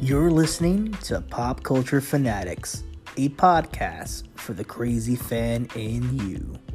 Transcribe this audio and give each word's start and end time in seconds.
You're 0.00 0.30
listening 0.30 0.92
to 1.06 1.20
Pop 1.20 1.64
Culture 1.64 2.00
Fanatics, 2.00 2.84
a 3.16 3.30
podcast 3.30 4.28
for 4.36 4.52
the 4.52 4.62
crazy 4.62 5.16
fan 5.16 5.66
in 5.74 6.16
you. 6.16 6.67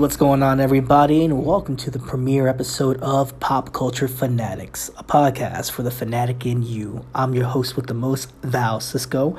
What's 0.00 0.16
going 0.16 0.42
on, 0.42 0.60
everybody, 0.60 1.26
and 1.26 1.44
welcome 1.44 1.76
to 1.76 1.90
the 1.90 1.98
premiere 1.98 2.48
episode 2.48 2.96
of 3.02 3.38
Pop 3.38 3.74
Culture 3.74 4.08
Fanatics, 4.08 4.90
a 4.96 5.04
podcast 5.04 5.72
for 5.72 5.82
the 5.82 5.90
fanatic 5.90 6.46
in 6.46 6.62
you. 6.62 7.04
I'm 7.14 7.34
your 7.34 7.44
host 7.44 7.76
with 7.76 7.86
the 7.86 7.92
most, 7.92 8.32
Val 8.42 8.80
Cisco, 8.80 9.36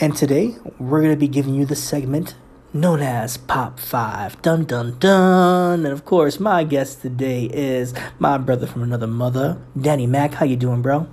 and 0.00 0.16
today 0.16 0.56
we're 0.80 1.00
going 1.00 1.14
to 1.14 1.16
be 1.16 1.28
giving 1.28 1.54
you 1.54 1.64
the 1.64 1.76
segment 1.76 2.34
known 2.72 2.98
as 2.98 3.36
Pop 3.36 3.78
5. 3.78 4.42
Dun 4.42 4.64
dun 4.64 4.98
dun! 4.98 5.86
And 5.86 5.92
of 5.92 6.04
course, 6.04 6.40
my 6.40 6.64
guest 6.64 7.02
today 7.02 7.44
is 7.44 7.94
my 8.18 8.36
brother 8.36 8.66
from 8.66 8.82
another 8.82 9.06
mother, 9.06 9.62
Danny 9.80 10.08
Mac. 10.08 10.34
How 10.34 10.44
you 10.44 10.56
doing, 10.56 10.82
bro? 10.82 11.06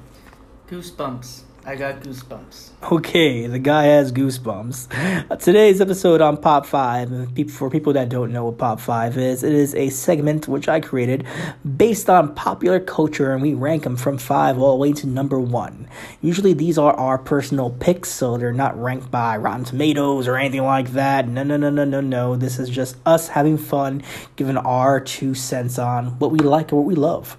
Goosebumps. 0.68 1.44
I 1.68 1.76
got 1.76 2.00
goosebumps. 2.00 2.70
Okay, 2.94 3.46
the 3.46 3.60
guy 3.60 3.88
has 3.88 4.14
goosebumps. 4.14 5.30
Uh, 5.30 5.36
today's 5.36 5.82
episode 5.82 6.22
on 6.22 6.38
Pop 6.38 6.66
5, 6.66 7.52
for 7.52 7.70
people 7.70 7.92
that 7.92 8.08
don't 8.08 8.32
know 8.32 8.46
what 8.46 8.58
Pop 8.58 8.80
5 8.80 9.18
is, 9.18 9.44
it 9.44 9.52
is 9.52 9.76
a 9.76 9.90
segment 9.90 10.48
which 10.48 10.70
I 10.70 10.80
created 10.80 11.28
based 11.76 12.10
on 12.10 12.34
popular 12.36 12.80
culture, 12.80 13.34
and 13.34 13.42
we 13.42 13.54
rank 13.54 13.84
them 13.84 13.98
from 13.98 14.18
5 14.18 14.58
all 14.58 14.78
the 14.78 14.78
way 14.78 14.94
to 14.94 15.08
number 15.08 15.42
1. 15.42 15.90
Usually 16.22 16.54
these 16.54 16.78
are 16.78 16.94
our 16.94 17.18
personal 17.18 17.72
picks, 17.72 18.12
so 18.12 18.38
they're 18.38 18.54
not 18.54 18.82
ranked 18.82 19.12
by 19.12 19.36
Rotten 19.36 19.66
Tomatoes 19.66 20.26
or 20.26 20.38
anything 20.38 20.64
like 20.64 20.94
that. 20.94 21.28
No, 21.28 21.44
no, 21.44 21.58
no, 21.58 21.70
no, 21.70 21.84
no, 21.84 22.00
no. 22.00 22.38
This 22.38 22.60
is 22.60 22.70
just 22.70 22.96
us 23.06 23.28
having 23.28 23.58
fun, 23.58 24.04
giving 24.38 24.56
our 24.56 25.02
two 25.02 25.34
cents 25.34 25.78
on 25.78 26.18
what 26.20 26.32
we 26.32 26.40
like 26.40 26.72
and 26.72 26.78
what 26.80 26.88
we 26.88 26.96
love. 26.96 27.36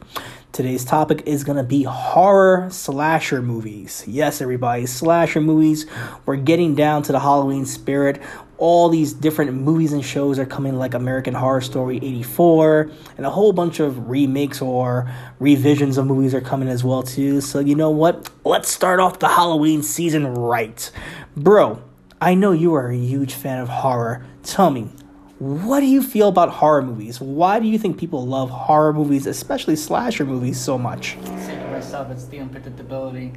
Today's 0.58 0.84
topic 0.84 1.22
is 1.24 1.44
going 1.44 1.56
to 1.56 1.62
be 1.62 1.84
horror 1.84 2.66
slasher 2.72 3.40
movies. 3.40 4.02
Yes, 4.08 4.40
everybody, 4.40 4.86
slasher 4.86 5.40
movies. 5.40 5.86
We're 6.26 6.34
getting 6.34 6.74
down 6.74 7.04
to 7.04 7.12
the 7.12 7.20
Halloween 7.20 7.64
spirit. 7.64 8.20
All 8.56 8.88
these 8.88 9.12
different 9.12 9.52
movies 9.54 9.92
and 9.92 10.04
shows 10.04 10.36
are 10.36 10.44
coming, 10.44 10.76
like 10.76 10.94
American 10.94 11.32
Horror 11.32 11.60
Story 11.60 11.98
84, 11.98 12.90
and 13.16 13.24
a 13.24 13.30
whole 13.30 13.52
bunch 13.52 13.78
of 13.78 14.10
remakes 14.10 14.60
or 14.60 15.08
revisions 15.38 15.96
of 15.96 16.06
movies 16.06 16.34
are 16.34 16.40
coming 16.40 16.68
as 16.68 16.82
well 16.82 17.04
too. 17.04 17.40
So 17.40 17.60
you 17.60 17.76
know 17.76 17.90
what? 17.90 18.28
Let's 18.44 18.68
start 18.68 18.98
off 18.98 19.20
the 19.20 19.28
Halloween 19.28 19.84
season 19.84 20.26
right, 20.26 20.90
bro. 21.36 21.80
I 22.20 22.34
know 22.34 22.50
you 22.50 22.74
are 22.74 22.88
a 22.88 22.96
huge 22.96 23.34
fan 23.34 23.60
of 23.60 23.68
horror. 23.68 24.26
Tell 24.42 24.70
me, 24.70 24.90
what 25.38 25.80
do 25.80 25.86
you 25.86 26.02
feel 26.02 26.28
about 26.28 26.50
horror 26.50 26.82
movies? 26.82 27.20
Why 27.20 27.60
do 27.60 27.66
you 27.66 27.78
think 27.78 27.98
people 27.98 28.26
love 28.26 28.50
horror 28.50 28.92
movies, 28.92 29.26
especially 29.26 29.76
slasher 29.76 30.24
movies, 30.24 30.58
so 30.58 30.76
much? 30.76 31.16
Say 31.38 31.54
to 31.54 31.68
myself, 31.70 32.10
it's 32.10 32.26
the 32.26 32.38
unpredictability. 32.38 33.36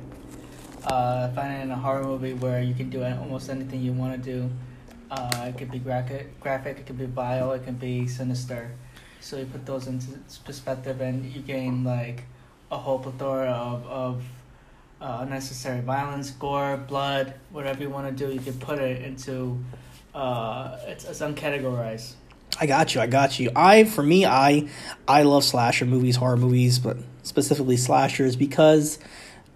Uh, 0.84 1.32
finding 1.34 1.70
a 1.70 1.76
horror 1.76 2.04
movie 2.04 2.34
where 2.34 2.62
you 2.62 2.74
can 2.74 2.90
do 2.90 3.04
almost 3.04 3.50
anything 3.50 3.82
you 3.82 3.94
want 3.94 4.12
to 4.14 4.32
do. 4.32 4.50
Uh, 5.12 5.46
it 5.50 5.58
could 5.58 5.70
be 5.70 5.78
graphic, 5.78 6.40
graphic, 6.40 6.80
it 6.80 6.88
could 6.88 6.98
be 6.98 7.06
vile, 7.06 7.52
it 7.52 7.64
can 7.64 7.76
be 7.76 8.08
sinister. 8.08 8.72
So 9.20 9.38
you 9.38 9.46
put 9.46 9.68
those 9.68 9.86
into 9.86 10.08
perspective, 10.44 11.02
and 11.02 11.24
you 11.32 11.42
gain 11.42 11.84
like 11.84 12.24
a 12.72 12.78
whole 12.78 12.98
plethora 12.98 13.52
of 13.52 13.86
of 13.86 14.24
uh, 15.00 15.20
unnecessary 15.22 15.82
violence, 15.82 16.32
gore, 16.32 16.78
blood, 16.78 17.36
whatever 17.52 17.84
you 17.84 17.90
want 17.90 18.08
to 18.08 18.26
do. 18.26 18.34
You 18.34 18.40
can 18.40 18.54
put 18.54 18.80
it 18.80 19.04
into 19.04 19.64
uh, 20.14 20.78
it's, 20.88 21.06
it's 21.06 21.20
uncategorized. 21.20 22.14
I 22.60 22.66
got 22.66 22.94
you. 22.94 23.02
I 23.02 23.08
got 23.08 23.40
you. 23.40 23.50
I 23.56 23.86
for 23.86 24.04
me, 24.04 24.26
I 24.26 24.68
I 25.08 25.24
love 25.24 25.44
slasher 25.44 25.86
movies, 25.86 26.18
horror 26.18 26.38
movies, 26.38 26.80
but 26.80 26.98
specifically 27.24 27.78
slashers 27.78 28.36
because 28.36 29.00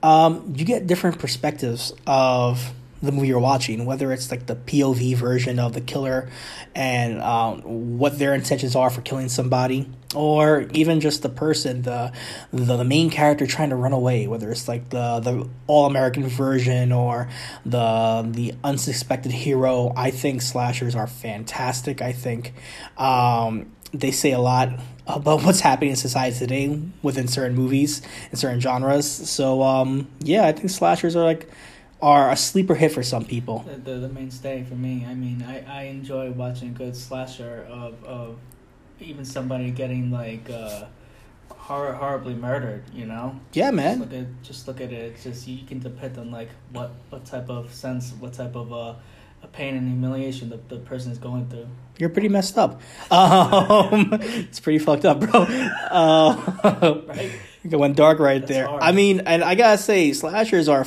um, 0.02 0.54
you 0.56 0.66
get 0.66 0.88
different 0.88 1.20
perspectives 1.20 1.94
of 2.08 2.74
the 3.02 3.12
movie 3.12 3.28
you're 3.28 3.40
watching, 3.40 3.86
whether 3.86 4.12
it's 4.14 4.32
like 4.32 4.46
the 4.46 4.56
POV 4.56 5.16
version 5.16 5.60
of 5.60 5.74
the 5.74 5.82
killer 5.82 6.30
and 6.74 7.22
um, 7.22 7.98
what 7.98 8.18
their 8.18 8.34
intentions 8.34 8.76
are 8.76 8.90
for 8.90 9.02
killing 9.02 9.30
somebody, 9.30 9.90
or 10.16 10.68
even 10.72 11.00
just 11.02 11.22
the 11.22 11.30
person, 11.30 11.81
the, 11.84 12.12
the 12.52 12.78
the 12.78 12.84
main 12.84 13.09
character 13.09 13.46
trying 13.46 13.70
to 13.70 13.76
run 13.76 13.94
away, 13.94 14.28
whether 14.28 14.50
it's 14.50 14.68
like 14.68 14.90
the 14.90 15.20
the 15.20 15.50
all 15.68 15.86
American 15.86 16.28
version 16.28 16.92
or 16.92 17.30
the 17.66 18.28
the 18.30 18.54
unsuspected 18.64 19.31
hero. 19.31 19.94
I 19.96 20.12
think 20.12 20.42
slashers 20.42 20.96
are 20.96 21.08
fantastic. 21.08 22.02
I 22.02 22.12
think 22.12 22.54
um, 22.98 23.72
they 23.92 24.12
say 24.12 24.31
a 24.31 24.40
lot 24.40 24.80
about 25.08 25.44
what's 25.46 25.59
happening 25.59 25.92
in 25.92 25.96
society 25.96 26.38
today 26.38 26.81
within 27.02 27.28
certain 27.28 27.56
movies 27.56 28.02
and 28.30 28.40
certain 28.40 28.59
genres. 28.59 29.09
So 29.09 29.62
um, 29.62 30.08
yeah, 30.20 30.46
I 30.46 30.52
think 30.52 30.70
slashers 30.70 31.16
are 31.16 31.24
like 31.24 31.50
are 32.02 32.30
a 32.30 32.36
sleeper 32.36 32.75
hit 32.75 32.92
for 32.92 33.04
some 33.04 33.25
people. 33.25 33.59
The, 33.59 33.78
the, 33.78 34.00
the 34.00 34.09
mainstay 34.09 34.64
for 34.64 34.75
me. 34.75 35.06
I 35.08 35.14
mean, 35.14 35.44
I, 35.48 35.64
I 35.68 35.84
enjoy 35.84 36.31
watching 36.31 36.70
a 36.70 36.72
good 36.72 36.96
slasher 36.96 37.66
of, 37.70 38.04
of 38.04 38.38
even 39.00 39.25
somebody 39.25 39.72
getting 39.72 40.11
like 40.11 40.50
uh, 40.50 40.85
hor- 41.50 41.94
horribly 41.94 42.33
murdered. 42.35 42.83
You 42.94 43.06
know. 43.06 43.39
Yeah, 43.53 43.66
Just 43.72 43.75
man. 43.75 44.00
look 44.00 44.13
at 44.13 44.41
just 44.44 44.67
look 44.67 44.81
at 44.81 44.91
it. 44.91 45.13
It's 45.13 45.23
just 45.23 45.47
you 45.47 45.66
can 45.66 45.79
depict 45.79 46.17
on 46.17 46.31
like 46.31 46.50
what 46.72 46.91
what 47.09 47.25
type 47.25 47.50
of 47.50 47.73
sense, 47.73 48.13
what 48.19 48.33
type 48.33 48.56
of 48.56 48.72
uh, 48.73 48.94
a 49.44 49.47
pain 49.47 49.75
and 49.75 49.88
humiliation 49.88 50.50
the, 50.50 50.59
the 50.69 50.78
person 50.78 51.11
is 51.11 51.17
going 51.17 51.47
through. 51.50 51.67
You're 51.97 52.09
pretty 52.09 52.29
messed 52.29 52.57
up. 52.57 52.81
Um, 53.09 54.09
it's 54.22 54.59
pretty 54.59 54.79
fucked 54.79 55.06
up, 55.06 55.19
bro. 55.22 55.44
Uh, 55.44 57.01
Right. 57.07 57.31
it 57.63 57.75
went 57.77 57.95
dark 57.95 58.19
right 58.19 58.41
That's 58.41 58.51
there. 58.51 58.67
hard. 58.67 58.83
I 58.83 58.91
mean, 58.91 59.22
and 59.22 59.44
I 59.44 59.56
gotta 59.56 59.77
say, 59.77 60.12
slashers 60.13 60.67
are 60.67 60.83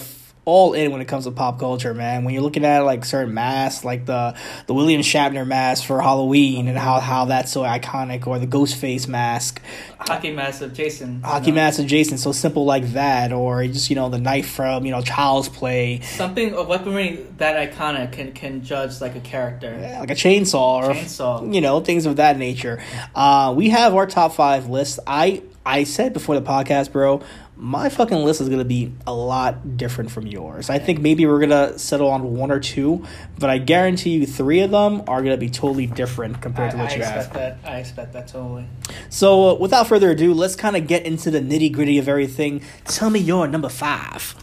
all 0.49 0.73
in 0.73 0.91
when 0.91 1.01
it 1.03 1.07
comes 1.09 1.25
to 1.25 1.31
pop 1.31 1.59
culture, 1.59 1.93
man. 1.93 2.25
When 2.25 2.33
you're 2.33 2.43
looking 2.43 2.65
at 2.65 2.81
like 2.81 3.05
certain 3.05 3.35
masks, 3.35 3.85
like 3.85 4.07
the 4.07 4.35
the 4.67 4.73
William 4.75 5.03
Shatner 5.03 5.47
mask 5.47 5.85
for 5.85 6.01
Halloween, 6.01 6.67
and 6.69 6.79
how 6.79 7.01
how 7.01 7.27
that's 7.27 7.53
so 7.53 7.63
iconic, 7.63 8.27
or 8.27 8.39
the 8.39 8.47
Ghostface 8.47 9.07
mask, 9.07 9.61
Hockey 9.99 10.33
mask 10.33 10.63
of 10.63 10.73
Jason. 10.73 11.17
you 11.17 11.21
hockey 11.23 11.51
know? 11.51 11.57
mask 11.57 11.79
of 11.81 11.87
Jason, 11.87 12.17
so 12.17 12.33
simple 12.33 12.65
like 12.65 12.93
that, 12.95 13.33
or 13.33 13.65
just 13.67 13.91
you 13.91 13.97
know 13.97 14.09
the 14.09 14.19
knife 14.19 14.49
from 14.51 14.87
you 14.87 14.91
know 14.91 15.03
Child's 15.03 15.49
Play, 15.51 16.01
Something 16.01 16.55
a 16.55 16.63
weaponry 16.63 17.27
that 17.37 17.71
iconic 17.73 18.13
can 18.13 18.33
can 18.33 18.63
judge 18.65 19.01
like 19.03 19.15
a 19.17 19.21
character. 19.21 19.77
yeah, 19.81 20.01
like 20.01 20.11
a 20.11 20.15
chainsaw, 20.15 20.89
or 20.89 20.95
Chainsaw. 20.95 21.55
you 21.55 21.61
know 21.61 21.81
things 21.81 22.07
of 22.07 22.17
that 22.17 22.39
nature. 22.39 22.83
Uh, 23.15 23.53
we 23.55 23.69
have 23.69 23.95
our 23.95 24.07
top 24.07 24.33
five 24.33 24.69
list. 24.69 24.99
I 25.07 25.43
I 25.67 25.85
said 25.85 26.15
before 26.15 26.35
the 26.35 26.43
podcast, 26.47 26.93
bro. 26.93 27.23
My 27.61 27.89
fucking 27.89 28.19
list 28.19 28.41
is 28.41 28.49
gonna 28.49 28.65
be 28.65 28.93
a 29.05 29.13
lot 29.13 29.77
different 29.77 30.13
from 30.13 30.29
yours. 30.29 30.71
I 30.71 30.79
think 30.79 31.01
maybe 31.01 31.27
we're 31.27 31.41
gonna 31.41 31.77
settle 31.77 32.09
on 32.09 32.37
one 32.37 32.53
or 32.53 32.61
two, 32.61 33.05
but 33.37 33.51
I 33.51 33.59
guarantee 33.59 34.11
you 34.11 34.27
three 34.27 34.61
of 34.61 34.71
them 34.71 35.03
are 35.09 35.23
gonna 35.23 35.37
be 35.37 35.51
totally 35.51 35.87
different 35.87 36.41
compared 36.41 36.69
I, 36.69 36.71
to 36.71 36.77
what 36.79 36.93
I 36.93 36.95
you 36.95 37.01
expect 37.01 37.35
have. 37.35 37.35
that. 37.35 37.59
I 37.69 37.79
expect 37.79 38.13
that 38.13 38.29
totally. 38.29 38.67
So, 39.11 39.51
uh, 39.51 39.55
without 39.55 39.89
further 39.89 40.13
ado, 40.13 40.33
let's 40.35 40.55
kind 40.55 40.77
of 40.77 40.87
get 40.87 41.05
into 41.05 41.33
the 41.33 41.41
nitty 41.41 41.73
gritty 41.73 41.99
of 41.99 42.09
everything. 42.09 42.63
Tell 42.85 43.11
me 43.11 43.19
your 43.19 43.49
number 43.49 43.69
five. 43.69 44.37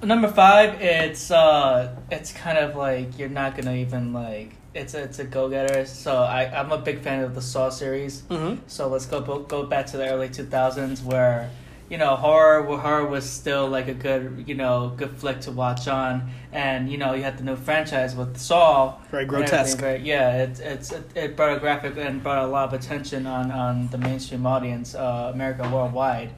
Number 0.00 0.28
five, 0.28 0.80
it's 0.80 1.32
uh, 1.32 1.96
it's 2.08 2.32
kind 2.32 2.56
of 2.58 2.76
like 2.76 3.18
you're 3.18 3.28
not 3.28 3.56
gonna 3.56 3.74
even 3.74 4.12
like 4.12 4.54
it's 4.74 4.94
a, 4.94 5.02
it's 5.02 5.18
a 5.18 5.24
go 5.24 5.48
getter. 5.48 5.84
So 5.86 6.22
I 6.22 6.44
I'm 6.44 6.70
a 6.70 6.78
big 6.78 7.00
fan 7.00 7.24
of 7.24 7.34
the 7.34 7.42
Saw 7.42 7.68
series. 7.68 8.22
Mm-hmm. 8.22 8.62
So 8.68 8.86
let's 8.88 9.06
go 9.06 9.20
go 9.40 9.66
back 9.66 9.86
to 9.86 9.96
the 9.96 10.08
early 10.08 10.28
two 10.28 10.44
thousands 10.44 11.02
where 11.02 11.50
you 11.92 11.98
know 11.98 12.16
horror 12.16 12.62
horror 12.78 13.06
was 13.06 13.28
still 13.28 13.68
like 13.68 13.86
a 13.86 13.92
good 13.92 14.44
you 14.46 14.54
know 14.54 14.94
good 14.96 15.14
flick 15.14 15.42
to 15.42 15.50
watch 15.50 15.86
on, 15.86 16.30
and 16.50 16.90
you 16.90 16.96
know 16.96 17.12
you 17.12 17.22
had 17.22 17.36
the 17.36 17.44
new 17.44 17.54
franchise 17.54 18.16
with 18.16 18.38
Saw. 18.38 18.98
Very 19.10 19.26
grotesque. 19.26 19.78
Very, 19.78 20.00
yeah, 20.00 20.44
it 20.44 20.58
it's 20.58 20.90
it, 20.90 21.04
it 21.14 21.36
brought 21.36 21.54
a 21.54 21.60
graphic 21.60 21.98
and 21.98 22.22
brought 22.22 22.42
a 22.44 22.46
lot 22.46 22.72
of 22.72 22.72
attention 22.72 23.26
on 23.26 23.50
on 23.50 23.88
the 23.88 23.98
mainstream 23.98 24.46
audience, 24.46 24.94
uh, 24.94 25.30
America 25.34 25.68
worldwide. 25.70 26.30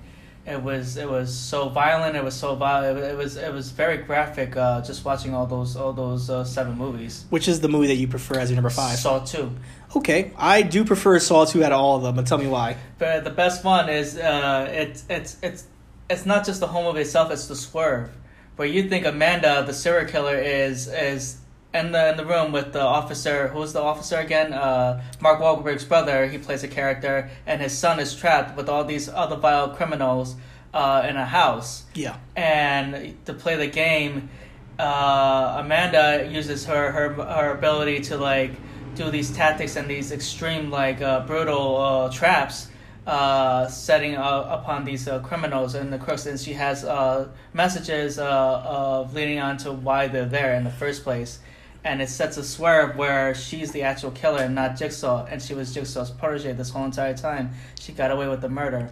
It 0.46 0.62
was 0.62 0.98
it 0.98 1.08
was 1.08 1.34
so 1.34 1.70
violent. 1.70 2.16
It 2.16 2.22
was 2.22 2.34
so 2.34 2.54
violent. 2.54 2.98
It 2.98 3.16
was 3.16 3.36
it 3.36 3.52
was 3.52 3.70
very 3.70 3.98
graphic. 3.98 4.56
Uh, 4.56 4.82
just 4.82 5.04
watching 5.04 5.32
all 5.32 5.46
those 5.46 5.74
all 5.74 5.94
those 5.94 6.28
uh, 6.28 6.44
seven 6.44 6.76
movies. 6.76 7.24
Which 7.30 7.48
is 7.48 7.60
the 7.60 7.68
movie 7.68 7.86
that 7.86 7.94
you 7.94 8.08
prefer 8.08 8.38
as 8.38 8.50
your 8.50 8.56
number 8.56 8.68
five? 8.70 8.98
Saw 8.98 9.24
two. 9.24 9.52
Okay, 9.96 10.32
I 10.36 10.62
do 10.62 10.84
prefer 10.84 11.18
Saw 11.20 11.44
2 11.44 11.62
out 11.62 11.70
of 11.70 11.78
all 11.78 11.96
of 11.96 12.02
them, 12.02 12.16
but 12.16 12.26
tell 12.26 12.38
me 12.38 12.48
why. 12.48 12.76
But 12.98 13.22
the 13.22 13.30
best 13.30 13.64
one 13.64 13.88
is 13.88 14.18
uh, 14.18 14.68
it's 14.70 15.04
it's 15.08 15.36
it's 15.40 15.64
it's 16.10 16.26
not 16.26 16.44
just 16.44 16.60
the 16.60 16.66
home 16.66 16.86
of 16.86 16.96
itself; 16.96 17.30
it's 17.30 17.46
the 17.46 17.54
swerve, 17.56 18.10
where 18.56 18.66
you 18.66 18.88
think 18.88 19.06
Amanda, 19.06 19.62
the 19.64 19.72
serial 19.72 20.08
killer, 20.10 20.36
is 20.36 20.88
is 20.88 21.38
in 21.74 21.92
the 21.92 22.10
in 22.10 22.16
the 22.16 22.24
room 22.24 22.52
with 22.52 22.72
the 22.72 22.80
officer. 22.80 23.48
Who's 23.48 23.72
the 23.72 23.82
officer 23.82 24.16
again? 24.16 24.52
Uh, 24.52 25.02
Mark 25.20 25.40
Wahlberg's 25.40 25.84
brother. 25.84 26.26
He 26.26 26.38
plays 26.38 26.62
a 26.62 26.68
character, 26.68 27.28
and 27.46 27.60
his 27.60 27.76
son 27.76 27.98
is 27.98 28.14
trapped 28.14 28.56
with 28.56 28.68
all 28.68 28.84
these 28.84 29.08
other 29.08 29.36
vile 29.36 29.70
criminals 29.70 30.36
uh, 30.72 31.04
in 31.08 31.16
a 31.16 31.26
house. 31.26 31.84
Yeah. 31.94 32.16
And 32.36 33.16
to 33.26 33.34
play 33.34 33.56
the 33.56 33.66
game, 33.66 34.30
uh, 34.78 35.56
Amanda 35.58 36.28
uses 36.30 36.64
her, 36.66 36.92
her 36.92 37.12
her 37.12 37.50
ability 37.50 38.00
to 38.02 38.16
like 38.16 38.52
do 38.94 39.10
these 39.10 39.32
tactics 39.32 39.74
and 39.76 39.88
these 39.88 40.12
extreme 40.12 40.70
like 40.70 41.02
uh, 41.02 41.26
brutal 41.26 41.76
uh, 41.76 42.10
traps, 42.10 42.68
uh, 43.06 43.66
setting 43.66 44.14
uh, 44.16 44.46
upon 44.48 44.84
these 44.84 45.08
uh, 45.08 45.18
criminals 45.18 45.74
and 45.74 45.92
the 45.92 45.98
crooks, 45.98 46.26
and 46.26 46.38
she 46.38 46.52
has 46.52 46.84
uh, 46.84 47.28
messages 47.52 48.18
uh, 48.18 48.62
of 48.64 49.12
leading 49.12 49.40
on 49.40 49.56
to 49.56 49.72
why 49.72 50.06
they're 50.06 50.24
there 50.24 50.54
in 50.54 50.62
the 50.62 50.70
first 50.70 51.02
place. 51.02 51.40
And 51.84 52.00
it 52.00 52.08
sets 52.08 52.38
a 52.38 52.44
swerve 52.44 52.96
where 52.96 53.34
she's 53.34 53.72
the 53.72 53.82
actual 53.82 54.10
killer 54.10 54.42
and 54.42 54.54
not 54.54 54.76
Jigsaw, 54.76 55.26
and 55.26 55.42
she 55.42 55.54
was 55.54 55.74
Jigsaw's 55.74 56.10
protege 56.10 56.52
this 56.54 56.70
whole 56.70 56.86
entire 56.86 57.14
time. 57.14 57.50
She 57.78 57.92
got 57.92 58.10
away 58.10 58.26
with 58.26 58.40
the 58.40 58.48
murder. 58.48 58.90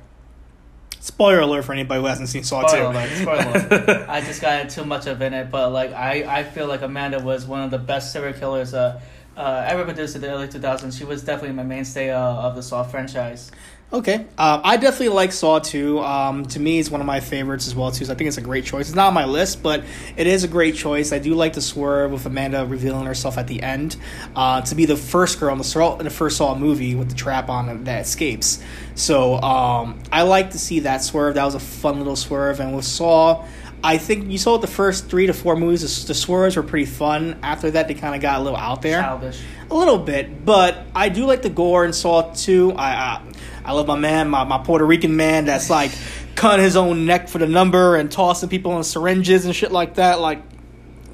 Spoiler 1.01 1.41
alert 1.41 1.65
for 1.65 1.73
anybody 1.73 2.01
who 2.01 2.07
hasn't 2.07 2.29
seen 2.29 2.45
Saw 2.45 2.63
2. 2.63 2.69
Spoiler 2.69 2.91
alert, 2.91 3.11
spoiler 3.11 3.67
alert. 3.67 3.89
I 4.09 4.21
just 4.21 4.41
got 4.41 4.71
too 4.71 4.85
much 4.85 5.07
of 5.07 5.21
in 5.21 5.35
it, 5.35 5.51
but 5.51 5.73
like 5.73 5.93
I, 5.93 6.41
I 6.41 6.45
feel 6.45 6.69
like 6.69 6.83
Amanda 6.83 7.19
was 7.19 7.45
one 7.45 7.63
of 7.63 7.73
the 7.73 7.79
best 7.79 8.13
serial 8.13 8.35
killers 8.35 8.73
uh, 8.73 9.01
uh, 9.37 9.65
ever 9.67 9.85
produced 9.85 10.15
in 10.15 10.21
the 10.21 10.31
early 10.31 10.47
2000s. 10.47 10.97
She 10.97 11.05
was 11.05 11.25
definitely 11.25 11.57
my 11.57 11.65
mainstay 11.65 12.11
uh, 12.11 12.21
of 12.21 12.55
the 12.55 12.63
Saw 12.63 12.85
franchise. 12.85 13.51
Okay, 13.93 14.15
um, 14.39 14.63
I 14.65 14.79
definitely 14.79 15.11
like 15.11 15.33
Saw 15.33 15.59
2. 15.59 16.01
Um, 16.01 16.47
to 16.47 16.59
me, 16.59 16.79
it's 16.79 16.91
one 16.91 17.03
of 17.03 17.07
my 17.07 17.21
favorites 17.21 17.67
as 17.67 17.75
well 17.75 17.91
too. 17.91 18.07
So 18.07 18.13
I 18.15 18.17
think 18.17 18.29
it's 18.29 18.39
a 18.39 18.43
great 18.43 18.65
choice. 18.65 18.89
It's 18.89 18.97
not 18.97 19.09
on 19.09 19.15
my 19.15 19.27
list, 19.27 19.63
but 19.63 19.85
it 20.17 20.27
is 20.27 20.45
a 20.45 20.49
great 20.49 20.77
choice. 20.77 21.13
I 21.13 21.19
do 21.19 21.35
like 21.35 21.53
the 21.53 21.61
swerve 21.61 22.11
with 22.11 22.25
Amanda 22.25 22.65
revealing 22.65 23.05
herself 23.05 23.37
at 23.37 23.49
the 23.49 23.63
end 23.63 23.99
uh, 24.35 24.63
to 24.63 24.75
be 24.75 24.87
the 24.87 24.97
first 24.97 25.39
girl 25.39 25.53
in 25.53 25.59
the 25.59 25.65
Saw 25.65 25.99
in 25.99 26.05
the 26.05 26.11
first 26.11 26.39
Saw 26.39 26.55
movie 26.55 26.95
with 26.95 27.11
the 27.11 27.15
trap 27.15 27.51
on 27.51 27.85
that 27.85 28.01
escapes. 28.01 28.63
So 28.95 29.35
um, 29.43 30.03
I 30.11 30.23
like 30.23 30.53
to 30.53 30.59
see 30.59 30.81
that 30.81 31.03
swerve. 31.03 31.35
That 31.35 31.45
was 31.45 31.55
a 31.55 31.61
fun 31.61 31.99
little 31.99 32.17
swerve. 32.17 32.61
And 32.61 32.75
with 32.75 32.87
Saw, 32.87 33.45
I 33.85 33.99
think 33.99 34.31
you 34.31 34.39
saw 34.39 34.59
the 34.59 34.67
first 34.69 35.09
three 35.09 35.27
to 35.27 35.35
four 35.35 35.57
movies. 35.57 36.03
The, 36.03 36.09
the 36.09 36.15
swerves 36.15 36.57
were 36.57 36.63
pretty 36.63 36.87
fun. 36.87 37.39
After 37.43 37.71
that, 37.73 37.89
they 37.89 37.95
kind 37.95 38.15
of 38.15 38.23
got 38.23 38.41
a 38.41 38.43
little 38.43 38.59
out 38.59 38.81
there. 38.81 39.03
Childish. 39.03 39.41
A 39.71 39.75
little 39.75 39.99
bit, 39.99 40.45
but 40.45 40.87
I 40.95 41.09
do 41.09 41.27
like 41.27 41.43
the 41.43 41.51
gore 41.51 41.85
in 41.85 41.93
Saw 41.93 42.33
2. 42.33 42.73
I 42.73 42.93
I, 42.93 43.23
I 43.65 43.73
love 43.73 43.87
my 43.87 43.97
man, 43.97 44.29
my, 44.29 44.45
my 44.45 44.59
Puerto 44.59 44.85
Rican 44.85 45.17
man 45.17 45.45
that's 45.45 45.71
like 45.71 45.93
cutting 46.35 46.65
his 46.65 46.77
own 46.77 47.07
neck 47.07 47.29
for 47.29 47.39
the 47.39 47.47
number 47.47 47.97
and 47.97 48.11
tossing 48.11 48.49
people 48.49 48.77
in 48.77 48.85
syringes 48.85 49.45
and 49.45 49.55
shit 49.55 49.73
like 49.73 49.95
that. 49.95 50.21
Like 50.21 50.43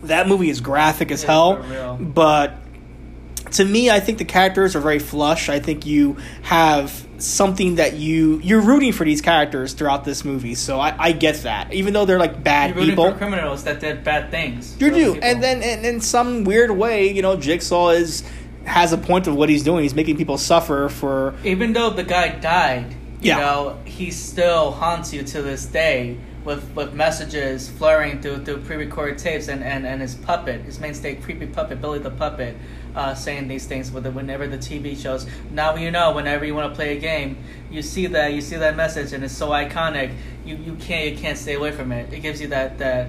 that 0.02 0.28
movie 0.28 0.50
is 0.50 0.60
graphic 0.60 1.10
as 1.10 1.22
hell, 1.22 1.98
but 2.00 2.54
to 3.52 3.64
me, 3.64 3.90
I 3.90 4.00
think 4.00 4.18
the 4.18 4.24
characters 4.24 4.76
are 4.76 4.80
very 4.80 4.98
flush. 4.98 5.48
I 5.48 5.60
think 5.60 5.86
you 5.86 6.16
have 6.42 7.06
something 7.18 7.76
that 7.76 7.94
you 7.94 8.40
you're 8.42 8.60
rooting 8.60 8.92
for 8.92 9.04
these 9.04 9.20
characters 9.20 9.72
throughout 9.72 10.04
this 10.04 10.24
movie. 10.24 10.54
So 10.54 10.78
I, 10.78 10.94
I 10.98 11.12
get 11.12 11.36
that, 11.42 11.72
even 11.72 11.92
though 11.92 12.04
they're 12.04 12.18
like 12.18 12.42
bad 12.42 12.76
people. 12.76 13.10
for 13.10 13.16
criminals 13.16 13.64
that 13.64 13.80
did 13.80 14.04
bad 14.04 14.30
things. 14.30 14.76
You 14.80 14.90
do, 14.90 15.14
people. 15.14 15.28
and 15.28 15.42
then 15.42 15.62
and 15.62 15.84
in 15.84 16.00
some 16.00 16.44
weird 16.44 16.70
way, 16.70 17.10
you 17.10 17.22
know, 17.22 17.36
Jigsaw 17.36 17.90
is 17.90 18.24
has 18.68 18.92
a 18.92 18.98
point 18.98 19.26
of 19.26 19.34
what 19.34 19.48
he's 19.48 19.62
doing. 19.64 19.82
He's 19.82 19.94
making 19.94 20.16
people 20.16 20.38
suffer 20.38 20.88
for 20.88 21.34
even 21.44 21.72
though 21.72 21.90
the 21.90 22.04
guy 22.04 22.28
died, 22.28 22.92
you 23.20 23.30
Yeah. 23.30 23.38
know, 23.38 23.78
he 23.84 24.10
still 24.10 24.70
haunts 24.72 25.12
you 25.12 25.22
to 25.24 25.42
this 25.42 25.66
day 25.66 26.16
with 26.44 26.64
with 26.74 26.94
messages 26.94 27.68
flurrying 27.68 28.20
through 28.22 28.44
through 28.44 28.58
pre-recorded 28.58 29.18
tapes 29.18 29.48
and, 29.48 29.62
and, 29.64 29.86
and 29.86 30.00
his 30.00 30.14
puppet, 30.14 30.62
his 30.62 30.78
mainstay 30.80 31.16
creepy 31.16 31.46
puppet, 31.46 31.80
Billy 31.80 31.98
the 31.98 32.10
puppet, 32.10 32.56
uh, 32.94 33.14
saying 33.14 33.48
these 33.48 33.66
things 33.66 33.90
with 33.90 34.04
the, 34.04 34.10
whenever 34.10 34.46
the 34.46 34.56
TV 34.58 34.96
shows. 34.96 35.26
Now 35.50 35.74
you 35.76 35.90
know, 35.90 36.12
whenever 36.12 36.44
you 36.44 36.54
want 36.54 36.70
to 36.72 36.76
play 36.76 36.96
a 36.96 37.00
game, 37.00 37.38
you 37.70 37.82
see 37.82 38.06
that 38.06 38.32
you 38.32 38.40
see 38.40 38.56
that 38.56 38.76
message 38.76 39.12
and 39.12 39.24
it's 39.24 39.36
so 39.36 39.48
iconic. 39.50 40.14
You 40.44 40.56
you 40.56 40.74
can't 40.76 41.10
you 41.10 41.16
can't 41.18 41.36
stay 41.36 41.54
away 41.54 41.72
from 41.72 41.90
it. 41.92 42.12
It 42.12 42.20
gives 42.20 42.40
you 42.40 42.48
that 42.48 42.78
that 42.78 43.08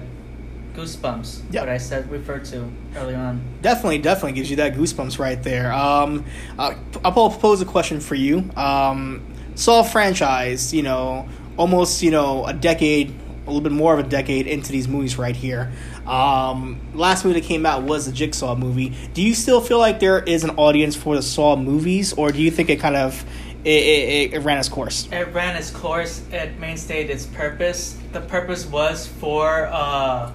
goosebumps. 0.74 1.42
Yeah. 1.50 1.60
What 1.60 1.68
I 1.68 1.78
said 1.78 2.10
referred 2.10 2.44
to 2.46 2.70
early 2.96 3.14
on. 3.14 3.42
definitely 3.62 3.98
definitely 3.98 4.32
gives 4.32 4.50
you 4.50 4.56
that 4.56 4.74
goosebumps 4.74 5.18
right 5.18 5.42
there. 5.42 5.72
Um, 5.72 6.24
uh, 6.58 6.74
I'll 7.04 7.30
pose 7.30 7.60
a 7.60 7.66
question 7.66 8.00
for 8.00 8.14
you. 8.14 8.50
Um, 8.56 9.26
Saw 9.56 9.82
franchise, 9.82 10.72
you 10.72 10.82
know, 10.82 11.28
almost 11.56 12.02
you 12.02 12.10
know 12.10 12.46
a 12.46 12.54
decade, 12.54 13.14
a 13.44 13.46
little 13.46 13.60
bit 13.60 13.72
more 13.72 13.92
of 13.92 14.00
a 14.00 14.08
decade 14.08 14.46
into 14.46 14.72
these 14.72 14.88
movies 14.88 15.18
right 15.18 15.36
here. 15.36 15.70
Um, 16.06 16.80
last 16.94 17.24
movie 17.24 17.40
that 17.40 17.46
came 17.46 17.66
out 17.66 17.82
was 17.82 18.06
the 18.06 18.12
Jigsaw 18.12 18.54
movie. 18.54 18.96
Do 19.12 19.22
you 19.22 19.34
still 19.34 19.60
feel 19.60 19.78
like 19.78 20.00
there 20.00 20.20
is 20.22 20.44
an 20.44 20.50
audience 20.50 20.96
for 20.96 21.14
the 21.14 21.22
Saw 21.22 21.56
movies, 21.56 22.12
or 22.14 22.32
do 22.32 22.40
you 22.40 22.50
think 22.50 22.70
it 22.70 22.80
kind 22.80 22.96
of 22.96 23.24
it, 23.64 23.68
it, 23.68 24.32
it 24.34 24.38
ran 24.40 24.58
its 24.58 24.68
course? 24.68 25.08
It 25.12 25.28
ran 25.34 25.56
its 25.56 25.70
course. 25.70 26.22
It 26.32 26.58
mainstayed 26.58 27.10
its 27.10 27.26
purpose. 27.26 27.98
The 28.12 28.22
purpose 28.22 28.66
was 28.66 29.06
for 29.06 29.66
uh, 29.66 30.32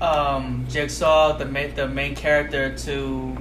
um, 0.00 0.66
Jigsaw, 0.68 1.36
the 1.36 1.44
main 1.44 1.74
the 1.74 1.88
main 1.88 2.14
character, 2.14 2.76
to 2.78 3.36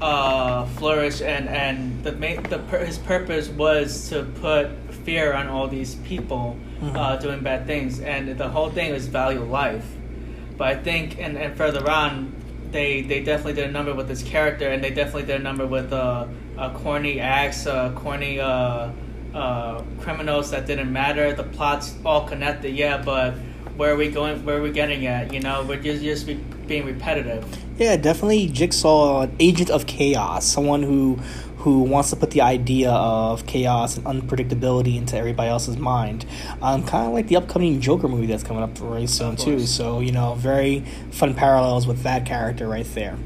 uh, 0.00 0.66
flourish, 0.66 1.20
and 1.20 1.48
and 1.48 2.02
the 2.04 2.12
main 2.12 2.42
the 2.44 2.58
his 2.78 2.98
purpose 2.98 3.48
was 3.48 4.08
to 4.10 4.24
put 4.40 4.70
fear 5.04 5.32
on 5.32 5.48
all 5.48 5.68
these 5.68 5.96
people 5.96 6.56
uh, 6.82 7.16
doing 7.16 7.40
bad 7.40 7.66
things, 7.66 8.00
and 8.00 8.36
the 8.38 8.48
whole 8.48 8.70
thing 8.70 8.92
was 8.92 9.06
value 9.06 9.42
life. 9.44 9.86
But 10.56 10.68
I 10.68 10.76
think, 10.76 11.18
and, 11.18 11.36
and 11.36 11.56
further 11.56 11.88
on, 11.90 12.32
they 12.70 13.02
they 13.02 13.22
definitely 13.22 13.54
did 13.54 13.68
a 13.68 13.72
number 13.72 13.94
with 13.94 14.08
this 14.08 14.22
character, 14.22 14.68
and 14.68 14.82
they 14.82 14.90
definitely 14.90 15.24
did 15.24 15.40
a 15.40 15.42
number 15.42 15.66
with 15.66 15.92
uh, 15.92 16.26
uh, 16.56 16.70
corny 16.78 17.20
acts, 17.20 17.66
uh, 17.66 17.92
corny 17.92 18.38
uh, 18.38 18.90
uh, 19.34 19.82
criminals 20.00 20.50
that 20.52 20.66
didn't 20.66 20.92
matter. 20.92 21.32
The 21.32 21.42
plots 21.44 21.96
all 22.04 22.26
connected, 22.26 22.74
yeah, 22.74 23.02
but 23.02 23.34
where 23.76 23.92
are 23.92 23.96
we 23.96 24.08
going? 24.08 24.44
Where 24.44 24.58
are 24.58 24.62
we 24.62 24.70
getting 24.70 25.06
at? 25.06 25.32
You 25.32 25.40
know, 25.40 25.64
we're 25.66 25.80
just 25.80 26.02
just 26.02 26.26
be, 26.26 26.34
being 26.66 26.84
repetitive. 26.84 27.44
Yeah, 27.78 27.96
definitely 27.96 28.46
Jigsaw, 28.48 29.22
an 29.22 29.36
agent 29.40 29.70
of 29.70 29.86
chaos, 29.86 30.46
someone 30.46 30.82
who 30.82 31.18
who 31.58 31.82
wants 31.82 32.10
to 32.10 32.16
put 32.16 32.30
the 32.30 32.42
idea 32.42 32.90
of 32.90 33.46
chaos 33.46 33.96
and 33.96 34.04
unpredictability 34.04 34.96
into 34.98 35.16
everybody 35.16 35.48
else's 35.48 35.78
mind. 35.78 36.26
Um, 36.60 36.84
kind 36.84 37.06
of 37.06 37.14
like 37.14 37.28
the 37.28 37.36
upcoming 37.36 37.80
Joker 37.80 38.06
movie 38.06 38.26
that's 38.26 38.42
coming 38.42 38.62
up 38.62 38.76
very 38.76 39.06
soon 39.06 39.36
too. 39.36 39.60
So 39.60 40.00
you 40.00 40.12
know, 40.12 40.34
very 40.34 40.80
fun 41.10 41.34
parallels 41.34 41.86
with 41.86 42.02
that 42.02 42.26
character 42.26 42.68
right 42.68 42.86
there. 42.94 43.16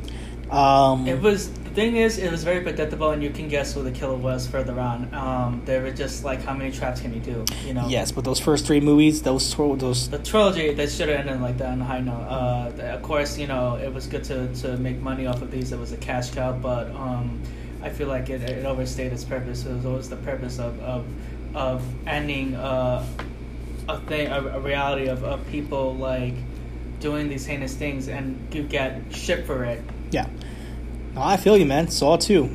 Um, 0.50 1.06
It 1.06 1.20
was 1.20 1.50
thing 1.78 1.96
is, 1.96 2.18
it 2.18 2.30
was 2.30 2.42
very 2.42 2.60
predictable, 2.60 3.10
and 3.10 3.22
you 3.22 3.30
can 3.30 3.46
guess 3.46 3.74
who 3.74 3.84
the 3.84 3.92
killer 3.92 4.16
was 4.16 4.48
further 4.48 4.80
on. 4.80 5.14
Um, 5.14 5.62
they 5.64 5.80
were 5.80 5.92
just 5.92 6.24
like, 6.24 6.42
how 6.42 6.52
many 6.52 6.72
traps 6.72 7.00
can 7.00 7.14
you 7.14 7.20
do? 7.20 7.44
You 7.64 7.74
know. 7.74 7.86
yes, 7.88 8.10
but 8.10 8.24
those 8.24 8.40
first 8.40 8.66
three 8.66 8.80
movies, 8.80 9.22
those 9.22 9.54
those 9.54 10.10
the 10.10 10.18
trilogy 10.18 10.74
they 10.74 10.88
should 10.88 11.08
have 11.08 11.20
ended 11.20 11.40
like 11.40 11.58
that 11.58 11.70
on 11.70 11.80
a 11.80 11.84
high 11.84 12.00
note. 12.00 12.26
Uh, 12.28 12.72
of 12.96 13.02
course, 13.02 13.38
you 13.38 13.46
know 13.46 13.76
it 13.76 13.92
was 13.94 14.08
good 14.08 14.24
to, 14.24 14.52
to 14.62 14.76
make 14.78 14.98
money 15.00 15.26
off 15.26 15.40
of 15.40 15.52
these. 15.52 15.70
It 15.70 15.78
was 15.78 15.92
a 15.92 15.96
cash 15.96 16.30
cow, 16.32 16.52
but 16.52 16.90
um, 16.96 17.40
I 17.80 17.90
feel 17.90 18.08
like 18.08 18.28
it, 18.28 18.42
it 18.42 18.66
overstayed 18.66 19.12
its 19.12 19.24
purpose. 19.24 19.64
It 19.64 19.72
was 19.72 19.86
always 19.86 20.08
the 20.08 20.16
purpose 20.16 20.58
of 20.58 20.80
of, 20.80 21.06
of 21.54 21.84
ending 22.08 22.56
uh, 22.56 23.06
a 23.88 24.00
thing, 24.00 24.26
a, 24.26 24.40
a 24.58 24.60
reality 24.60 25.06
of, 25.06 25.22
of 25.22 25.46
people 25.48 25.94
like 25.94 26.34
doing 26.98 27.28
these 27.28 27.46
heinous 27.46 27.74
things, 27.74 28.08
and 28.08 28.52
you 28.52 28.64
get 28.64 29.00
shit 29.12 29.46
for 29.46 29.64
it. 29.64 29.80
yeah. 30.10 30.26
No, 31.18 31.24
I 31.24 31.36
feel 31.36 31.56
you, 31.56 31.66
man. 31.66 31.88
Saw 31.88 32.16
two, 32.16 32.48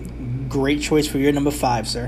great 0.48 0.82
choice 0.82 1.06
for 1.06 1.18
your 1.18 1.34
number 1.34 1.52
five, 1.52 1.86
sir. 1.86 2.08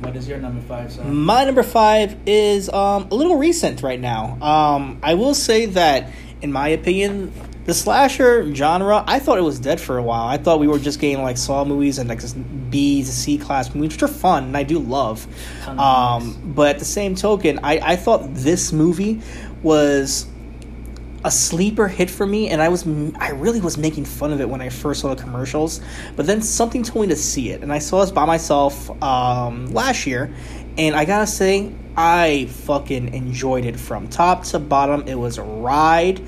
What 0.00 0.16
is 0.16 0.28
your 0.28 0.38
number 0.38 0.60
five? 0.62 0.90
So 0.90 1.04
My 1.04 1.44
number 1.44 1.62
five 1.62 2.16
is 2.26 2.68
um, 2.70 3.06
a 3.12 3.14
little 3.14 3.36
recent 3.36 3.84
right 3.84 4.00
now. 4.00 4.36
Um, 4.42 4.98
I 5.00 5.14
will 5.14 5.32
say 5.32 5.66
that, 5.66 6.10
in 6.42 6.50
my 6.50 6.66
opinion, 6.70 7.32
the 7.66 7.72
slasher 7.72 8.52
genre, 8.52 9.04
I 9.06 9.20
thought 9.20 9.38
it 9.38 9.42
was 9.42 9.60
dead 9.60 9.80
for 9.80 9.96
a 9.96 10.02
while. 10.02 10.26
I 10.26 10.38
thought 10.38 10.58
we 10.58 10.66
were 10.66 10.80
just 10.80 10.98
getting 10.98 11.22
like 11.22 11.38
Saw 11.38 11.64
movies 11.64 11.98
and 11.98 12.08
like 12.08 12.20
just 12.20 12.36
B 12.68 13.04
to 13.04 13.08
C 13.08 13.38
class 13.38 13.72
movies, 13.72 13.92
which 13.92 14.02
are 14.02 14.08
fun 14.08 14.42
and 14.42 14.56
I 14.56 14.64
do 14.64 14.80
love. 14.80 15.24
Um, 15.68 16.52
but 16.52 16.70
at 16.74 16.78
the 16.80 16.84
same 16.84 17.14
token, 17.14 17.60
I, 17.62 17.92
I 17.92 17.94
thought 17.94 18.34
this 18.34 18.72
movie 18.72 19.20
was 19.62 20.26
a 21.26 21.30
sleeper 21.30 21.88
hit 21.88 22.08
for 22.08 22.24
me, 22.24 22.48
and 22.50 22.62
I 22.62 22.68
was 22.68 22.86
I 23.16 23.30
really 23.30 23.60
was 23.60 23.76
making 23.76 24.04
fun 24.04 24.32
of 24.32 24.40
it 24.40 24.48
when 24.48 24.60
I 24.60 24.68
first 24.68 25.00
saw 25.00 25.12
the 25.12 25.20
commercials. 25.20 25.80
But 26.14 26.26
then 26.26 26.40
something 26.40 26.84
told 26.84 27.06
me 27.06 27.08
to 27.08 27.20
see 27.20 27.50
it, 27.50 27.62
and 27.62 27.72
I 27.72 27.80
saw 27.80 28.00
this 28.00 28.12
by 28.12 28.24
myself 28.24 28.90
um, 29.02 29.66
last 29.72 30.06
year, 30.06 30.32
and 30.78 30.94
I 30.94 31.04
gotta 31.04 31.26
say. 31.26 31.72
I 31.98 32.44
fucking 32.44 33.14
enjoyed 33.14 33.64
it 33.64 33.80
from 33.80 34.08
top 34.08 34.44
to 34.44 34.58
bottom. 34.58 35.08
It 35.08 35.14
was 35.14 35.38
a 35.38 35.42
ride, 35.42 36.20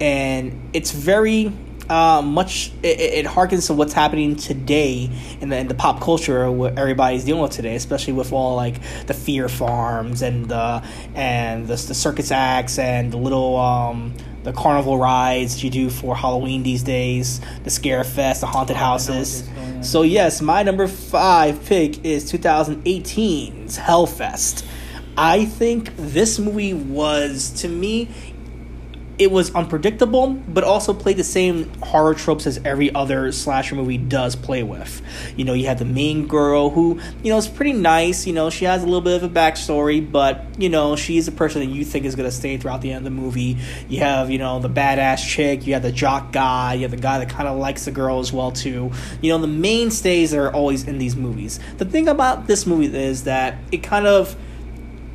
and 0.00 0.70
it's 0.72 0.92
very 0.92 1.52
uh, 1.90 2.22
much. 2.22 2.72
It, 2.84 3.00
it 3.00 3.26
harkens 3.26 3.66
to 3.66 3.74
what's 3.74 3.92
happening 3.92 4.36
today 4.36 5.10
in 5.40 5.48
the 5.48 5.58
in 5.58 5.68
the 5.68 5.74
pop 5.74 6.00
culture 6.00 6.48
what 6.50 6.78
everybody's 6.78 7.24
dealing 7.24 7.42
with 7.42 7.50
today, 7.50 7.74
especially 7.74 8.12
with 8.12 8.32
all 8.32 8.54
like 8.54 8.80
the 9.06 9.14
fear 9.14 9.48
farms 9.48 10.22
and 10.22 10.46
the 10.46 10.82
and 11.14 11.66
the, 11.66 11.74
the 11.74 11.94
circus 11.94 12.30
acts 12.30 12.78
and 12.78 13.12
the 13.12 13.16
little 13.16 13.56
um 13.56 14.14
the 14.46 14.52
carnival 14.52 14.96
rides 14.96 15.64
you 15.64 15.70
do 15.70 15.90
for 15.90 16.14
Halloween 16.14 16.62
these 16.62 16.84
days, 16.84 17.40
the 17.64 17.70
scare 17.70 18.04
fest, 18.04 18.42
the 18.42 18.46
haunted 18.46 18.76
I 18.76 18.78
know 18.78 18.84
what 18.84 18.90
houses. 18.92 19.40
is 19.40 19.42
going 19.42 19.76
on. 19.78 19.82
So 19.82 20.02
yes, 20.02 20.40
my 20.40 20.62
number 20.62 20.86
five 20.86 21.64
pick 21.64 22.04
is 22.04 22.30
2018's 22.32 23.76
Hellfest. 23.76 24.64
I 25.16 25.46
think 25.46 25.90
this 25.96 26.38
movie 26.38 26.74
was 26.74 27.50
to 27.62 27.68
me 27.68 28.08
it 29.18 29.30
was 29.30 29.54
unpredictable, 29.54 30.34
but 30.34 30.62
also 30.62 30.92
played 30.92 31.16
the 31.16 31.24
same 31.24 31.72
horror 31.80 32.14
tropes 32.14 32.46
as 32.46 32.60
every 32.64 32.94
other 32.94 33.32
slasher 33.32 33.74
movie 33.74 33.96
does 33.96 34.36
play 34.36 34.62
with. 34.62 35.00
You 35.36 35.44
know, 35.44 35.54
you 35.54 35.66
have 35.66 35.78
the 35.78 35.86
main 35.86 36.26
girl 36.26 36.68
who, 36.68 37.00
you 37.22 37.30
know, 37.30 37.38
is 37.38 37.48
pretty 37.48 37.72
nice. 37.72 38.26
You 38.26 38.34
know, 38.34 38.50
she 38.50 38.66
has 38.66 38.82
a 38.82 38.84
little 38.84 39.00
bit 39.00 39.22
of 39.22 39.30
a 39.30 39.34
backstory, 39.34 40.00
but, 40.10 40.44
you 40.58 40.68
know, 40.68 40.96
she's 40.96 41.28
a 41.28 41.32
person 41.32 41.60
that 41.60 41.74
you 41.74 41.84
think 41.84 42.04
is 42.04 42.14
going 42.14 42.28
to 42.28 42.34
stay 42.34 42.58
throughout 42.58 42.82
the 42.82 42.90
end 42.90 42.98
of 42.98 43.04
the 43.04 43.22
movie. 43.22 43.56
You 43.88 44.00
have, 44.00 44.30
you 44.30 44.38
know, 44.38 44.60
the 44.60 44.68
badass 44.68 45.26
chick, 45.26 45.66
you 45.66 45.72
have 45.72 45.82
the 45.82 45.92
jock 45.92 46.32
guy, 46.32 46.74
you 46.74 46.82
have 46.82 46.90
the 46.90 46.98
guy 46.98 47.18
that 47.18 47.30
kind 47.30 47.48
of 47.48 47.56
likes 47.58 47.86
the 47.86 47.92
girl 47.92 48.18
as 48.18 48.34
well, 48.34 48.52
too. 48.52 48.92
You 49.22 49.32
know, 49.32 49.38
the 49.38 49.46
mainstays 49.46 50.32
that 50.32 50.40
are 50.40 50.52
always 50.52 50.86
in 50.86 50.98
these 50.98 51.16
movies. 51.16 51.58
The 51.78 51.86
thing 51.86 52.06
about 52.06 52.46
this 52.46 52.66
movie 52.66 52.94
is 52.94 53.24
that 53.24 53.56
it 53.72 53.78
kind 53.78 54.06
of 54.06 54.36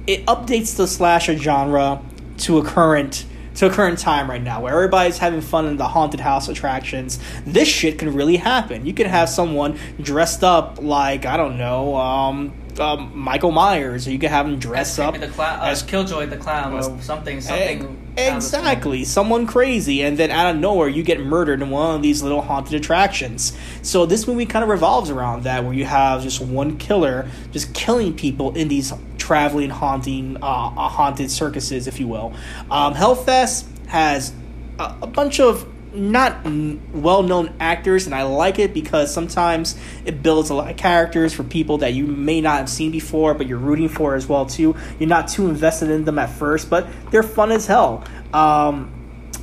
it 0.07 0.25
updates 0.25 0.75
the 0.75 0.87
slasher 0.87 1.37
genre 1.37 2.01
to 2.39 2.57
a 2.57 2.63
current 2.63 3.25
to 3.55 3.69
current 3.69 3.99
time 3.99 4.29
right 4.29 4.41
now 4.41 4.61
where 4.61 4.73
everybody's 4.73 5.17
having 5.17 5.41
fun 5.41 5.65
in 5.67 5.77
the 5.77 5.87
haunted 5.87 6.19
house 6.19 6.47
attractions 6.47 7.19
this 7.45 7.67
shit 7.67 7.99
can 7.99 8.13
really 8.13 8.37
happen 8.37 8.85
you 8.85 8.93
can 8.93 9.07
have 9.07 9.27
someone 9.29 9.77
dressed 10.01 10.43
up 10.43 10.81
like 10.81 11.25
i 11.25 11.35
don't 11.35 11.57
know 11.57 11.95
um, 11.95 12.53
um 12.79 13.11
michael 13.13 13.51
myers 13.51 14.07
or 14.07 14.11
you 14.11 14.19
can 14.19 14.29
have 14.29 14.45
them 14.45 14.57
dress 14.57 14.97
As 14.97 14.99
up 14.99 15.19
the 15.19 15.27
clown, 15.27 15.59
as- 15.67 15.83
Killjoy 15.83 16.27
the 16.27 16.37
clown, 16.37 16.73
or 16.73 16.81
something, 17.01 17.41
something. 17.41 18.00
Exactly. 18.17 19.03
Someone 19.05 19.47
crazy, 19.47 20.03
and 20.03 20.17
then 20.17 20.31
out 20.31 20.53
of 20.53 20.59
nowhere, 20.59 20.89
you 20.89 21.01
get 21.01 21.19
murdered 21.19 21.61
in 21.61 21.69
one 21.69 21.95
of 21.95 22.01
these 22.01 22.21
little 22.21 22.41
haunted 22.41 22.73
attractions. 22.73 23.57
So, 23.81 24.05
this 24.05 24.27
movie 24.27 24.45
kind 24.45 24.63
of 24.63 24.69
revolves 24.69 25.09
around 25.09 25.43
that, 25.43 25.63
where 25.63 25.73
you 25.73 25.85
have 25.85 26.21
just 26.23 26.41
one 26.41 26.77
killer 26.77 27.29
just 27.51 27.73
killing 27.73 28.13
people 28.13 28.53
in 28.55 28.67
these 28.67 28.91
traveling, 29.17 29.69
haunting, 29.69 30.37
uh, 30.41 30.69
haunted 30.89 31.31
circuses, 31.31 31.87
if 31.87 31.99
you 31.99 32.07
will. 32.07 32.33
Um, 32.69 32.93
Hellfest 32.93 33.65
has 33.87 34.33
a, 34.77 34.95
a 35.03 35.07
bunch 35.07 35.39
of 35.39 35.65
not 35.93 36.45
well 36.93 37.23
known 37.23 37.53
actors, 37.59 38.05
and 38.05 38.15
I 38.15 38.23
like 38.23 38.59
it 38.59 38.73
because 38.73 39.13
sometimes 39.13 39.77
it 40.05 40.23
builds 40.23 40.49
a 40.49 40.53
lot 40.53 40.71
of 40.71 40.77
characters 40.77 41.33
for 41.33 41.43
people 41.43 41.79
that 41.79 41.93
you 41.93 42.07
may 42.07 42.41
not 42.41 42.57
have 42.57 42.69
seen 42.69 42.91
before, 42.91 43.33
but 43.33 43.47
you're 43.47 43.57
rooting 43.57 43.89
for 43.89 44.15
as 44.15 44.27
well 44.27 44.45
too. 44.45 44.75
You're 44.99 45.09
not 45.09 45.27
too 45.27 45.47
invested 45.47 45.89
in 45.89 46.05
them 46.05 46.19
at 46.19 46.29
first, 46.29 46.69
but 46.69 46.87
they're 47.11 47.23
fun 47.23 47.51
as 47.51 47.67
hell. 47.67 48.03
Um, 48.33 48.93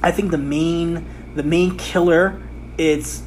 I 0.02 0.10
think 0.12 0.30
the 0.30 0.38
main 0.38 1.06
the 1.34 1.42
main 1.42 1.76
killer 1.76 2.42
it's 2.78 3.22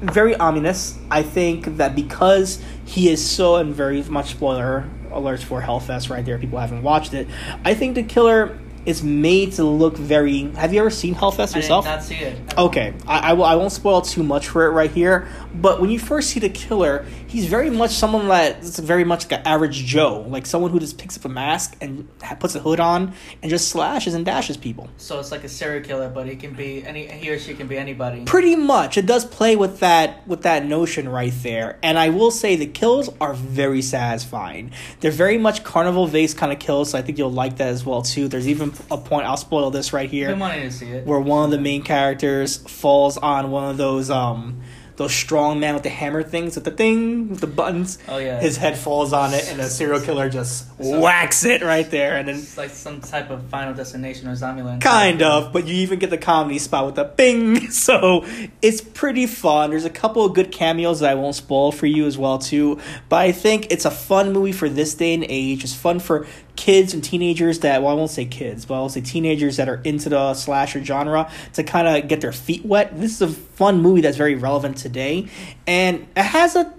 very 0.00 0.34
ominous. 0.36 0.98
I 1.10 1.22
think 1.22 1.76
that 1.76 1.94
because 1.94 2.62
he 2.84 3.08
is 3.08 3.28
so 3.28 3.56
and 3.56 3.74
very 3.74 4.02
much 4.02 4.30
spoiler 4.32 4.88
alerts 5.10 5.42
for 5.42 5.60
Hellfest 5.60 6.10
right 6.10 6.24
there. 6.24 6.38
People 6.38 6.58
haven't 6.58 6.82
watched 6.82 7.14
it. 7.14 7.28
I 7.64 7.74
think 7.74 7.94
the 7.94 8.02
killer 8.02 8.58
is 8.86 9.02
made 9.02 9.52
to 9.52 9.64
look 9.64 9.96
very. 9.96 10.50
Have 10.52 10.72
you 10.72 10.80
ever 10.80 10.90
seen 10.90 11.14
Hellfest 11.14 11.54
yourself? 11.54 11.86
I 11.86 11.90
did 11.90 11.96
not 11.96 12.04
see 12.04 12.14
it. 12.16 12.58
Okay, 12.58 12.94
I, 13.06 13.30
I, 13.30 13.32
will, 13.34 13.44
I 13.44 13.54
won't 13.54 13.72
spoil 13.72 14.00
too 14.00 14.22
much 14.22 14.48
for 14.48 14.66
it 14.66 14.70
right 14.70 14.90
here, 14.90 15.28
but 15.54 15.80
when 15.80 15.90
you 15.90 15.98
first 15.98 16.30
see 16.30 16.40
the 16.40 16.48
killer, 16.48 17.04
he's 17.26 17.46
very 17.46 17.70
much 17.70 17.92
someone 17.92 18.26
that's 18.28 18.78
very 18.78 19.04
much 19.04 19.24
like 19.24 19.40
an 19.40 19.46
average 19.46 19.84
Joe, 19.84 20.24
like 20.28 20.46
someone 20.46 20.70
who 20.70 20.80
just 20.80 20.98
picks 20.98 21.16
up 21.16 21.24
a 21.24 21.28
mask 21.28 21.76
and 21.80 22.08
ha- 22.22 22.34
puts 22.34 22.54
a 22.54 22.60
hood 22.60 22.80
on 22.80 23.12
and 23.42 23.50
just 23.50 23.68
slashes 23.68 24.14
and 24.14 24.24
dashes 24.24 24.56
people. 24.56 24.88
So 24.96 25.20
it's 25.20 25.30
like 25.30 25.44
a 25.44 25.48
serial 25.48 25.84
killer, 25.84 26.08
but 26.08 26.26
he 26.26 26.36
can 26.36 26.54
be 26.54 26.84
any. 26.84 27.06
He 27.06 27.30
or 27.30 27.38
she 27.38 27.54
can 27.54 27.66
be 27.66 27.76
anybody. 27.76 28.24
Pretty 28.24 28.56
much, 28.56 28.96
it 28.96 29.06
does 29.06 29.24
play 29.24 29.56
with 29.56 29.80
that 29.80 30.26
with 30.26 30.42
that 30.42 30.64
notion 30.64 31.08
right 31.08 31.32
there, 31.42 31.78
and 31.82 31.98
I 31.98 32.08
will 32.08 32.30
say 32.30 32.56
the 32.56 32.66
kills 32.66 33.10
are 33.20 33.34
very 33.34 33.82
satisfying. 33.82 34.72
They're 35.00 35.10
very 35.10 35.38
much 35.38 35.64
carnival 35.64 36.06
based 36.06 36.36
kind 36.36 36.52
of 36.52 36.58
kills, 36.58 36.90
so 36.90 36.98
I 36.98 37.02
think 37.02 37.18
you'll 37.18 37.32
like 37.32 37.58
that 37.58 37.68
as 37.68 37.84
well 37.84 38.02
too. 38.02 38.28
There's 38.28 38.48
even 38.48 38.69
a 38.90 38.98
point 38.98 39.26
I'll 39.26 39.36
spoil 39.36 39.70
this 39.70 39.92
right 39.92 40.10
here 40.10 40.28
been 40.28 40.38
wanting 40.38 40.62
to 40.62 40.72
see 40.72 40.90
it. 40.90 41.06
where 41.06 41.20
one 41.20 41.44
of 41.46 41.50
the 41.50 41.58
main 41.60 41.82
characters 41.82 42.56
falls 42.58 43.16
on 43.18 43.50
one 43.50 43.70
of 43.70 43.76
those 43.76 44.10
um 44.10 44.60
those 44.96 45.14
strong 45.14 45.58
man 45.60 45.72
with 45.72 45.82
the 45.82 45.88
hammer 45.88 46.22
things 46.22 46.56
with 46.56 46.64
the 46.64 46.70
thing 46.70 47.30
with 47.30 47.40
the 47.40 47.46
buttons. 47.46 47.96
Oh, 48.06 48.18
yeah. 48.18 48.38
His 48.38 48.58
head 48.58 48.76
falls 48.76 49.14
on 49.14 49.32
it, 49.32 49.50
and 49.50 49.58
a 49.58 49.64
serial 49.64 49.98
killer 49.98 50.28
just 50.28 50.66
So- 50.78 51.00
whacks 51.00 51.42
it 51.46 51.62
right 51.62 51.90
there, 51.90 52.18
and 52.18 52.28
then 52.28 52.34
It's 52.36 52.58
like 52.58 52.68
some 52.68 53.00
type 53.00 53.30
of 53.30 53.44
Final 53.44 53.72
Destination 53.72 54.28
or 54.28 54.32
Zombieland. 54.32 54.82
kind 54.82 55.22
of, 55.22 55.54
but 55.54 55.66
you 55.66 55.76
even 55.76 56.00
get 56.00 56.10
the 56.10 56.18
comedy 56.18 56.58
spot 56.58 56.84
with 56.84 56.96
the 56.96 57.04
bing. 57.04 57.70
So 57.70 58.26
it's 58.60 58.82
pretty 58.82 59.26
fun. 59.26 59.70
There's 59.70 59.86
a 59.86 59.90
couple 59.90 60.22
of 60.22 60.34
good 60.34 60.52
cameos 60.52 61.00
that 61.00 61.08
I 61.12 61.14
won't 61.14 61.34
spoil 61.34 61.72
for 61.72 61.86
you 61.86 62.04
as 62.04 62.18
well 62.18 62.38
too. 62.38 62.78
But 63.08 63.22
I 63.22 63.32
think 63.32 63.68
it's 63.70 63.86
a 63.86 63.90
fun 63.90 64.34
movie 64.34 64.52
for 64.52 64.68
this 64.68 64.92
day 64.92 65.14
and 65.14 65.24
age. 65.26 65.64
It's 65.64 65.72
fun 65.74 66.00
for 66.00 66.26
kids 66.56 66.94
and 66.94 67.02
teenagers 67.02 67.60
that 67.60 67.82
well 67.82 67.92
I 67.92 67.94
won't 67.94 68.10
say 68.10 68.24
kids, 68.24 68.64
but 68.64 68.74
I'll 68.74 68.88
say 68.88 69.00
teenagers 69.00 69.56
that 69.56 69.68
are 69.68 69.80
into 69.84 70.08
the 70.08 70.34
slasher 70.34 70.84
genre 70.84 71.30
to 71.54 71.62
kind 71.62 71.88
of 71.88 72.08
get 72.08 72.20
their 72.20 72.32
feet 72.32 72.64
wet. 72.64 72.98
This 73.00 73.20
is 73.20 73.22
a 73.22 73.28
fun 73.28 73.80
movie 73.80 74.00
that's 74.00 74.16
very 74.16 74.34
relevant 74.34 74.76
today, 74.76 75.28
and 75.66 76.06
it 76.16 76.22
has 76.22 76.56
a 76.56 76.72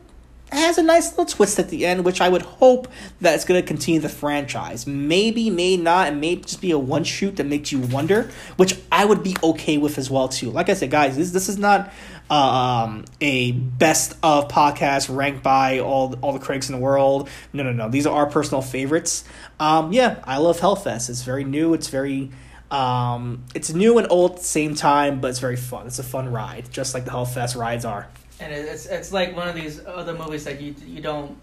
it 0.51 0.57
has 0.57 0.77
a 0.77 0.83
nice 0.83 1.11
little 1.11 1.25
twist 1.25 1.59
at 1.59 1.69
the 1.69 1.85
end, 1.85 2.03
which 2.03 2.19
I 2.19 2.27
would 2.27 2.41
hope 2.41 2.89
that 3.21 3.35
it's 3.35 3.45
going 3.45 3.61
to 3.61 3.65
continue 3.65 4.01
the 4.01 4.09
franchise. 4.09 4.85
Maybe, 4.85 5.49
may 5.49 5.77
not, 5.77 6.09
and 6.09 6.19
may 6.19 6.35
just 6.35 6.59
be 6.59 6.71
a 6.71 6.77
one 6.77 7.05
shoot 7.05 7.37
that 7.37 7.45
makes 7.45 7.71
you 7.71 7.79
wonder, 7.79 8.29
which 8.57 8.77
I 8.91 9.05
would 9.05 9.23
be 9.23 9.33
okay 9.41 9.77
with 9.77 9.97
as 9.97 10.09
well 10.11 10.27
too. 10.27 10.51
Like 10.51 10.67
I 10.67 10.73
said, 10.73 10.91
guys, 10.91 11.15
this 11.15 11.31
this 11.31 11.47
is 11.47 11.57
not 11.57 11.91
um, 12.31 13.05
a 13.19 13.51
best 13.51 14.15
of 14.23 14.47
podcast 14.47 15.13
ranked 15.15 15.43
by 15.43 15.79
all 15.79 16.15
all 16.21 16.33
the 16.33 16.39
critics 16.39 16.69
in 16.69 16.75
the 16.75 16.81
world. 16.81 17.29
No, 17.53 17.63
no, 17.63 17.73
no. 17.73 17.89
These 17.89 18.07
are 18.07 18.15
our 18.15 18.25
personal 18.25 18.61
favorites. 18.61 19.23
Um, 19.59 19.91
yeah, 19.91 20.23
I 20.23 20.37
love 20.37 20.59
Hellfest. 20.59 21.09
It's 21.09 21.23
very 21.23 21.43
new. 21.43 21.73
It's 21.73 21.89
very 21.89 22.31
um, 22.71 23.43
it's 23.53 23.73
new 23.73 23.97
and 23.97 24.07
old 24.09 24.31
at 24.31 24.37
the 24.37 24.43
same 24.43 24.75
time, 24.75 25.19
but 25.19 25.29
it's 25.29 25.39
very 25.39 25.57
fun. 25.57 25.87
It's 25.87 25.99
a 25.99 26.03
fun 26.03 26.31
ride, 26.31 26.71
just 26.71 26.93
like 26.93 27.03
the 27.05 27.11
Hellfest 27.11 27.55
rides 27.57 27.83
are. 27.85 28.07
and 28.39 28.53
it's 28.53 28.85
it's 28.85 29.11
like 29.11 29.35
one 29.35 29.47
of 29.49 29.55
these 29.55 29.85
other 29.85 30.13
movies 30.13 30.45
that 30.45 30.61
you 30.61 30.73
you 30.87 31.01
don't 31.01 31.37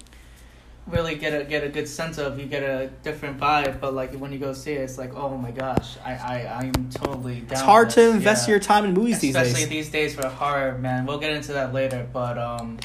really 0.89 1.17
get 1.17 1.39
a 1.41 1.45
get 1.45 1.65
a 1.65 1.69
good 1.69 1.89
sense 1.89 2.19
of. 2.19 2.39
You 2.39 2.47
get 2.47 2.63
a 2.63 2.91
different 3.03 3.39
vibe, 3.39 3.81
but 3.81 3.95
like 3.95 4.13
when 4.15 4.33
you 4.33 4.39
go 4.39 4.53
see 4.53 4.73
it, 4.73 4.81
it's 4.81 4.99
like 4.99 5.15
oh 5.15 5.37
my 5.37 5.51
gosh, 5.51 5.97
I 6.05 6.13
I 6.15 6.61
I'm 6.61 6.91
totally 6.91 7.41
down. 7.41 7.53
It's 7.53 7.61
hard 7.61 7.91
to 7.91 8.11
invest 8.11 8.47
Yeah. 8.49 8.53
your 8.53 8.61
time 8.61 8.85
in 8.85 8.95
movies 8.95 9.21
these 9.21 9.35
days. 9.35 9.47
especially 9.49 9.69
these 9.69 9.91
days 9.91 10.15
for 10.15 10.27
horror, 10.29 10.79
man. 10.79 11.07
We'll 11.07 11.19
get 11.19 11.33
into 11.33 11.53
that 11.53 11.73
later, 11.73 12.07
but 12.13 12.39
um, 12.39 12.79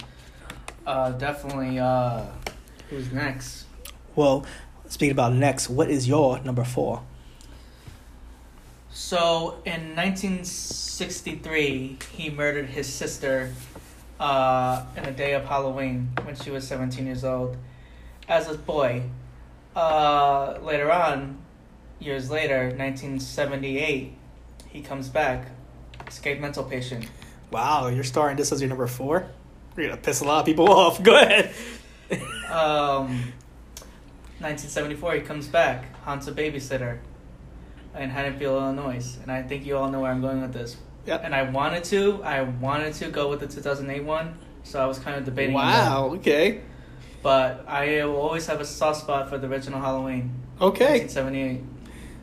uh, 0.85 1.11
definitely 1.11 1.79
uh, 1.79 2.23
who's 2.89 3.11
next? 3.11 3.65
Well, 4.15 4.45
speaking 4.87 5.11
about 5.13 5.33
next, 5.33 5.69
what 5.69 5.89
is 5.89 6.07
your 6.07 6.39
number 6.41 6.63
four? 6.63 7.01
So 8.91 9.57
in 9.65 9.95
1963, 9.95 11.97
he 12.15 12.29
murdered 12.29 12.67
his 12.67 12.87
sister 12.87 13.51
uh, 14.19 14.85
in 14.95 15.05
a 15.05 15.11
day 15.11 15.33
of 15.33 15.45
Halloween 15.45 16.11
when 16.23 16.35
she 16.35 16.51
was 16.51 16.67
17 16.67 17.07
years 17.07 17.23
old. 17.23 17.57
As 18.27 18.49
a 18.49 18.57
boy, 18.57 19.03
uh, 19.75 20.57
later 20.61 20.91
on, 20.91 21.37
years 21.99 22.29
later, 22.29 22.65
1978, 22.67 24.13
he 24.69 24.81
comes 24.81 25.09
back, 25.09 25.47
escaped 26.07 26.41
mental 26.41 26.63
patient. 26.63 27.09
Wow, 27.51 27.87
you're 27.87 28.03
starting 28.03 28.37
this 28.37 28.51
as 28.51 28.61
your 28.61 28.69
number 28.69 28.87
four? 28.87 29.27
You're 29.75 29.89
gonna 29.89 30.01
piss 30.01 30.21
a 30.21 30.25
lot 30.25 30.39
of 30.39 30.45
people 30.45 30.69
off. 30.71 31.01
Go 31.03 31.15
ahead. 31.15 31.53
Um, 32.49 33.33
1974, 34.39 35.15
he 35.15 35.21
comes 35.21 35.47
back, 35.47 35.95
haunts 36.03 36.27
a 36.27 36.31
babysitter 36.31 36.99
in 37.97 38.09
Haddonfield, 38.09 38.61
Illinois, 38.61 39.17
and 39.21 39.31
I 39.31 39.43
think 39.43 39.65
you 39.65 39.77
all 39.77 39.89
know 39.89 40.01
where 40.01 40.11
I'm 40.11 40.21
going 40.21 40.41
with 40.41 40.53
this. 40.53 40.77
Yep. 41.05 41.21
And 41.25 41.35
I 41.35 41.43
wanted 41.43 41.83
to, 41.85 42.23
I 42.23 42.41
wanted 42.43 42.93
to 42.95 43.09
go 43.09 43.29
with 43.29 43.41
the 43.41 43.47
2008 43.47 44.03
one, 44.03 44.37
so 44.63 44.81
I 44.81 44.85
was 44.85 44.99
kind 44.99 45.17
of 45.17 45.25
debating. 45.25 45.53
Wow. 45.53 46.13
Okay. 46.15 46.61
But 47.23 47.65
I 47.67 48.03
will 48.05 48.17
always 48.17 48.45
have 48.47 48.59
a 48.61 48.65
soft 48.65 49.01
spot 49.01 49.29
for 49.29 49.37
the 49.37 49.47
original 49.47 49.79
Halloween, 49.79 50.31
Okay. 50.61 50.99
1978. 50.99 51.61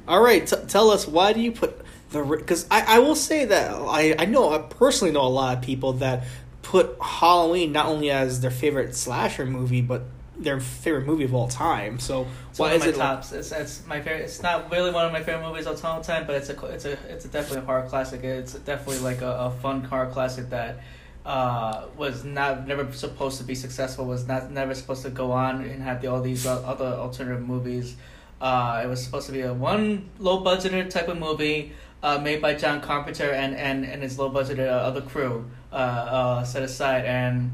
All 0.06 0.22
right. 0.22 0.46
T- 0.46 0.56
tell 0.68 0.90
us 0.90 1.08
why 1.08 1.32
do 1.32 1.40
you 1.40 1.52
put 1.52 1.80
the 2.10 2.22
because 2.22 2.66
I 2.70 2.96
I 2.96 2.98
will 2.98 3.14
say 3.16 3.44
that 3.46 3.70
I 3.72 4.14
I 4.18 4.24
know 4.26 4.52
I 4.52 4.58
personally 4.58 5.12
know 5.12 5.22
a 5.22 5.28
lot 5.28 5.56
of 5.56 5.62
people 5.62 5.94
that 5.94 6.24
put 6.62 6.96
Halloween 7.00 7.72
not 7.72 7.86
only 7.86 8.10
as 8.10 8.40
their 8.40 8.50
favorite 8.50 8.94
slasher 8.94 9.46
movie 9.46 9.80
but 9.80 10.02
their 10.36 10.58
favorite 10.58 11.06
movie 11.06 11.24
of 11.24 11.34
all 11.34 11.48
time. 11.48 11.98
So 11.98 12.26
It's 12.50 12.58
why 12.58 12.72
is 12.72 12.80
my 12.80 12.88
it 12.88 12.96
like- 12.96 13.08
tops. 13.16 13.32
it's, 13.32 13.52
it's 13.52 13.86
my 13.86 14.00
favorite. 14.00 14.22
It's 14.24 14.42
not 14.42 14.70
really 14.72 14.90
one 14.90 15.04
of 15.06 15.12
my 15.12 15.22
favorite 15.22 15.46
movies 15.46 15.66
of 15.66 15.82
all 15.84 16.00
time, 16.02 16.26
but 16.26 16.36
it's 16.36 16.48
a 16.50 16.66
it's 16.66 16.84
a 16.86 16.92
it's 17.08 17.24
a 17.24 17.28
definitely 17.28 17.58
a 17.62 17.66
horror 17.66 17.86
classic. 17.88 18.22
It's 18.24 18.54
definitely 18.54 18.98
like 19.00 19.20
a, 19.22 19.30
a 19.30 19.50
fun 19.62 19.82
horror 19.84 20.10
classic 20.10 20.50
that 20.50 20.80
uh, 21.24 21.86
was 21.96 22.24
not 22.24 22.66
never 22.66 22.90
supposed 22.92 23.38
to 23.38 23.44
be 23.44 23.54
successful. 23.54 24.04
Was 24.06 24.26
not 24.26 24.50
never 24.50 24.74
supposed 24.74 25.02
to 25.02 25.10
go 25.10 25.32
on 25.32 25.62
and 25.62 25.82
have 25.82 26.00
the, 26.00 26.08
all 26.08 26.22
these 26.22 26.46
other 26.46 26.86
alternative 26.86 27.46
movies. 27.46 27.96
Uh, 28.40 28.80
it 28.82 28.86
was 28.86 29.04
supposed 29.04 29.26
to 29.26 29.32
be 29.32 29.42
a 29.42 29.52
one 29.52 30.08
low 30.18 30.42
budgeted 30.42 30.88
type 30.88 31.08
of 31.08 31.18
movie 31.18 31.72
uh, 32.02 32.18
made 32.18 32.40
by 32.40 32.54
John 32.54 32.80
Carpenter 32.80 33.30
and 33.30 33.54
and 33.54 33.84
and 33.84 34.02
his 34.02 34.18
low 34.18 34.30
budgeted 34.30 34.66
uh, 34.66 34.70
other 34.70 35.02
crew 35.02 35.50
uh, 35.72 35.74
uh, 35.74 36.44
set 36.44 36.62
aside 36.62 37.04
and 37.04 37.50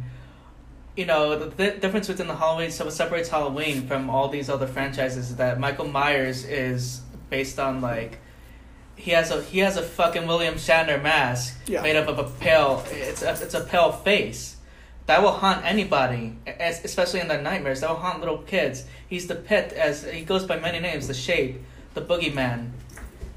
you 0.97 1.05
know 1.05 1.37
the 1.39 1.51
th- 1.51 1.81
difference 1.81 2.09
within 2.09 2.29
the 2.29 2.37
Halloween 2.37 2.71
so 2.71 2.85
what 2.85 2.95
separates 2.95 3.29
Halloween 3.29 3.87
from 3.87 4.09
all 4.09 4.29
these 4.29 4.49
other 4.49 4.67
franchises 4.67 5.31
is 5.31 5.37
that 5.37 5.59
Michael 5.59 5.89
Myers 5.89 6.45
is 6.45 7.03
based 7.29 7.59
on 7.59 7.81
like 7.81 8.19
he 8.97 9.11
has 9.13 9.31
a 9.31 9.43
he 9.43 9.61
has 9.61 9.77
a 9.77 9.83
fucking 9.83 10.27
William 10.27 10.55
Shatner 10.55 11.01
mask 11.03 11.57
Yeah. 11.67 11.83
made 11.83 11.97
up 11.97 12.09
of 12.09 12.19
a 12.19 12.25
pale 12.25 12.83
it's 12.91 13.23
a, 13.23 13.31
it's 13.33 13.55
a 13.55 13.61
pale 13.65 13.93
face. 13.93 14.57
That 15.07 15.23
will 15.23 15.33
haunt 15.33 15.65
anybody 15.65 16.35
especially 16.59 17.21
in 17.21 17.29
their 17.29 17.41
nightmares. 17.41 17.81
That 17.81 17.91
will 17.91 17.97
haunt 17.97 18.21
little 18.21 18.39
kids. 18.39 18.85
He's 19.09 19.27
the 19.29 19.37
pit 19.37 19.73
as 19.73 20.05
he 20.05 20.23
goes 20.25 20.45
by 20.45 20.59
many 20.59 20.81
names 20.81 21.07
the 21.07 21.15
shape 21.15 21.61
the 21.95 22.01
boogeyman. 22.03 22.71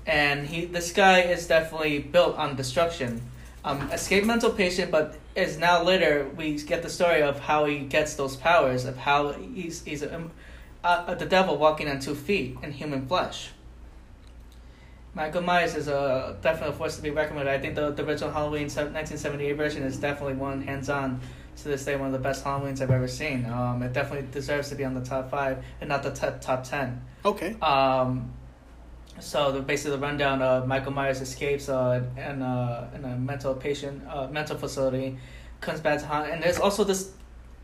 And 0.08 0.48
he 0.48 0.66
this 0.66 0.92
guy 0.92 1.22
is 1.22 1.48
definitely 1.48 2.00
built 2.00 2.36
on 2.38 2.56
destruction. 2.56 3.22
Um, 3.64 3.92
escape 3.92 4.24
mental 4.24 4.52
patient, 4.52 4.90
but 4.90 5.18
is 5.36 5.58
now 5.58 5.84
later 5.84 6.30
we 6.38 6.56
get 6.56 6.82
the 6.82 6.90
story 6.90 7.22
of 7.22 7.40
how 7.40 7.66
he 7.66 7.80
gets 7.80 8.16
those 8.16 8.36
powers 8.38 8.86
of 8.86 8.96
how 8.98 9.34
he's 9.34 9.84
he's 9.84 10.02
a, 10.02 10.30
uh, 10.84 11.14
the 11.16 11.26
devil 11.26 11.58
walking 11.58 11.90
on 11.90 12.00
two 12.00 12.16
feet 12.16 12.58
in 12.64 12.72
human 12.72 13.06
flesh. 13.06 13.50
Michael 15.20 15.42
Myers 15.42 15.76
is 15.76 15.90
a 15.90 16.38
definitely 16.42 16.74
a 16.74 16.78
force 16.78 16.96
to 16.96 17.02
be 17.02 17.10
reckoned 17.10 17.40
with. 17.40 17.48
I 17.50 17.60
think 17.60 17.76
the, 17.76 17.92
the 17.92 18.06
original 18.06 18.32
Halloween 18.32 18.70
1978 18.70 19.52
version 19.52 19.84
is 19.84 19.98
definitely 19.98 20.36
one 20.36 20.62
hands 20.62 20.90
on 20.90 21.20
to 21.58 21.64
this 21.66 21.84
day 21.84 21.98
one 21.98 22.06
of 22.08 22.14
the 22.14 22.20
best 22.20 22.46
Halloweens 22.46 22.80
I've 22.80 22.90
ever 22.90 23.10
seen. 23.10 23.46
Um, 23.46 23.84
it 23.84 23.92
definitely 23.92 24.30
deserves 24.32 24.70
to 24.70 24.76
be 24.76 24.86
on 24.86 24.94
the 24.94 25.02
top 25.02 25.30
five 25.30 25.62
and 25.82 25.90
not 25.90 26.04
the 26.04 26.12
t- 26.12 26.40
top 26.40 26.64
ten. 26.64 27.02
Okay. 27.26 27.58
Um, 27.60 28.32
so 29.20 29.52
the 29.52 29.60
basically 29.60 29.98
the 29.98 30.02
rundown 30.02 30.42
of 30.42 30.66
Michael 30.70 30.94
Myers 30.94 31.20
escapes 31.20 31.68
uh, 31.68 32.02
in, 32.16 32.42
uh, 32.42 32.90
in 32.96 33.04
a 33.04 33.18
mental 33.18 33.54
patient 33.56 34.02
uh, 34.08 34.30
mental 34.30 34.58
facility, 34.58 35.18
comes 35.60 35.82
back 35.82 36.00
to 36.00 36.06
haunt, 36.06 36.30
and 36.30 36.42
there's 36.42 36.60
also 36.60 36.86
this 36.86 37.12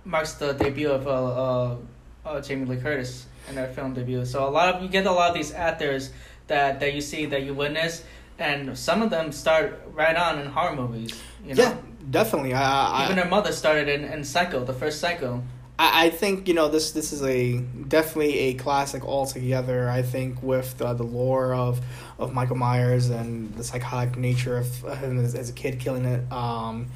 marks 0.04 0.34
the 0.34 0.52
debut 0.52 0.92
of 0.92 1.08
uh, 1.08 1.12
uh, 1.12 1.78
uh, 2.26 2.42
Jamie 2.42 2.66
Lee 2.66 2.82
Curtis 2.82 3.28
in 3.48 3.56
their 3.56 3.70
film 3.70 3.94
debut. 3.94 4.26
So 4.26 4.46
a 4.46 4.50
lot 4.50 4.76
of 4.76 4.84
you 4.84 4.90
get 4.90 5.06
a 5.06 5.12
lot 5.12 5.30
of 5.30 5.36
these 5.36 5.54
actors 5.54 6.12
that 6.48 6.80
that 6.80 6.94
you 6.94 7.02
see 7.02 7.26
that 7.26 7.44
you 7.44 7.54
witness, 7.54 8.04
and 8.40 8.78
some 8.78 9.02
of 9.02 9.10
them 9.10 9.32
start 9.32 9.82
right 9.94 10.16
on 10.16 10.40
in 10.40 10.48
horror 10.48 10.76
movies. 10.76 11.20
You 11.46 11.56
know? 11.56 11.64
Yeah, 11.64 11.78
definitely. 12.10 12.54
I 12.54 12.88
I, 12.88 13.06
Even 13.06 13.18
her 13.18 13.30
mother 13.30 13.52
started 13.52 13.88
in, 13.88 14.04
in 14.04 14.24
Psycho, 14.24 14.64
the 14.64 14.74
first 14.74 15.00
Psycho. 15.00 15.44
I 15.78 16.06
I 16.06 16.10
think 16.10 16.48
you 16.48 16.54
know 16.54 16.68
this. 16.68 16.92
This 16.92 17.12
is 17.12 17.24
a 17.24 17.60
definitely 17.60 18.38
a 18.40 18.54
classic 18.56 19.04
altogether. 19.04 19.90
I 19.90 20.02
think 20.02 20.42
with 20.42 20.78
the, 20.78 20.94
the 20.94 21.04
lore 21.04 21.54
of 21.54 21.82
of 22.18 22.34
Michael 22.34 22.56
Myers 22.56 23.10
and 23.10 23.54
the 23.56 23.64
psychotic 23.64 24.18
nature 24.18 24.58
of 24.58 25.00
him 25.00 25.20
as, 25.20 25.36
as 25.36 25.50
a 25.50 25.54
kid 25.54 25.80
killing 25.80 26.06
it, 26.06 26.32
um, 26.32 26.88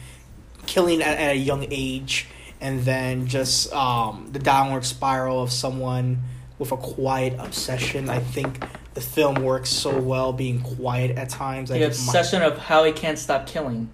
killing 0.66 1.02
at, 1.02 1.18
at 1.18 1.32
a 1.32 1.38
young 1.38 1.66
age, 1.70 2.28
and 2.62 2.82
then 2.82 3.28
just 3.28 3.74
um, 3.74 4.30
the 4.32 4.40
downward 4.40 4.86
spiral 4.86 5.42
of 5.42 5.52
someone 5.52 6.24
with 6.58 6.72
a 6.72 6.78
quiet 6.78 7.34
obsession. 7.40 8.10
I 8.10 8.20
think 8.20 8.64
the 9.00 9.06
film 9.06 9.36
works 9.36 9.70
so 9.70 9.98
well 9.98 10.34
being 10.34 10.60
quiet 10.60 11.18
at 11.18 11.30
times. 11.30 11.70
The 11.70 11.84
obsession 11.88 12.42
of 12.42 12.58
how 12.58 12.84
he 12.84 12.92
can't 12.92 13.18
stop 13.18 13.48
killing. 13.48 13.90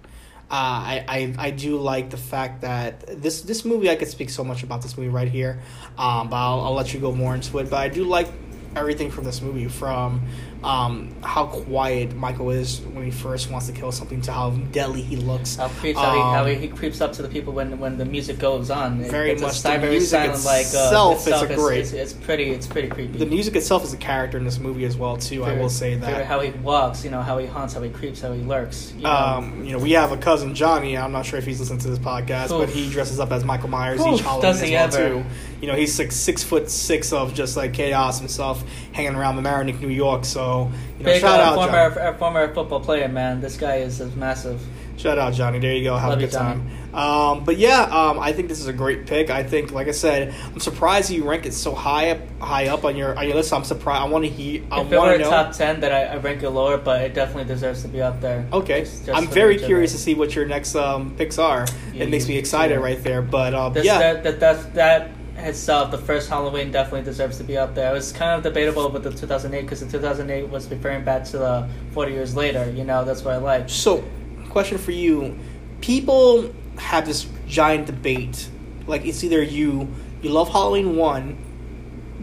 uh, 0.50 0.54
I, 0.54 1.04
I 1.08 1.34
I 1.46 1.50
do 1.52 1.78
like 1.78 2.10
the 2.10 2.16
fact 2.16 2.62
that 2.62 3.22
this 3.22 3.42
this 3.42 3.64
movie 3.64 3.88
I 3.88 3.94
could 3.94 4.08
speak 4.08 4.30
so 4.30 4.42
much 4.42 4.64
about 4.64 4.82
this 4.82 4.96
movie 4.98 5.08
right 5.08 5.28
here, 5.28 5.60
um, 5.96 6.28
but 6.28 6.36
I'll, 6.36 6.60
I'll 6.60 6.74
let 6.74 6.92
you 6.92 6.98
go 6.98 7.12
more 7.12 7.34
into 7.36 7.58
it. 7.58 7.70
But 7.70 7.76
I 7.76 7.88
do 7.88 8.02
like 8.04 8.28
everything 8.74 9.10
from 9.12 9.24
this 9.24 9.40
movie, 9.40 9.68
from 9.68 10.26
um, 10.64 11.14
how 11.22 11.46
quiet 11.46 12.14
Michael 12.16 12.50
is 12.50 12.80
when 12.80 13.04
he 13.04 13.10
first 13.10 13.50
wants 13.50 13.66
to 13.66 13.72
kill 13.72 13.92
something 13.92 14.20
to 14.22 14.32
how 14.32 14.50
deadly 14.72 15.02
he 15.02 15.16
looks. 15.16 15.56
How 15.56 15.68
creeps 15.68 15.98
how, 15.98 16.12
he, 16.12 16.18
how 16.20 16.40
Um, 16.42 16.48
he, 16.48 16.54
he 16.54 16.68
creeps 16.68 17.00
up 17.00 17.12
to 17.14 17.22
the 17.22 17.28
people 17.28 17.52
when 17.52 17.78
when 17.78 17.98
the 17.98 18.04
music 18.04 18.38
goes 18.38 18.70
on. 18.70 19.00
It- 19.00 19.10
Very 19.10 19.34
much 19.36 19.60
a, 19.60 19.78
very 19.78 19.90
music 19.90 20.08
silent, 20.10 20.44
like 20.44 20.60
itself 20.66 21.28
uh, 21.28 21.30
is 21.30 21.42
a 21.42 21.44
it's, 21.46 21.54
great- 21.62 21.80
It's, 21.80 21.92
it's 21.92 22.12
pretty. 22.12 22.50
It's 22.50 22.66
pretty 22.66 22.88
creepy. 22.88 23.18
The 23.18 23.26
music 23.26 23.54
itself 23.56 23.84
is 23.84 23.92
a 23.92 23.96
character 23.98 24.38
in 24.38 24.44
this 24.44 24.58
movie 24.58 24.84
as 24.84 24.96
well 24.96 25.16
too. 25.16 25.44
I 25.44 25.52
will 25.54 25.68
say 25.68 25.94
that. 25.96 26.26
how 26.26 26.40
he 26.40 26.50
walks, 26.58 27.04
you 27.04 27.10
know, 27.10 27.22
how 27.22 27.38
he 27.38 27.46
haunts, 27.46 27.74
how 27.74 27.82
he 27.82 27.90
creeps, 27.90 28.20
how 28.20 28.32
he 28.32 28.42
lurks. 28.42 28.92
You 28.96 29.02
know. 29.02 29.10
Um, 29.10 29.64
you 29.64 29.72
know, 29.72 29.78
we 29.78 29.92
have 29.92 30.12
a 30.12 30.16
cousin 30.16 30.54
Johnny. 30.54 30.96
I'm 30.96 31.12
not 31.12 31.26
sure 31.26 31.38
if 31.38 31.44
he's 31.46 31.60
listening 31.60 31.80
to 31.80 31.88
this 31.88 31.98
podcast, 31.98 32.48
but 32.48 32.68
he 32.68 32.90
dresses 32.90 33.20
up 33.20 33.30
as 33.30 33.44
Michael 33.44 33.68
Myers 33.68 34.00
Oof, 34.00 34.14
each 34.14 34.20
Halloween 34.22 34.42
does 34.42 34.60
he 34.60 34.72
well 34.72 34.84
ever. 34.84 35.08
too. 35.22 35.24
You 35.60 35.68
know, 35.68 35.74
he's 35.74 35.94
six 35.94 36.14
six 36.16 36.42
foot 36.42 36.68
six 36.70 37.12
of 37.12 37.32
just 37.34 37.56
like 37.56 37.72
chaos 37.72 38.18
himself, 38.18 38.62
hanging 38.92 39.14
around 39.14 39.36
the 39.36 39.42
Mamaroneck, 39.42 39.80
New 39.80 39.88
York. 39.88 40.24
So 40.24 40.45
you 40.46 41.04
know, 41.04 41.10
Big 41.12 41.20
shout 41.20 41.40
out, 41.40 41.54
former 41.54 42.14
former 42.18 42.54
football 42.54 42.80
player, 42.80 43.08
man. 43.08 43.40
This 43.40 43.56
guy 43.56 43.76
is, 43.76 44.00
is 44.00 44.14
massive. 44.16 44.60
shout 44.96 45.18
out, 45.18 45.34
Johnny. 45.34 45.58
There 45.58 45.74
you 45.74 45.84
go. 45.84 45.96
Have 45.96 46.10
Love 46.10 46.18
a 46.18 46.22
you, 46.22 46.26
good 46.28 46.36
time. 46.36 46.70
Um, 46.94 47.44
but 47.44 47.58
yeah, 47.58 47.82
um, 47.82 48.18
I 48.18 48.32
think 48.32 48.48
this 48.48 48.60
is 48.60 48.68
a 48.68 48.72
great 48.72 49.06
pick. 49.06 49.28
I 49.28 49.42
think, 49.42 49.70
like 49.70 49.86
I 49.86 49.90
said, 49.90 50.34
I'm 50.44 50.60
surprised 50.60 51.10
you 51.10 51.28
rank 51.28 51.44
it 51.44 51.52
so 51.52 51.74
high 51.74 52.12
up, 52.12 52.18
high 52.40 52.68
up 52.68 52.84
on 52.84 52.96
your 52.96 53.14
on 53.18 53.26
your 53.26 53.34
list. 53.36 53.52
I'm 53.52 53.64
surprised. 53.64 54.02
I 54.02 54.08
want 54.08 54.24
to 54.24 54.30
hear. 54.30 54.62
I 54.70 54.80
if 54.80 54.90
it 54.90 54.96
want 54.96 55.10
were 55.10 55.18
to 55.18 55.24
know. 55.24 55.30
top 55.30 55.52
ten, 55.52 55.80
that 55.80 55.92
I, 55.92 56.14
I 56.14 56.16
rank 56.16 56.42
it 56.42 56.48
lower, 56.50 56.78
but 56.78 57.02
it 57.02 57.12
definitely 57.12 57.44
deserves 57.44 57.82
to 57.82 57.88
be 57.88 58.00
up 58.00 58.20
there. 58.22 58.46
Okay, 58.52 58.80
Just- 58.80 59.04
just 59.06 59.18
I'm 59.18 59.26
very 59.26 59.58
curious 59.58 59.92
to 59.92 59.98
see 59.98 60.14
what 60.14 60.34
your 60.34 60.46
next 60.46 60.74
um, 60.74 61.14
picks 61.16 61.38
are. 61.38 61.66
Yeah, 61.92 62.04
it 62.04 62.10
makes 62.10 62.26
me 62.28 62.38
excited 62.38 62.74
yeah. 62.74 62.80
right 62.80 63.02
there. 63.02 63.20
But 63.20 63.52
um, 63.54 63.74
This, 63.74 63.84
yeah, 63.84 63.98
that, 63.98 64.22
that, 64.22 64.40
that, 64.40 64.74
that 64.74 65.10
itself, 65.38 65.90
the 65.90 65.98
first 65.98 66.28
Halloween 66.28 66.70
definitely 66.70 67.02
deserves 67.02 67.38
to 67.38 67.44
be 67.44 67.56
up 67.56 67.74
there. 67.74 67.90
It 67.90 67.94
was 67.94 68.12
kind 68.12 68.32
of 68.32 68.42
debatable 68.42 68.88
with 68.90 69.04
the 69.04 69.10
2008 69.10 69.62
because 69.62 69.80
the 69.80 69.90
2008 69.90 70.48
was 70.48 70.68
referring 70.70 71.04
back 71.04 71.24
to 71.24 71.38
the 71.38 71.68
40 71.92 72.12
years 72.12 72.36
later. 72.36 72.70
You 72.70 72.84
know, 72.84 73.04
that's 73.04 73.22
what 73.22 73.34
I 73.34 73.38
like. 73.38 73.68
So, 73.68 74.04
question 74.50 74.78
for 74.78 74.92
you: 74.92 75.38
People 75.80 76.52
have 76.78 77.06
this 77.06 77.26
giant 77.46 77.86
debate. 77.86 78.48
Like 78.86 79.04
it's 79.04 79.24
either 79.24 79.42
you 79.42 79.92
you 80.22 80.30
love 80.30 80.48
Halloween 80.48 80.96
one, 80.96 81.38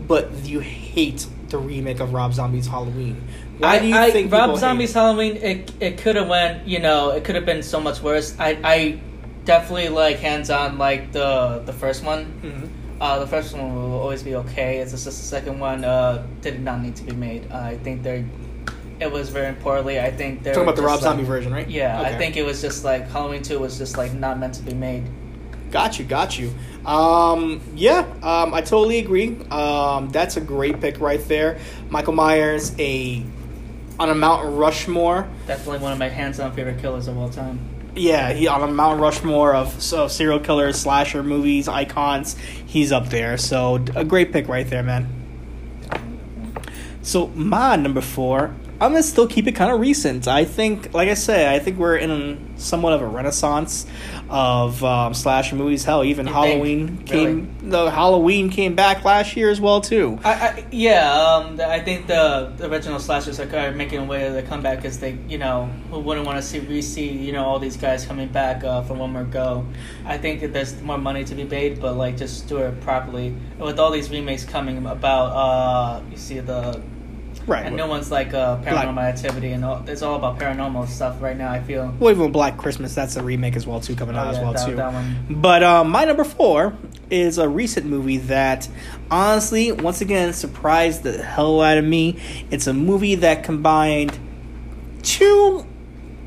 but 0.08 0.32
you 0.46 0.60
hate 0.60 1.28
the 1.50 1.58
remake 1.58 2.00
of 2.00 2.14
Rob 2.14 2.34
Zombie's 2.34 2.68
Halloween. 2.68 3.28
Why 3.60 3.76
I, 3.76 3.80
do 3.80 3.88
you 3.88 3.96
I, 3.96 4.12
think 4.12 4.32
Rob 4.32 4.58
Zombie's 4.58 4.94
Halloween? 4.94 5.38
It 5.38 5.72
it 5.80 5.98
could 5.98 6.16
have 6.16 6.28
went. 6.28 6.68
You 6.68 6.80
know, 6.80 7.12
it 7.12 7.24
could 7.24 7.36
have 7.36 7.46
been 7.46 7.64
so 7.64 7.80
much 7.80 8.02
worse. 8.02 8.36
I 8.40 8.58
I 8.64 9.00
definitely 9.46 9.90
like 9.90 10.18
hands 10.18 10.50
on 10.50 10.78
like 10.78 11.12
the 11.12 11.62
the 11.66 11.74
first 11.74 12.04
one. 12.04 12.40
it? 12.44 12.83
Uh, 13.02 13.20
the 13.20 13.28
first 13.28 13.54
one 13.56 13.76
will 13.76 14.00
always 14.00 14.24
be 14.24 14.36
okay. 14.36 14.80
It's 14.80 14.92
just 14.92 15.06
the 15.06 15.12
second 15.12 15.60
one 15.60 15.84
uh, 15.84 16.26
did 16.42 16.62
not 16.62 16.82
need 16.82 16.96
to 16.98 17.04
be 17.04 17.14
made. 17.14 17.52
I 17.52 17.78
think 17.78 18.04
they 18.04 18.26
it 19.00 19.12
was 19.12 19.30
very 19.30 19.54
poorly. 19.56 20.00
I 20.00 20.12
think 20.12 20.44
they're 20.44 20.54
Talking 20.54 20.70
about 20.70 20.76
the 20.76 20.84
Rob 20.84 20.96
like- 20.96 21.04
Zombie 21.04 21.24
version, 21.24 21.54
right? 21.54 21.70
Yeah, 21.70 22.00
I 22.02 22.18
think 22.18 22.38
it 22.38 22.44
was 22.44 22.62
just 22.62 22.84
like 22.84 23.10
Halloween 23.10 23.44
Two 23.44 23.60
was 23.60 23.78
just 23.78 23.98
like 23.98 24.14
not 24.14 24.40
meant 24.40 24.54
to 24.56 24.64
be 24.64 24.74
made. 24.74 25.04
Got 25.72 25.98
you, 25.98 26.06
got 26.06 26.38
you. 26.38 26.54
Um, 26.86 27.60
yeah, 27.76 28.06
um, 28.22 28.54
I 28.54 28.62
totally 28.62 29.00
agree. 29.00 29.36
Um, 29.50 30.10
that's 30.10 30.38
a 30.38 30.42
great 30.42 30.80
pick 30.80 31.00
right 31.00 31.28
there. 31.28 31.58
Michael 31.90 32.14
Myers, 32.14 32.76
a 32.78 33.24
on 34.00 34.10
a 34.10 34.16
Mount 34.16 34.56
Rushmore. 34.56 35.28
Definitely 35.48 35.80
one 35.80 35.92
of 35.92 35.98
my 35.98 36.10
hands-on 36.10 36.54
favorite 36.54 36.80
killers 36.80 37.08
of 37.08 37.18
all 37.18 37.30
time. 37.30 37.60
Yeah, 37.96 38.34
he 38.34 38.48
on 38.48 38.64
a 38.64 38.68
Mount 38.74 39.00
Rushmore 39.00 39.54
of 39.54 39.82
so 39.82 40.08
serial 40.08 40.40
killers, 40.40 40.80
slasher 40.80 41.22
movies, 41.22 41.68
icons. 41.68 42.36
He's 42.66 42.92
up 42.92 43.10
there. 43.10 43.38
So 43.38 43.86
a 43.96 44.04
great 44.04 44.32
pick 44.32 44.48
right 44.48 44.68
there, 44.68 44.82
man. 44.82 45.08
So 47.04 47.28
my 47.28 47.76
number 47.76 48.02
four, 48.02 48.56
I'm 48.84 48.92
gonna 48.92 49.02
still 49.02 49.28
keep 49.28 49.48
it 49.48 49.54
kind 49.54 49.72
of 49.72 49.80
recent. 49.80 50.28
I 50.28 50.44
think, 50.44 50.94
like 50.94 51.08
I 51.08 51.14
say, 51.14 51.54
I 51.54 51.60
think 51.60 51.78
we're 51.78 51.96
in 51.96 52.54
somewhat 52.58 52.92
of 52.92 53.02
a 53.02 53.08
renaissance 53.08 53.86
of 54.30 54.84
um, 54.84 55.14
slasher 55.14 55.56
movies. 55.56 55.86
Hell, 55.86 56.04
even 56.04 56.28
You 56.28 56.34
Halloween 56.34 56.98
think? 56.98 57.08
came. 57.08 57.70
The 57.70 57.90
Halloween 57.90 58.50
came 58.50 58.76
back 58.76 59.06
last 59.06 59.38
year 59.38 59.50
as 59.50 59.62
well 59.62 59.80
too. 59.80 60.20
I, 60.26 60.34
I 60.34 60.66
yeah, 60.72 61.14
um, 61.14 61.62
I 61.62 61.80
think 61.80 62.08
the, 62.08 62.52
the 62.58 62.70
original 62.70 63.00
slashers 63.00 63.40
are 63.40 63.46
kind 63.46 63.68
of 63.68 63.78
making 63.78 64.00
a 64.00 64.04
way 64.04 64.28
of 64.28 64.34
the 64.34 64.44
comeback 64.44 64.80
because 64.80 65.00
they, 65.00 65.18
you 65.30 65.38
know, 65.38 65.68
who 65.90 66.00
wouldn't 66.00 66.26
want 66.26 66.38
to 66.38 66.42
see 66.42 66.60
we 66.60 66.82
see 66.82 67.10
you 67.10 67.32
know, 67.32 67.46
all 67.46 67.60
these 67.60 67.78
guys 67.78 68.06
coming 68.06 68.28
back 68.28 68.66
uh, 68.66 68.82
from 68.82 69.00
one 69.00 69.14
more 69.14 69.24
go. 69.24 69.66
I 70.06 70.18
think 70.18 70.42
that 70.42 70.52
there's 70.52 70.82
more 70.82 70.98
money 70.98 71.24
to 71.24 71.36
be 71.36 71.46
made, 71.46 71.80
but 71.80 71.94
like 71.94 72.18
just 72.18 72.50
do 72.50 72.58
it 72.58 72.82
properly. 72.82 73.28
And 73.28 73.62
with 73.62 73.80
all 73.80 73.92
these 73.92 74.10
remakes 74.10 74.44
coming 74.44 74.86
about, 74.86 75.28
uh, 75.28 76.02
you 76.12 76.18
see 76.18 76.42
the 76.42 76.82
Right. 77.46 77.66
and 77.66 77.76
no 77.76 77.88
one's 77.88 78.10
like 78.10 78.34
uh, 78.34 78.58
paranormal 78.62 79.02
activity 79.04 79.52
and 79.52 79.66
all, 79.66 79.84
it's 79.88 80.02
all 80.02 80.16
about 80.16 80.40
paranormal 80.40 80.88
stuff 80.88 81.22
right 81.22 81.36
now. 81.36 81.52
I 81.52 81.62
feel. 81.62 81.94
Well, 82.00 82.12
even 82.12 82.32
Black 82.32 82.58
Christmas, 82.58 82.96
that's 82.96 83.16
a 83.18 83.24
remake 83.24 83.56
as 83.56 83.68
well 83.68 83.80
too, 83.82 83.96
coming 83.96 84.16
out 84.16 84.28
Oh, 84.28 84.30
as 84.32 84.40
well 84.40 84.54
that, 84.54 84.68
too. 84.68 84.76
that 84.76 84.94
one. 84.94 85.26
But 85.42 85.62
um, 85.64 85.90
my 85.90 86.06
number 86.06 86.24
four 86.24 86.74
is 87.10 87.38
a 87.38 87.48
recent 87.50 87.86
movie 87.86 88.18
that 88.18 88.68
honestly, 89.12 89.72
once 89.72 90.02
again, 90.02 90.34
surprised 90.34 91.04
the 91.04 91.22
hell 91.22 91.62
out 91.62 91.78
of 91.78 91.84
me. 91.86 92.20
It's 92.50 92.68
a 92.68 92.74
movie 92.74 93.16
that 93.16 93.44
combined 93.44 94.18
two, 95.04 95.66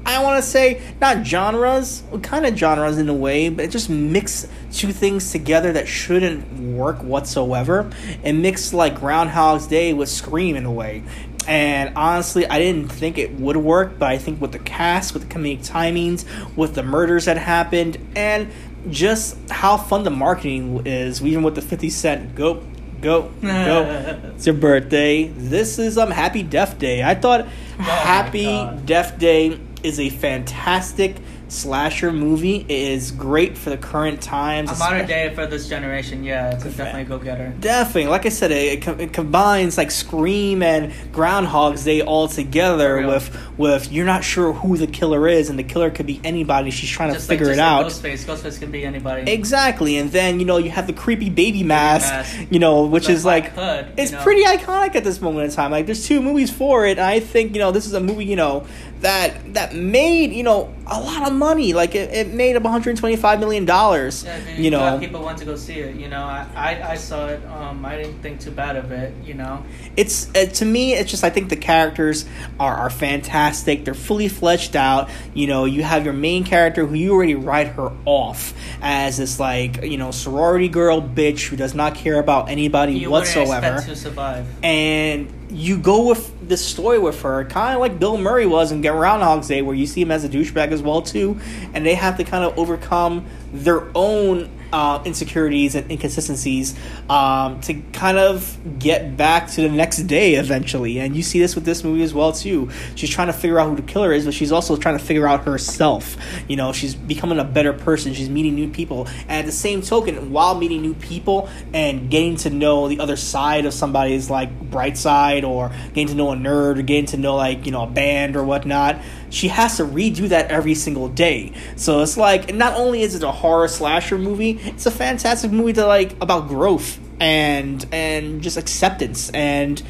I 0.07 0.23
want 0.23 0.43
to 0.43 0.49
say, 0.49 0.81
not 1.01 1.27
genres, 1.27 2.05
kind 2.23 2.47
of 2.47 2.57
genres 2.57 2.97
in 2.97 3.09
a 3.09 3.15
way, 3.15 3.49
but 3.49 3.65
it 3.65 3.71
just 3.73 3.91
mixed 3.91 4.49
two 4.73 4.93
things 4.93 5.33
together 5.33 5.73
that 5.73 5.89
shouldn't 5.89 6.53
work 6.77 7.03
whatsoever. 7.03 7.91
And 8.23 8.41
mixed 8.41 8.73
like 8.73 9.01
Groundhog's 9.01 9.67
Day 9.67 9.93
with 9.93 10.09
Scream 10.09 10.55
in 10.55 10.65
a 10.65 10.73
way. 10.73 11.03
And 11.49 11.93
honestly, 11.97 12.47
I 12.47 12.59
didn't 12.59 12.89
think 12.89 13.19
it 13.19 13.33
would 13.35 13.57
work, 13.57 13.99
but 13.99 14.09
I 14.09 14.19
think 14.19 14.41
with 14.41 14.53
the 14.53 14.59
cast, 14.61 15.13
with 15.13 15.29
the 15.29 15.35
comedic 15.35 15.69
timings, 15.69 16.25
with 16.57 16.75
the 16.75 16.83
murders 16.83 17.25
that 17.25 17.37
happened, 17.37 17.99
and 18.15 18.51
just 18.89 19.37
how 19.51 19.77
fun 19.77 20.05
the 20.05 20.11
marketing 20.11 20.87
is, 20.87 21.23
even 21.23 21.43
with 21.43 21.57
the 21.57 21.63
50 21.63 21.91
Cent 21.91 22.35
go, 22.35 22.63
go, 23.01 23.31
go. 23.43 24.21
it's 24.35 24.47
your 24.47 24.55
birthday. 24.55 25.25
This 25.29 25.79
is 25.79 25.99
um 25.99 26.11
Happy 26.11 26.43
Death 26.43 26.79
Day. 26.79 27.03
I 27.03 27.15
thought 27.15 27.47
Happy 27.79 28.69
Death 28.85 29.19
Day 29.19 29.61
is 29.87 30.01
a 30.01 30.11
fantastic 30.11 31.17
slasher 31.49 32.13
movie. 32.13 32.57
It 32.57 32.71
is 32.71 33.11
great 33.13 33.57
for 33.57 33.71
the 33.71 33.77
current 33.77 34.21
times. 34.21 34.71
A 34.71 34.77
modern 34.79 35.07
day 35.07 35.33
for 35.35 35.47
this 35.47 35.69
generation, 35.69 36.25
yeah, 36.25 36.55
it's 36.55 36.65
a 36.65 36.71
definitely 36.71 37.05
go 37.05 37.19
getter. 37.19 37.55
Definitely, 37.61 38.07
like 38.11 38.27
I 38.27 38.31
said, 38.31 38.51
it, 38.51 38.73
it, 38.79 38.83
com- 38.83 39.01
it 39.01 39.13
combines 39.13 39.79
like 39.79 39.91
Scream 39.91 40.63
and 40.63 40.93
Groundhog's 41.13 41.85
Day 41.85 42.03
all 42.03 42.29
together 42.29 43.07
with 43.07 43.37
with 43.59 43.91
you're 43.93 44.07
not 44.07 44.25
sure 44.25 44.53
who 44.53 44.77
the 44.77 44.87
killer 44.87 45.29
is, 45.29 45.49
and 45.49 45.59
the 45.59 45.65
killer 45.65 45.91
could 45.91 46.07
be 46.07 46.21
anybody. 46.25 46.71
She's 46.71 46.91
trying 46.91 47.13
Just 47.13 47.27
to 47.27 47.29
figure 47.33 47.47
like, 47.47 47.55
it 47.55 47.57
just 47.57 48.05
out. 48.05 48.13
Ghostface, 48.13 48.25
Ghostface 48.25 48.59
can 48.59 48.71
be 48.71 48.85
anybody. 48.85 49.31
Exactly, 49.31 49.97
and 49.99 50.11
then 50.11 50.41
you 50.41 50.47
know 50.47 50.59
you 50.59 50.71
have 50.71 50.87
the 50.87 50.93
creepy 50.93 51.31
baby 51.31 51.63
mask, 51.63 52.13
mask. 52.13 52.51
you 52.51 52.59
know, 52.59 52.87
which 52.87 53.07
The 53.07 53.13
is 53.13 53.25
like 53.25 53.51
hood, 53.53 53.87
you 53.87 54.03
it's 54.03 54.13
know. 54.13 54.23
pretty 54.23 54.43
iconic 54.45 54.95
at 54.95 55.05
this 55.05 55.21
moment 55.21 55.49
in 55.49 55.51
time. 55.55 55.71
Like 55.71 55.87
there's 55.87 56.07
two 56.07 56.21
movies 56.21 56.51
for 56.51 56.87
it, 56.87 56.93
and 56.99 57.01
I 57.01 57.21
think 57.21 57.55
you 57.55 57.61
know 57.61 57.71
this 57.73 57.87
is 57.87 57.93
a 57.93 58.01
movie 58.01 58.25
you 58.25 58.37
know 58.37 58.67
that 59.01 59.55
that 59.55 59.75
made 59.75 60.33
you 60.33 60.43
know 60.43 60.75
a 60.87 61.01
lot 61.01 61.27
of 61.27 61.35
money. 61.35 61.73
Like 61.73 61.95
it, 61.95 62.13
it 62.13 62.33
made 62.33 62.57
up 62.57 62.63
125 62.63 63.41
million 63.41 63.65
dollars. 63.65 64.25
Yeah, 64.25 64.37
I 64.37 64.45
mean, 64.45 64.63
you 64.65 64.71
know, 64.71 64.99
people 64.99 65.23
want 65.23 65.39
to 65.39 65.45
go 65.45 65.57
see 65.57 65.81
it. 65.81 65.97
You 65.97 66.09
know, 66.09 66.23
I, 66.23 66.47
I, 66.55 66.91
I 66.93 66.95
saw 66.97 67.29
it. 67.29 67.45
Um, 67.47 67.85
I 67.85 67.97
didn't 67.97 68.21
think 68.21 68.41
too 68.41 68.51
bad 68.51 68.77
of 68.77 68.93
it. 68.93 69.15
You 69.25 69.35
know, 69.35 69.65
it's 69.97 70.29
uh, 70.35 70.47
to 70.47 70.65
me 70.65 70.93
it's 70.93 71.11
just 71.11 71.25
i 71.25 71.31
think 71.31 71.49
the 71.49 71.57
characters 71.57 72.25
are, 72.61 72.75
are 72.75 72.91
fantastic 72.91 73.85
they're 73.85 73.95
fully 73.95 74.29
fleshed 74.29 74.77
out 74.77 75.09
you 75.35 75.47
know 75.47 75.65
you 75.65 75.83
have 75.83 76.05
your 76.05 76.15
main 76.15 76.45
character 76.45 76.87
who 76.87 76.95
you 76.95 77.13
already 77.13 77.35
write 77.35 77.69
her 77.69 77.91
off 78.05 78.55
as 78.83 79.17
this 79.17 79.41
like 79.41 79.83
you 79.83 79.97
know 79.97 80.11
sorority 80.11 80.69
girl 80.69 81.01
bitch 81.01 81.49
who 81.49 81.57
does 81.57 81.75
not 81.75 81.95
care 81.95 82.19
about 82.19 82.49
anybody 82.49 82.95
you 82.99 83.11
whatsoever 83.11 83.81
to 83.83 83.97
survive. 83.97 84.47
and 84.63 85.33
you 85.57 85.79
go 85.79 86.07
with 86.07 86.47
this 86.47 86.63
story 86.63 86.99
with 86.99 87.23
her, 87.23 87.45
kind 87.47 87.75
of 87.75 87.81
like 87.81 87.99
Bill 87.99 88.19
Murray 88.19 88.47
was 88.47 88.73
in 88.73 88.83
Groundhog's 88.83 89.49
Day, 89.49 89.63
where 89.63 89.75
you 89.75 89.87
see 89.87 90.03
him 90.03 90.11
as 90.11 90.23
a 90.23 90.29
douchebag 90.29 90.69
as 90.69 90.83
well 90.83 91.01
too, 91.01 91.41
and 91.73 91.87
they 91.87 91.95
have 91.95 92.19
to 92.19 92.25
kind 92.25 92.45
of 92.45 92.59
overcome 92.59 93.25
their 93.55 93.89
own 93.95 94.51
uh, 94.73 95.03
insecurities 95.05 95.75
and 95.75 95.91
inconsistencies 95.91 96.75
um, 97.09 97.61
to 97.63 97.75
kind 97.93 98.19
of 98.19 98.59
get 98.79 99.17
back 99.17 99.49
to 99.51 99.63
the 99.63 99.69
next 99.69 99.99
day 100.05 100.35
eventually. 100.35 100.99
And 100.99 101.17
you 101.17 101.23
see 101.23 101.39
this 101.39 101.55
with 101.55 101.65
this 101.65 101.85
movie 101.85 102.03
as 102.03 102.13
well 102.13 102.33
too. 102.33 102.71
She's 102.95 103.11
trying 103.11 103.29
to 103.29 103.33
figure 103.33 103.59
out 103.59 103.71
who 103.71 103.77
the 103.77 103.83
killer 103.83 104.13
is, 104.13 104.25
but 104.25 104.35
she's 104.35 104.53
also 104.53 104.77
trying 104.77 104.99
to 104.99 105.05
figure 105.05 105.27
out 105.27 105.45
herself. 105.45 106.17
You 106.49 106.57
know, 106.57 106.73
she's 106.73 106.95
becoming 106.95 107.39
a 107.39 107.45
better 107.45 107.73
person. 107.73 108.15
She's 108.15 108.31
meeting 108.31 108.55
new 108.55 108.69
people, 108.69 109.07
and 109.29 109.33
at 109.33 109.47
the 109.47 109.53
same 109.53 109.83
token, 109.83 110.33
while 110.33 110.55
meeting 110.55 110.83
new 110.83 110.95
people 110.95 111.49
and 111.73 112.11
getting 112.11 112.37
to 112.37 112.51
know 112.51 112.89
the 112.89 113.01
other 113.01 113.17
side 113.17 113.67
of 113.67 113.75
somebody's 113.75 114.31
like 114.31 114.61
bright 114.71 114.97
side, 114.97 115.45
or 115.45 115.71
getting 115.89 116.09
to 116.09 116.15
know 116.15 116.33
a 116.33 116.37
nerd, 116.37 116.79
or 116.79 116.83
getting 116.83 117.07
to 117.07 117.17
know 117.17 117.37
like 117.37 117.67
you 117.67 117.73
know 117.73 117.83
a 117.83 117.87
band 117.87 118.37
or 118.37 118.45
whatnot, 118.45 119.01
she 119.31 119.49
has 119.49 119.77
to 119.79 119.85
redo 119.85 120.29
that 120.29 120.51
every 120.51 120.75
single 120.75 121.09
day. 121.09 121.53
So 121.77 122.01
it's 122.01 122.17
like 122.17 122.55
not 122.55 122.75
only 122.75 123.03
is 123.03 123.15
it 123.15 123.23
a 123.23 123.33
horror 123.33 123.69
slasher 123.69 124.19
movie, 124.19 124.59
it's 124.63 124.87
a 124.87 124.91
fantastic 124.91 125.51
movie 125.51 125.73
to 125.75 125.87
like 125.87 126.13
about 126.21 126.49
growth 126.49 126.99
and 127.21 127.87
and 127.93 128.43
just 128.43 128.57
acceptance 128.57 129.31
and 129.31 129.83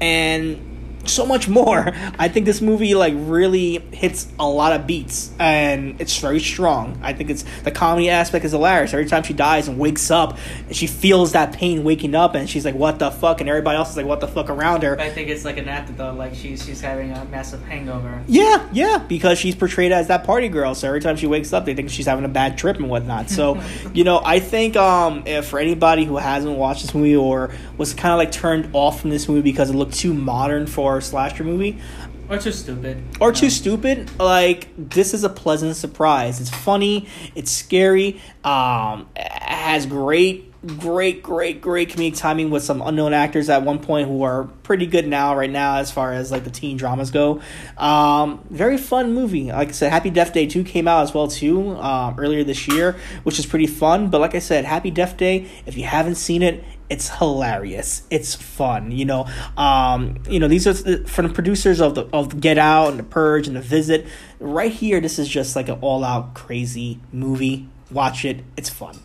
and 0.00 0.69
so 1.06 1.26
much 1.26 1.48
more. 1.48 1.92
I 2.18 2.28
think 2.28 2.46
this 2.46 2.60
movie 2.60 2.94
like 2.94 3.14
really 3.16 3.78
hits 3.92 4.28
a 4.38 4.48
lot 4.48 4.72
of 4.72 4.86
beats 4.86 5.32
and 5.38 6.00
it's 6.00 6.18
very 6.18 6.40
strong. 6.40 6.98
I 7.02 7.12
think 7.12 7.30
it's 7.30 7.44
the 7.64 7.70
comedy 7.70 8.10
aspect 8.10 8.44
is 8.44 8.52
hilarious. 8.52 8.92
Every 8.92 9.06
time 9.06 9.22
she 9.22 9.32
dies 9.32 9.68
and 9.68 9.78
wakes 9.78 10.10
up, 10.10 10.38
she 10.70 10.86
feels 10.86 11.32
that 11.32 11.52
pain 11.52 11.84
waking 11.84 12.14
up 12.14 12.34
and 12.34 12.48
she's 12.48 12.64
like, 12.64 12.74
"What 12.74 12.98
the 12.98 13.10
fuck?" 13.10 13.40
and 13.40 13.48
everybody 13.48 13.76
else 13.76 13.90
is 13.90 13.96
like, 13.96 14.06
"What 14.06 14.20
the 14.20 14.28
fuck?" 14.28 14.50
around 14.50 14.82
her. 14.82 14.96
But 14.96 15.06
I 15.06 15.10
think 15.10 15.28
it's 15.28 15.44
like 15.44 15.56
an 15.56 15.68
afterthought. 15.68 16.16
Like 16.16 16.34
she's 16.34 16.64
she's 16.64 16.80
having 16.80 17.12
a 17.12 17.24
massive 17.26 17.62
hangover. 17.64 18.22
Yeah, 18.26 18.68
yeah, 18.72 18.98
because 18.98 19.38
she's 19.38 19.54
portrayed 19.54 19.92
as 19.92 20.08
that 20.08 20.24
party 20.24 20.48
girl. 20.48 20.74
So 20.74 20.88
every 20.88 21.00
time 21.00 21.16
she 21.16 21.26
wakes 21.26 21.52
up, 21.52 21.64
they 21.64 21.74
think 21.74 21.90
she's 21.90 22.06
having 22.06 22.24
a 22.24 22.28
bad 22.28 22.58
trip 22.58 22.76
and 22.76 22.90
whatnot. 22.90 23.30
So, 23.30 23.60
you 23.94 24.04
know, 24.04 24.20
I 24.24 24.40
think 24.40 24.76
um, 24.76 25.22
if 25.26 25.46
for 25.46 25.58
anybody 25.58 26.04
who 26.04 26.16
hasn't 26.16 26.56
watched 26.56 26.82
this 26.82 26.94
movie 26.94 27.16
or 27.16 27.50
was 27.78 27.94
kind 27.94 28.12
of 28.12 28.18
like 28.18 28.32
turned 28.32 28.70
off 28.72 29.00
from 29.00 29.10
this 29.10 29.28
movie 29.28 29.42
because 29.42 29.70
it 29.70 29.74
looked 29.74 29.94
too 29.94 30.12
modern 30.12 30.66
for 30.66 30.89
a 30.98 31.02
slasher 31.02 31.44
movie 31.44 31.78
Or 32.28 32.38
too 32.38 32.52
stupid. 32.52 33.02
or 33.20 33.32
too 33.32 33.50
stupid, 33.50 34.10
like 34.18 34.68
this 34.76 35.14
is 35.14 35.24
a 35.24 35.28
pleasant 35.28 35.76
surprise. 35.76 36.40
It's 36.40 36.50
funny, 36.50 37.08
it's 37.34 37.50
scary, 37.50 38.20
um, 38.44 39.08
it 39.16 39.30
has 39.30 39.86
great. 39.86 40.46
Great, 40.76 41.22
great, 41.22 41.62
great 41.62 41.88
comedic 41.88 42.18
timing 42.18 42.50
with 42.50 42.62
some 42.62 42.82
unknown 42.82 43.14
actors 43.14 43.48
at 43.48 43.62
one 43.62 43.78
point 43.78 44.06
who 44.08 44.22
are 44.24 44.44
pretty 44.62 44.84
good 44.84 45.08
now, 45.08 45.34
right 45.34 45.48
now, 45.48 45.76
as 45.78 45.90
far 45.90 46.12
as 46.12 46.30
like 46.30 46.44
the 46.44 46.50
teen 46.50 46.76
dramas 46.76 47.10
go. 47.10 47.40
Um, 47.78 48.44
very 48.50 48.76
fun 48.76 49.14
movie. 49.14 49.50
Like 49.50 49.68
I 49.68 49.70
said, 49.70 49.90
Happy 49.90 50.10
Death 50.10 50.34
Day 50.34 50.46
2 50.46 50.62
came 50.64 50.86
out 50.86 51.02
as 51.04 51.14
well 51.14 51.28
too 51.28 51.70
um, 51.78 52.14
earlier 52.18 52.44
this 52.44 52.68
year, 52.68 52.96
which 53.22 53.38
is 53.38 53.46
pretty 53.46 53.66
fun. 53.68 54.10
But 54.10 54.20
like 54.20 54.34
I 54.34 54.38
said, 54.38 54.66
Happy 54.66 54.90
Death 54.90 55.16
Day, 55.16 55.46
if 55.64 55.78
you 55.78 55.84
haven't 55.84 56.16
seen 56.16 56.42
it, 56.42 56.62
it's 56.90 57.08
hilarious. 57.08 58.02
It's 58.10 58.34
fun. 58.34 58.90
You 58.92 59.04
know, 59.06 59.26
um, 59.56 60.18
you 60.28 60.38
know 60.40 60.48
these 60.48 60.66
are 60.66 60.74
th- 60.74 61.08
from 61.08 61.28
the 61.28 61.32
producers 61.32 61.80
of 61.80 61.94
the 61.94 62.06
of 62.12 62.40
Get 62.40 62.58
Out 62.58 62.88
and 62.90 62.98
The 62.98 63.04
Purge 63.04 63.46
and 63.46 63.56
The 63.56 63.60
Visit. 63.62 64.06
Right 64.38 64.72
here, 64.72 65.00
this 65.00 65.18
is 65.18 65.28
just 65.28 65.56
like 65.56 65.68
an 65.68 65.78
all 65.80 66.04
out 66.04 66.34
crazy 66.34 66.98
movie. 67.12 67.68
Watch 67.90 68.24
it. 68.24 68.44
It's 68.56 68.68
fun. 68.68 68.98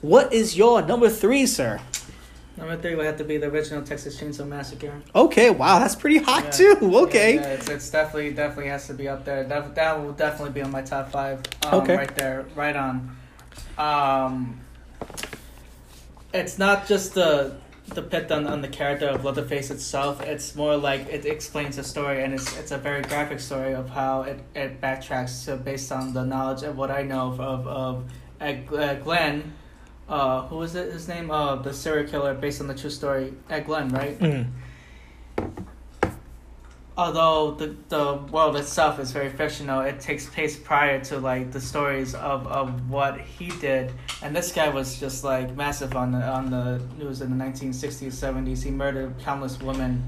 What 0.00 0.32
is 0.32 0.56
your 0.56 0.82
number 0.82 1.08
three, 1.08 1.46
sir? 1.46 1.80
Number 2.56 2.76
three 2.76 2.96
would 2.96 3.06
have 3.06 3.18
to 3.18 3.24
be 3.24 3.36
the 3.36 3.46
original 3.46 3.82
Texas 3.84 4.20
Chainsaw 4.20 4.46
Massacre. 4.46 5.00
Okay, 5.14 5.48
wow, 5.50 5.78
that's 5.78 5.94
pretty 5.94 6.18
hot 6.18 6.42
Yeah. 6.44 6.50
too. 6.50 6.78
Yeah, 6.82 6.98
Okay. 6.98 7.34
yeah, 7.36 7.46
it's, 7.54 7.68
it's 7.68 7.88
definitely 7.90 8.32
definitely 8.32 8.68
has 8.70 8.86
to 8.88 8.94
be 8.94 9.08
up 9.08 9.24
there. 9.24 9.44
That 9.44 9.76
that 9.76 10.00
will 10.02 10.12
definitely 10.12 10.54
be 10.54 10.62
on 10.62 10.72
my 10.72 10.82
top 10.82 11.12
five. 11.12 11.40
Um, 11.66 11.82
Okay. 11.82 11.96
right 11.96 12.14
there, 12.16 12.46
right 12.56 12.74
on. 12.74 13.16
Um, 13.76 14.60
it's 16.32 16.58
not 16.58 16.86
just 16.86 17.14
the 17.14 17.56
the 17.94 18.02
pit 18.02 18.30
on, 18.30 18.46
on 18.46 18.60
the 18.60 18.68
character 18.68 19.06
of 19.06 19.24
Leatherface 19.24 19.70
itself. 19.70 20.20
It's 20.20 20.54
more 20.54 20.76
like 20.76 21.06
it 21.08 21.24
explains 21.24 21.76
the 21.76 21.84
story, 21.84 22.22
and 22.22 22.34
it's 22.34 22.56
it's 22.58 22.70
a 22.70 22.78
very 22.78 23.02
graphic 23.02 23.40
story 23.40 23.74
of 23.74 23.88
how 23.88 24.22
it, 24.22 24.40
it 24.54 24.80
backtracks 24.80 25.44
to 25.46 25.56
based 25.56 25.90
on 25.90 26.12
the 26.12 26.24
knowledge 26.24 26.62
of 26.62 26.76
what 26.76 26.90
I 26.90 27.02
know 27.02 27.28
of 27.28 27.40
of, 27.40 27.66
of 27.66 28.12
Ed, 28.40 28.68
uh, 28.72 28.94
Glenn. 28.96 29.54
Uh, 30.08 30.46
who 30.48 30.56
was 30.56 30.74
it? 30.74 30.92
His 30.92 31.06
name? 31.08 31.30
Uh, 31.30 31.56
the 31.56 31.72
serial 31.72 32.08
killer 32.08 32.34
based 32.34 32.60
on 32.60 32.66
the 32.66 32.74
true 32.74 32.90
story. 32.90 33.34
Ed 33.50 33.66
Glenn, 33.66 33.88
right? 33.90 34.18
Mm. 34.18 34.50
Although 36.98 37.52
the 37.52 37.76
the 37.88 38.16
world 38.32 38.56
itself 38.56 38.98
is 38.98 39.12
very 39.12 39.30
fictional, 39.30 39.80
it 39.80 40.00
takes 40.00 40.26
place 40.26 40.58
prior 40.58 40.98
to 41.04 41.18
like 41.18 41.52
the 41.52 41.60
stories 41.60 42.14
of, 42.14 42.46
of 42.48 42.90
what 42.90 43.20
he 43.20 43.48
did. 43.60 43.92
And 44.20 44.34
this 44.34 44.50
guy 44.52 44.68
was 44.68 44.98
just 44.98 45.22
like 45.22 45.54
massive 45.56 45.94
on 45.94 46.10
the 46.12 46.22
on 46.38 46.50
the 46.50 46.82
news 46.98 47.20
in 47.22 47.30
the 47.30 47.36
nineteen 47.36 47.72
sixties, 47.72 48.18
seventies. 48.18 48.62
He 48.64 48.72
murdered 48.72 49.14
countless 49.20 49.60
women, 49.60 50.02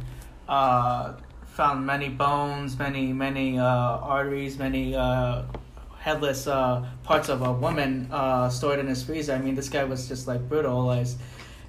uh, 0.48 1.14
found 1.46 1.86
many 1.86 2.08
bones, 2.08 2.76
many 2.76 3.12
many 3.12 3.58
uh, 3.58 3.64
arteries, 3.64 4.58
many 4.58 4.96
uh, 4.96 5.44
headless 6.00 6.48
uh, 6.48 6.84
parts 7.04 7.28
of 7.28 7.42
a 7.42 7.52
woman 7.52 8.08
uh, 8.10 8.48
stored 8.48 8.80
in 8.80 8.88
his 8.88 9.02
freezer. 9.04 9.34
I 9.34 9.38
mean, 9.38 9.54
this 9.54 9.68
guy 9.68 9.84
was 9.84 10.08
just 10.08 10.26
like 10.26 10.42
brutalized. 10.48 11.18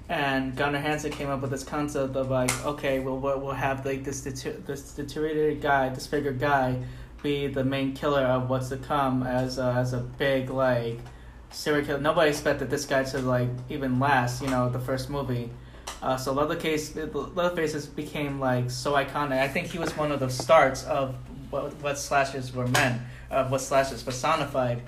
And 0.08 0.56
Gunnar 0.56 0.80
Hansen 0.80 1.12
came 1.12 1.28
up 1.28 1.40
with 1.40 1.50
this 1.50 1.64
concept 1.64 2.16
of 2.16 2.30
like, 2.30 2.50
okay, 2.66 2.98
well, 2.98 3.18
we'll, 3.18 3.52
have 3.52 3.86
like 3.86 4.04
this 4.04 4.22
deter- 4.22 4.60
this 4.66 4.94
deteriorated 4.94 5.62
guy, 5.62 5.88
disfigured 5.88 6.38
guy, 6.38 6.82
be 7.22 7.46
the 7.46 7.64
main 7.64 7.94
killer 7.94 8.22
of 8.22 8.50
what's 8.50 8.68
to 8.70 8.76
come 8.76 9.22
as 9.22 9.58
a, 9.58 9.72
as 9.76 9.92
a 9.92 9.98
big 9.98 10.50
like 10.50 10.98
serial 11.50 11.84
killer. 11.84 12.00
Nobody 12.00 12.30
expected 12.30 12.68
this 12.68 12.84
guy 12.84 13.04
to 13.04 13.18
like 13.20 13.48
even 13.68 13.98
last. 14.00 14.42
You 14.42 14.48
know, 14.48 14.68
the 14.68 14.80
first 14.80 15.08
movie. 15.08 15.50
Uh, 16.02 16.16
so 16.16 16.32
Leatherface, 16.32 16.96
Leatherface 16.96 17.86
became 17.86 18.40
like 18.40 18.70
so 18.70 18.92
iconic. 18.92 19.40
I 19.40 19.48
think 19.48 19.68
he 19.68 19.78
was 19.78 19.96
one 19.96 20.10
of 20.10 20.20
the 20.20 20.28
starts 20.28 20.84
of 20.84 21.14
what 21.50 21.74
what 21.80 21.98
slashers 21.98 22.52
were 22.52 22.66
meant, 22.66 23.00
of 23.30 23.50
what 23.50 23.60
slashers 23.60 24.02
personified, 24.02 24.82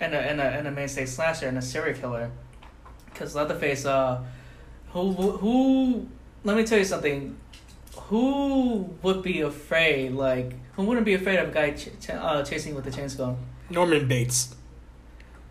in 0.00 0.14
a 0.14 0.20
in 0.20 0.40
a 0.40 0.58
in 0.58 0.66
a 0.66 0.70
mainstay 0.70 1.06
slasher 1.06 1.48
and 1.48 1.58
a 1.58 1.62
serial 1.62 1.98
killer. 1.98 2.30
Because 3.06 3.34
Leatherface, 3.34 3.84
uh, 3.84 4.22
who 4.94 5.32
who, 5.42 6.08
let 6.44 6.56
me 6.56 6.64
tell 6.64 6.78
you 6.78 6.84
something. 6.84 7.36
Who 8.08 8.90
would 9.02 9.22
be 9.22 9.40
afraid? 9.42 10.12
Like, 10.12 10.54
who 10.74 10.84
wouldn't 10.84 11.04
be 11.06 11.14
afraid 11.14 11.38
of 11.38 11.48
a 11.48 11.52
guy 11.52 11.70
ch- 11.72 11.90
ch- 12.00 12.10
uh, 12.10 12.42
chasing 12.42 12.74
with 12.74 12.86
a 12.86 12.90
chainsaw? 12.90 13.36
Norman 13.70 14.06
Bates. 14.08 14.54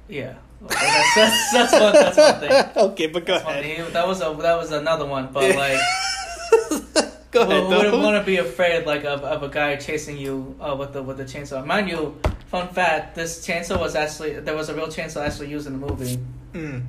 Yeah, 0.08 0.36
that's, 0.62 1.16
that's, 1.16 1.52
that's 1.54 1.74
one 1.74 1.94
that's 1.94 2.18
one 2.18 2.40
thing. 2.40 2.52
okay, 2.92 3.08
but 3.08 3.26
go 3.26 3.34
That's 3.34 3.46
ahead. 3.46 3.64
thing. 3.64 3.94
That 3.94 4.08
was 4.08 4.22
a 4.22 4.34
that 4.42 4.56
was 4.58 4.72
another 4.72 5.06
one, 5.06 5.30
but 5.32 5.56
like. 5.56 5.80
go 7.32 7.46
Who 7.46 7.52
ahead. 7.52 7.70
wouldn't 7.70 8.04
want 8.04 8.16
to 8.22 8.24
be 8.26 8.38
afraid 8.38 8.86
like 8.86 9.04
of, 9.06 9.24
of 9.24 9.42
a 9.44 9.50
guy 9.50 9.76
chasing 9.78 10.18
you 10.18 10.56
uh, 10.62 10.76
with 10.78 10.94
the 10.94 11.02
with 11.02 11.18
the 11.18 11.24
chainsaw? 11.26 11.66
Mind 11.66 11.90
you, 11.90 12.20
fun 12.48 12.68
fact: 12.70 13.16
this 13.16 13.46
chainsaw 13.46 13.80
was 13.80 13.96
actually 13.96 14.40
there 14.40 14.56
was 14.56 14.70
a 14.70 14.76
real 14.76 14.88
chainsaw 14.88 15.26
actually 15.26 15.50
used 15.50 15.66
in 15.68 15.80
the 15.80 15.88
movie. 15.88 16.20
Mm. 16.54 16.84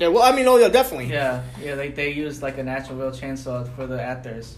Yeah, 0.00 0.08
well, 0.08 0.22
I 0.22 0.34
mean, 0.34 0.48
oh 0.48 0.56
yeah, 0.56 0.68
definitely. 0.68 1.12
Yeah, 1.12 1.42
yeah, 1.62 1.74
they 1.74 1.90
they 1.90 2.10
used 2.10 2.40
like 2.40 2.56
a 2.56 2.62
natural 2.62 2.98
real 2.98 3.10
chainsaw 3.10 3.68
for 3.76 3.86
the 3.86 4.00
actors. 4.00 4.56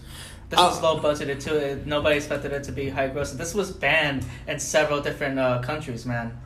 This 0.49 0.57
was 0.57 0.79
Uh, 0.79 0.93
low 0.93 1.01
budgeted 1.01 1.43
too. 1.43 1.55
It, 1.55 1.85
nobody 1.85 2.15
expected 2.15 2.53
it 2.53 2.63
to 2.63 2.71
be 2.71 2.89
high 2.89 3.09
gross. 3.09 3.33
This 3.33 3.53
was 3.53 3.69
banned 3.71 4.25
in 4.47 4.57
several 4.59 5.01
different 5.01 5.37
uh, 5.37 5.59
countries, 5.61 6.05
man. 6.05 6.39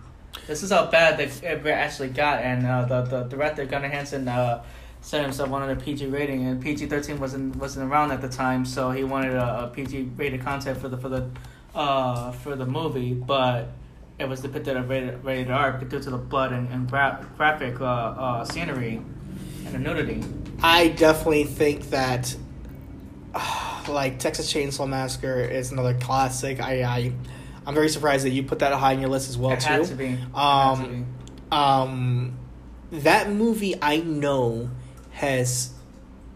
This 0.48 0.64
is 0.64 0.72
how 0.72 0.88
bad 0.88 1.18
they 1.18 1.26
it 1.48 1.66
actually 1.68 2.10
got, 2.10 2.42
and 2.42 2.66
uh, 2.66 2.86
the 2.86 3.02
the 3.04 3.24
director 3.26 3.66
Gunnar 3.66 3.90
Hansen 3.90 4.28
uh, 4.28 4.64
said 5.02 5.22
himself 5.22 5.50
wanted 5.50 5.78
a 5.78 5.80
PG 5.80 6.08
rating, 6.08 6.48
and 6.48 6.60
PG 6.60 6.88
thirteen 6.88 7.20
wasn't 7.20 7.56
wasn't 7.58 7.92
around 7.92 8.12
at 8.12 8.22
the 8.22 8.30
time, 8.30 8.66
so 8.66 8.90
he 8.90 9.04
wanted 9.04 9.34
a, 9.36 9.66
a 9.66 9.68
PG 9.68 10.10
rated 10.16 10.42
content 10.44 10.76
for 10.82 10.90
the 10.90 10.98
for 10.98 11.10
the 11.10 11.30
uh, 11.76 12.32
for 12.32 12.56
the 12.56 12.66
movie, 12.66 13.14
but 13.14 13.70
it 14.20 14.28
was 14.28 14.42
depicted 14.42 14.76
at 14.78 14.88
rated, 14.88 15.24
rated 15.24 15.52
R 15.52 15.80
due 15.84 16.00
to 16.00 16.10
the 16.10 16.18
blood 16.18 16.52
and, 16.54 16.68
and 16.72 16.90
gra- 16.90 17.26
graphic 17.38 17.80
uh, 17.80 17.86
uh, 17.86 18.46
scenery 18.46 19.02
and 19.66 19.74
the 19.74 19.80
nudity. 19.80 20.24
I 20.64 20.88
definitely 20.90 21.44
think 21.44 21.90
that, 21.92 22.36
like 23.88 24.20
Texas 24.20 24.52
Chainsaw 24.52 24.88
Massacre 24.88 25.40
is 25.42 25.72
another 25.72 25.94
classic. 25.96 26.60
I, 26.60 26.84
I, 26.84 27.14
I'm 27.66 27.74
very 27.76 27.90
surprised 27.90 28.26
that 28.26 28.32
you 28.32 28.44
put 28.44 28.60
that 28.60 28.74
high 28.74 28.94
on 28.96 29.00
your 29.02 29.10
list 29.10 29.30
as 29.30 29.38
well 29.38 29.52
it 29.52 29.60
too. 29.60 29.68
had 29.68 29.84
to 29.86 29.96
be. 29.96 30.08
Had 30.08 30.32
to 30.34 30.38
Um, 30.40 31.04
be. 31.04 31.06
um 31.56 32.38
that 32.92 33.30
movie 33.30 33.76
I 33.82 33.98
know 33.98 34.70
has 35.12 35.74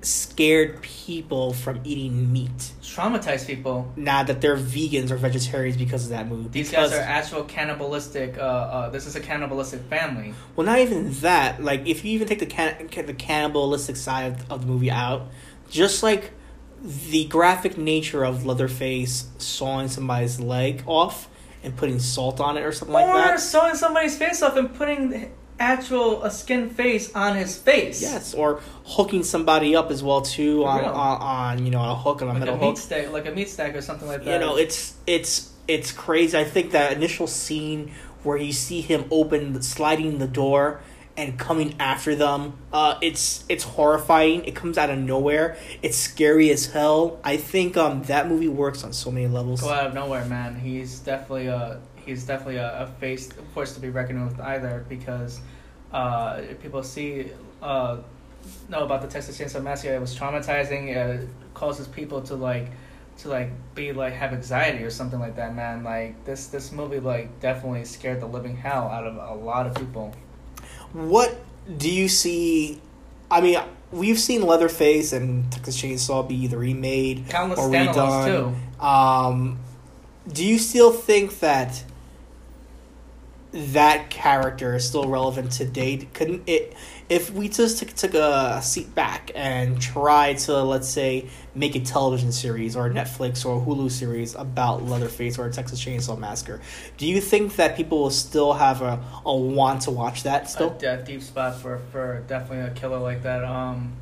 scared 0.02 0.82
people 0.82 1.54
from 1.54 1.80
eating 1.84 2.32
meat. 2.32 2.72
Traumatized 2.82 3.48
people. 3.48 3.92
Now 3.96 4.24
that 4.24 4.42
they're 4.42 4.58
vegans 4.58 5.12
or 5.12 5.18
vegetarians 5.18 5.78
because 5.78 6.06
of 6.06 6.10
that 6.10 6.28
movie. 6.28 6.50
These 6.50 6.72
because, 6.72 6.92
guys 6.92 7.00
are 7.00 7.04
actual 7.04 7.44
cannibalistic. 7.44 8.38
Uh, 8.38 8.42
uh, 8.42 8.90
this 8.90 9.06
is 9.06 9.16
a 9.16 9.20
cannibalistic 9.20 9.82
family. 9.82 10.34
well, 10.56 10.66
not 10.66 10.80
even 10.80 11.12
that. 11.22 11.64
Like, 11.64 11.88
if 11.88 12.04
you 12.04 12.12
even 12.14 12.28
take 12.28 12.40
the 12.40 12.46
can- 12.46 12.88
the 12.88 13.14
cannibalistic 13.14 13.96
side 13.96 14.34
of, 14.34 14.52
of 14.52 14.62
the 14.62 14.68
movie 14.68 14.92
out, 14.92 15.28
just 15.70 16.04
like 16.04 16.32
the 16.84 17.26
graphic 17.26 17.78
nature 17.78 18.24
of 18.24 18.46
Leatherface 18.46 19.30
sawing 19.38 19.88
somebody's 19.88 20.40
leg 20.40 20.84
off 20.88 21.30
and 21.64 21.76
putting 21.78 22.00
salt 22.00 22.40
on 22.40 22.58
it 22.58 22.62
or 22.62 22.72
something 22.72 22.94
like 22.94 23.06
that. 23.06 23.16
or 23.16 23.32
that. 23.34 23.40
sewing 23.40 23.76
somebody's 23.76 24.18
face 24.18 24.42
off 24.42 24.58
and 24.58 24.74
putting 24.74 25.32
actual 25.62 26.24
a 26.24 26.32
skin 26.32 26.70
face 26.70 27.14
on 27.14 27.36
his 27.38 27.56
face. 27.58 28.02
Yes, 28.02 28.34
or 28.34 28.62
hooking 28.86 29.24
somebody 29.24 29.76
up 29.76 29.92
as 29.92 30.02
well 30.04 30.22
too 30.22 30.66
on, 30.66 30.84
on 30.84 31.22
on 31.22 31.66
you 31.66 31.72
know 31.72 31.80
on 31.80 31.90
a 31.90 31.96
hook 31.96 32.22
on 32.22 32.28
a 32.30 32.34
like 32.34 32.38
a 32.38 32.40
metal 32.40 32.58
meat 32.58 32.66
hook. 32.66 32.78
stack, 32.78 33.12
like 33.12 33.28
a 33.28 33.32
meat 33.32 33.50
stack 33.50 33.76
or 33.76 33.82
something 33.82 34.08
like 34.08 34.24
that. 34.26 34.34
You 34.34 34.40
know, 34.40 34.58
it's 34.58 34.96
it's 35.06 35.52
it's 35.68 35.92
crazy. 35.92 36.38
I 36.38 36.44
think 36.44 36.72
that 36.72 36.94
initial 36.94 37.28
scene 37.28 37.92
where 38.24 38.38
you 38.38 38.52
see 38.52 38.82
him 38.82 39.06
open 39.12 39.62
sliding 39.62 40.18
the 40.18 40.28
door 40.28 40.82
and 41.18 41.38
coming 41.38 41.76
after 41.80 42.16
them, 42.16 42.58
uh, 42.72 42.98
it's 43.02 43.44
it's 43.50 43.64
horrifying. 43.64 44.46
It 44.46 44.56
comes 44.56 44.78
out 44.78 44.90
of 44.90 44.98
nowhere. 44.98 45.58
It's 45.82 45.98
scary 45.98 46.50
as 46.50 46.68
hell. 46.68 47.20
I 47.24 47.38
think 47.38 47.78
um 47.78 48.04
that 48.04 48.28
movie 48.28 48.48
works 48.48 48.84
on 48.84 48.94
so 48.94 49.12
many 49.12 49.28
levels. 49.28 49.62
go 49.62 49.70
out 49.70 49.88
of 49.88 49.94
nowhere, 49.94 50.26
man. 50.26 50.56
He's 50.56 51.00
definitely 51.00 51.48
a 51.48 51.80
he's 52.06 52.26
definitely 52.26 52.58
a, 52.58 52.84
a 52.84 52.88
face 52.88 53.30
a 53.32 53.42
force 53.54 53.74
to 53.74 53.80
be 53.80 53.90
reckoned 53.90 54.26
with 54.26 54.40
either 54.40 54.86
because 54.90 55.42
uh, 55.92 56.42
people 56.62 56.84
see 56.84 57.32
uh, 57.62 57.98
know 58.70 58.84
about 58.84 59.02
the 59.02 59.08
Texas 59.08 59.40
Chainsaw 59.40 59.64
Massacre. 59.64 59.94
It 59.94 60.02
was 60.02 60.18
traumatizing. 60.18 60.96
It 60.96 61.28
causes 61.54 61.88
people 61.88 62.22
to 62.24 62.36
like 62.36 62.68
to 63.20 63.30
like 63.30 63.52
be 63.76 63.94
like 63.94 64.14
have 64.14 64.34
anxiety 64.34 64.84
or 64.84 64.90
something 64.90 65.20
like 65.20 65.36
that. 65.36 65.56
Man, 65.56 65.84
like 65.84 66.24
this 66.26 66.48
this 66.48 66.72
movie 66.72 67.00
like 67.00 67.40
definitely 67.40 67.86
scared 67.86 68.22
the 68.22 68.28
living 68.28 68.56
hell 68.56 68.88
out 68.88 69.06
of 69.06 69.16
a 69.16 69.42
lot 69.44 69.68
of 69.68 69.76
people. 69.76 70.14
What 70.94 71.36
do 71.78 71.92
you 71.92 72.08
see? 72.08 72.82
I 73.30 73.42
mean, 73.42 73.60
we've 73.92 74.20
seen 74.20 74.42
Leatherface 74.44 75.14
and 75.14 75.52
Texas 75.52 75.82
Chainsaw 75.82 76.28
be 76.28 76.36
either 76.36 76.58
remade 76.58 77.30
Countless 77.30 77.60
or 77.60 77.70
redone. 77.70 78.26
too. 78.80 78.86
Um, 78.86 79.60
do 80.28 80.46
you 80.46 80.58
still 80.58 80.92
think 80.92 81.40
that 81.40 81.84
that 83.52 84.10
character 84.10 84.76
is 84.76 84.88
still 84.88 85.08
relevant 85.08 85.52
today? 85.52 86.08
Couldn't 86.14 86.44
it? 86.48 86.76
If 87.10 87.32
we 87.32 87.50
just 87.50 87.80
took, 87.80 87.90
took 87.90 88.14
a 88.14 88.62
seat 88.62 88.96
back 88.96 89.32
and 89.36 89.82
tried 89.82 90.38
to, 90.40 90.64
let's 90.64 90.88
say, 90.88 91.28
make 91.54 91.76
a 91.76 91.82
television 91.82 92.32
series 92.32 92.78
or 92.78 92.88
a 92.88 92.90
Netflix 92.90 93.46
or 93.46 93.62
a 93.62 93.66
Hulu 93.66 93.92
series 93.92 94.36
about 94.36 94.84
Leatherface 94.84 95.38
or 95.38 95.48
a 95.48 95.52
Texas 95.52 95.84
Chainsaw 95.84 96.18
Massacre, 96.18 96.62
do 96.98 97.06
you 97.06 97.20
think 97.20 97.58
that 97.58 97.76
people 97.76 98.00
will 98.00 98.10
still 98.10 98.54
have 98.54 98.82
a, 98.82 99.04
a 99.26 99.36
want 99.36 99.82
to 99.84 99.92
watch 99.92 100.24
that 100.24 100.50
still? 100.50 100.78
a, 100.82 101.04
deep 101.04 101.22
spot 101.22 101.60
for 101.60 101.80
for 101.92 102.24
definitely 102.28 102.66
a 102.66 102.72
killer 102.72 103.00
like 103.00 103.24
that. 103.24 103.44
Um, 103.44 103.94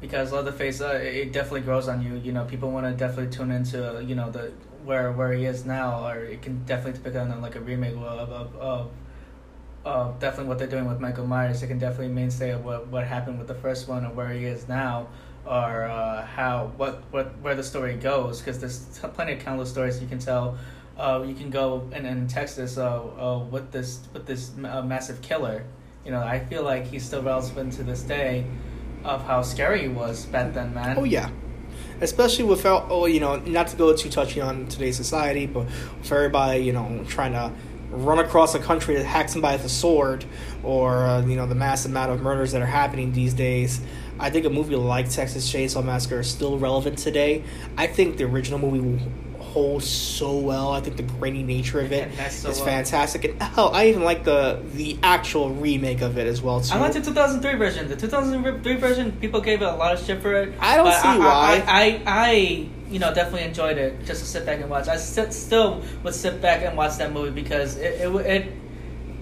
because 0.00 0.32
Leatherface, 0.32 0.80
uh, 0.80 0.98
it 1.02 1.32
definitely 1.32 1.62
grows 1.62 1.88
on 1.88 2.00
you. 2.02 2.16
You 2.16 2.32
know, 2.32 2.44
people 2.44 2.70
want 2.70 2.86
to 2.86 2.92
definitely 2.92 3.36
tune 3.36 3.50
into 3.50 4.02
you 4.06 4.14
know 4.14 4.30
the 4.30 4.52
where 4.84 5.12
where 5.12 5.32
he 5.32 5.44
is 5.44 5.64
now, 5.64 6.06
or 6.06 6.18
it 6.24 6.42
can 6.42 6.64
definitely 6.64 7.00
pick 7.00 7.14
on 7.16 7.40
like 7.40 7.56
a 7.56 7.60
remake 7.60 7.94
of 7.94 8.30
of. 8.30 8.56
of 8.56 8.90
uh, 9.84 10.12
definitely 10.18 10.48
what 10.48 10.58
they're 10.58 10.66
doing 10.66 10.86
with 10.86 11.00
Michael 11.00 11.26
Myers. 11.26 11.60
They 11.60 11.66
can 11.66 11.78
definitely 11.78 12.08
mainstay 12.08 12.50
of 12.50 12.64
what 12.64 12.88
what 12.88 13.06
happened 13.06 13.38
with 13.38 13.48
the 13.48 13.54
first 13.54 13.88
one 13.88 14.04
and 14.04 14.14
where 14.14 14.28
he 14.28 14.44
is 14.44 14.68
now, 14.68 15.06
or 15.46 15.84
uh, 15.84 16.26
how 16.26 16.72
what 16.76 17.04
what 17.10 17.38
where 17.40 17.54
the 17.54 17.62
story 17.62 17.94
goes. 17.94 18.40
Because 18.40 18.58
there's 18.58 18.98
plenty 19.14 19.34
of 19.34 19.38
countless 19.38 19.70
stories 19.70 20.00
you 20.02 20.08
can 20.08 20.18
tell. 20.18 20.58
Uh, 20.98 21.24
you 21.26 21.32
can 21.32 21.48
go 21.48 21.88
and, 21.92 22.06
and 22.06 22.28
Texas 22.28 22.76
uh, 22.76 23.00
uh, 23.00 23.38
with 23.38 23.70
this 23.70 24.00
with 24.12 24.26
this 24.26 24.50
uh, 24.64 24.82
massive 24.82 25.22
killer. 25.22 25.64
You 26.04 26.10
know, 26.10 26.20
I 26.20 26.40
feel 26.40 26.64
like 26.64 26.86
he's 26.86 27.04
still 27.04 27.22
relevant 27.22 27.72
to 27.74 27.82
this 27.82 28.02
day 28.02 28.44
of 29.04 29.24
how 29.24 29.42
scary 29.42 29.82
he 29.82 29.88
was 29.88 30.26
back 30.26 30.52
then, 30.52 30.74
man. 30.74 30.98
Oh 30.98 31.04
yeah, 31.04 31.30
especially 32.00 32.44
without 32.44 32.86
oh 32.90 33.06
you 33.06 33.20
know 33.20 33.36
not 33.36 33.68
to 33.68 33.76
go 33.76 33.94
too 33.94 34.08
touchy 34.08 34.40
on 34.40 34.66
today's 34.66 34.96
society, 34.96 35.46
but 35.46 35.66
for 36.02 36.16
everybody 36.16 36.60
you 36.60 36.72
know 36.72 37.04
trying 37.08 37.32
to 37.32 37.52
run 37.90 38.18
across 38.18 38.54
a 38.54 38.58
country 38.58 38.94
to 38.94 39.04
hack 39.04 39.28
somebody 39.28 39.56
with 39.56 39.66
a 39.66 39.68
sword, 39.68 40.24
or 40.62 41.06
uh, 41.06 41.24
you 41.24 41.36
know 41.36 41.46
the 41.46 41.54
mass 41.54 41.84
amount 41.84 42.12
of 42.12 42.20
murders 42.20 42.52
that 42.52 42.62
are 42.62 42.66
happening 42.66 43.12
these 43.12 43.34
days. 43.34 43.80
I 44.20 44.30
think 44.30 44.46
a 44.46 44.50
movie 44.50 44.74
like 44.74 45.08
Texas 45.08 45.50
Chainsaw 45.50 45.84
Massacre 45.84 46.20
is 46.20 46.30
still 46.30 46.58
relevant 46.58 46.98
today. 46.98 47.44
I 47.76 47.86
think 47.86 48.16
the 48.16 48.24
original 48.24 48.58
movie 48.58 49.00
holds 49.48 49.86
so 49.86 50.38
well. 50.38 50.72
I 50.72 50.80
think 50.80 50.96
the 50.96 51.02
grainy 51.02 51.42
nature 51.42 51.80
of 51.80 51.92
it 51.92 52.12
so 52.30 52.50
is 52.50 52.58
well. 52.58 52.66
fantastic, 52.66 53.24
and 53.24 53.42
hell, 53.42 53.70
I 53.72 53.88
even 53.88 54.04
like 54.04 54.24
the 54.24 54.62
the 54.74 54.98
actual 55.02 55.50
remake 55.50 56.00
of 56.00 56.18
it 56.18 56.26
as 56.26 56.40
well 56.42 56.60
too. 56.60 56.74
I 56.74 56.78
like 56.78 56.92
the 56.92 57.00
2003 57.00 57.54
version. 57.54 57.88
The 57.88 57.96
2003 57.96 58.76
version, 58.76 59.12
people 59.12 59.40
gave 59.40 59.62
it 59.62 59.66
a 59.66 59.74
lot 59.74 59.94
of 59.94 60.04
shit 60.04 60.20
for 60.22 60.34
it. 60.34 60.54
I 60.60 60.76
don't 60.76 60.92
see 60.92 61.08
I, 61.08 61.18
why. 61.18 61.64
I, 61.66 61.84
I, 61.84 62.02
I, 62.06 62.68
you 62.90 62.98
know, 62.98 63.12
definitely 63.12 63.44
enjoyed 63.44 63.78
it 63.78 64.04
just 64.04 64.20
to 64.20 64.26
sit 64.26 64.46
back 64.46 64.60
and 64.60 64.70
watch. 64.70 64.88
I 64.88 64.96
st- 64.96 65.32
still 65.32 65.82
would 66.02 66.14
sit 66.14 66.40
back 66.40 66.62
and 66.62 66.76
watch 66.76 66.96
that 66.98 67.12
movie 67.12 67.30
because 67.30 67.76
it, 67.76 68.00
it, 68.00 68.14
it, 68.14 68.52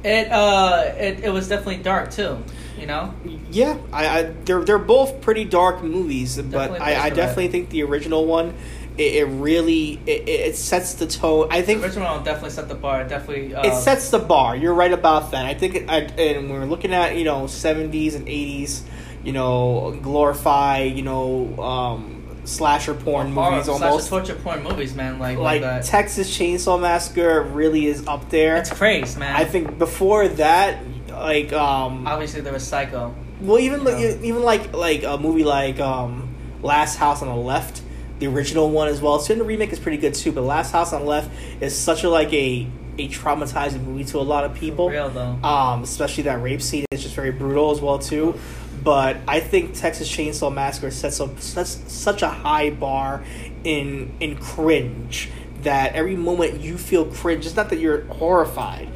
it, 0.04 0.32
uh, 0.32 0.92
it, 0.96 1.24
it 1.24 1.30
was 1.30 1.48
definitely 1.48 1.82
dark 1.82 2.10
too. 2.10 2.42
You 2.78 2.86
know, 2.86 3.14
Yeah, 3.50 3.78
I, 3.90 4.06
I 4.06 4.22
they're 4.44 4.62
they're 4.62 4.78
both 4.78 5.22
pretty 5.22 5.44
dark 5.46 5.82
movies, 5.82 6.36
but 6.36 6.50
Definitely 6.50 6.80
I, 6.80 7.06
I 7.06 7.10
definitely 7.10 7.48
think 7.48 7.70
the 7.70 7.82
original 7.84 8.26
one 8.26 8.54
it, 8.98 9.14
it 9.14 9.24
really 9.26 10.00
it, 10.06 10.28
it 10.28 10.56
sets 10.56 10.94
the 10.94 11.06
tone. 11.06 11.48
I 11.50 11.62
think 11.62 11.80
The 11.80 11.86
original 11.86 12.14
one 12.14 12.24
definitely 12.24 12.50
set 12.50 12.68
the 12.68 12.74
bar. 12.74 13.04
Definitely. 13.04 13.54
Uh, 13.54 13.66
it 13.66 13.74
sets 13.74 14.10
the 14.10 14.18
bar. 14.18 14.56
You're 14.56 14.74
right 14.74 14.92
about 14.92 15.30
that. 15.32 15.44
I 15.46 15.54
think, 15.54 15.74
it, 15.74 15.90
I, 15.90 16.00
and 16.00 16.50
we're 16.50 16.64
looking 16.64 16.92
at 16.92 17.16
you 17.16 17.24
know 17.24 17.44
70s 17.44 18.14
and 18.14 18.26
80s, 18.26 18.82
you 19.24 19.32
know, 19.32 19.98
glorify 20.02 20.82
you 20.82 21.02
know 21.02 21.56
um, 21.62 22.38
slasher 22.44 22.94
porn 22.94 23.32
horror, 23.32 23.52
movies 23.52 23.68
almost. 23.68 24.08
torture 24.08 24.34
porn 24.36 24.62
movies, 24.62 24.94
man. 24.94 25.18
Like 25.18 25.38
Like 25.38 25.62
like. 25.62 25.84
Texas 25.84 26.36
Chainsaw 26.36 26.80
Massacre 26.80 27.42
really 27.42 27.86
is 27.86 28.06
up 28.06 28.30
there. 28.30 28.56
it's 28.56 28.70
crazy, 28.70 29.18
man. 29.18 29.34
I 29.36 29.44
think 29.44 29.78
before 29.78 30.28
that, 30.28 30.82
like 31.10 31.52
um, 31.52 32.06
obviously 32.06 32.40
there 32.40 32.52
was 32.52 32.66
Psycho. 32.66 33.14
well, 33.40 33.58
even 33.58 33.84
like 33.84 33.98
even 34.22 34.42
like 34.42 34.72
like 34.72 35.02
a 35.02 35.18
movie 35.18 35.44
like 35.44 35.80
um, 35.80 36.34
Last 36.62 36.96
House 36.96 37.20
on 37.22 37.28
the 37.28 37.34
Left, 37.34 37.82
the 38.18 38.26
original 38.26 38.70
one 38.70 38.88
as 38.88 39.00
well. 39.00 39.18
So 39.18 39.34
the 39.34 39.44
remake 39.44 39.72
is 39.72 39.78
pretty 39.78 39.98
good 39.98 40.14
too. 40.14 40.32
But 40.32 40.42
Last 40.42 40.72
House 40.72 40.92
on 40.92 41.02
the 41.02 41.06
Left 41.06 41.30
is 41.60 41.76
such 41.76 42.04
a 42.04 42.08
like 42.10 42.32
a 42.32 42.66
a 42.98 43.08
traumatizing 43.08 43.84
movie 43.84 44.04
to 44.04 44.18
a 44.18 44.22
lot 44.22 44.44
of 44.44 44.54
people. 44.54 44.88
Real 44.88 45.10
though. 45.10 45.38
Um, 45.46 45.82
especially 45.82 46.24
that 46.24 46.42
rape 46.42 46.62
scene 46.62 46.84
is 46.90 47.02
just 47.02 47.14
very 47.14 47.30
brutal 47.32 47.70
as 47.70 47.80
well 47.80 47.98
too. 47.98 48.38
But 48.82 49.16
I 49.26 49.40
think 49.40 49.74
Texas 49.74 50.08
Chainsaw 50.08 50.52
Massacre 50.52 50.90
sets 50.90 51.20
up 51.20 51.40
sets 51.40 51.92
such 51.92 52.22
a 52.22 52.28
high 52.28 52.70
bar 52.70 53.24
in 53.64 54.12
in 54.20 54.36
cringe 54.36 55.30
that 55.62 55.94
every 55.94 56.16
moment 56.16 56.60
you 56.60 56.78
feel 56.78 57.04
cringe. 57.06 57.46
It's 57.46 57.56
not 57.56 57.70
that 57.70 57.80
you're 57.80 58.04
horrified 58.04 58.88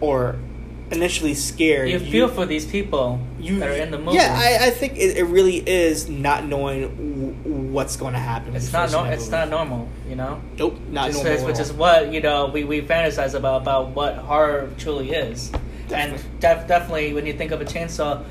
or 0.00 0.38
initially 0.90 1.34
scared. 1.34 1.88
you 1.88 1.98
feel 2.00 2.28
for 2.28 2.46
these 2.46 2.66
people 2.66 3.20
that 3.40 3.62
are 3.68 3.72
in 3.72 3.90
the 3.90 3.98
movie. 3.98 4.16
Yeah, 4.16 4.34
I, 4.36 4.66
I 4.66 4.70
think 4.70 4.94
it, 4.96 5.16
it 5.16 5.24
really 5.24 5.56
is 5.56 6.08
not 6.08 6.44
knowing 6.44 7.39
what's 7.70 7.96
going 7.96 8.12
to 8.14 8.18
happen. 8.18 8.54
it's 8.56 8.72
not 8.72 8.90
seeing 8.90 9.04
no, 9.04 9.10
it's 9.10 9.24
movie. 9.24 9.36
not 9.36 9.48
normal, 9.48 9.88
you 10.08 10.16
know. 10.16 10.40
Nope, 10.58 10.78
not 10.90 11.06
Just 11.10 11.24
normal. 11.24 11.38
is- 11.40 11.44
which 11.44 11.58
is 11.58 11.72
what 11.72 12.12
you 12.12 12.20
know 12.20 12.46
we, 12.46 12.64
we 12.64 12.82
fantasize 12.82 13.34
about 13.34 13.62
about 13.62 13.88
what 13.90 14.16
horror 14.16 14.70
truly 14.78 15.10
is, 15.12 15.50
Definitely. 15.88 15.94
and 16.24 16.40
def- 16.40 16.66
definitely 16.66 17.12
when 17.12 17.26
you 17.26 17.32
think 17.34 17.50
of 17.52 17.60
a 17.60 17.64
chainsaw, 17.64 18.24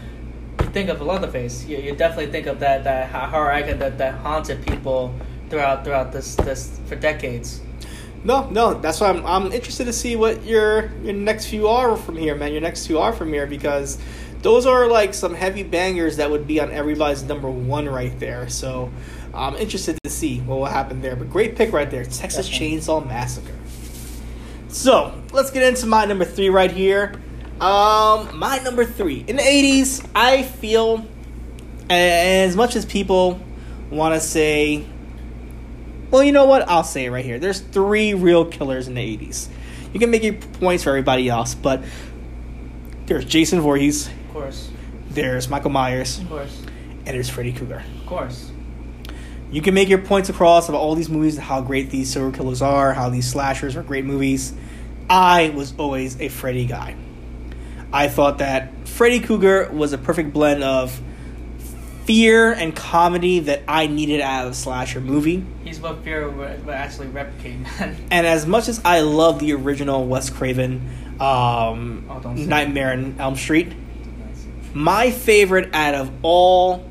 you 0.61 0.67
think 0.69 0.89
of 0.89 1.01
a 1.01 1.03
Leatherface. 1.03 1.65
You, 1.65 1.77
you 1.77 1.95
definitely 1.95 2.31
think 2.31 2.47
of 2.47 2.59
that 2.59 2.83
that 2.83 3.09
horror 3.11 3.51
icon 3.51 3.79
that, 3.79 3.97
that 3.97 4.15
haunted 4.15 4.65
people 4.65 5.13
throughout 5.49 5.83
throughout 5.83 6.11
this 6.11 6.35
this 6.35 6.79
for 6.87 6.95
decades. 6.95 7.61
No, 8.21 8.49
no, 8.49 8.73
that's 8.73 8.99
why 8.99 9.07
I'm 9.09 9.25
I'm 9.25 9.51
interested 9.53 9.85
to 9.85 9.93
see 9.93 10.15
what 10.17 10.43
your 10.43 10.91
your 11.03 11.13
next 11.13 11.45
few 11.47 11.67
are 11.69 11.95
from 11.95 12.17
here, 12.17 12.35
man. 12.35 12.51
Your 12.51 12.61
next 12.61 12.85
two 12.85 12.99
are 12.99 13.13
from 13.13 13.31
here 13.31 13.47
because 13.47 13.97
those 14.41 14.65
are 14.65 14.87
like 14.87 15.13
some 15.13 15.33
heavy 15.33 15.63
bangers 15.63 16.17
that 16.17 16.29
would 16.29 16.45
be 16.47 16.59
on 16.59 16.71
everybody's 16.71 17.23
number 17.23 17.49
one 17.49 17.87
right 17.87 18.17
there. 18.19 18.47
So 18.49 18.89
I'm 19.33 19.55
interested 19.55 19.97
to 20.03 20.09
see 20.09 20.39
what 20.39 20.59
will 20.59 20.65
happen 20.65 21.01
there. 21.01 21.15
But 21.15 21.29
great 21.29 21.55
pick 21.55 21.71
right 21.71 21.89
there, 21.89 22.03
Texas. 22.03 22.49
Chainsaw 22.49 23.05
Massacre. 23.05 23.55
So 24.69 25.19
let's 25.31 25.51
get 25.51 25.63
into 25.63 25.85
my 25.85 26.05
number 26.05 26.25
three 26.25 26.49
right 26.49 26.71
here. 26.71 27.13
Um, 27.59 28.37
my 28.37 28.59
number 28.63 28.85
three 28.85 29.25
in 29.27 29.35
the 29.35 29.41
'80s, 29.41 30.07
I 30.15 30.43
feel 30.43 31.05
as 31.89 32.55
much 32.55 32.75
as 32.75 32.85
people 32.85 33.39
want 33.89 34.13
to 34.13 34.19
say 34.19 34.85
well, 36.11 36.23
you 36.23 36.31
know 36.31 36.45
what? 36.45 36.67
I'll 36.67 36.83
say 36.83 37.05
it 37.05 37.11
right 37.11 37.23
here. 37.23 37.37
There's 37.37 37.59
three 37.59 38.13
real 38.15 38.45
killers 38.45 38.87
in 38.87 38.95
the 38.95 39.17
80s. 39.17 39.47
You 39.93 39.99
can 39.99 40.09
make 40.09 40.23
your 40.23 40.33
points 40.33 40.83
for 40.83 40.89
everybody 40.89 41.29
else, 41.29 41.53
but 41.53 41.83
there's 43.05 43.25
Jason 43.25 43.61
Voorhees, 43.61 44.07
Of 44.07 44.33
course, 44.33 44.69
there's 45.09 45.49
Michael 45.49 45.71
Myers, 45.71 46.19
of 46.19 46.29
course, 46.29 46.61
and 47.05 47.07
there's 47.07 47.29
Freddy 47.29 47.53
Krueger. 47.53 47.83
of 48.01 48.05
course. 48.07 48.48
You 49.51 49.61
can 49.61 49.73
make 49.73 49.89
your 49.89 49.99
points 49.99 50.29
across 50.29 50.69
of 50.69 50.75
all 50.75 50.93
these 50.95 51.09
movies, 51.09 51.37
how 51.37 51.61
great 51.61 51.89
these 51.89 52.11
serial 52.11 52.31
killers 52.31 52.61
are, 52.61 52.93
how 52.93 53.09
these 53.09 53.29
slashers 53.29 53.75
are 53.75 53.83
great 53.83 54.05
movies. 54.05 54.53
I 55.09 55.49
was 55.49 55.73
always 55.77 56.19
a 56.21 56.29
Freddy 56.29 56.65
guy. 56.65 56.95
I 57.91 58.07
thought 58.07 58.37
that 58.37 58.87
Freddy 58.87 59.19
Krueger 59.19 59.69
was 59.71 59.91
a 59.93 59.97
perfect 59.97 60.33
blend 60.33 60.63
of 60.63 61.01
fear 62.05 62.51
and 62.51 62.75
comedy 62.75 63.39
that 63.39 63.61
I 63.67 63.87
needed 63.87 64.21
out 64.21 64.45
of 64.45 64.51
a 64.51 64.55
slasher 64.55 65.01
movie. 65.01 65.43
He's 65.63 65.79
what 65.79 66.03
fear 66.03 66.29
would 66.29 66.65
would 66.65 66.75
actually 66.75 67.07
replicate, 67.07 67.59
man. 67.59 67.97
And 68.11 68.27
as 68.27 68.45
much 68.45 68.67
as 68.67 68.81
I 68.83 69.01
love 69.01 69.39
the 69.39 69.53
original 69.53 70.05
Wes 70.05 70.29
Craven 70.29 71.17
um, 71.19 72.05
Oh, 72.09 72.33
Nightmare 72.33 72.93
on 72.93 73.15
Elm 73.19 73.35
Street, 73.35 73.73
my 74.73 75.11
favorite 75.11 75.73
out 75.73 75.95
of 75.95 76.11
all 76.21 76.88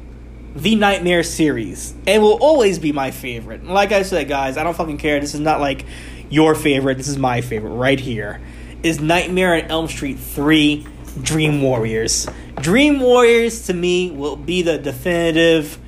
the 0.62 0.74
Nightmare 0.74 1.22
series, 1.22 1.94
and 2.06 2.22
will 2.22 2.38
always 2.42 2.78
be 2.78 2.92
my 2.92 3.10
favorite. 3.10 3.64
Like 3.64 3.92
I 3.92 4.02
said, 4.02 4.28
guys, 4.28 4.56
I 4.56 4.64
don't 4.64 4.76
fucking 4.76 4.98
care. 4.98 5.20
This 5.20 5.34
is 5.34 5.40
not 5.40 5.60
like 5.60 5.84
your 6.30 6.54
favorite. 6.54 6.96
This 6.96 7.08
is 7.08 7.16
my 7.16 7.40
favorite 7.40 7.70
right 7.70 7.98
here. 7.98 8.40
Is 8.82 9.00
Nightmare 9.00 9.54
on 9.54 9.60
Elm 9.70 9.88
Street 9.88 10.18
3 10.18 10.86
Dream 11.22 11.62
Warriors. 11.62 12.28
Dream 12.60 13.00
Warriors 13.00 13.66
to 13.66 13.74
me 13.74 14.10
will 14.10 14.36
be 14.36 14.62
the 14.62 14.78
definitive 14.78 15.78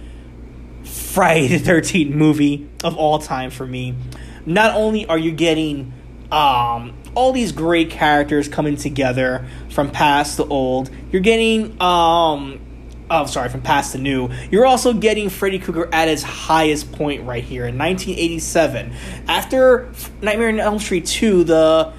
Friday 0.85 1.49
the 1.49 1.59
Thirteenth 1.59 2.15
movie 2.15 2.69
of 2.85 2.97
all 2.97 3.19
time 3.19 3.51
for 3.51 3.67
me. 3.67 3.95
Not 4.47 4.77
only 4.77 5.07
are 5.07 5.19
you 5.19 5.33
getting 5.33 5.93
um, 6.31 6.95
all 7.15 7.33
these 7.33 7.53
great 7.53 7.91
characters 7.91 8.49
coming 8.49 8.77
together 8.77 9.47
from 9.71 9.91
past 9.91 10.37
to 10.37 10.45
old, 10.47 10.91
you're 11.11 11.23
getting 11.23 11.81
um, 11.83 12.61
oh 13.11 13.27
sorry, 13.27 13.49
from 13.49 13.61
past 13.61 13.93
to 13.93 13.99
new. 13.99 14.31
You're 14.51 14.67
also 14.67 14.93
getting 14.95 15.29
Freddy 15.29 15.59
Krueger 15.59 15.89
at 15.93 16.09
his 16.09 16.23
highest 16.23 16.93
point 16.93 17.27
right 17.27 17.45
here 17.45 17.67
in 17.67 17.77
1987. 17.77 18.93
After 19.29 19.93
Nightmare 20.23 20.49
on 20.49 20.61
Elm 20.61 20.79
Street 20.79 21.07
2, 21.07 21.45
the 21.45 21.93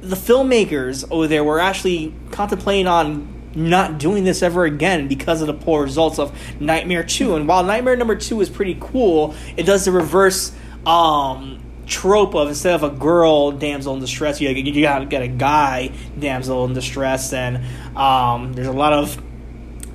the 0.00 0.16
filmmakers 0.16 1.08
over 1.10 1.26
there 1.26 1.42
were 1.42 1.58
actually 1.58 2.14
contemplating 2.30 2.86
on 2.86 3.32
not 3.56 3.98
doing 3.98 4.24
this 4.24 4.42
ever 4.42 4.64
again 4.64 5.08
because 5.08 5.40
of 5.40 5.46
the 5.46 5.54
poor 5.54 5.82
results 5.82 6.18
of 6.18 6.38
Nightmare 6.60 7.02
2. 7.02 7.34
And 7.34 7.48
while 7.48 7.64
Nightmare 7.64 7.96
number 7.96 8.14
2 8.14 8.40
is 8.40 8.50
pretty 8.50 8.76
cool, 8.78 9.34
it 9.56 9.64
does 9.64 9.86
the 9.86 9.92
reverse 9.92 10.54
um, 10.84 11.60
trope 11.86 12.34
of 12.34 12.48
instead 12.48 12.74
of 12.74 12.82
a 12.82 12.90
girl 12.94 13.52
damsel 13.52 13.94
in 13.94 14.00
distress, 14.00 14.40
you, 14.40 14.50
you 14.50 14.82
gotta 14.82 15.06
get 15.06 15.22
a 15.22 15.28
guy 15.28 15.90
damsel 16.18 16.66
in 16.66 16.74
distress. 16.74 17.32
And 17.32 17.64
um, 17.96 18.52
there's 18.52 18.68
a 18.68 18.72
lot 18.72 18.92
of 18.92 19.20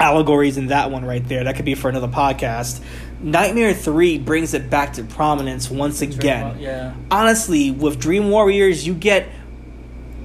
allegories 0.02 0.58
in 0.58 0.68
that 0.68 0.92
one 0.92 1.06
right 1.06 1.26
there. 1.28 1.44
That 1.44 1.56
could 1.56 1.66
be 1.66 1.76
for 1.76 1.90
another 1.90 2.08
podcast. 2.08 2.84
Nightmare 3.22 3.74
3 3.74 4.18
brings 4.18 4.54
it 4.56 4.70
back 4.70 4.94
to 4.94 5.04
prominence 5.04 5.70
once 5.70 6.02
again 6.02 6.60
yeah. 6.60 6.96
honestly, 7.12 7.70
with 7.70 8.00
Dream 8.00 8.32
Warriors, 8.32 8.86
you 8.86 8.96
get 8.96 9.30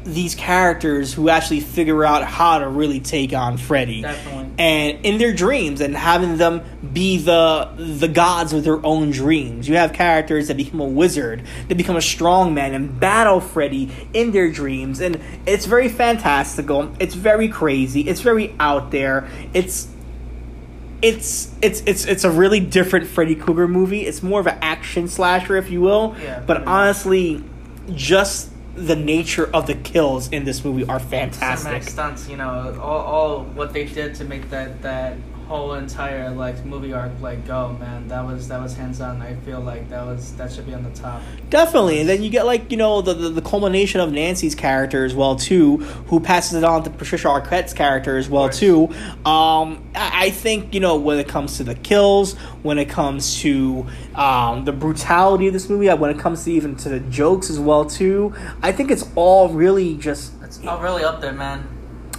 these 0.07 0.37
characters 0.37 1.13
who 1.13 1.29
actually 1.29 1.61
figure 1.61 2.05
out 2.05 2.25
how 2.25 2.59
to 2.59 2.69
really 2.69 3.01
take 3.01 3.33
on 3.33 3.57
Freddy. 3.57 4.03
Definitely. 4.03 4.51
And 4.59 5.05
in 5.05 5.19
their 5.19 5.35
dreams 5.35 5.81
and 5.81 5.97
having 5.97 6.37
them 6.37 6.63
be 6.93 7.19
the 7.19 7.71
the 7.77 8.09
gods 8.09 8.53
of 8.53 8.65
their 8.65 8.85
own 8.87 9.11
dreams. 9.11 9.69
You 9.69 9.77
have 9.77 9.93
characters 9.93 10.49
that 10.49 10.57
become 10.57 10.81
a 10.81 10.87
wizard, 10.87 11.45
that 11.69 11.75
become 11.75 11.97
a 11.97 12.03
strong 12.03 12.55
man 12.55 12.73
and 12.73 12.99
battle 12.99 13.41
Freddy 13.41 13.91
in 14.15 14.31
their 14.31 14.51
dreams. 14.51 15.01
And 15.01 15.21
it's 15.45 15.67
very 15.67 15.89
fantastical. 15.89 16.95
It's 17.01 17.15
very 17.15 17.49
crazy. 17.49 18.03
It's 18.03 18.21
very 18.21 18.55
out 18.61 18.93
there. 18.93 19.29
It's 19.53 19.89
it's 21.03 21.55
it's 21.61 21.83
it's 21.85 22.05
it's 22.07 22.25
a 22.25 22.31
really 22.31 22.61
different 22.61 23.07
Freddy 23.07 23.35
Krueger 23.35 23.69
movie. 23.69 24.07
It's 24.07 24.23
more 24.23 24.41
of 24.41 24.47
an 24.47 24.59
action 24.63 25.09
slasher, 25.09 25.57
if 25.57 25.69
you 25.71 25.81
will. 25.81 26.17
Yeah, 26.23 26.43
but 26.47 26.65
honestly, 26.67 27.45
just 27.93 28.51
the 28.77 28.97
nature 28.97 29.49
of 29.55 29.67
the 29.67 29.75
kills 29.75 30.29
in 30.29 30.45
this 30.45 30.65
movie 30.65 30.85
are 30.85 30.99
Cinematic 30.99 31.35
fantastic. 31.35 31.83
stunts, 31.85 32.29
you 32.29 32.37
know, 32.37 32.79
all, 32.81 33.01
all 33.01 33.45
what 33.45 33.73
they 33.73 33.85
did 33.87 34.15
to 34.17 34.25
make 34.25 34.51
that 34.51 34.83
that 34.83 35.17
whole 35.47 35.75
entire 35.75 36.31
like 36.31 36.65
movie 36.65 36.93
arc 36.93 37.13
like 37.21 37.47
go, 37.47 37.73
man. 37.75 38.09
That 38.09 38.27
was 38.27 38.49
that 38.49 38.61
was 38.61 38.77
hands 38.77 39.01
on. 39.01 39.23
I 39.23 39.35
feel 39.37 39.61
like 39.61 39.89
that 39.91 40.05
was 40.05 40.35
that 40.37 40.53
should 40.53 40.67
be 40.67 40.75
on 40.75 40.83
the 40.83 40.91
top. 40.91 41.23
Definitely, 41.51 42.01
and 42.01 42.09
then 42.09 42.23
you 42.23 42.31
get 42.31 42.47
like 42.47 42.71
you 42.71 42.77
know 42.77 43.01
the, 43.01 43.15
the 43.15 43.29
the 43.29 43.43
culmination 43.43 44.01
of 44.01 44.13
Nancy's 44.13 44.55
character 44.55 45.05
as 45.05 45.15
well 45.15 45.37
too, 45.37 45.79
who 46.09 46.19
passes 46.19 46.55
it 46.55 46.65
on 46.65 46.83
to 46.85 46.91
Patricia 46.91 47.29
Arquette's 47.29 47.73
character 47.73 48.17
as 48.17 48.29
well 48.29 48.49
too. 48.49 48.89
Um, 49.25 49.85
I, 49.95 50.27
I 50.27 50.31
think 50.31 50.75
you 50.75 50.81
know 50.81 50.97
when 50.97 51.19
it 51.19 51.29
comes 51.29 51.59
to 51.59 51.65
the 51.65 51.77
kills, 51.77 52.35
when 52.63 52.79
it 52.79 52.89
comes 52.89 53.41
to 53.41 53.87
um, 54.17 54.65
the 54.65 54.73
brutality 54.73 55.47
of 55.47 55.53
this 55.53 55.69
movie, 55.69 55.89
when 55.89 56.11
it 56.11 56.19
comes 56.19 56.45
to 56.45 56.53
even 56.53 56.75
to 56.77 56.89
the 56.89 57.01
jokes 57.01 57.51
as 57.51 57.61
well 57.61 57.85
too. 57.85 58.35
I 58.63 58.73
think 58.73 58.91
it's 58.91 59.09
all 59.15 59.49
really 59.51 59.97
just 59.97 60.33
It's 60.43 60.65
all 60.67 60.81
really 60.81 61.05
up 61.05 61.21
there, 61.21 61.33
man. 61.33 61.69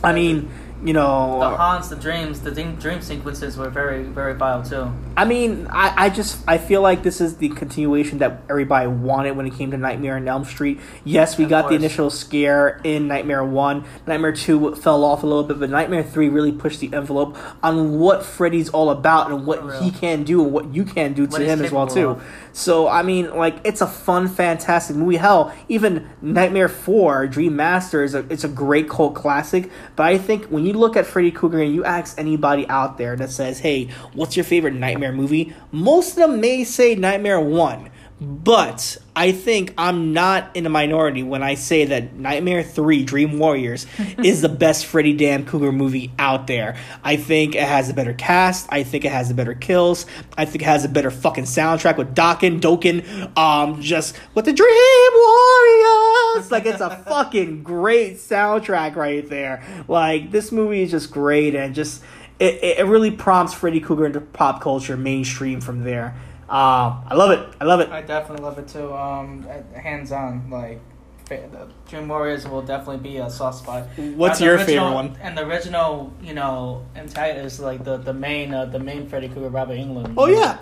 I 0.04 0.14
mean, 0.14 0.50
you 0.84 0.94
know, 0.94 1.40
The 1.40 1.58
haunts, 1.58 1.88
the 1.90 1.96
dreams, 1.96 2.42
the 2.42 2.52
dream, 2.52 3.02
sequences 3.02 3.58
were 3.58 3.70
very, 3.70 4.04
very 4.04 4.36
vile 4.36 4.64
too. 4.64 4.92
I 5.16 5.26
mean, 5.26 5.68
I, 5.72 6.06
I 6.06 6.10
just 6.10 6.44
I 6.48 6.58
feel 6.60 6.82
like 6.82 7.02
this 7.02 7.20
is 7.20 7.38
the 7.38 7.50
continuation 7.50 8.20
that 8.20 8.42
everybody 8.50 8.88
wanted 8.88 9.36
when 9.36 9.48
it 9.48 9.56
came 9.56 9.72
to 9.72 9.78
Nightmare 9.78 10.18
on 10.18 10.28
Elm 10.28 10.46
Street. 10.46 10.80
Yes, 11.04 11.38
we 11.38 11.46
Of 11.46 11.50
got 11.50 11.70
the 11.70 11.76
initial 11.76 12.10
scare 12.12 12.80
in 12.84 13.08
Nightmare 13.08 13.44
One. 13.44 13.86
Nightmare 14.06 14.34
Two 14.34 14.76
fell 14.76 15.04
off 15.04 15.24
a 15.24 15.26
little 15.26 15.44
bit, 15.44 15.60
but 15.60 15.70
Nightmare 15.72 16.04
Three 16.04 16.30
really 16.30 16.52
pushed 16.52 16.80
the 16.80 16.94
envelope 16.94 17.36
on 17.64 17.98
what 17.98 18.24
Freddy's 18.24 18.70
all 18.70 18.92
about 18.92 19.32
and 19.32 19.48
what 19.48 19.82
he 19.82 19.90
can 19.90 20.24
do 20.24 20.44
and 20.44 20.54
what 20.54 20.74
you 20.76 20.84
can 20.84 21.14
do 21.14 21.26
to 21.26 21.32
What 21.32 21.42
he's 21.42 21.50
him 21.50 21.62
as 21.66 21.72
well 21.72 21.88
too. 21.88 22.10
of. 22.12 22.24
So 22.54 22.88
I 22.88 23.02
mean, 23.02 23.36
like 23.36 23.56
it's 23.64 23.82
a 23.82 23.88
fun, 23.88 24.28
fantastic 24.28 24.96
movie. 24.96 25.18
Hell, 25.18 25.52
even 25.70 26.08
Nightmare 26.22 26.70
Four, 26.70 27.26
Dream 27.28 27.56
Master 27.56 28.04
is 28.04 28.14
a 28.14 28.20
it's 28.30 28.44
a 28.44 28.48
great 28.50 28.88
cult 28.90 29.16
classic. 29.16 29.72
But 29.96 30.06
I 30.06 30.18
think 30.18 30.46
when 30.46 30.66
you 30.66 30.67
look 30.74 30.96
at 30.96 31.06
Freddy 31.06 31.32
Krueger 31.32 31.62
and 31.62 31.74
you 31.74 31.84
ask 31.84 32.20
anybody 32.20 32.68
out 32.68 32.98
there 32.98 33.16
that 33.16 33.32
says, 33.32 33.60
"Hey, 33.60 33.90
what's 34.14 34.36
your 34.36 34.44
favorite 34.44 34.74
Nightmare 34.74 35.12
movie?" 35.12 35.54
Most 35.72 36.12
of 36.12 36.16
them 36.18 36.42
may 36.42 36.64
say 36.64 36.96
Nightmare 36.96 37.40
One. 37.40 37.90
But 38.20 38.98
I 39.16 39.32
think 39.32 39.76
I'm 39.78 40.12
not 40.12 40.50
in 40.56 40.66
a 40.66 40.70
minority 40.70 41.22
when 41.22 41.44
I 41.44 41.54
say 41.54 41.86
that 41.86 42.16
Nightmare 42.16 42.64
3 42.64 43.04
Dream 43.04 43.38
Warriors 43.38 43.86
is 44.24 44.42
the 44.42 44.50
best 44.50 44.88
Freddy 44.88 45.14
Dan 45.14 45.46
Cougar 45.46 45.72
movie 45.72 46.12
out 46.18 46.48
there. 46.48 46.78
I 47.04 47.18
think 47.18 47.54
it 47.54 47.62
has 47.62 47.90
a 47.90 47.94
better 47.94 48.14
cast. 48.14 48.68
I 48.72 48.82
think 48.82 49.06
it 49.06 49.12
has 49.12 49.28
the 49.28 49.36
better 49.36 49.54
kills. 49.54 50.08
I 50.36 50.46
think 50.46 50.64
it 50.64 50.66
has 50.66 50.84
a 50.84 50.90
better 50.90 51.12
fucking 51.12 51.44
soundtrack 51.44 51.98
with 51.98 52.16
Dokken, 52.16 52.60
Dokken, 52.60 53.38
um, 53.38 53.82
just 53.82 54.18
with 54.34 54.46
the 54.46 54.54
Dream 54.54 55.12
Warriors. 55.14 56.52
Like, 56.52 56.66
it's 56.66 56.82
a 56.82 56.90
fucking 57.08 57.62
great 57.62 58.16
soundtrack 58.16 58.96
right 58.96 59.30
there. 59.30 59.64
Like, 59.88 60.32
this 60.32 60.52
movie 60.52 60.82
is 60.82 60.90
just 60.90 61.12
great 61.12 61.54
and 61.54 61.76
just, 61.76 62.02
it, 62.40 62.56
it 62.64 62.80
it 62.80 62.86
really 62.86 63.12
prompts 63.12 63.54
Freddy 63.54 63.80
Cougar 63.80 64.08
into 64.08 64.22
pop 64.22 64.62
culture 64.62 64.98
mainstream 64.98 65.62
from 65.62 65.84
there. 65.84 66.16
Um, 66.50 67.04
I 67.08 67.14
love 67.16 67.32
it. 67.32 67.56
I 67.60 67.66
love 67.66 67.80
it. 67.82 67.90
I 67.90 68.02
definitely 68.02 68.44
love 68.46 68.58
it 68.58 68.68
too. 68.68 68.94
Um, 68.94 69.46
hands 69.76 70.12
on, 70.12 70.50
like 70.50 70.80
the 71.28 71.68
Dream 71.90 72.08
Warriors 72.08 72.48
will 72.48 72.62
definitely 72.62 72.98
be 73.10 73.18
a 73.18 73.30
soft 73.30 73.60
spot. 73.60 73.84
What's 74.16 74.40
Uh, 74.42 74.46
your 74.46 74.54
original- 74.56 74.66
favorite 74.86 74.96
one? 74.96 75.18
And 75.22 75.38
the 75.38 75.46
original, 75.46 76.14
you 76.22 76.34
know, 76.34 76.86
antagonist, 76.96 77.60
like 77.60 77.84
the 77.84 77.98
the 77.98 78.14
main 78.14 78.54
uh, 78.54 78.64
the 78.66 78.80
main 78.80 79.08
Freddy 79.08 79.28
Krueger, 79.28 79.50
Robert 79.50 79.78
Englund. 79.78 80.14
Oh 80.18 80.28
yeah. 80.28 80.58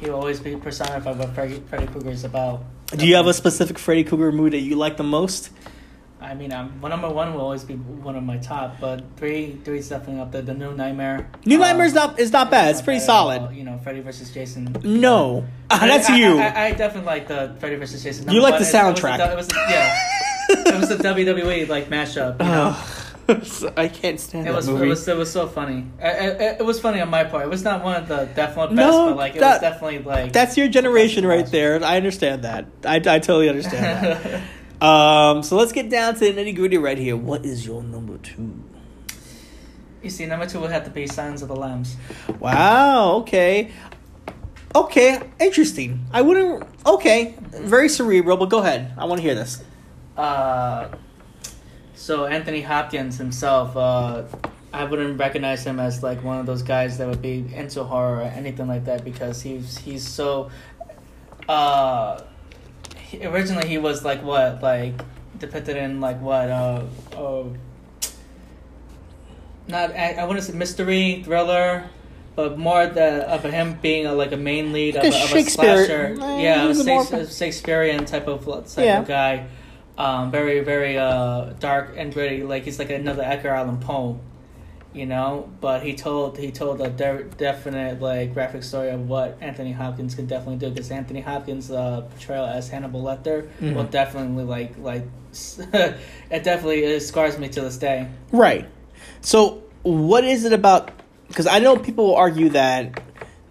He'll 0.00 0.14
always 0.16 0.40
be 0.40 0.56
personified 0.56 1.18
what 1.18 1.30
Freddy, 1.34 1.62
Freddy 1.70 1.86
Krueger 1.86 2.10
is 2.10 2.24
about. 2.24 2.62
Do 2.94 3.06
you 3.06 3.14
have 3.16 3.26
a 3.26 3.32
specific 3.32 3.78
Freddy 3.78 4.04
Krueger 4.04 4.30
movie 4.32 4.50
that 4.50 4.60
you 4.64 4.76
like 4.76 4.98
the 4.98 5.04
most? 5.04 5.48
I 6.20 6.34
mean, 6.34 6.52
um, 6.52 6.80
one 6.80 6.90
number 6.90 7.08
one 7.08 7.32
will 7.34 7.42
always 7.42 7.62
be 7.64 7.74
one 7.74 8.16
of 8.16 8.22
my 8.24 8.38
top, 8.38 8.80
but 8.80 9.04
three, 9.16 9.58
three 9.64 9.78
is 9.78 9.88
definitely 9.88 10.20
up 10.20 10.32
there. 10.32 10.42
The 10.42 10.54
New 10.54 10.74
Nightmare. 10.74 11.30
New 11.46 11.56
um, 11.56 11.60
Nightmare's 11.60 11.94
not 11.94 12.18
is 12.18 12.32
not 12.32 12.50
bad. 12.50 12.70
It's 12.72 12.82
pretty 12.82 12.98
bad 13.00 13.06
solid. 13.06 13.42
all. 13.42 13.52
You 13.52 13.62
know, 13.64 13.78
Freddy 13.78 14.00
versus 14.00 14.32
Jason. 14.32 14.76
No, 14.82 15.46
I- 15.70 15.86
that's 15.86 16.10
I, 16.10 16.16
you. 16.16 16.38
I, 16.38 16.46
I, 16.48 16.64
I 16.66 16.72
definitely 16.72 17.06
like 17.06 17.28
the 17.28 17.54
Freddy 17.60 17.76
versus 17.76 18.02
Jason. 18.02 18.30
You 18.30 18.40
like 18.40 18.58
the 18.58 18.64
one. 18.64 18.64
It- 18.64 18.68
it 18.68 18.90
was 18.92 19.00
soundtrack. 19.00 19.32
It 19.32 19.36
was, 19.36 19.48
yeah, 19.52 19.94
it 20.50 20.80
was 20.80 20.88
the 20.88 20.96
WWE 21.04 21.68
like 21.68 21.88
mashup. 21.88 22.40
You 22.40 22.46
know. 22.48 22.76
I 23.76 23.88
can't 23.88 24.18
stand 24.18 24.46
it 24.46 24.50
that 24.52 24.56
was 24.56 24.68
movie. 24.68 24.86
it 24.86 24.88
was 24.88 25.06
it 25.06 25.14
was 25.16 25.30
so 25.30 25.46
funny. 25.46 25.84
I, 26.02 26.06
I, 26.06 26.26
it 26.56 26.64
was 26.64 26.80
funny 26.80 26.98
on 27.02 27.10
my 27.10 27.24
part. 27.24 27.44
It 27.44 27.50
was 27.50 27.62
not 27.62 27.84
one 27.84 27.94
of 28.00 28.08
the 28.08 28.24
definite 28.34 28.68
best, 28.68 28.76
No, 28.76 29.08
but 29.10 29.16
like 29.18 29.36
it 29.36 29.40
that- 29.40 29.60
was 29.60 29.70
definitely 29.70 29.98
like 29.98 30.32
That's 30.32 30.56
your 30.56 30.66
generation 30.68 31.26
right 31.26 31.46
there. 31.46 31.84
I 31.84 31.96
understand 31.98 32.44
that. 32.44 32.64
I, 32.86 32.96
I 32.96 33.00
totally 33.18 33.50
understand 33.50 34.06
that. 34.24 34.42
Um, 34.80 35.42
so 35.42 35.56
let's 35.56 35.72
get 35.72 35.88
down 35.90 36.14
to 36.14 36.20
the 36.20 36.32
nitty 36.32 36.54
gritty 36.54 36.78
right 36.78 36.98
here. 36.98 37.16
What 37.16 37.44
is 37.44 37.66
your 37.66 37.82
number 37.82 38.18
two? 38.18 38.62
you 40.02 40.10
see, 40.10 40.26
number 40.26 40.46
two 40.46 40.60
will 40.60 40.68
have 40.68 40.84
to 40.84 40.90
be 40.90 41.06
Silence 41.06 41.42
of 41.42 41.48
the 41.48 41.56
Lambs. 41.56 41.96
Wow. 42.38 43.16
Okay. 43.16 43.70
Okay. 44.74 45.20
Interesting. 45.40 46.06
I 46.12 46.22
wouldn't. 46.22 46.64
Okay. 46.86 47.34
Very 47.40 47.88
cerebral, 47.88 48.36
but 48.36 48.48
go 48.48 48.60
ahead. 48.60 48.94
I 48.96 49.04
want 49.06 49.20
to 49.20 49.22
hear 49.22 49.34
this. 49.34 49.62
Uh, 50.16 50.88
so 51.94 52.26
Anthony 52.26 52.62
Hopkins 52.62 53.18
himself, 53.18 53.76
uh, 53.76 54.24
I 54.72 54.84
wouldn't 54.84 55.18
recognize 55.18 55.64
him 55.64 55.80
as 55.80 56.02
like 56.02 56.22
one 56.22 56.38
of 56.38 56.46
those 56.46 56.62
guys 56.62 56.98
that 56.98 57.08
would 57.08 57.22
be 57.22 57.44
into 57.54 57.82
horror 57.84 58.18
or 58.18 58.22
anything 58.22 58.68
like 58.68 58.84
that 58.84 59.04
because 59.04 59.42
he's 59.42 59.78
he's 59.78 60.06
so. 60.06 60.50
Uh, 61.48 62.20
he, 63.08 63.24
originally 63.26 63.68
he 63.68 63.78
was 63.78 64.04
like 64.04 64.22
what 64.22 64.62
like 64.62 64.94
depicted 65.38 65.76
in 65.76 66.00
like 66.00 66.20
what 66.20 66.48
uh 66.50 66.82
uh. 67.16 67.44
Not 69.68 69.90
I, 69.92 70.14
I 70.14 70.24
wouldn't 70.24 70.44
say 70.46 70.54
mystery 70.54 71.22
thriller, 71.24 71.84
but 72.36 72.58
more 72.58 72.86
the 72.86 73.28
of 73.28 73.42
him 73.44 73.78
being 73.82 74.06
a, 74.06 74.14
like 74.14 74.32
a 74.32 74.36
main 74.36 74.72
lead 74.72 74.96
of, 74.96 75.04
of 75.04 75.12
a 75.12 75.26
Shakespeare- 75.26 75.84
slasher. 75.86 76.16
eh, 76.22 76.40
yeah, 76.42 76.68
a 76.68 77.26
Shakespearean 77.30 78.04
type 78.06 78.28
of 78.28 78.46
type 78.46 78.84
Yeah. 78.84 79.00
of 79.00 79.06
guy 79.08 79.46
um, 79.98 80.30
very 80.30 80.60
very 80.60 80.96
uh, 80.96 81.52
dark 81.60 81.94
and 81.96 82.14
gritty. 82.14 82.44
Like 82.44 82.62
he's 82.64 82.78
like 82.78 82.90
another 82.90 83.22
Edgar 83.22 83.50
Allan 83.50 83.78
Poe, 83.78 84.18
you 84.92 85.06
know. 85.06 85.48
But 85.60 85.82
he 85.82 85.94
told 85.94 86.38
he 86.38 86.50
told 86.50 86.80
a 86.80 86.90
de- 86.90 87.24
definite 87.36 88.00
like 88.00 88.34
graphic 88.34 88.62
story 88.62 88.90
of 88.90 89.08
what 89.08 89.38
Anthony 89.40 89.72
Hopkins 89.72 90.14
can 90.14 90.26
definitely 90.26 90.56
do. 90.56 90.70
Because 90.70 90.90
Anthony 90.90 91.20
Hopkins' 91.20 91.70
uh, 91.70 92.02
portrayal 92.10 92.46
as 92.46 92.68
Hannibal 92.68 93.02
Lecter 93.02 93.48
Mhm. 93.60 93.74
will 93.74 93.84
definitely 93.84 94.44
like 94.44 94.74
like 94.78 95.04
it 95.72 96.44
definitely 96.44 96.84
it 96.84 97.00
scars 97.00 97.38
me 97.38 97.48
to 97.48 97.60
this 97.60 97.76
day. 97.78 98.08
Right. 98.32 98.66
So, 99.20 99.62
what 99.82 100.24
is 100.24 100.44
it 100.44 100.52
about? 100.52 100.90
Because 101.28 101.46
I 101.46 101.58
know 101.58 101.76
people 101.76 102.06
will 102.06 102.16
argue 102.16 102.48
that 102.50 103.02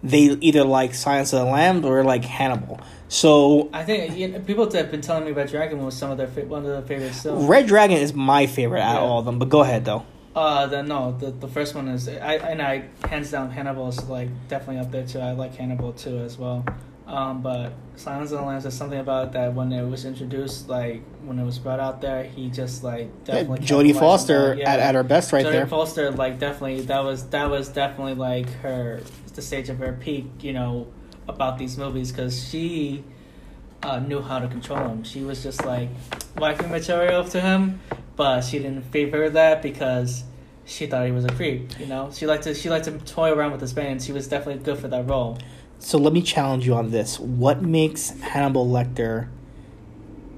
they 0.02 0.18
either 0.40 0.64
like 0.64 0.94
Silence 0.94 1.32
of 1.32 1.40
the 1.40 1.44
Lambs 1.46 1.84
or 1.84 2.02
like 2.04 2.24
Hannibal. 2.24 2.80
So, 3.08 3.70
I 3.72 3.84
think 3.84 4.16
you 4.16 4.28
know, 4.28 4.40
people 4.40 4.70
have 4.70 4.90
been 4.90 5.00
telling 5.00 5.24
me 5.24 5.32
Red 5.32 5.48
Dragon 5.48 5.82
was 5.84 5.96
some 5.96 6.10
of 6.10 6.18
their 6.18 6.26
fa- 6.26 6.44
one 6.44 6.64
of 6.66 6.68
their 6.68 6.82
favorite 6.82 7.14
still. 7.14 7.46
Red 7.46 7.66
Dragon 7.66 7.96
is 7.96 8.12
my 8.12 8.46
favorite 8.46 8.82
out 8.82 8.96
of 8.98 9.02
all 9.10 9.18
of 9.20 9.24
them. 9.24 9.38
But 9.38 9.48
go 9.48 9.60
ahead 9.60 9.84
though. 9.84 10.04
Uh, 10.38 10.66
the 10.66 10.84
no, 10.84 11.16
the 11.18 11.32
the 11.32 11.48
first 11.48 11.74
one 11.74 11.88
is 11.88 12.08
I 12.08 12.34
and 12.34 12.62
I 12.62 12.84
hands 13.08 13.32
down 13.32 13.50
Hannibal 13.50 13.88
is 13.88 14.08
like 14.08 14.28
definitely 14.46 14.78
up 14.78 14.92
there 14.92 15.04
too. 15.04 15.18
I 15.18 15.32
like 15.32 15.56
Hannibal 15.56 15.92
too 15.94 16.18
as 16.18 16.38
well. 16.38 16.64
Um, 17.08 17.42
but 17.42 17.72
Silence 17.96 18.30
of 18.30 18.38
the 18.38 18.44
Lambs 18.44 18.64
is 18.64 18.72
something 18.72 19.00
about 19.00 19.32
that 19.32 19.52
when 19.54 19.72
it 19.72 19.82
was 19.84 20.04
introduced, 20.04 20.68
like 20.68 21.02
when 21.24 21.40
it 21.40 21.44
was 21.44 21.58
brought 21.58 21.80
out 21.80 22.00
there, 22.00 22.22
he 22.22 22.50
just 22.50 22.84
like 22.84 23.08
Yeah, 23.26 23.34
definitely. 23.34 23.66
Jodie 23.66 23.98
Foster. 23.98 24.54
Yeah. 24.54 24.70
at, 24.70 24.78
at 24.78 24.94
her 24.94 25.02
best 25.02 25.32
right 25.32 25.44
Jodie 25.44 25.50
there. 25.50 25.66
Jodie 25.66 25.70
Foster, 25.70 26.10
like 26.12 26.38
definitely 26.38 26.82
that 26.82 27.02
was 27.02 27.28
that 27.30 27.50
was 27.50 27.68
definitely 27.70 28.14
like 28.14 28.48
her 28.60 29.00
the 29.34 29.42
stage 29.42 29.68
of 29.70 29.78
her 29.78 29.94
peak, 29.94 30.26
you 30.40 30.52
know, 30.52 30.86
about 31.26 31.58
these 31.58 31.76
movies 31.76 32.12
because 32.12 32.48
she 32.48 33.02
uh, 33.82 33.98
knew 33.98 34.22
how 34.22 34.38
to 34.38 34.46
control 34.46 34.86
him. 34.86 35.02
She 35.02 35.22
was 35.22 35.42
just 35.42 35.64
like 35.64 35.88
wifey 36.36 36.66
material 36.68 37.24
to 37.24 37.40
him, 37.40 37.80
but 38.14 38.42
she 38.42 38.58
didn't 38.58 38.82
favor 38.92 39.28
that 39.30 39.62
because 39.62 40.22
she 40.68 40.86
thought 40.86 41.06
he 41.06 41.12
was 41.12 41.24
a 41.24 41.32
creep. 41.32 41.78
You 41.80 41.86
know, 41.86 42.10
she 42.12 42.26
liked 42.26 42.44
to 42.44 42.54
she 42.54 42.70
liked 42.70 42.84
to 42.84 42.98
toy 42.98 43.32
around 43.32 43.52
with 43.52 43.60
his 43.60 43.72
band. 43.72 44.02
She 44.02 44.12
was 44.12 44.28
definitely 44.28 44.62
good 44.62 44.78
for 44.78 44.88
that 44.88 45.08
role. 45.08 45.38
So 45.78 45.98
let 45.98 46.12
me 46.12 46.22
challenge 46.22 46.66
you 46.66 46.74
on 46.74 46.90
this. 46.90 47.18
What 47.18 47.62
makes 47.62 48.10
Hannibal 48.20 48.66
Lecter 48.66 49.28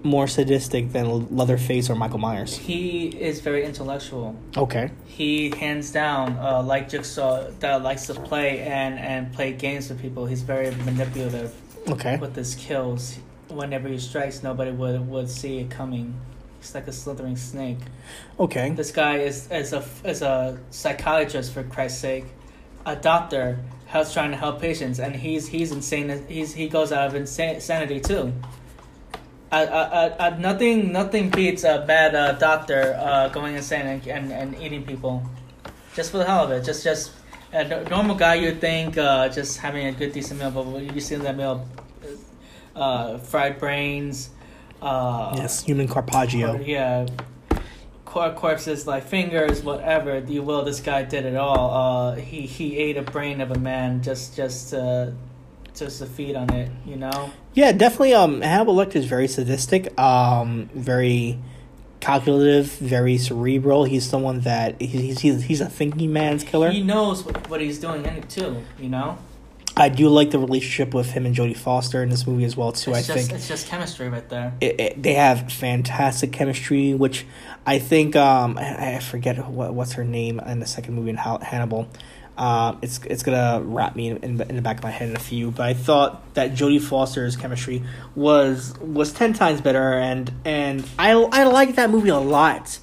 more 0.03 0.27
sadistic 0.27 0.93
than 0.93 1.35
Leatherface 1.35 1.91
or 1.91 1.95
Michael 1.95 2.19
Myers? 2.19 2.57
He 2.57 3.09
is 3.09 3.41
very 3.41 3.65
intellectual. 3.65 4.37
Okay. 4.57 4.91
He 5.07 5.51
hands 5.51 5.91
down 5.91 6.39
uh, 6.39 6.63
like 6.63 6.89
Jigsaw 6.89 7.51
that 7.61 7.83
likes 7.83 8.07
to 8.07 8.15
play 8.15 8.61
and 8.61 8.99
and 8.99 9.33
play 9.33 9.53
games 9.53 9.89
with 9.89 10.01
people. 10.01 10.27
He's 10.27 10.43
very 10.43 10.71
manipulative. 10.85 11.55
Okay. 11.89 12.19
with 12.19 12.37
his 12.37 12.55
kills. 12.55 13.19
Whenever 13.49 13.89
he 13.89 13.99
strikes, 13.99 14.43
nobody 14.43 14.71
would 14.71 15.09
would 15.09 15.29
see 15.29 15.59
it 15.59 15.71
coming. 15.71 16.15
He's 16.61 16.75
like 16.75 16.87
a 16.87 16.93
slithering 16.93 17.37
snake. 17.37 17.79
Okay. 18.39 18.71
This 18.71 18.93
guy 18.93 19.19
is 19.19 19.51
is 19.51 19.73
a 19.73 19.83
is 20.05 20.23
a 20.23 20.59
psychiatrist 20.71 21.53
for 21.55 21.63
Christ's 21.65 22.01
sake, 22.01 22.27
a 22.85 22.97
doctor 22.97 23.59
who's 23.89 24.13
trying 24.13 24.31
to 24.31 24.37
help 24.37 24.61
patients, 24.61 24.99
and 25.01 25.17
he's 25.17 25.49
he's 25.49 25.73
insane. 25.73 26.25
He's 26.29 26.53
he 26.55 26.69
goes 26.69 26.93
out 26.93 27.09
of 27.09 27.15
insanity 27.15 28.01
too. 28.01 28.33
Uh, 29.51 29.55
uh, 29.57 30.17
uh, 30.21 30.37
nothing 30.39 30.93
nothing 30.93 31.31
beats 31.31 31.65
a 31.65 31.83
bad 31.87 32.15
uh, 32.15 32.33
doctor 32.33 32.95
uh, 33.01 33.29
going 33.31 33.57
insane 33.57 33.87
and, 33.87 34.07
and, 34.07 34.31
and 34.31 34.63
eating 34.63 34.85
people, 34.85 35.29
just 35.97 36.13
for 36.13 36.19
the 36.19 36.25
hell 36.25 36.45
of 36.45 36.51
it. 36.51 36.63
Just 36.63 36.85
just 36.85 37.13
a 37.53 37.65
normal 37.89 38.15
guy 38.15 38.35
you'd 38.35 38.61
think 38.61 38.97
uh, 38.99 39.29
just 39.29 39.59
having 39.59 39.87
a 39.87 39.93
good 39.93 40.13
decent 40.13 40.39
meal, 40.39 40.51
but 40.51 40.67
when 40.67 40.95
you 40.95 41.01
see 41.01 41.17
that 41.17 41.37
meal, 41.37 41.67
uh, 42.77 43.19
fried 43.19 43.59
brains. 43.59 44.31
Uh, 44.83 45.35
Yes, 45.37 45.63
human 45.63 45.87
Carpaccio. 45.89 46.59
yeah. 46.65 47.07
Cor- 48.05 48.33
corpses 48.33 48.87
like 48.87 49.05
fingers, 49.05 49.63
whatever 49.63 50.19
you 50.19 50.43
will. 50.43 50.65
This 50.65 50.81
guy 50.81 51.05
did 51.05 51.25
it 51.25 51.37
all. 51.37 51.71
Uh, 51.71 52.15
he 52.17 52.41
he 52.43 52.77
ate 52.77 52.97
a 52.97 53.03
brain 53.03 53.41
of 53.41 53.51
a 53.53 53.59
man 53.59 54.03
just 54.03 54.35
just 54.35 54.71
to 54.71 55.15
just 55.75 55.99
to 56.01 56.07
feed 56.07 56.35
on 56.35 56.53
it. 56.53 56.71
You 56.85 56.97
know. 56.97 57.31
Yeah, 57.55 57.71
definitely. 57.73 58.15
Um, 58.15 58.41
Hannibal 58.41 58.75
Lecter 58.75 58.97
is 58.97 59.05
very 59.05 59.29
sadistic. 59.29 59.97
Um, 59.99 60.69
very 60.75 61.39
calculative, 62.01 62.73
very 62.79 63.17
cerebral. 63.19 63.85
He's 63.85 64.09
someone 64.09 64.41
that 64.41 64.81
he's 64.81 65.21
he's, 65.21 65.43
he's 65.45 65.61
a 65.61 65.69
thinking 65.69 66.13
man's 66.13 66.43
killer. 66.43 66.71
He 66.73 66.83
knows 66.83 67.23
what, 67.25 67.49
what 67.49 67.61
he's 67.61 67.79
doing 67.79 68.05
in 68.05 68.15
it 68.17 68.29
too. 68.29 68.57
You 68.81 68.89
know. 68.89 69.19
I 69.81 69.89
do 69.89 70.09
like 70.09 70.31
the 70.31 70.39
relationship 70.39 70.95
with 70.95 71.11
him 71.11 71.27
and 71.27 71.35
Jodie 71.35 71.57
Foster 71.57 72.03
in 72.03 72.11
this 72.11 72.27
movie 72.27 72.45
as 72.45 72.57
well 72.57 72.73
too. 72.73 72.91
It's 72.93 73.11
I 73.11 73.15
just, 73.15 73.29
think 73.29 73.39
it's 73.39 73.49
just 73.49 73.67
chemistry 73.69 74.09
right 74.09 74.29
there. 74.29 74.53
it, 74.61 74.81
it, 74.81 75.03
they 75.03 75.15
have 75.15 75.51
fantastic 75.53 76.33
chemistry, 76.33 76.95
which 76.95 77.27
I 77.67 77.79
think 77.79 78.15
um, 78.17 78.59
I, 78.59 78.97
I 78.97 78.99
forget 79.01 79.49
what 79.49 79.75
what's 79.75 79.93
her 79.95 80.05
name 80.05 80.39
in 80.41 80.61
the 80.61 80.67
second 80.67 80.95
movie 80.95 81.11
in 81.11 81.17
Hannibal. 81.17 81.89
Um, 82.39 82.79
it's 82.81 83.01
it's 83.05 83.23
gonna 83.23 83.61
wrap 83.63 83.95
me 83.97 84.09
in, 84.09 84.17
in, 84.19 84.37
the- 84.39 84.49
in 84.49 84.57
the 84.57 84.63
back 84.63 84.79
of 84.79 84.83
my 84.85 84.91
head 84.91 85.11
in 85.11 85.17
a 85.17 85.21
few, 85.21 85.51
but 85.51 85.63
I 85.67 85.75
thought 85.75 86.35
that 86.35 86.53
Jodie 86.53 86.81
Foster's 86.81 87.37
chemistry 87.37 87.83
was 88.15 88.75
was 88.81 89.13
ten 89.13 89.33
times 89.35 89.61
better, 89.61 89.93
and 89.95 90.33
and 90.45 90.85
I 90.99 91.13
I 91.13 91.45
like 91.45 91.75
that 91.77 91.91
movie 91.91 92.09
a 92.09 92.19
lot. 92.19 92.79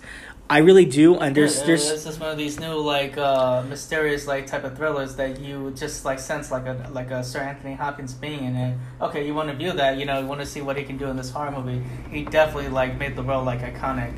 I 0.49 0.59
really 0.59 0.85
do, 0.85 1.19
and 1.19 1.35
there's 1.35 1.59
Yeah, 1.59 1.65
there's 1.65 1.89
this 1.89 2.05
is 2.05 2.19
one 2.19 2.29
of 2.29 2.37
these 2.37 2.57
new 2.57 2.75
like 2.75 3.17
uh, 3.17 3.63
mysterious 3.67 4.27
like 4.27 4.47
type 4.47 4.63
of 4.63 4.77
thrillers 4.77 5.15
that 5.17 5.41
you 5.41 5.71
just 5.71 6.05
like 6.05 6.19
sense 6.19 6.51
like 6.51 6.65
a 6.65 6.89
like 6.93 7.11
a 7.11 7.21
Sir 7.21 7.39
Anthony 7.39 7.75
Hopkins 7.75 8.13
being 8.13 8.45
in 8.45 8.55
it. 8.55 8.77
Okay, 9.01 9.27
you 9.27 9.33
want 9.33 9.49
to 9.49 9.55
view 9.55 9.73
that, 9.73 9.97
you 9.97 10.05
know, 10.05 10.19
you 10.19 10.25
want 10.25 10.39
to 10.39 10.47
see 10.47 10.61
what 10.61 10.77
he 10.77 10.83
can 10.83 10.97
do 10.97 11.07
in 11.07 11.17
this 11.17 11.31
horror 11.31 11.51
movie. 11.51 11.83
He 12.09 12.23
definitely 12.23 12.69
like 12.69 12.97
made 12.97 13.17
the 13.17 13.23
role 13.23 13.43
like 13.43 13.59
iconic. 13.59 14.13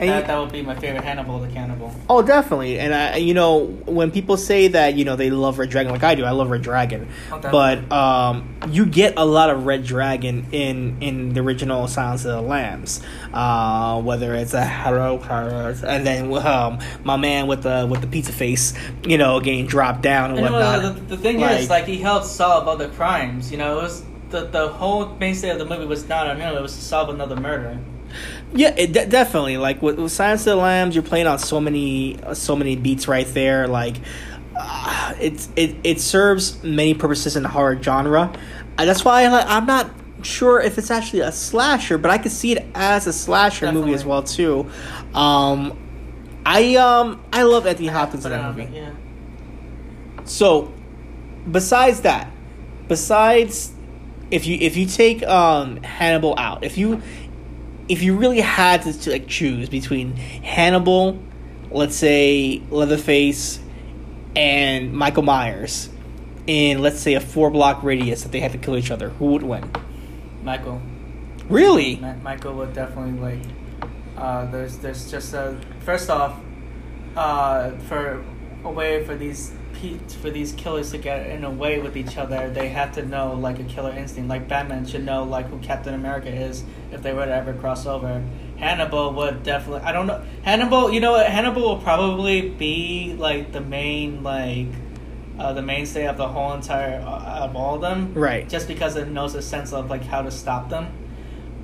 And 0.00 0.08
that, 0.08 0.26
that 0.28 0.38
would 0.38 0.50
be 0.50 0.62
my 0.62 0.74
favorite 0.74 1.04
Hannibal 1.04 1.38
the 1.40 1.48
Cannibal. 1.48 1.94
Oh, 2.08 2.22
definitely. 2.22 2.78
And 2.78 2.94
I, 2.94 3.16
you 3.16 3.34
know, 3.34 3.66
when 3.84 4.10
people 4.10 4.38
say 4.38 4.68
that, 4.68 4.94
you 4.94 5.04
know, 5.04 5.14
they 5.14 5.28
love 5.28 5.58
Red 5.58 5.68
Dragon, 5.68 5.92
like 5.92 6.02
I 6.02 6.14
do, 6.14 6.24
I 6.24 6.30
love 6.30 6.48
Red 6.48 6.62
Dragon. 6.62 7.06
Oh, 7.30 7.38
but 7.38 7.92
um, 7.92 8.56
you 8.70 8.86
get 8.86 9.14
a 9.18 9.26
lot 9.26 9.50
of 9.50 9.66
Red 9.66 9.84
Dragon 9.84 10.46
in 10.52 10.96
in 11.02 11.34
the 11.34 11.40
original 11.40 11.86
Silence 11.86 12.24
of 12.24 12.32
the 12.32 12.40
Lambs. 12.40 13.02
Uh, 13.34 14.00
whether 14.00 14.34
it's 14.34 14.54
a 14.54 14.64
Harrow, 14.64 15.18
and 15.20 16.06
then 16.06 16.32
um, 16.34 16.78
my 17.04 17.16
man 17.16 17.46
with 17.46 17.62
the 17.62 17.86
with 17.88 18.00
the 18.00 18.06
pizza 18.06 18.32
face, 18.32 18.72
you 19.04 19.18
know, 19.18 19.38
getting 19.40 19.66
dropped 19.66 20.00
down 20.00 20.30
and 20.30 20.38
And 20.40 20.54
whatnot. 20.54 20.94
the, 20.94 21.16
the 21.16 21.22
thing 21.22 21.40
is, 21.40 21.68
like 21.68 21.84
he 21.84 21.98
helped 21.98 22.26
solve 22.26 22.66
other 22.68 22.88
crimes. 22.88 23.52
You 23.52 23.58
know, 23.58 23.78
it 23.78 23.82
was 23.82 24.02
the 24.30 24.46
the 24.46 24.68
whole 24.68 25.08
mainstay 25.16 25.50
of 25.50 25.58
the 25.58 25.66
movie 25.66 25.84
was 25.84 26.08
not 26.08 26.26
on 26.26 26.38
him; 26.40 26.56
it 26.56 26.62
was 26.62 26.74
to 26.74 26.82
solve 26.82 27.10
another 27.10 27.36
murder. 27.36 27.78
Yeah, 28.52 28.74
it 28.76 28.92
de- 28.92 29.06
definitely. 29.06 29.56
Like 29.58 29.80
with, 29.82 29.98
with 29.98 30.12
Silence 30.12 30.42
of 30.42 30.46
the 30.46 30.56
Lambs, 30.56 30.94
you're 30.94 31.04
playing 31.04 31.26
on 31.26 31.38
so 31.38 31.60
many, 31.60 32.20
uh, 32.22 32.34
so 32.34 32.56
many 32.56 32.76
beats 32.76 33.06
right 33.06 33.26
there. 33.26 33.68
Like, 33.68 33.96
uh, 34.56 35.14
it's 35.20 35.48
it 35.56 35.76
it 35.84 36.00
serves 36.00 36.62
many 36.62 36.94
purposes 36.94 37.36
in 37.36 37.42
the 37.42 37.48
horror 37.48 37.80
genre. 37.80 38.32
Uh, 38.76 38.84
that's 38.84 39.04
why 39.04 39.24
I, 39.24 39.56
I'm 39.56 39.66
not 39.66 39.90
sure 40.22 40.60
if 40.60 40.78
it's 40.78 40.90
actually 40.90 41.20
a 41.20 41.32
slasher, 41.32 41.98
but 41.98 42.10
I 42.10 42.18
could 42.18 42.32
see 42.32 42.52
it 42.52 42.66
as 42.74 43.06
a 43.06 43.12
slasher 43.12 43.70
movie 43.72 43.94
as 43.94 44.04
well 44.04 44.22
too. 44.22 44.68
Um, 45.14 45.78
I 46.44 46.76
um 46.76 47.22
I 47.32 47.42
love 47.42 47.66
Anthony 47.66 47.88
Hopkins 47.88 48.24
in 48.24 48.32
that 48.32 48.56
movie. 48.56 48.70
Yeah. 48.74 48.92
So, 50.24 50.72
besides 51.50 52.02
that, 52.02 52.30
besides 52.88 53.72
if 54.30 54.46
you 54.46 54.58
if 54.60 54.76
you 54.76 54.86
take 54.86 55.22
um 55.22 55.76
Hannibal 55.82 56.34
out, 56.38 56.64
if 56.64 56.76
you 56.76 57.02
if 57.90 58.02
you 58.02 58.16
really 58.16 58.40
had 58.40 58.82
to, 58.82 59.10
like 59.10 59.26
choose 59.26 59.68
between 59.68 60.14
Hannibal, 60.14 61.20
let's 61.72 61.96
say 61.96 62.62
Leatherface, 62.70 63.58
and 64.36 64.92
Michael 64.92 65.24
Myers, 65.24 65.90
in 66.46 66.78
let's 66.78 67.00
say 67.00 67.14
a 67.14 67.20
four 67.20 67.50
block 67.50 67.82
radius 67.82 68.22
that 68.22 68.30
they 68.30 68.38
had 68.38 68.52
to 68.52 68.58
kill 68.58 68.76
each 68.76 68.92
other, 68.92 69.08
who 69.10 69.32
would 69.32 69.42
win? 69.42 69.68
Michael. 70.44 70.80
Really? 71.48 71.96
Ma- 71.96 72.14
Michael 72.14 72.54
would 72.54 72.72
definitely 72.72 73.20
like. 73.20 73.42
Uh, 74.16 74.48
there's 74.52 74.78
there's 74.78 75.10
just 75.10 75.34
a 75.34 75.60
first 75.80 76.10
off, 76.10 76.38
uh, 77.16 77.72
for 77.88 78.24
a 78.62 78.70
way 78.70 79.04
for 79.04 79.16
these 79.16 79.50
for 80.20 80.30
these 80.30 80.52
killers 80.52 80.90
to 80.90 80.98
get 80.98 81.26
in 81.26 81.44
a 81.44 81.50
way 81.50 81.80
with 81.80 81.96
each 81.96 82.16
other, 82.16 82.50
they 82.50 82.68
have 82.68 82.92
to 82.92 83.04
know 83.04 83.34
like 83.34 83.58
a 83.58 83.64
killer 83.64 83.92
instinct. 83.92 84.28
Like 84.28 84.48
Batman 84.48 84.86
should 84.86 85.04
know 85.04 85.24
like 85.24 85.48
who 85.48 85.58
Captain 85.58 85.94
America 85.94 86.28
is 86.28 86.64
if 86.92 87.02
they 87.02 87.12
were 87.12 87.24
to 87.26 87.34
ever 87.34 87.52
cross 87.54 87.86
over. 87.86 88.22
Hannibal 88.58 89.12
would 89.14 89.42
definitely. 89.42 89.82
I 89.82 89.92
don't 89.92 90.06
know. 90.06 90.22
Hannibal, 90.42 90.92
you 90.92 91.00
know 91.00 91.12
what? 91.12 91.26
Hannibal 91.26 91.62
will 91.62 91.78
probably 91.78 92.50
be 92.50 93.14
like 93.18 93.52
the 93.52 93.60
main 93.60 94.22
like. 94.22 94.68
Uh, 95.38 95.54
the 95.54 95.62
mainstay 95.62 96.06
of 96.06 96.18
the 96.18 96.28
whole 96.28 96.52
entire 96.52 97.00
uh, 97.00 97.46
of 97.46 97.56
all 97.56 97.76
of 97.76 97.80
them, 97.80 98.12
Right. 98.12 98.46
Just 98.46 98.68
because 98.68 98.96
it 98.96 99.08
knows 99.08 99.34
a 99.34 99.40
sense 99.40 99.72
of 99.72 99.88
like 99.88 100.04
how 100.04 100.20
to 100.20 100.30
stop 100.30 100.68
them, 100.68 100.92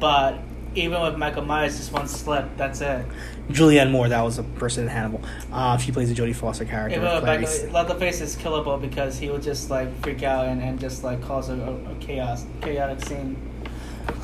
but 0.00 0.38
even 0.76 1.00
with 1.00 1.16
Michael 1.16 1.44
Myers, 1.44 1.76
just 1.76 1.92
one 1.92 2.06
slip, 2.06 2.44
that's 2.56 2.80
it. 2.80 3.06
Julianne 3.48 3.90
Moore, 3.90 4.08
that 4.08 4.22
was 4.22 4.38
a 4.38 4.42
person 4.42 4.84
in 4.84 4.88
Hannibal. 4.88 5.20
Uh, 5.52 5.76
she 5.78 5.90
plays 5.92 6.08
the 6.08 6.14
Jodie 6.14 6.34
Foster 6.34 6.64
character. 6.64 6.98
Even 6.98 7.14
with 7.14 7.24
Clarice. 7.24 7.62
Michael, 7.62 7.74
Leatherface 7.74 8.20
is 8.20 8.36
killable 8.36 8.80
because 8.80 9.18
he 9.18 9.30
would 9.30 9.42
just 9.42 9.70
like 9.70 9.88
freak 10.02 10.22
out 10.22 10.46
and, 10.46 10.62
and 10.62 10.78
just 10.78 11.02
like 11.02 11.22
cause 11.22 11.48
a, 11.48 11.54
a, 11.54 11.92
a 11.92 11.94
chaos, 12.00 12.44
chaotic 12.60 13.04
scene, 13.04 13.36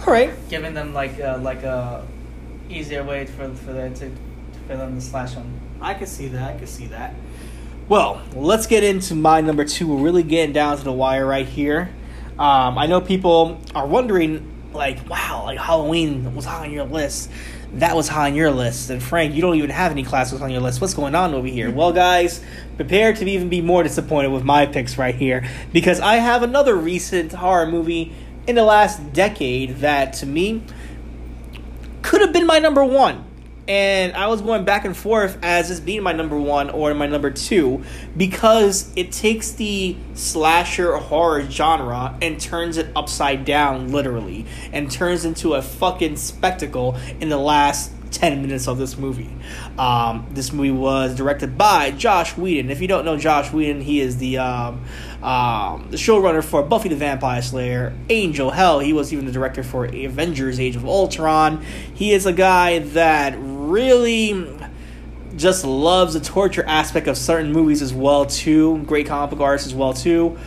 All 0.06 0.12
right. 0.12 0.32
giving 0.48 0.74
them 0.74 0.92
like 0.92 1.18
a, 1.18 1.38
like 1.42 1.62
a 1.62 2.06
easier 2.68 3.04
way 3.04 3.26
for 3.26 3.52
for 3.54 3.72
them 3.72 3.94
to 3.94 4.10
for 4.66 4.76
them 4.76 4.94
to 4.94 5.00
slash 5.00 5.34
him. 5.34 5.60
I 5.80 5.94
can 5.94 6.06
see 6.06 6.28
that. 6.28 6.54
I 6.54 6.58
can 6.58 6.66
see 6.66 6.86
that. 6.86 7.14
Well, 7.88 8.22
let's 8.34 8.66
get 8.66 8.84
into 8.84 9.14
my 9.14 9.40
number 9.40 9.64
two. 9.64 9.88
We're 9.88 10.02
really 10.02 10.22
getting 10.22 10.52
down 10.52 10.78
to 10.78 10.84
the 10.84 10.92
wire 10.92 11.26
right 11.26 11.46
here. 11.46 11.90
Um, 12.38 12.78
I 12.78 12.86
know 12.86 13.00
people 13.00 13.60
are 13.74 13.86
wondering, 13.86 14.51
like, 14.74 15.08
wow, 15.08 15.44
like 15.44 15.58
Halloween 15.58 16.34
was 16.34 16.44
high 16.44 16.64
on 16.64 16.72
your 16.72 16.84
list. 16.84 17.30
That 17.74 17.96
was 17.96 18.08
high 18.08 18.28
on 18.28 18.34
your 18.34 18.50
list. 18.50 18.90
And 18.90 19.02
Frank, 19.02 19.34
you 19.34 19.40
don't 19.40 19.56
even 19.56 19.70
have 19.70 19.92
any 19.92 20.04
classics 20.04 20.42
on 20.42 20.50
your 20.50 20.60
list. 20.60 20.80
What's 20.80 20.94
going 20.94 21.14
on 21.14 21.34
over 21.34 21.46
here? 21.46 21.70
Well, 21.70 21.92
guys, 21.92 22.44
prepare 22.76 23.12
to 23.14 23.24
even 23.24 23.48
be 23.48 23.60
more 23.60 23.82
disappointed 23.82 24.28
with 24.28 24.44
my 24.44 24.66
picks 24.66 24.98
right 24.98 25.14
here 25.14 25.48
because 25.72 26.00
I 26.00 26.16
have 26.16 26.42
another 26.42 26.74
recent 26.76 27.32
horror 27.32 27.66
movie 27.66 28.12
in 28.46 28.56
the 28.56 28.64
last 28.64 29.12
decade 29.12 29.76
that, 29.76 30.12
to 30.14 30.26
me, 30.26 30.62
could 32.02 32.20
have 32.20 32.32
been 32.32 32.46
my 32.46 32.58
number 32.58 32.84
one. 32.84 33.24
And 33.68 34.14
I 34.14 34.26
was 34.26 34.42
going 34.42 34.64
back 34.64 34.84
and 34.84 34.96
forth 34.96 35.38
as 35.42 35.68
this 35.68 35.78
being 35.78 36.02
my 36.02 36.12
number 36.12 36.36
one 36.36 36.68
or 36.70 36.92
my 36.94 37.06
number 37.06 37.30
two 37.30 37.84
because 38.16 38.92
it 38.96 39.12
takes 39.12 39.52
the 39.52 39.96
slasher 40.14 40.96
horror 40.96 41.42
genre 41.48 42.18
and 42.20 42.40
turns 42.40 42.76
it 42.76 42.88
upside 42.96 43.44
down, 43.44 43.92
literally, 43.92 44.46
and 44.72 44.90
turns 44.90 45.24
into 45.24 45.54
a 45.54 45.62
fucking 45.62 46.16
spectacle 46.16 46.96
in 47.20 47.28
the 47.28 47.38
last 47.38 47.92
10 48.12 48.42
minutes 48.42 48.68
of 48.68 48.78
this 48.78 48.96
movie. 48.96 49.30
Um, 49.78 50.26
this 50.30 50.52
movie 50.52 50.70
was 50.70 51.14
directed 51.14 51.58
by 51.58 51.90
Josh 51.92 52.36
Whedon. 52.36 52.70
If 52.70 52.80
you 52.80 52.88
don't 52.88 53.04
know 53.04 53.16
Josh 53.16 53.52
Whedon, 53.52 53.80
he 53.80 54.00
is 54.00 54.18
the 54.18 54.38
um, 54.38 54.84
um, 55.22 55.88
the 55.90 55.96
showrunner 55.96 56.44
for 56.44 56.62
Buffy 56.62 56.88
the 56.88 56.96
Vampire 56.96 57.42
Slayer, 57.42 57.92
Angel. 58.10 58.50
Hell, 58.50 58.80
he 58.80 58.92
was 58.92 59.12
even 59.12 59.24
the 59.24 59.32
director 59.32 59.62
for 59.62 59.86
Avengers: 59.86 60.60
Age 60.60 60.76
of 60.76 60.84
Ultron. 60.84 61.64
He 61.94 62.12
is 62.12 62.26
a 62.26 62.32
guy 62.32 62.80
that 62.80 63.38
really 63.72 64.48
just 65.36 65.64
loves 65.64 66.14
the 66.14 66.20
torture 66.20 66.64
aspect 66.66 67.08
of 67.08 67.16
certain 67.16 67.52
movies 67.52 67.82
as 67.82 67.92
well 67.92 68.26
too. 68.26 68.78
Great 68.84 69.06
comic 69.06 69.30
book 69.30 69.40
artist 69.40 69.66
as 69.66 69.74
well 69.74 69.94
too. 69.94 70.38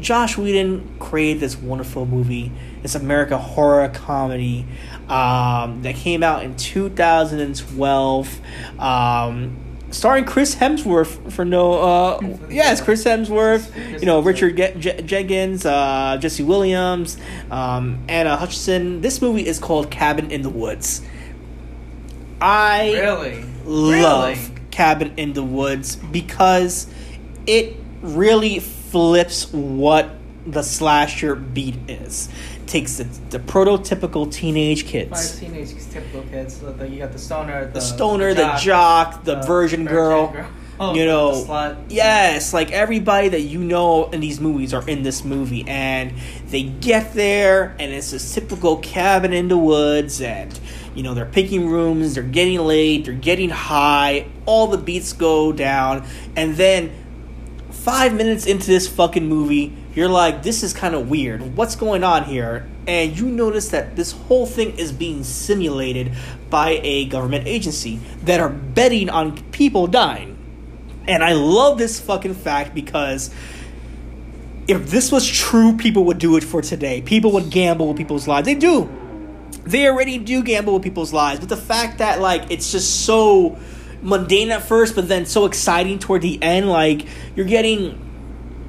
Josh 0.00 0.36
Whedon 0.36 0.98
created 0.98 1.40
this 1.40 1.56
wonderful 1.56 2.04
movie, 2.04 2.52
this 2.82 2.94
American 2.94 3.38
horror 3.38 3.88
comedy 3.88 4.66
um, 5.08 5.82
that 5.82 5.94
came 5.94 6.22
out 6.22 6.44
in 6.44 6.56
2012, 6.56 8.40
um, 8.78 9.56
starring 9.90 10.24
Chris 10.26 10.56
Hemsworth 10.56 11.32
for 11.32 11.46
no, 11.46 11.74
uh, 11.74 12.20
yes, 12.50 12.82
Chris 12.82 13.04
Hemsworth, 13.04 13.98
you 13.98 14.04
know, 14.04 14.20
Richard 14.20 14.56
Jenkins, 15.06 15.64
uh, 15.64 16.18
Jesse 16.20 16.42
Williams, 16.42 17.16
um, 17.50 18.04
Anna 18.08 18.36
Hutchison. 18.36 19.00
This 19.00 19.22
movie 19.22 19.46
is 19.46 19.58
called 19.58 19.90
Cabin 19.90 20.30
in 20.30 20.42
the 20.42 20.50
Woods. 20.50 21.00
I 22.40 22.92
Really, 22.92 23.44
love 23.64 24.38
Really? 24.38 24.60
Cabin 24.70 25.12
in 25.16 25.32
the 25.34 25.42
Woods 25.42 25.96
because 25.96 26.86
it 27.46 27.76
really 28.02 28.58
flips 28.58 29.52
what 29.52 30.10
the 30.46 30.62
slasher 30.62 31.34
beat 31.34 31.76
is. 31.88 32.28
Takes 32.66 32.96
the, 32.96 33.04
the 33.30 33.38
prototypical 33.38 34.30
teenage 34.30 34.82
Five 34.82 34.90
kids, 34.90 35.38
teenage 35.38 35.70
typical 35.90 36.22
kids. 36.22 36.56
So 36.56 36.72
the, 36.72 36.88
you 36.88 36.98
got 36.98 37.12
the 37.12 37.18
stoner, 37.18 37.66
the, 37.66 37.72
the 37.72 37.80
stoner, 37.80 38.34
the 38.34 38.54
jock, 38.56 39.24
the, 39.24 39.36
virgin 39.42 39.84
girl. 39.84 40.34
Oh, 40.80 40.92
you 40.92 41.04
know, 41.04 41.30
yes, 41.88 42.52
like 42.52 42.72
everybody 42.72 43.28
that 43.28 43.42
you 43.42 43.60
know 43.60 44.10
in 44.10 44.20
these 44.20 44.40
movies 44.40 44.74
are 44.74 44.86
in 44.88 45.04
this 45.04 45.24
movie, 45.24 45.64
and 45.68 46.12
they 46.46 46.64
get 46.64 47.14
there, 47.14 47.76
and 47.78 47.92
it's 47.92 48.10
this 48.10 48.34
typical 48.34 48.78
cabin 48.78 49.32
in 49.32 49.46
the 49.46 49.56
woods, 49.56 50.20
and 50.20 50.58
you 50.96 51.04
know 51.04 51.14
they're 51.14 51.26
picking 51.26 51.68
rooms, 51.68 52.14
they're 52.14 52.24
getting 52.24 52.58
late, 52.58 53.04
they're 53.04 53.14
getting 53.14 53.50
high, 53.50 54.26
all 54.46 54.66
the 54.66 54.78
beats 54.78 55.12
go 55.12 55.52
down, 55.52 56.04
and 56.34 56.56
then 56.56 56.92
five 57.70 58.14
minutes 58.14 58.46
into 58.46 58.66
this 58.66 58.88
fucking 58.88 59.28
movie, 59.28 59.76
you're 59.94 60.08
like, 60.08 60.42
this 60.42 60.62
is 60.62 60.72
kind 60.72 60.94
of 60.94 61.10
weird. 61.10 61.56
What's 61.56 61.76
going 61.76 62.02
on 62.02 62.24
here? 62.24 62.66
And 62.86 63.18
you 63.18 63.26
notice 63.26 63.68
that 63.68 63.94
this 63.94 64.12
whole 64.12 64.46
thing 64.46 64.78
is 64.78 64.90
being 64.90 65.22
simulated 65.22 66.12
by 66.50 66.80
a 66.82 67.04
government 67.06 67.46
agency 67.46 68.00
that 68.22 68.40
are 68.40 68.48
betting 68.48 69.10
on 69.10 69.36
people 69.50 69.86
dying. 69.86 70.33
And 71.06 71.22
I 71.22 71.32
love 71.32 71.78
this 71.78 72.00
fucking 72.00 72.34
fact 72.34 72.74
because 72.74 73.30
if 74.66 74.90
this 74.90 75.12
was 75.12 75.28
true, 75.28 75.76
people 75.76 76.04
would 76.04 76.18
do 76.18 76.36
it 76.36 76.44
for 76.44 76.62
today. 76.62 77.02
People 77.02 77.32
would 77.32 77.50
gamble 77.50 77.88
with 77.88 77.96
people's 77.96 78.26
lives. 78.26 78.46
They 78.46 78.54
do. 78.54 78.90
They 79.64 79.86
already 79.86 80.18
do 80.18 80.42
gamble 80.42 80.74
with 80.74 80.82
people's 80.82 81.12
lives. 81.12 81.40
But 81.40 81.48
the 81.48 81.56
fact 81.56 81.98
that, 81.98 82.20
like, 82.20 82.50
it's 82.50 82.72
just 82.72 83.04
so 83.04 83.58
mundane 84.02 84.50
at 84.50 84.62
first, 84.62 84.94
but 84.94 85.08
then 85.08 85.26
so 85.26 85.44
exciting 85.46 85.98
toward 85.98 86.22
the 86.22 86.42
end, 86.42 86.68
like, 86.68 87.06
you're 87.36 87.46
getting 87.46 87.98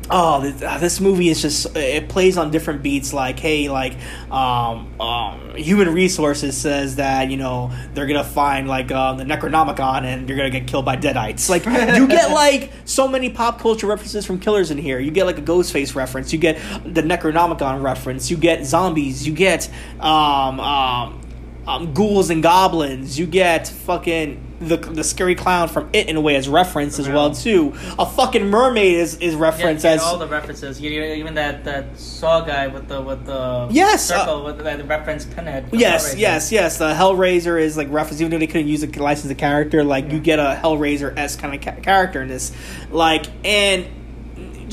oh 0.10 0.42
this, 0.42 0.62
uh, 0.62 0.78
this, 0.78 1.00
movie 1.00 1.30
is 1.30 1.42
just 1.42 1.76
it 1.76 2.10
plays 2.10 2.38
on 2.38 2.52
different 2.52 2.84
beats 2.84 3.14
like 3.14 3.40
hey 3.40 3.70
like 3.70 3.94
um, 4.32 5.00
um, 5.00 5.56
human 5.56 5.94
resources 5.94 6.56
says 6.58 6.98
that 6.98 7.30
you 7.30 7.38
know 7.38 7.72
they're 7.94 8.06
gonna 8.06 8.24
find 8.24 8.68
like 8.68 8.92
uh, 8.92 9.14
the 9.14 9.24
necronomicon 9.24 10.04
and 10.04 10.28
you're 10.28 10.38
gonna 10.38 10.50
get 10.50 10.68
killed 10.68 10.86
by 10.86 10.96
deadites. 10.98 11.50
Like 11.50 11.66
you 11.66 12.08
get 12.08 12.32
like 12.32 12.72
so 12.86 13.08
many 13.08 13.30
pop 13.30 13.60
culture 13.60 13.88
references 13.88 14.26
from 14.26 14.40
killers 14.40 14.72
in 14.72 14.78
here. 14.78 15.00
You 15.00 15.12
get 15.12 15.26
like 15.26 15.38
a 15.38 15.42
ghostface 15.42 15.96
reference. 15.96 16.34
You 16.34 16.40
get 16.40 16.58
the 16.84 17.02
necronomicon 17.02 17.82
reference. 17.82 18.30
You 18.30 18.38
get 18.38 18.66
zombies. 18.66 19.26
You 19.26 19.34
get 19.34 19.70
um, 20.00 20.60
um, 20.60 21.22
um, 21.68 21.94
ghouls 21.94 22.30
and 22.30 22.44
goblins 22.44 23.18
you 23.18 23.26
get 23.26 23.68
fucking 23.68 24.42
the 24.60 24.78
the 24.78 25.04
scary 25.04 25.36
clown 25.36 25.68
from 25.68 25.90
it 25.94 26.08
in 26.08 26.16
a 26.16 26.22
way 26.22 26.36
as 26.36 26.48
reference 26.48 26.98
as 26.98 27.10
well 27.10 27.34
too. 27.34 27.74
A 28.00 28.06
fucking 28.06 28.48
mermaid 28.50 28.96
is 28.96 29.16
is 29.18 29.36
reference 29.36 29.84
yeah, 29.84 29.92
as 29.92 30.02
all 30.02 30.18
the 30.18 30.28
references. 30.28 30.80
You, 30.80 31.04
even 31.04 31.36
that 31.36 31.66
that 31.66 32.00
saw 32.00 32.42
guy 32.42 32.68
with 32.68 32.88
the 32.88 33.02
with 33.02 33.26
the 33.26 33.68
yes 33.72 34.06
circle 34.08 34.42
uh, 34.42 34.44
with 34.44 34.58
the 34.58 34.84
reference 34.86 35.26
pinhead. 35.26 35.70
Yes, 35.74 36.16
Hellraiser. 36.16 36.20
yes, 36.20 36.52
yes. 36.52 36.78
The 36.78 36.94
Hellraiser 36.94 37.62
is 37.62 37.76
like 37.76 37.92
reference, 37.92 38.22
even 38.22 38.32
though 38.32 38.38
they 38.38 38.48
couldn't 38.48 38.68
use 38.68 38.84
a 38.84 38.88
license 38.88 39.32
a 39.32 39.36
character. 39.36 39.84
Like 39.84 40.06
yeah. 40.06 40.14
you 40.14 40.20
get 40.20 40.40
a 40.40 40.60
Hellraiser 40.62 41.16
s 41.18 41.36
kind 41.36 41.54
of 41.54 41.62
ca- 41.62 41.82
character 41.82 42.22
in 42.22 42.30
this, 42.30 42.52
like 42.92 43.26
and 43.46 43.86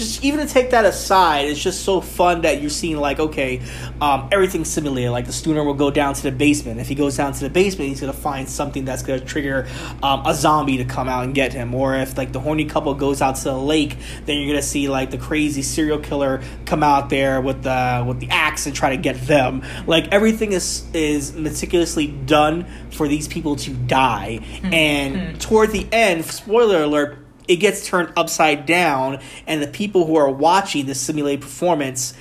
just 0.02 0.24
even 0.24 0.46
to 0.46 0.52
take 0.52 0.70
that 0.70 0.84
aside, 0.84 1.46
it's 1.48 1.62
just 1.62 1.84
so 1.84 2.00
fun 2.00 2.42
that 2.42 2.60
you're 2.60 2.70
seeing 2.70 2.96
like 2.96 3.18
okay, 3.18 3.60
um, 4.00 4.28
everything's 4.32 4.68
simulated. 4.68 5.10
Like 5.10 5.26
the 5.26 5.32
student 5.32 5.66
will 5.66 5.74
go 5.74 5.90
down 5.90 6.14
to 6.14 6.22
the 6.22 6.32
basement. 6.32 6.80
If 6.80 6.88
he 6.88 6.94
goes 6.94 7.16
down 7.16 7.32
to 7.32 7.40
the 7.40 7.50
basement, 7.50 7.90
he's 7.90 8.00
gonna 8.00 8.12
find 8.12 8.48
something 8.48 8.84
that's 8.84 9.02
gonna 9.02 9.20
trigger 9.20 9.66
um, 10.02 10.26
a 10.26 10.34
zombie 10.34 10.78
to 10.78 10.84
come 10.84 11.08
out 11.08 11.24
and 11.24 11.34
get 11.34 11.52
him. 11.52 11.74
Or 11.74 11.94
if 11.94 12.16
like 12.16 12.32
the 12.32 12.40
horny 12.40 12.64
couple 12.64 12.94
goes 12.94 13.22
out 13.22 13.36
to 13.36 13.44
the 13.44 13.56
lake, 13.56 13.96
then 14.26 14.38
you're 14.38 14.48
gonna 14.48 14.62
see 14.62 14.88
like 14.88 15.10
the 15.10 15.18
crazy 15.18 15.62
serial 15.62 15.98
killer 15.98 16.42
come 16.64 16.82
out 16.82 17.10
there 17.10 17.40
with 17.40 17.62
the 17.62 18.04
with 18.06 18.20
the 18.20 18.28
axe 18.30 18.66
and 18.66 18.74
try 18.74 18.90
to 18.90 19.00
get 19.00 19.20
them. 19.26 19.62
Like 19.86 20.08
everything 20.12 20.52
is 20.52 20.86
is 20.92 21.32
meticulously 21.34 22.06
done 22.06 22.66
for 22.90 23.08
these 23.08 23.28
people 23.28 23.56
to 23.56 23.70
die. 23.72 24.40
Mm-hmm. 24.42 24.74
And 24.74 25.40
toward 25.40 25.70
the 25.70 25.86
end, 25.92 26.24
spoiler 26.24 26.82
alert 26.82 27.18
it 27.48 27.56
gets 27.56 27.86
turned 27.86 28.12
upside 28.16 28.66
down, 28.66 29.20
and 29.46 29.62
the 29.62 29.66
people 29.66 30.06
who 30.06 30.16
are 30.16 30.30
watching 30.30 30.86
the 30.86 30.94
simulated 30.94 31.42
performance, 31.42 32.14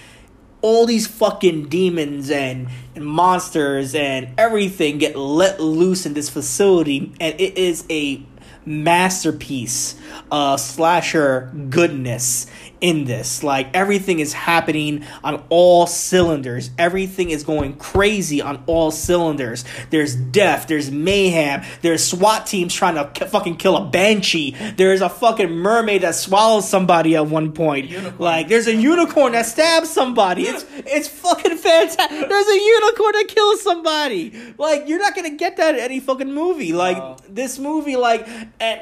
all 0.62 0.86
these 0.86 1.08
fucking 1.08 1.70
demons 1.70 2.30
and, 2.30 2.68
and 2.96 3.06
monsters 3.06 3.96
and 3.96 4.30
everything 4.38 4.98
get 4.98 5.16
let 5.16 5.60
loose 5.60 6.06
in 6.06 6.14
this 6.14 6.30
facility, 6.30 7.12
and 7.20 7.40
it 7.40 7.58
is 7.58 7.86
a 7.90 8.24
masterpiece 8.66 9.96
of 10.32 10.60
slasher 10.60 11.52
goodness 11.70 12.46
in 12.82 13.06
this. 13.06 13.44
Like 13.44 13.70
everything 13.76 14.20
is 14.20 14.34
happening 14.34 15.06
on 15.24 15.44
all 15.50 15.88
cylinders. 15.88 16.72
Everything 16.78 17.30
is 17.30 17.44
going 17.44 17.78
crazy 17.78 18.42
on 18.42 18.64
all 18.66 18.92
cylinders. 18.92 19.64
There's 19.92 20.16
death, 20.16 20.68
there's 20.68 20.92
mayhem, 20.92 21.64
there's 21.82 22.04
SWAT 22.04 22.48
teams 22.48 22.74
trying 22.74 22.96
to 22.96 23.10
k- 23.14 23.28
fucking 23.28 23.58
kill 23.58 23.78
a 23.78 23.86
banshee. 23.86 24.56
There's 24.76 25.02
a 25.02 25.10
fucking 25.10 25.52
mermaid 25.52 26.02
that 26.02 26.16
swallows 26.16 26.68
somebody 26.68 27.16
at 27.16 27.28
one 27.28 27.54
point. 27.54 27.90
Unicorn. 27.90 28.16
Like 28.18 28.48
there's 28.48 28.68
a 28.68 28.76
unicorn 28.76 29.34
that 29.34 29.46
stabs 29.46 29.90
somebody. 29.90 30.44
It's 30.44 30.66
it's 30.72 31.08
fucking 31.08 31.58
fantastic. 31.58 32.10
There's 32.10 32.48
a 32.48 32.60
unicorn 32.60 33.14
that 33.14 33.28
kills 33.28 33.62
somebody. 33.62 34.54
Like 34.58 34.88
you're 34.88 35.00
not 35.00 35.16
going 35.16 35.30
to 35.30 35.38
get 35.38 35.58
that 35.58 35.76
in 35.76 35.82
any 35.82 36.00
fucking 36.00 36.34
movie. 36.34 36.74
Like 36.74 36.98
wow. 36.98 37.18
this 37.30 37.60
movie 37.60 37.96
like 37.96 38.28
and 38.60 38.82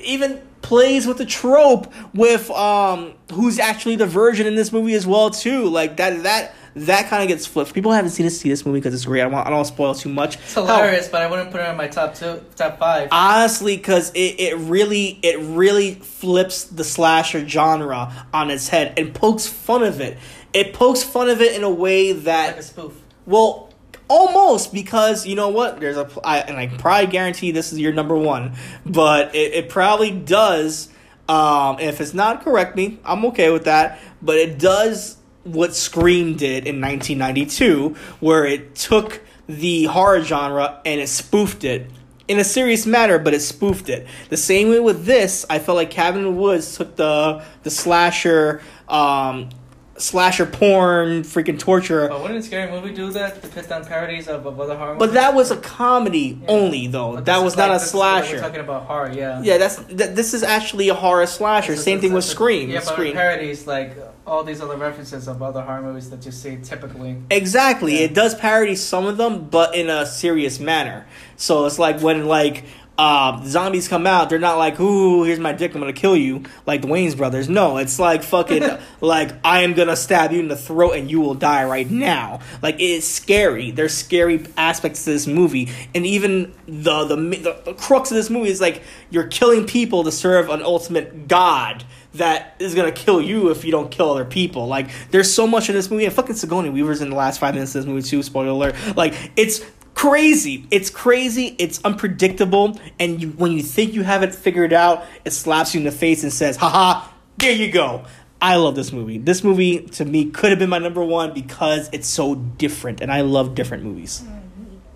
even 0.00 0.40
plays 0.62 1.06
with 1.06 1.18
the 1.18 1.26
trope 1.26 1.92
with 2.14 2.50
um 2.50 3.12
who's 3.32 3.58
actually 3.58 3.96
the 3.96 4.06
virgin 4.06 4.46
in 4.46 4.54
this 4.54 4.72
movie 4.72 4.94
as 4.94 5.06
well 5.06 5.30
too. 5.30 5.68
Like 5.68 5.98
that 5.98 6.22
that 6.22 6.54
that 6.76 7.08
kind 7.08 7.22
of 7.22 7.28
gets 7.28 7.46
flipped. 7.46 7.72
People 7.72 7.92
haven't 7.92 8.10
seen 8.10 8.26
this 8.26 8.40
see 8.40 8.48
this 8.48 8.66
movie 8.66 8.80
because 8.80 8.94
it's 8.94 9.04
great. 9.04 9.20
I 9.22 9.28
don't, 9.28 9.34
I 9.34 9.44
don't 9.44 9.54
want 9.54 9.68
to 9.68 9.72
spoil 9.72 9.94
too 9.94 10.08
much. 10.08 10.36
It's 10.36 10.54
hilarious, 10.54 11.08
but 11.08 11.22
I 11.22 11.30
wouldn't 11.30 11.50
put 11.50 11.60
it 11.60 11.66
on 11.66 11.76
my 11.76 11.86
top 11.86 12.14
two, 12.14 12.42
top 12.56 12.78
five. 12.78 13.08
Honestly, 13.12 13.76
because 13.76 14.10
it, 14.12 14.40
it 14.40 14.56
really 14.56 15.20
it 15.22 15.38
really 15.40 15.94
flips 15.94 16.64
the 16.64 16.84
slasher 16.84 17.46
genre 17.46 18.26
on 18.32 18.50
its 18.50 18.68
head 18.68 18.98
and 18.98 19.14
pokes 19.14 19.46
fun 19.46 19.82
of 19.82 20.00
it. 20.00 20.18
It 20.52 20.72
pokes 20.72 21.02
fun 21.02 21.28
of 21.28 21.40
it 21.40 21.56
in 21.56 21.62
a 21.62 21.70
way 21.70 22.12
that 22.12 22.46
like 22.48 22.56
a 22.56 22.62
spoof. 22.62 23.00
Well, 23.26 23.63
Almost 24.08 24.72
because 24.72 25.26
you 25.26 25.34
know 25.34 25.48
what? 25.48 25.80
There's 25.80 25.96
a 25.96 26.08
I, 26.22 26.38
and 26.38 26.56
I 26.56 26.66
probably 26.66 27.06
guarantee 27.10 27.50
this 27.52 27.72
is 27.72 27.78
your 27.78 27.92
number 27.92 28.16
one, 28.16 28.54
but 28.84 29.34
it, 29.34 29.54
it 29.54 29.68
probably 29.68 30.10
does. 30.10 30.90
Um, 31.26 31.78
if 31.80 32.02
it's 32.02 32.12
not, 32.12 32.44
correct 32.44 32.76
me. 32.76 32.98
I'm 33.04 33.24
okay 33.26 33.50
with 33.50 33.64
that. 33.64 33.98
But 34.20 34.36
it 34.36 34.58
does 34.58 35.16
what 35.44 35.74
Scream 35.74 36.36
did 36.36 36.66
in 36.66 36.80
1992, 36.80 37.96
where 38.20 38.44
it 38.44 38.74
took 38.74 39.22
the 39.46 39.84
horror 39.84 40.22
genre 40.22 40.80
and 40.84 41.00
it 41.00 41.08
spoofed 41.08 41.64
it 41.64 41.90
in 42.26 42.38
a 42.38 42.44
serious 42.44 42.86
manner, 42.86 43.18
but 43.18 43.34
it 43.34 43.40
spoofed 43.40 43.88
it. 43.88 44.06
The 44.30 44.36
same 44.36 44.70
way 44.70 44.80
with 44.80 45.04
this, 45.04 45.44
I 45.50 45.58
felt 45.58 45.76
like 45.76 45.90
Cabin 45.90 46.24
in 46.24 46.34
the 46.34 46.40
Woods 46.40 46.76
took 46.76 46.96
the 46.96 47.44
the 47.62 47.70
slasher 47.70 48.62
um, 48.88 49.50
slasher 49.96 50.46
porn, 50.46 51.22
freaking 51.22 51.58
torture. 51.58 52.08
But 52.08 52.22
wouldn't 52.22 52.44
Scary 52.44 52.70
Movie 52.70 52.94
do 52.94 53.10
that 53.12 53.40
to 53.42 53.48
piss 53.48 53.66
down 53.66 53.84
parodies 53.84 54.28
of, 54.28 54.44
of 54.46 54.58
other 54.58 54.76
horror 54.76 54.94
movies? 54.94 55.08
But 55.08 55.14
that 55.14 55.34
was 55.34 55.50
a 55.50 55.56
comedy 55.56 56.38
yeah. 56.40 56.48
only, 56.48 56.86
though. 56.86 57.14
But 57.14 57.26
that 57.26 57.42
was 57.42 57.56
not 57.56 57.70
like, 57.70 57.80
a 57.80 57.84
slasher. 57.84 58.36
We're 58.36 58.40
talking 58.40 58.60
about 58.60 58.84
horror, 58.84 59.12
yeah. 59.12 59.40
Yeah, 59.42 59.58
that's 59.58 59.76
that, 59.76 60.16
this 60.16 60.34
is 60.34 60.42
actually 60.42 60.88
a 60.88 60.94
horror 60.94 61.26
slasher. 61.26 61.76
Same 61.76 62.00
thing 62.00 62.12
with 62.12 62.24
Scream. 62.24 62.70
Yeah, 62.70 62.80
but 62.80 62.88
Scream. 62.88 63.14
parodies 63.14 63.66
like 63.66 63.96
all 64.26 64.42
these 64.42 64.60
other 64.60 64.76
references 64.76 65.28
of 65.28 65.42
other 65.42 65.62
horror 65.62 65.82
movies 65.82 66.10
that 66.10 66.24
you 66.24 66.32
see 66.32 66.56
typically. 66.62 67.16
Exactly, 67.30 67.98
yeah. 67.98 68.06
it 68.06 68.14
does 68.14 68.34
parody 68.34 68.74
some 68.74 69.06
of 69.06 69.16
them, 69.16 69.48
but 69.48 69.74
in 69.74 69.90
a 69.90 70.06
serious 70.06 70.58
manner. 70.58 71.06
So 71.36 71.66
it's 71.66 71.78
like 71.78 72.00
when 72.00 72.26
like 72.26 72.64
uh, 72.96 73.44
zombies 73.44 73.88
come 73.88 74.06
out, 74.06 74.30
they're 74.30 74.38
not 74.38 74.56
like, 74.56 74.78
"Ooh, 74.78 75.24
here's 75.24 75.40
my 75.40 75.52
dick, 75.52 75.74
I'm 75.74 75.80
gonna 75.80 75.92
kill 75.92 76.16
you," 76.16 76.44
like 76.64 76.82
the 76.82 76.88
Wayans 76.88 77.16
brothers. 77.16 77.48
No, 77.48 77.78
it's 77.78 77.98
like 77.98 78.22
fucking, 78.22 78.62
like 79.00 79.32
I 79.44 79.62
am 79.62 79.74
gonna 79.74 79.96
stab 79.96 80.32
you 80.32 80.38
in 80.38 80.48
the 80.48 80.56
throat 80.56 80.92
and 80.92 81.10
you 81.10 81.20
will 81.20 81.34
die 81.34 81.64
right 81.64 81.90
now. 81.90 82.40
Like 82.62 82.76
it 82.76 82.82
is 82.82 83.08
scary. 83.08 83.72
There's 83.72 83.94
scary 83.94 84.46
aspects 84.56 85.04
to 85.04 85.10
this 85.10 85.26
movie, 85.26 85.70
and 85.94 86.06
even 86.06 86.54
the 86.66 87.04
the 87.04 87.16
the, 87.16 87.62
the 87.64 87.74
crux 87.74 88.10
of 88.12 88.16
this 88.16 88.30
movie 88.30 88.50
is 88.50 88.60
like 88.60 88.82
you're 89.10 89.26
killing 89.26 89.66
people 89.66 90.04
to 90.04 90.12
serve 90.12 90.48
an 90.48 90.62
ultimate 90.62 91.26
god 91.26 91.84
that 92.14 92.54
is 92.60 92.76
gonna 92.76 92.92
kill 92.92 93.20
you 93.20 93.50
if 93.50 93.64
you 93.64 93.72
don't 93.72 93.90
kill 93.90 94.10
other 94.12 94.24
people. 94.24 94.66
Like 94.66 94.88
there's 95.10 95.32
so 95.32 95.46
much 95.46 95.68
in 95.68 95.74
this 95.74 95.90
movie, 95.90 96.04
and 96.04 96.14
fucking 96.14 96.36
Sigourney 96.36 96.70
Weaver's 96.70 97.00
in 97.00 97.10
the 97.10 97.16
last 97.16 97.40
five 97.40 97.54
minutes 97.54 97.74
of 97.74 97.82
this 97.82 97.88
movie 97.88 98.08
too. 98.08 98.22
Spoiler 98.22 98.50
alert! 98.50 98.76
Like 98.96 99.32
it's 99.36 99.62
crazy. 99.94 100.66
It's 100.70 100.90
crazy. 100.90 101.56
It's 101.58 101.80
unpredictable. 101.84 102.78
And 102.98 103.20
you, 103.22 103.30
when 103.30 103.52
you 103.52 103.62
think 103.62 103.94
you 103.94 104.02
have 104.02 104.22
it 104.22 104.34
figured 104.34 104.72
out, 104.72 105.04
it 105.24 105.32
slaps 105.32 105.74
you 105.74 105.78
in 105.78 105.84
the 105.84 105.92
face 105.92 106.22
and 106.22 106.32
says, 106.32 106.56
haha, 106.56 107.08
there 107.38 107.52
you 107.52 107.70
go. 107.70 108.04
I 108.40 108.56
love 108.56 108.74
this 108.74 108.92
movie. 108.92 109.18
This 109.18 109.42
movie, 109.42 109.80
to 109.80 110.04
me, 110.04 110.30
could 110.30 110.50
have 110.50 110.58
been 110.58 110.68
my 110.68 110.78
number 110.78 111.02
one 111.02 111.32
because 111.32 111.88
it's 111.92 112.08
so 112.08 112.34
different. 112.34 113.00
And 113.00 113.10
I 113.10 113.22
love 113.22 113.54
different 113.54 113.84
movies. 113.84 114.22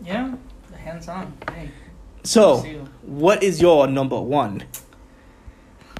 Yeah, 0.04 0.34
hands 0.76 1.08
on. 1.08 1.32
Hey. 1.50 1.70
So, 2.24 2.58
what 3.02 3.42
is 3.42 3.60
your 3.60 3.86
number 3.86 4.20
one? 4.20 4.64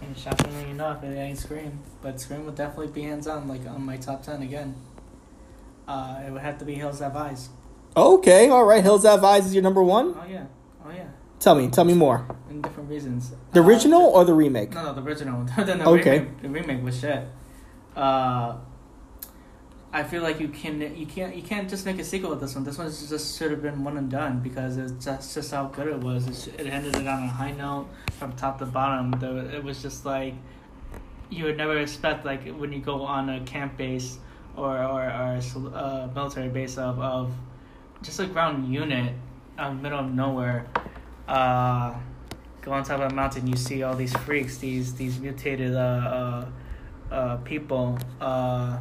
And 0.03 0.17
shockingly 0.17 0.71
enough, 0.71 1.03
it 1.03 1.17
ain't 1.17 1.39
Scream. 1.39 1.81
But 2.03 2.21
Scream 2.21 2.45
would 2.45 2.55
definitely 2.55 2.89
be 2.89 3.03
hands 3.03 3.27
on, 3.27 3.49
like 3.49 3.67
on 3.67 3.83
my 3.83 3.97
top 3.97 4.23
10 4.23 4.43
again. 4.43 4.75
Uh, 5.87 6.23
it 6.27 6.31
would 6.31 6.43
have 6.43 6.59
to 6.59 6.67
be 6.67 6.75
Hills 6.75 7.01
Have 7.01 7.17
Eyes. 7.17 7.49
Okay, 7.99 8.49
all 8.49 8.65
right. 8.65 8.83
Hills 8.83 9.03
Have 9.03 9.25
Eyes 9.25 9.45
is 9.45 9.55
your 9.55 9.63
number 9.65 9.83
one. 9.83 10.15
Oh 10.17 10.25
yeah, 10.31 10.47
oh 10.87 10.91
yeah. 10.91 11.09
Tell 11.41 11.57
me, 11.57 11.67
tell 11.67 11.85
me 11.85 11.95
more. 11.95 12.29
In 12.49 12.63
different 12.63 12.89
reasons. 12.89 13.33
The 13.53 13.61
original 13.61 14.01
uh, 14.01 14.21
or 14.21 14.25
the 14.25 14.35
remake? 14.35 14.73
No, 14.73 14.85
no, 14.85 14.95
the 14.95 15.03
original. 15.03 15.45
the 15.57 15.85
okay. 15.85 16.21
Remake, 16.21 16.43
the 16.43 16.49
remake 16.49 16.85
was 16.85 17.01
shit. 17.01 17.27
Uh, 17.97 18.59
I 19.93 20.05
feel 20.05 20.23
like 20.23 20.39
you 20.39 20.47
can 20.47 20.97
you 20.97 21.07
can't 21.07 21.35
you 21.35 21.43
can't 21.43 21.69
just 21.69 21.85
make 21.87 21.99
a 21.99 22.05
sequel 22.05 22.31
with 22.31 22.41
this 22.41 22.55
one. 22.55 22.63
This 22.63 22.79
one 22.79 22.87
just 22.87 23.37
should 23.37 23.51
have 23.51 23.63
been 23.63 23.83
one 23.83 23.97
and 23.97 24.09
done 24.09 24.41
because 24.41 24.77
it's 24.77 25.05
just 25.05 25.35
just 25.35 25.51
how 25.51 25.67
good 25.67 25.89
it 25.89 25.99
was. 25.99 26.47
It, 26.47 26.61
it 26.61 26.67
ended 26.69 26.95
it 26.95 27.09
on 27.09 27.25
a 27.25 27.29
high 27.29 27.51
note 27.51 27.89
from 28.13 28.31
top 28.35 28.61
to 28.61 28.67
bottom. 28.67 29.13
It 29.53 29.65
was 29.65 29.83
just 29.83 30.07
like 30.07 30.35
you 31.31 31.47
would 31.47 31.57
never 31.57 31.77
expect 31.79 32.25
like 32.25 32.47
when 32.49 32.73
you 32.73 32.79
go 32.79 33.03
on 33.03 33.29
a 33.29 33.41
camp 33.41 33.77
base 33.77 34.19
or 34.57 34.79
or, 34.79 35.03
or 35.03 35.35
a 35.35 35.41
uh, 35.75 36.11
military 36.15 36.49
base 36.49 36.79
of, 36.79 37.01
of 37.01 37.33
just 38.03 38.21
a 38.21 38.27
ground 38.27 38.73
unit 38.73 39.15
out 39.59 39.71
in 39.71 39.77
the 39.79 39.83
middle 39.83 39.99
of 39.99 40.13
nowhere. 40.13 40.67
Uh, 41.27 41.95
go 42.63 42.73
on 42.73 42.85
top 42.85 43.01
of 43.01 43.13
a 43.13 43.15
mountain, 43.15 43.47
you 43.47 43.57
see 43.57 43.83
all 43.83 43.95
these 43.95 44.15
freaks, 44.19 44.59
these 44.59 44.95
these 44.95 45.19
mutated 45.19 45.75
uh, 45.75 45.79
uh, 45.79 47.15
uh, 47.15 47.37
people 47.39 47.99
uh, 48.21 48.79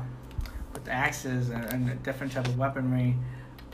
with 0.73 0.87
axes 0.87 1.49
and, 1.49 1.65
and 1.65 2.03
different 2.03 2.31
type 2.31 2.47
of 2.47 2.57
weaponry, 2.57 3.15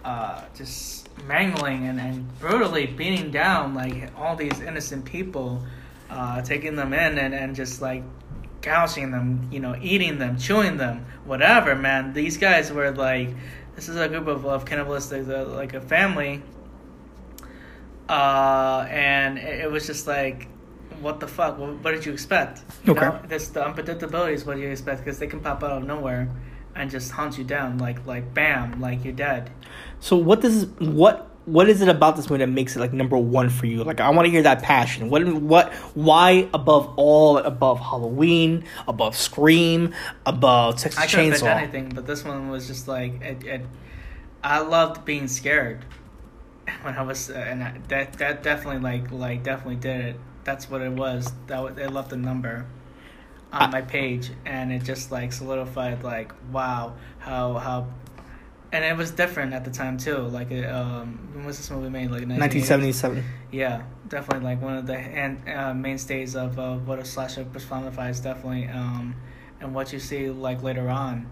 uh, 0.04 0.41
just 0.56 1.10
mangling 1.28 1.88
and, 1.88 2.00
and 2.00 2.39
brutally 2.39 2.88
beating 2.88 3.32
down 3.32 3.74
like 3.74 4.12
all 4.18 4.36
these 4.36 4.60
innocent 4.62 5.06
people, 5.06 5.64
uh, 6.10 6.41
taking 6.41 6.76
them 6.76 6.94
in 6.94 7.18
and, 7.18 7.34
and 7.34 7.56
just 7.56 7.82
like 7.82 8.04
gouging 8.62 9.12
them, 9.12 9.48
you 9.52 9.60
know, 9.60 9.76
eating 9.82 10.18
them, 10.18 10.38
chewing 10.38 10.78
them, 10.78 11.06
whatever, 11.26 11.76
man. 11.76 12.14
These 12.14 12.38
guys 12.38 12.72
were 12.72 12.91
like, 12.91 13.30
this 13.76 13.89
is 13.89 13.95
a 13.95 14.07
group 14.07 14.28
of, 14.28 14.45
of 14.45 14.65
cannibalistic, 14.65 15.28
uh, 15.28 15.45
like 15.45 15.74
a 15.74 15.82
family. 15.82 16.41
Uh, 18.09 18.86
and 18.89 19.38
it, 19.38 19.61
it 19.61 19.71
was 19.71 19.88
just 19.88 20.07
like, 20.07 20.47
what 21.01 21.19
the 21.19 21.28
fuck? 21.28 21.57
What, 21.57 21.84
what 21.84 21.91
did 21.91 22.05
you 22.05 22.13
expect? 22.13 22.61
You 22.86 22.93
Okay. 22.93 23.05
know, 23.05 23.19
this 23.28 23.47
the 23.49 23.61
unpredictability 23.61 24.34
is 24.34 24.45
what 24.45 24.57
you 24.57 24.69
expect 24.69 24.99
because 25.03 25.19
they 25.19 25.28
can 25.28 25.39
pop 25.39 25.63
out 25.63 25.71
of 25.71 25.88
nowhere 25.88 26.30
and 26.76 26.89
just 26.89 27.11
hunt 27.11 27.38
you 27.38 27.43
down 27.43 27.78
like 27.78 28.05
like 28.05 28.34
bam, 28.34 28.80
like 28.82 29.03
you're 29.03 29.13
dead. 29.13 29.51
So 29.99 30.15
what 30.17 30.41
does 30.41 30.67
what 30.80 31.30
what 31.46 31.68
is 31.68 31.82
it 31.82 31.89
about 31.89 32.16
this 32.16 32.30
movie 32.30 32.44
that 32.44 32.52
makes 32.52 32.76
it 32.76 32.80
like 32.80 32.94
number 32.94 33.18
one 33.18 33.50
for 33.50 33.66
you? 33.66 33.84
Like 33.84 34.00
I 34.00 34.10
want 34.10 34.26
to 34.26 34.32
hear 34.32 34.44
that 34.44 34.62
passion. 34.62 35.10
What 35.10 35.28
what 35.28 35.74
why 35.94 36.48
above 36.54 36.94
all 36.96 37.38
above 37.38 37.80
Halloween, 37.80 38.64
above 38.88 39.16
Scream, 39.16 39.94
above 40.26 40.78
Texas 40.78 41.00
I 41.00 41.08
could 41.08 41.20
have 41.20 41.34
picked 41.34 41.44
anything, 41.44 41.89
but 41.89 42.08
this 42.08 42.24
one 42.24 42.50
was 42.50 42.68
just 42.68 42.88
like 42.88 43.22
it. 43.22 43.44
it 43.46 43.62
I 44.44 44.60
loved 44.60 45.06
being 45.06 45.28
scared 45.28 45.86
when 46.82 46.96
I 46.96 47.02
was, 47.02 47.30
uh, 47.30 47.34
and 47.34 47.64
I, 47.64 47.78
that 47.89 48.14
that 48.14 48.44
definitely 48.44 48.80
like 48.82 49.12
like 49.12 49.44
definitely 49.44 49.78
did 49.78 50.02
it. 50.06 50.20
That's 50.44 50.70
what 50.70 50.82
it 50.82 50.91
was. 50.91 51.32
That 51.48 51.76
they 51.76 51.88
left 51.88 52.12
a 52.14 52.18
number 52.18 52.66
on 53.52 53.64
I- 53.64 53.68
my 53.68 53.82
page, 53.82 54.32
and 54.46 54.72
it 54.72 54.84
just 54.84 55.12
like 55.12 55.34
solidified 55.34 56.04
like 56.04 56.32
wow 56.52 56.94
how 57.20 57.56
how. 57.56 57.88
And 58.74 58.84
it 58.84 58.97
was 58.97 59.11
different 59.11 59.53
at 59.53 59.63
the 59.63 59.69
time 59.71 59.97
too. 59.97 60.17
Like, 60.17 60.49
it, 60.49 60.65
um, 60.65 61.30
when 61.34 61.45
was 61.45 61.57
this 61.57 61.69
movie 61.69 61.89
made? 61.89 62.09
Like 62.09 62.28
1977. 62.28 63.24
Yeah, 63.51 63.84
definitely 64.07 64.43
like 64.43 64.61
one 64.63 64.76
of 64.78 64.88
the 64.88 64.97
and 64.97 65.47
uh, 65.47 65.74
mainstays 65.76 66.36
of 66.36 66.57
uh, 66.57 66.78
what 66.78 66.97
a 66.97 67.05
slasher 67.05 67.45
personifies. 67.45 68.19
Definitely, 68.19 68.67
um, 68.69 69.15
and 69.61 69.76
what 69.76 69.93
you 69.93 69.99
see 69.99 70.30
like 70.32 70.63
later 70.63 70.89
on. 70.89 71.28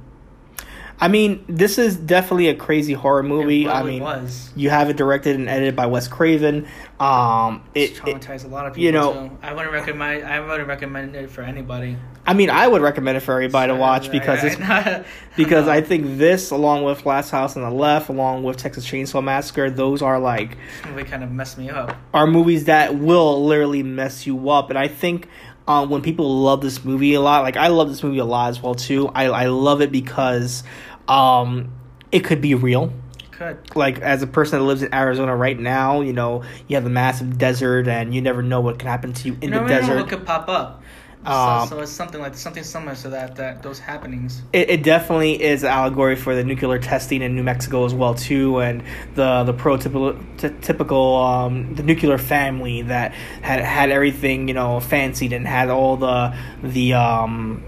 I 1.00 1.08
mean, 1.08 1.44
this 1.48 1.80
is 1.80 1.96
definitely 1.98 2.50
a 2.50 2.56
crazy 2.56 2.94
horror 2.94 3.24
movie. 3.24 3.66
It 3.66 3.70
I 3.70 3.82
mean, 3.82 4.04
was. 4.04 4.52
you 4.56 4.70
have 4.70 4.92
it 4.92 4.98
directed 4.98 5.36
and 5.36 5.50
edited 5.50 5.76
by 5.76 5.88
Wes 5.88 6.08
Craven. 6.08 6.68
Um, 7.00 7.64
It, 7.74 7.80
it, 7.80 7.98
it 7.98 8.04
traumatized 8.04 8.46
a 8.46 8.50
lot 8.50 8.68
of 8.68 8.74
people. 8.74 8.84
you 8.84 8.92
know- 8.92 9.30
too. 9.30 9.38
I 9.42 9.54
wouldn't 9.54 9.74
recommend. 9.74 10.24
I 10.28 10.40
wouldn't 10.42 10.68
recommend 10.70 11.16
it 11.16 11.32
for 11.32 11.42
anybody. 11.42 11.98
I 12.26 12.34
mean, 12.34 12.50
I 12.50 12.68
would 12.68 12.82
recommend 12.82 13.18
it 13.18 13.22
for 13.22 13.34
everybody 13.34 13.72
to 13.74 13.78
watch 13.78 14.12
because 14.12 14.44
it's 14.44 14.56
because 15.36 15.68
I 15.68 15.82
think 15.82 16.18
this, 16.18 16.52
along 16.52 16.84
with 16.84 17.06
Last 17.06 17.32
House 17.32 17.56
on 17.56 17.64
the 17.64 17.72
Left, 17.72 18.10
along 18.10 18.44
with 18.44 18.58
Texas 18.58 18.86
Chainsaw 18.86 19.24
Massacre, 19.24 19.70
those 19.72 20.02
are 20.02 20.20
like 20.20 20.58
movie 20.88 21.04
kind 21.04 21.24
of 21.24 21.32
messed 21.32 21.58
me 21.58 21.70
up. 21.70 21.96
are 22.14 22.28
movies 22.28 22.66
that 22.66 22.96
will 22.96 23.44
literally 23.46 23.84
mess 23.84 24.28
you 24.28 24.50
up. 24.50 24.70
And 24.70 24.78
I 24.78 24.88
think 24.88 25.28
um, 25.68 25.90
when 25.90 26.02
people 26.02 26.42
love 26.42 26.62
this 26.62 26.84
movie 26.86 27.14
a 27.14 27.22
lot, 27.22 27.42
like 27.44 27.58
I 27.58 27.68
love 27.68 27.90
this 27.90 28.04
movie 28.04 28.20
a 28.20 28.26
lot 28.26 28.50
as 28.50 28.62
well 28.62 28.76
too. 28.76 29.08
I 29.10 29.26
I 29.26 29.46
love 29.48 29.82
it 29.82 29.92
because 29.92 30.64
um, 31.08 31.72
it 32.12 32.20
could 32.24 32.42
be 32.42 32.54
real. 32.56 32.94
Could 33.32 33.76
Like 33.76 34.00
as 34.00 34.22
a 34.22 34.28
person 34.28 34.60
that 34.60 34.66
lives 34.66 34.84
in 34.84 34.94
Arizona 34.94 35.36
right 35.36 35.58
now, 35.60 36.02
you 36.02 36.14
know 36.14 36.44
you 36.68 36.76
have 36.76 36.86
a 36.86 36.90
massive 36.90 37.38
desert, 37.38 37.88
and 37.88 38.14
you 38.14 38.22
never 38.22 38.44
know 38.44 38.62
what 38.62 38.78
can 38.78 38.88
happen 38.90 39.14
to 39.14 39.28
you 39.30 39.34
in 39.42 39.42
you 39.42 39.50
the 39.50 39.62
know 39.62 39.68
desert. 39.68 39.96
what 39.98 40.10
could 40.10 40.26
pop 40.26 40.48
up. 40.48 40.84
Um, 41.26 41.68
so, 41.68 41.76
so 41.76 41.82
it's 41.82 41.92
something 41.92 42.20
like 42.20 42.36
something 42.36 42.64
similar 42.64 42.96
to 42.96 43.10
that. 43.10 43.36
That 43.36 43.62
those 43.62 43.78
happenings. 43.78 44.42
it, 44.54 44.72
it 44.72 44.84
definitely 44.84 45.42
is 45.42 45.64
an 45.64 45.70
allegory 45.70 46.16
for 46.16 46.36
the 46.36 46.44
nuclear 46.44 46.80
testing 46.80 47.22
in 47.22 47.36
New 47.36 47.44
Mexico 47.44 47.86
as 47.86 47.94
well 47.94 48.16
too, 48.16 48.60
and 48.60 48.84
the 49.14 49.44
the 49.44 49.54
prototypical 49.54 50.20
t- 50.38 50.50
typical 50.62 51.18
um, 51.18 51.76
the 51.76 51.84
nuclear 51.84 52.18
family 52.18 52.82
that 52.84 53.14
had 53.42 53.62
had 53.62 53.92
everything 53.92 54.48
you 54.48 54.56
know 54.56 54.80
fancied 54.80 55.32
and 55.32 55.48
had 55.48 55.70
all 55.70 55.96
the 55.96 56.36
the 56.64 56.94
um 56.94 57.64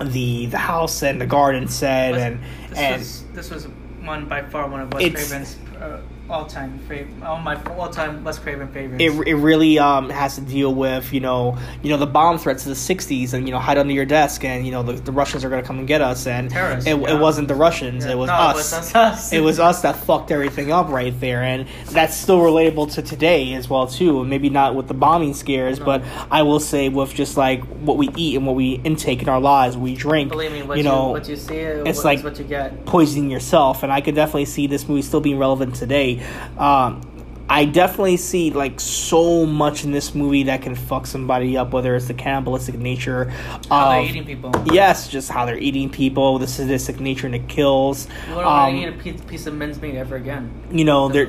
the 0.00 0.46
the 0.46 0.58
house 0.58 1.02
and 1.02 1.20
the 1.20 1.26
garden 1.26 1.68
set 1.68 2.14
and 2.14 2.40
this 2.70 2.78
and 2.78 2.98
was 2.98 3.24
this 3.34 3.50
was 3.50 3.64
one 4.00 4.26
by 4.26 4.42
far 4.42 4.68
one 4.68 4.80
of 4.80 4.92
Wes 4.92 5.12
Craven's 5.12 5.56
uh, 5.80 6.00
all 6.32 6.46
time 6.46 6.78
favorite. 6.88 7.22
All 7.22 7.38
my 7.38 7.62
all 7.76 7.90
time 7.90 8.24
Wes 8.24 8.38
Craven 8.38 8.68
favorites. 8.72 9.02
it, 9.04 9.10
it 9.28 9.34
really 9.34 9.78
um 9.78 10.08
has 10.10 10.34
to 10.36 10.40
deal 10.40 10.74
with 10.74 11.12
you 11.12 11.20
know 11.20 11.58
you 11.82 11.90
know 11.90 11.96
the 11.98 12.06
bomb 12.06 12.38
threats 12.38 12.64
of 12.64 12.70
the 12.70 12.74
60s 12.94 13.34
and 13.34 13.46
you 13.46 13.52
know 13.52 13.58
hide 13.58 13.78
under 13.78 13.92
your 13.92 14.04
desk 14.06 14.44
and 14.44 14.64
you 14.64 14.72
know 14.72 14.82
the, 14.82 14.94
the 14.94 15.12
Russians 15.12 15.44
are 15.44 15.50
gonna 15.50 15.62
come 15.62 15.78
and 15.78 15.86
get 15.86 16.00
us 16.00 16.26
and 16.26 16.50
Terrorists, 16.50 16.88
it, 16.88 16.98
yeah. 16.98 17.16
it 17.16 17.20
wasn't 17.20 17.48
the 17.48 17.54
Russians 17.54 18.04
Yeah. 18.04 18.12
it 18.12 18.14
was 18.18 18.28
No, 18.28 18.34
us 18.34 18.72
It 18.72 18.76
was 18.76 18.94
us. 18.94 19.32
it 19.32 19.40
was 19.40 19.58
us 19.60 19.82
that 19.82 19.96
fucked 19.96 20.30
everything 20.30 20.72
up 20.72 20.88
right 20.88 21.18
there 21.20 21.42
and 21.42 21.66
that's 21.90 22.16
still 22.16 22.38
relatable 22.38 22.92
to 22.94 23.02
today 23.02 23.52
as 23.54 23.68
well 23.68 23.86
too 23.86 24.24
maybe 24.24 24.48
not 24.48 24.74
with 24.74 24.88
the 24.88 24.94
bombing 24.94 25.34
scares 25.34 25.78
No. 25.80 25.84
but 25.86 26.02
i 26.30 26.42
will 26.42 26.60
say 26.60 26.88
with 26.88 27.12
just 27.14 27.36
like 27.36 27.62
what 27.64 27.96
we 27.98 28.08
eat 28.16 28.36
and 28.36 28.46
what 28.46 28.56
we 28.56 28.74
intake 28.84 29.20
in 29.22 29.28
our 29.28 29.40
lives 29.40 29.76
we 29.76 29.94
drink 29.94 30.30
Believe 30.30 30.52
me, 30.52 30.62
what 30.62 30.78
you 30.78 30.84
you, 30.84 30.88
know 30.88 31.10
what 31.10 31.28
you 31.28 31.36
see, 31.36 31.56
it's 31.56 31.88
it's 31.90 32.04
like- 32.04 32.24
what 32.24 32.38
you 32.38 32.44
get. 32.44 32.86
poisoning 32.86 33.30
yourself 33.30 33.82
and 33.82 33.92
i 33.92 34.00
could 34.00 34.14
definitely 34.14 34.44
see 34.46 34.66
this 34.66 34.88
movie 34.88 35.02
still 35.02 35.20
being 35.20 35.38
relevant 35.38 35.74
today 35.74 36.21
um 36.58 37.00
I 37.48 37.66
definitely 37.66 38.16
see 38.16 38.50
like 38.50 38.80
so 38.80 39.44
much 39.44 39.84
in 39.84 39.90
this 39.90 40.14
movie 40.14 40.44
that 40.44 40.62
can 40.62 40.74
fuck 40.74 41.06
somebody 41.06 41.54
up, 41.58 41.72
whether 41.72 41.94
it's 41.94 42.06
the 42.08 42.14
cannibalistic 42.14 42.76
nature 42.76 43.24
How 43.68 43.90
they're 43.90 44.00
of 44.00 44.06
eating 44.08 44.24
people. 44.24 44.52
yes, 44.72 45.08
just 45.08 45.28
how 45.28 45.44
they're 45.44 45.58
eating 45.58 45.90
people, 45.90 46.38
the 46.38 46.46
sadistic 46.46 46.98
nature 46.98 47.26
and 47.26 47.34
the 47.34 47.40
kills. 47.40 48.06
You 48.28 48.36
wouldn't 48.36 48.46
Um, 48.46 48.52
want 48.54 48.74
to 48.76 48.80
eat 48.82 48.88
a 48.88 48.92
piece, 48.92 49.20
piece 49.26 49.46
of 49.46 49.54
men's 49.54 49.82
meat 49.82 49.96
ever 49.96 50.16
again. 50.16 50.50
you 50.70 50.84
know 50.86 51.08
there 51.08 51.26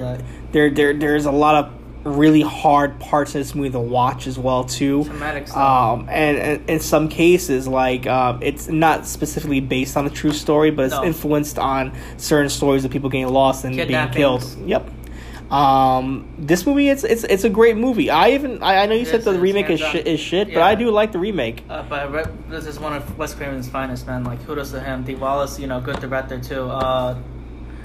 there 0.54 0.70
there 0.70 0.94
there's 0.94 1.26
a 1.26 1.32
lot 1.32 1.56
of 1.56 1.74
really 2.04 2.41
hard 2.41 2.99
parts 2.99 3.34
of 3.34 3.39
this 3.39 3.56
movie 3.56 3.70
to 3.70 3.80
watch 3.80 4.28
as 4.28 4.38
well 4.38 4.66
too. 4.66 5.04
Um 5.56 6.08
and, 6.10 6.38
and 6.38 6.70
in 6.70 6.80
some 6.80 7.08
cases 7.08 7.68
like 7.68 8.06
um 8.08 8.43
it's 8.43 8.68
not 8.68 9.06
specifically 9.08 9.62
based 9.62 9.95
on 9.95 10.06
a 10.06 10.10
true 10.10 10.34
story 10.34 10.70
but 10.72 10.86
it's 10.86 10.93
No. 10.95 11.06
influenced 11.06 11.58
on 11.60 11.93
certain 12.18 12.49
stories 12.49 12.84
of 12.86 12.91
people 12.91 13.10
getting 13.10 13.28
lost 13.30 13.64
and 13.64 13.76
being 13.76 14.10
killed. 14.10 14.43
Yep. 14.66 14.89
Um 15.51 16.28
this 16.38 16.66
movie 16.66 16.89
it's 16.89 17.04
it's 17.04 17.24
it's 17.26 17.43
a 17.43 17.49
great 17.49 17.78
movie. 17.78 18.10
I 18.10 18.32
even 18.32 18.62
i, 18.64 18.84
I 18.84 18.86
know 18.88 18.95
you 18.95 19.06
said 19.06 19.22
Yes, 19.22 19.26
the 19.26 19.39
remake 19.39 19.70
is 19.70 19.80
shit 19.80 20.08
is 20.08 20.20
shit 20.20 20.47
but 20.54 20.64
i 20.64 20.74
do 20.76 20.89
like 20.89 21.12
the 21.12 21.20
remake. 21.20 21.64
Uh, 21.70 21.84
but 21.84 22.12
Re- 22.12 22.26
this 22.49 22.66
is 22.66 22.80
one 22.80 22.93
of 22.93 23.18
Wes 23.18 23.34
Craven's 23.34 23.70
finest, 23.70 24.08
man. 24.08 24.24
Like 24.24 24.43
kudos 24.45 24.72
to 24.72 24.80
him. 24.82 25.04
Dee 25.04 25.16
Wallace, 25.16 25.60
you 25.60 25.68
know, 25.68 25.80
good 25.80 25.99
director 25.99 26.39
too. 26.39 26.64
Uh, 26.64 27.16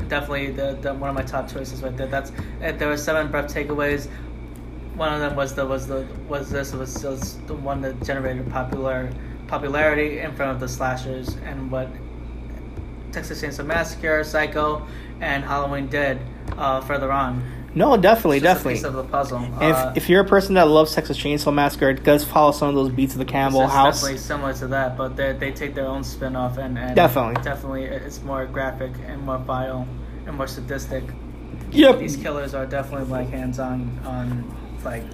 definitely 0.09 0.51
the, 0.51 0.79
the 0.81 0.95
one 0.95 1.11
of 1.11 1.17
my 1.17 1.23
top 1.23 1.51
choices 1.51 1.83
right 1.83 1.97
there. 1.97 2.07
That's 2.07 2.31
uh, 2.63 2.73
there 2.73 2.89
were 2.89 2.97
seven 2.97 3.31
breath 3.31 3.53
takeaways. 3.53 4.09
One 4.95 5.13
of 5.13 5.21
them 5.21 5.37
was 5.37 5.55
the 5.55 5.67
was 5.67 5.87
the 5.87 6.07
was 6.29 6.51
this 6.51 6.73
was, 6.73 7.05
was 7.05 7.39
the 7.47 7.55
one 7.55 7.81
that 7.83 8.03
generated 8.03 8.51
popular 8.51 9.11
popularity 9.47 10.19
in 10.21 10.35
front 10.35 10.53
of 10.53 10.61
the 10.61 10.69
slashers 10.69 11.37
and 11.45 11.71
what 11.71 11.89
Texas 13.13 13.43
Chainsaw 13.43 13.65
Massacre, 13.65 14.23
Psycho, 14.23 14.87
and 15.21 15.43
Halloween 15.45 15.87
did 15.89 16.19
uh, 16.57 16.81
further 16.83 17.11
on. 17.11 17.43
No 17.75 17.97
definitely 17.97 18.39
It's 18.39 18.45
just 18.45 18.55
a 18.55 18.59
definitely 18.59 18.75
piece 18.75 18.85
of 18.85 18.95
the 18.95 19.05
puzzle. 19.05 19.45
if, 19.61 19.77
Uh, 19.77 19.93
if 19.95 20.09
you're 20.09 20.23
a 20.23 20.29
person 20.29 20.55
that 20.55 20.69
loves 20.69 20.95
Texas 20.95 21.17
Chainsaw 21.19 21.53
Massacre, 21.53 21.91
it 21.91 22.03
does 22.05 22.25
follow 22.25 22.53
some 22.53 22.69
of 22.69 22.75
those 22.75 22.91
beats 22.91 23.13
of 23.15 23.19
the 23.19 23.25
Campbell 23.25 23.65
It's 23.65 23.73
House. 23.73 24.01
definitely 24.01 24.19
similar 24.19 24.55
to 24.55 24.67
that, 24.69 24.97
but 24.97 25.17
they 25.17 25.33
they 25.33 25.51
take 25.53 25.75
their 25.75 25.87
own 25.87 26.03
spin 26.05 26.35
off 26.37 26.59
and, 26.59 26.79
and 26.79 26.95
Definitely. 26.97 27.43
definitely 27.43 27.85
it's 27.85 28.23
more 28.23 28.47
graphic 28.47 28.93
and 29.07 29.23
more 29.23 29.39
vile 29.39 29.87
and 30.27 30.37
more 30.37 30.47
sadistic. 30.47 31.05
Yep. 31.71 31.99
These 31.99 32.17
killers 32.17 32.55
are 32.55 32.67
definitely 32.67 33.07
like 33.09 33.29
hands 33.31 33.59
on 33.59 33.99
on 34.07 34.45
like 34.85 35.05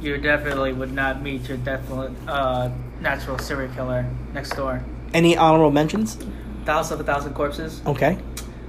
you 0.00 0.16
definitely 0.16 0.72
would 0.72 0.92
not 0.92 1.22
meet 1.22 1.48
your 1.48 1.58
definite 1.58 2.12
uh, 2.28 2.70
natural 3.00 3.36
serial 3.38 3.72
killer 3.74 4.06
next 4.32 4.54
door. 4.56 4.82
Any 5.12 5.36
honorable 5.36 5.70
mentions? 5.72 6.16
Thousand 6.64 7.00
of 7.00 7.00
a 7.00 7.12
Thousand 7.12 7.34
Corpses, 7.34 7.80
Okay. 7.86 8.16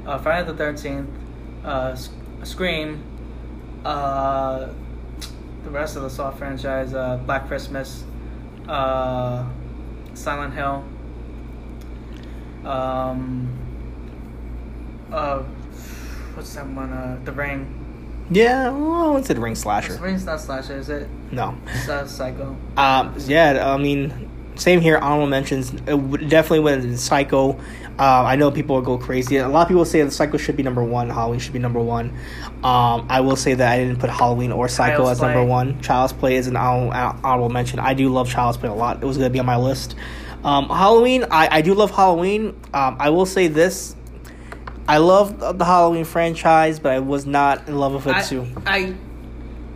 uh, 0.07 0.17
Friday 0.17 0.47
the 0.47 0.53
Thirteenth, 0.57 1.09
uh, 1.63 1.95
Scream, 2.43 3.03
uh, 3.85 4.67
the 5.63 5.69
rest 5.69 5.95
of 5.95 6.03
the 6.03 6.09
Saw 6.09 6.31
franchise, 6.31 6.93
uh, 6.93 7.17
Black 7.25 7.47
Christmas, 7.47 8.03
uh, 8.67 9.45
Silent 10.13 10.53
Hill, 10.53 10.83
um, 12.65 13.47
uh, 15.11 15.39
what's 16.33 16.53
that 16.55 16.67
one? 16.67 16.91
Uh, 16.91 17.19
The 17.23 17.31
Ring. 17.31 17.75
Yeah, 18.31 18.69
well, 18.69 19.17
it's 19.17 19.29
a 19.31 19.35
ring 19.35 19.55
slasher. 19.55 19.93
The 19.93 20.01
Ring's 20.01 20.23
not 20.25 20.39
slasher, 20.39 20.77
is 20.77 20.89
it? 20.89 21.07
No. 21.31 21.57
It's 21.65 21.89
uh, 21.89 22.05
Psycho. 22.05 22.55
Um, 22.77 23.15
yeah, 23.25 23.73
I 23.73 23.77
mean, 23.77 24.28
same 24.59 24.81
here. 24.81 24.97
Honorable 24.97 25.27
mentions. 25.27 25.73
It 25.87 25.97
would- 25.97 26.29
definitely 26.29 26.59
went 26.59 26.83
in 26.83 26.97
Psycho. 26.97 27.57
Uh, 27.97 28.23
I 28.23 28.35
know 28.35 28.49
people 28.49 28.75
will 28.75 28.81
go 28.81 28.97
crazy. 28.97 29.37
A 29.37 29.47
lot 29.47 29.63
of 29.63 29.67
people 29.67 29.83
say 29.83 30.01
the 30.01 30.11
Psycho 30.11 30.37
should 30.37 30.55
be 30.55 30.63
number 30.63 30.83
one. 30.83 31.09
Halloween 31.09 31.39
should 31.39 31.53
be 31.53 31.59
number 31.59 31.79
one. 31.81 32.11
Um, 32.63 33.05
I 33.09 33.21
will 33.21 33.35
say 33.35 33.53
that 33.55 33.71
I 33.71 33.77
didn't 33.77 33.99
put 33.99 34.09
Halloween 34.09 34.51
or 34.51 34.67
Psycho 34.67 35.03
Child's 35.03 35.11
as 35.11 35.21
number 35.21 35.43
one. 35.43 35.81
Child's 35.81 36.13
Play 36.13 36.35
is 36.35 36.47
an 36.47 36.55
hon- 36.55 36.93
honorable 36.93 37.49
mention. 37.49 37.79
I 37.79 37.93
do 37.93 38.09
love 38.09 38.29
Child's 38.29 38.57
Play 38.57 38.69
a 38.69 38.73
lot. 38.73 39.01
It 39.01 39.05
was 39.05 39.17
going 39.17 39.29
to 39.29 39.33
be 39.33 39.39
on 39.39 39.45
my 39.45 39.57
list. 39.57 39.95
Um, 40.43 40.69
Halloween, 40.69 41.25
I, 41.29 41.57
I 41.57 41.61
do 41.61 41.73
love 41.73 41.91
Halloween. 41.91 42.55
Um, 42.73 42.95
I 42.99 43.09
will 43.09 43.25
say 43.25 43.47
this. 43.47 43.95
I 44.87 44.97
love 44.97 45.57
the 45.57 45.65
Halloween 45.65 46.05
franchise, 46.05 46.79
but 46.79 46.93
I 46.93 46.99
was 46.99 47.25
not 47.25 47.67
in 47.67 47.77
love 47.77 47.93
with 47.93 48.07
it 48.07 48.15
I, 48.15 48.21
too. 48.21 48.47
I, 48.65 48.95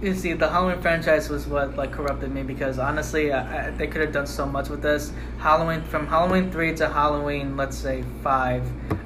you 0.04 0.14
see, 0.14 0.34
the 0.34 0.49
Halloween 0.49 0.82
franchise 0.82 1.30
was 1.30 1.47
what 1.47 1.76
like 1.78 1.91
corrupted 1.91 2.32
me 2.34 2.43
because 2.43 2.78
honestly, 2.78 3.32
I, 3.32 3.68
I, 3.68 3.72
they 3.72 3.88
could 3.88 4.01
have 4.01 4.12
done 4.12 4.28
so 4.28 4.45
much 4.45 4.70
with 4.70 4.82
this. 4.82 5.12
Halloween 5.39 5.82
from 5.84 6.06
Halloween 6.08 6.51
three 6.51 6.74
to 6.76 6.89
Halloween, 6.89 7.56
let's 7.56 7.78
say 7.78 8.04
five 8.22 8.64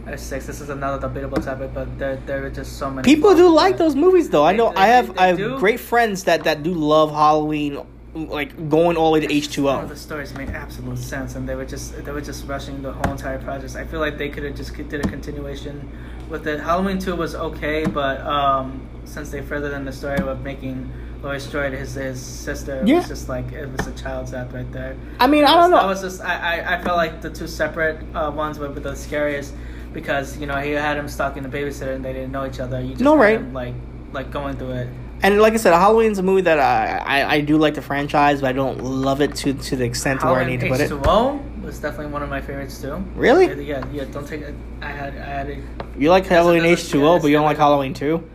or 0.08 0.18
six. 0.18 0.48
This 0.48 0.60
is 0.60 0.70
another 0.70 1.00
debatable 1.08 1.42
topic, 1.42 1.72
but 1.74 1.98
there 2.00 2.16
there 2.26 2.46
are 2.46 2.50
just 2.50 2.78
so 2.78 2.90
many. 2.90 3.06
People 3.06 3.36
do 3.36 3.48
like 3.50 3.78
those 3.78 3.96
movies 3.96 4.30
though. 4.30 4.44
I 4.46 4.54
know 4.54 4.70
they- 4.72 4.78
I 4.78 4.88
have 4.88 5.14
they 5.16 5.20
I 5.22 5.28
have 5.28 5.38
do. 5.38 5.60
great 5.60 5.80
friends 5.80 6.24
that 6.24 6.44
that 6.46 6.64
do 6.64 6.74
love 6.74 7.12
Halloween, 7.12 7.86
like 8.16 8.70
going 8.70 8.98
all 8.98 9.12
the 9.14 9.20
way 9.20 9.28
to 9.28 9.32
H 9.34 9.50
two 9.50 9.64
None 9.66 9.88
the 9.88 9.96
stories 9.96 10.34
made 10.34 10.50
absolute 10.50 10.98
sense, 10.98 11.36
and 11.36 11.48
they 11.48 11.56
were 11.56 11.66
just 11.66 12.04
they 12.04 12.12
were 12.12 12.22
just 12.22 12.48
rushing 12.48 12.82
the 12.82 12.92
whole 12.92 13.12
entire 13.12 13.38
project. 13.40 13.76
I 13.76 13.86
feel 13.86 14.00
like 14.00 14.18
they 14.18 14.30
could 14.30 14.44
have 14.44 14.56
just 14.56 14.76
did 14.76 15.06
a 15.06 15.08
continuation 15.08 15.92
with 16.30 16.48
it. 16.48 16.60
Halloween 16.60 16.98
two 16.98 17.16
was 17.16 17.36
okay, 17.36 17.86
but 17.86 18.20
um, 18.22 18.87
since 19.08 19.30
they 19.32 19.42
furthered 19.42 19.74
in 19.74 19.86
the 19.86 19.92
story 19.92 20.18
of 20.20 20.42
making 20.44 20.92
Laurie 21.24 21.40
Strode 21.40 21.74
his 21.74 21.96
his 21.96 22.22
sister, 22.22 22.82
it 22.82 22.88
Yeah. 22.88 22.98
was 22.98 23.08
just 23.08 23.30
like 23.30 23.52
it 23.52 23.68
was 23.72 23.88
a 23.88 23.92
child's 23.94 24.34
act 24.34 24.54
right 24.54 24.72
there. 24.72 24.96
I 25.20 25.28
mean, 25.28 25.46
I 25.46 25.56
don't 25.56 25.72
know. 25.72 25.78
I 25.78 25.86
was 25.88 26.02
just 26.02 26.22
I, 26.22 26.60
I, 26.60 26.76
I 26.78 26.84
felt 26.84 26.98
like 26.98 27.22
the 27.22 27.30
two 27.30 27.48
separate 27.48 28.00
uh, 28.16 28.32
ones 28.32 28.60
were 28.60 28.68
the 28.68 28.96
scariest 28.96 29.54
because 29.94 30.38
you 30.38 30.46
know 30.46 30.58
he 30.58 30.72
had 30.72 30.98
him 30.98 31.08
stalking 31.08 31.44
the 31.44 31.50
babysitter 31.50 31.96
and 31.96 32.04
they 32.06 32.14
didn't 32.14 32.32
know 32.32 32.46
each 32.46 32.60
other. 32.60 32.80
You 32.82 32.90
just 32.90 33.02
No, 33.02 33.14
had 33.18 33.22
right. 33.22 33.36
him, 33.40 33.54
like 33.54 33.74
like 34.14 34.32
going 34.32 34.56
through 34.58 34.72
it. 34.72 34.90
And 35.24 35.42
like 35.42 35.54
I 35.54 35.58
said, 35.58 35.74
Halloween's 35.74 36.20
a 36.20 36.24
movie 36.24 36.42
that 36.42 36.60
I, 36.60 36.98
I, 37.24 37.34
I 37.38 37.42
do 37.42 37.58
like 37.58 37.74
the 37.74 37.82
franchise, 37.82 38.42
but 38.42 38.50
I 38.50 38.54
don't 38.54 38.84
love 38.84 39.20
it 39.22 39.34
to 39.38 39.54
to 39.54 39.76
the 39.76 39.84
extent 39.86 40.20
to 40.20 40.28
where 40.28 40.36
I 40.36 40.40
Halloween 40.44 40.60
need 40.60 40.66
to 40.68 40.72
put 40.72 40.82
it. 40.82 40.92
H2O 40.92 41.64
was 41.64 41.80
definitely 41.80 42.14
one 42.14 42.22
of 42.22 42.30
my 42.30 42.40
favorites 42.40 42.80
too. 42.80 42.98
Really? 43.16 43.64
Yeah, 43.68 43.84
yeah. 43.92 44.04
Don't 44.06 44.28
take 44.28 44.42
it. 44.42 44.54
I 44.82 44.92
had, 44.92 45.16
I 45.18 45.26
had 45.26 45.50
it. 45.50 45.64
You 45.98 46.12
like 46.12 46.28
Halloween 46.28 46.64
H 46.66 46.90
two 46.90 47.06
O, 47.08 47.18
but 47.20 47.28
you 47.28 47.34
don't 47.34 47.46
like 47.46 47.58
Halloween 47.58 47.96
two. 47.96 48.30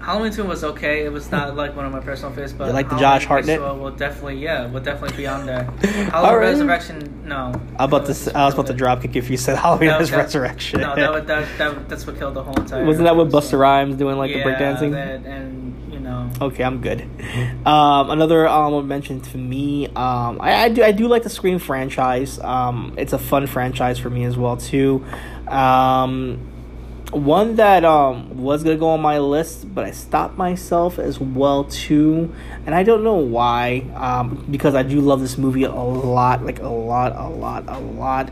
Halloween 0.00 0.32
two 0.32 0.44
was 0.44 0.64
okay. 0.64 1.04
It 1.04 1.12
was 1.12 1.30
not 1.30 1.56
like 1.56 1.76
one 1.76 1.84
of 1.84 1.92
my 1.92 2.00
personal 2.00 2.30
favorites, 2.30 2.52
but 2.52 2.66
You 2.68 2.72
like 2.72 2.88
the 2.88 2.96
Halloween 2.96 3.20
Josh 3.20 3.26
Hartnett? 3.26 3.60
H2O 3.60 3.78
will 3.80 3.90
definitely, 3.90 4.36
yeah, 4.38 4.66
will 4.66 4.80
definitely 4.80 5.16
be 5.16 5.26
on 5.26 5.44
there. 5.44 5.64
Halloween 5.82 6.14
Alright. 6.14 6.48
Resurrection, 6.48 7.22
no. 7.26 7.52
I 7.78 7.84
about 7.84 8.06
to 8.06 8.32
I 8.36 8.44
was 8.46 8.54
about 8.54 8.68
to 8.68 8.74
drop 8.74 9.02
kick 9.02 9.16
if 9.16 9.28
you 9.28 9.36
said 9.36 9.58
Halloween 9.58 9.90
as 9.90 10.10
that- 10.10 10.16
Resurrection. 10.16 10.80
No, 10.80 10.94
that, 10.94 11.12
would, 11.12 11.26
that, 11.26 11.58
that 11.58 11.88
that's 11.88 12.06
what 12.06 12.16
killed 12.18 12.34
the 12.34 12.42
whole 12.42 12.58
entire. 12.58 12.84
Wasn't 12.84 13.04
that 13.04 13.16
with 13.16 13.30
so- 13.32 13.40
Busta 13.40 13.58
Rhymes 13.58 13.96
doing 13.96 14.16
like 14.16 14.30
yeah, 14.30 14.44
the 14.44 14.50
breakdancing? 14.50 14.92
That, 14.92 15.26
and 15.26 15.92
you 15.92 16.00
know, 16.00 16.30
Okay, 16.40 16.62
I'm 16.62 16.80
good. 16.80 17.02
Um, 17.66 18.10
another 18.10 18.46
honorable 18.48 18.82
mention 18.82 19.20
to 19.20 19.36
me. 19.36 19.88
Um, 19.88 20.40
I, 20.40 20.64
I 20.64 20.68
do 20.68 20.82
I 20.82 20.92
do 20.92 21.08
like 21.08 21.22
the 21.24 21.30
Scream 21.30 21.58
franchise. 21.58 22.38
Um, 22.38 22.94
it's 22.96 23.12
a 23.12 23.18
fun 23.18 23.46
franchise 23.46 23.98
for 23.98 24.10
me 24.10 24.24
as 24.24 24.36
well 24.36 24.56
too. 24.56 25.04
Um, 25.48 26.40
one 27.10 27.56
that 27.56 27.84
um 27.84 28.36
was 28.42 28.62
gonna 28.62 28.76
go 28.76 28.88
on 28.88 29.00
my 29.00 29.18
list, 29.18 29.72
but 29.74 29.84
I 29.84 29.90
stopped 29.92 30.36
myself 30.36 30.98
as 30.98 31.18
well 31.18 31.64
too, 31.64 32.34
and 32.66 32.74
I 32.74 32.82
don't 32.82 33.02
know 33.02 33.16
why. 33.16 33.86
Um, 33.94 34.46
because 34.50 34.74
I 34.74 34.82
do 34.82 35.00
love 35.00 35.20
this 35.20 35.38
movie 35.38 35.64
a 35.64 35.72
lot, 35.72 36.44
like 36.44 36.60
a 36.60 36.68
lot, 36.68 37.16
a 37.16 37.28
lot, 37.28 37.64
a 37.68 37.78
lot. 37.78 38.30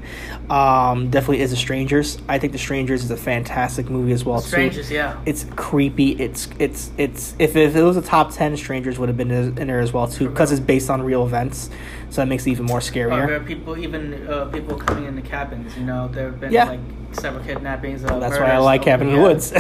Um, 0.51 1.11
definitely 1.11 1.41
is 1.41 1.51
the 1.51 1.57
Strangers. 1.57 2.19
I 2.29 2.39
think 2.39 2.53
the 2.53 2.59
Strangers 2.59 3.03
is 3.05 3.11
a 3.11 3.17
fantastic 3.17 3.89
movie 3.89 4.13
as 4.13 4.25
well 4.25 4.41
too 4.41 4.49
strangers, 4.49 4.91
yeah. 4.91 5.19
it's 5.25 5.47
creepy. 5.57 6.11
It's 6.13 6.49
it's 6.59 6.91
it's 6.99 7.35
if, 7.39 7.57
if 7.57 7.75
it 7.77 7.83
was 7.83 7.97
a 7.97 8.03
top 8.03 8.33
ten, 8.33 8.57
Strangers 8.57 8.99
would 8.99 9.09
have 9.09 9.17
been 9.17 9.31
in 9.31 9.55
there 9.67 9.81
as 9.81 9.93
well 9.93 10.07
too 10.07 10.29
because 10.29 10.53
it's 10.53 10.61
based 10.61 10.91
on 10.91 11.03
real 11.03 11.25
events, 11.25 11.71
so 12.11 12.21
that 12.21 12.27
makes 12.27 12.47
it 12.47 12.51
even 12.51 12.67
more 12.67 12.79
Or 12.79 12.81
scarier. 12.83 13.27
there 13.27 13.37
are 13.37 13.41
people, 13.41 13.79
even 13.79 14.29
uh, 14.29 14.45
people 14.47 14.77
coming 14.77 15.05
in 15.07 15.17
the 15.17 15.23
cabins. 15.23 15.77
You 15.79 15.85
know, 15.85 16.09
there 16.09 16.27
have 16.31 16.41
been 16.41 16.53
Yeah. 16.53 16.65
like 16.67 16.81
several 17.17 17.45
kidnappings. 17.45 18.05
Uh, 18.05 18.19
That's 18.19 18.39
why 18.39 18.51
I 18.51 18.59
like 18.59 18.83
Cabin 18.83 19.09
in 19.09 19.17
the 19.17 19.23
Woods. 19.23 19.53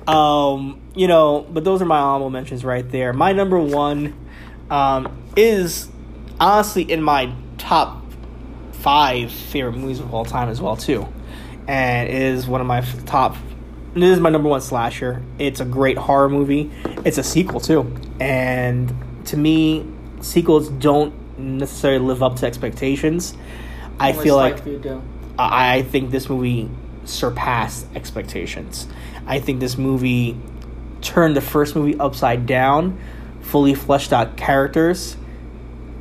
um, 0.08 0.80
you 0.94 1.08
know, 1.08 1.46
but 1.50 1.64
those 1.64 1.82
are 1.82 1.86
my 1.86 1.98
honorable 1.98 2.30
mentions 2.30 2.64
right 2.64 2.88
there. 2.88 3.12
My 3.12 3.32
number 3.32 3.58
one 3.58 4.14
um, 4.70 5.16
is 5.36 5.88
honestly 6.38 6.82
in 6.82 7.02
my 7.02 7.32
top 7.58 8.02
five 8.72 9.32
favorite 9.32 9.72
movies 9.72 10.00
of 10.00 10.12
all 10.12 10.24
time 10.24 10.48
as 10.48 10.60
well 10.60 10.76
too, 10.76 11.08
and 11.66 12.08
it 12.08 12.14
is 12.14 12.46
one 12.46 12.60
of 12.60 12.66
my 12.66 12.80
top. 13.06 13.36
This 13.94 14.10
is 14.10 14.20
my 14.20 14.30
number 14.30 14.48
one 14.48 14.60
slasher. 14.60 15.22
It's 15.38 15.60
a 15.60 15.64
great 15.64 15.96
horror 15.96 16.28
movie. 16.28 16.70
It's 17.04 17.18
a 17.18 17.22
sequel 17.22 17.60
too, 17.60 17.94
and 18.20 18.92
to 19.26 19.36
me, 19.36 19.86
sequels 20.20 20.68
don't 20.68 21.14
necessarily 21.38 22.04
live 22.04 22.22
up 22.22 22.36
to 22.36 22.46
expectations. 22.46 23.34
I 23.98 24.12
Only 24.12 24.24
feel 24.24 24.36
like. 24.36 24.62
I 25.38 25.82
think 25.82 26.10
this 26.10 26.28
movie 26.28 26.70
surpassed 27.04 27.86
expectations. 27.94 28.86
I 29.26 29.40
think 29.40 29.60
this 29.60 29.76
movie 29.76 30.38
turned 31.00 31.36
the 31.36 31.40
first 31.40 31.76
movie 31.76 31.98
upside 31.98 32.46
down, 32.46 32.98
fully 33.40 33.74
fleshed 33.74 34.12
out 34.12 34.36
characters, 34.36 35.16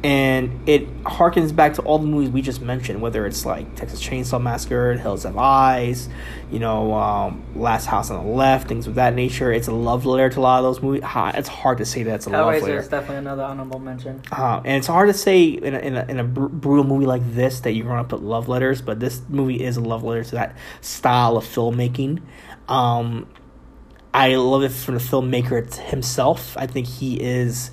and 0.04 0.68
it 0.68 1.04
harkens 1.04 1.56
back 1.56 1.76
to 1.76 1.82
all 1.84 1.98
the 1.98 2.06
movies 2.06 2.30
we 2.30 2.42
just 2.42 2.62
mentioned, 2.62 3.02
whether 3.02 3.26
it's 3.26 3.46
like 3.46 3.74
Texas 3.76 4.02
Chainsaw 4.06 4.42
Massacre, 4.42 4.96
Hills 4.98 5.24
Have 5.24 5.38
Eyes, 5.38 6.10
you 6.52 6.60
know, 6.60 6.94
um, 6.94 7.42
Last 7.56 7.86
House 7.86 8.10
on 8.12 8.26
the 8.26 8.32
Left, 8.32 8.68
things 8.68 8.86
of 8.86 8.96
that 8.96 9.14
nature. 9.16 9.54
It's 9.54 9.68
a 9.70 9.72
love 9.72 10.06
letter 10.06 10.30
to 10.32 10.40
a 10.40 10.42
lot 10.42 10.58
of 10.60 10.64
those 10.66 10.82
movies. 10.82 11.04
Ha- 11.04 11.32
It's 11.36 11.48
hard 11.48 11.78
to 11.78 11.86
say 11.86 12.04
that 12.04 12.16
it's 12.16 12.26
a 12.26 12.32
love 12.32 12.48
letter. 12.64 12.80
is 12.80 12.90
definitely 12.90 13.18
another 13.18 13.44
honorable 13.44 13.80
mention. 13.80 14.22
Uh, 14.32 14.62
and 14.66 14.78
it's 14.78 14.88
hard 14.88 15.08
to 15.08 15.14
say 15.14 15.44
in 15.46 15.74
a, 15.74 15.80
in 15.80 15.96
a, 15.96 16.06
in 16.10 16.20
a 16.20 16.24
br- 16.26 16.48
brutal 16.48 16.84
movie 16.84 17.06
like 17.06 17.22
this 17.34 17.62
that 17.62 17.72
you're 17.72 17.86
going 17.88 18.04
to 18.04 18.10
put 18.10 18.22
love 18.22 18.50
letters, 18.50 18.82
but 18.82 19.00
this 19.00 19.22
movie 19.30 19.64
is 19.64 19.78
a 19.78 19.82
love 19.82 20.04
letter 20.04 20.26
to 20.26 20.32
that 20.32 20.58
style 20.82 21.38
of 21.38 21.46
filmmaking. 21.46 22.22
Um, 22.68 23.26
I 24.14 24.36
love 24.36 24.64
it 24.64 24.70
from 24.74 24.96
the 24.96 25.00
filmmaker 25.02 25.74
himself. 25.76 26.58
I 26.58 26.68
think 26.68 26.88
he 26.88 27.20
is 27.22 27.72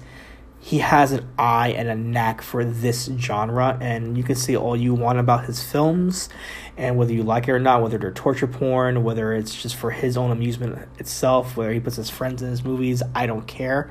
he 0.62 0.78
has 0.78 1.10
an 1.12 1.26
eye 1.38 1.68
and 1.68 1.88
a 1.88 1.94
knack 1.94 2.42
for 2.42 2.64
this 2.64 3.10
genre 3.18 3.78
and 3.80 4.16
you 4.18 4.22
can 4.22 4.34
say 4.34 4.54
all 4.54 4.76
you 4.76 4.92
want 4.94 5.18
about 5.18 5.46
his 5.46 5.62
films 5.62 6.28
and 6.76 6.98
whether 6.98 7.12
you 7.12 7.22
like 7.22 7.48
it 7.48 7.52
or 7.52 7.58
not 7.58 7.82
whether 7.82 7.96
they're 7.96 8.12
torture 8.12 8.46
porn 8.46 9.02
whether 9.02 9.32
it's 9.32 9.60
just 9.62 9.74
for 9.74 9.90
his 9.90 10.18
own 10.18 10.30
amusement 10.30 10.78
itself 10.98 11.56
whether 11.56 11.72
he 11.72 11.80
puts 11.80 11.96
his 11.96 12.10
friends 12.10 12.42
in 12.42 12.50
his 12.50 12.62
movies 12.62 13.02
i 13.14 13.26
don't 13.26 13.46
care. 13.46 13.90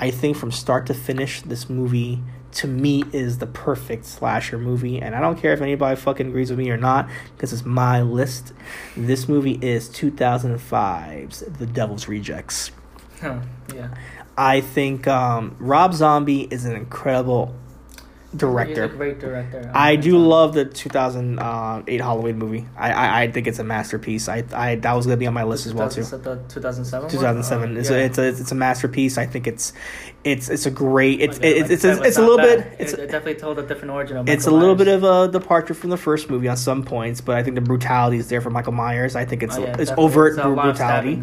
I 0.00 0.10
think 0.12 0.36
from 0.36 0.52
start 0.52 0.86
to 0.86 0.94
finish 0.94 1.40
this 1.42 1.68
movie 1.68 2.20
to 2.52 2.66
me 2.66 3.04
is 3.12 3.38
the 3.38 3.46
perfect 3.46 4.04
slasher 4.04 4.58
movie 4.58 5.00
and 5.00 5.14
i 5.14 5.20
don't 5.20 5.36
care 5.36 5.52
if 5.52 5.60
anybody 5.60 5.96
fucking 5.96 6.28
agrees 6.28 6.50
with 6.50 6.58
me 6.58 6.70
or 6.70 6.76
not 6.76 7.08
because 7.34 7.52
it's 7.52 7.64
my 7.64 8.02
list. 8.02 8.52
This 8.96 9.28
movie 9.28 9.58
is 9.62 9.88
2005's 9.88 11.40
the 11.40 11.66
devil's 11.66 12.08
rejects. 12.08 12.70
Huh, 13.20 13.40
yeah. 13.74 13.88
I 14.38 14.60
think 14.60 15.06
um, 15.08 15.56
Rob 15.58 15.92
Zombie 15.94 16.42
is 16.42 16.64
an 16.64 16.76
incredible 16.76 17.54
He's 18.30 18.40
director. 18.40 18.84
a 18.84 18.88
great 18.88 19.18
director. 19.18 19.70
I 19.74 19.94
Um, 19.94 20.00
do 20.02 20.18
love 20.18 20.52
the 20.54 20.66
2008 20.66 22.00
Halloween 22.00 22.38
movie. 22.38 22.66
I, 22.76 22.92
I 22.92 23.22
I 23.22 23.30
think 23.32 23.46
it's 23.46 23.58
a 23.58 23.64
masterpiece. 23.64 24.28
I 24.28 24.44
I 24.52 24.74
that 24.76 24.92
was 24.92 25.06
gonna 25.06 25.16
be 25.16 25.26
on 25.26 25.32
my 25.34 25.44
list 25.44 25.66
as 25.66 25.72
well 25.74 25.88
too. 25.88 26.02
The 26.04 26.36
2007. 26.48 27.04
one? 27.04 27.10
2007. 27.10 27.76
Oh, 27.76 27.80
It's, 27.80 27.90
yeah. 27.90 27.96
a, 27.96 28.00
it's 28.04 28.18
a 28.18 28.28
it's 28.28 28.52
a 28.52 28.54
masterpiece. 28.54 29.16
I 29.16 29.24
think 29.26 29.46
it's 29.46 29.72
it's 30.24 30.50
it's 30.50 30.66
a 30.66 30.70
great. 30.70 31.20
It's 31.22 31.38
it's 31.38 31.62
like 31.62 31.70
it's 31.70 31.84
it's, 31.84 32.00
it's 32.06 32.18
a 32.18 32.20
little 32.20 32.36
bit. 32.36 32.66
It's 32.78 32.92
it, 32.92 32.98
it 33.00 33.06
definitely 33.10 33.36
told 33.36 33.58
a 33.58 33.66
different 33.66 33.92
origin 33.92 34.18
of. 34.18 34.28
it's 34.28 34.46
a 34.46 34.50
little 34.50 34.74
bit 34.76 34.88
of 34.88 35.04
a 35.04 35.28
departure 35.32 35.72
from 35.74 35.88
the 35.90 35.96
first 35.96 36.28
movie 36.28 36.48
on 36.48 36.56
some 36.58 36.82
points, 36.84 37.22
but 37.22 37.34
I 37.36 37.42
think 37.42 37.54
the 37.54 37.62
brutality 37.62 38.18
is 38.18 38.28
there 38.28 38.42
for 38.42 38.50
Michael 38.50 38.72
Myers. 38.74 39.16
I 39.16 39.24
think 39.24 39.42
it's 39.42 39.56
Oh, 39.56 39.62
yeah, 39.62 39.68
it's 39.70 39.78
definitely. 39.90 40.04
overt 40.04 40.32
It's 40.34 40.44
a 40.44 40.48
lot 40.48 40.68
of 40.68 40.76
brutality. 40.76 41.22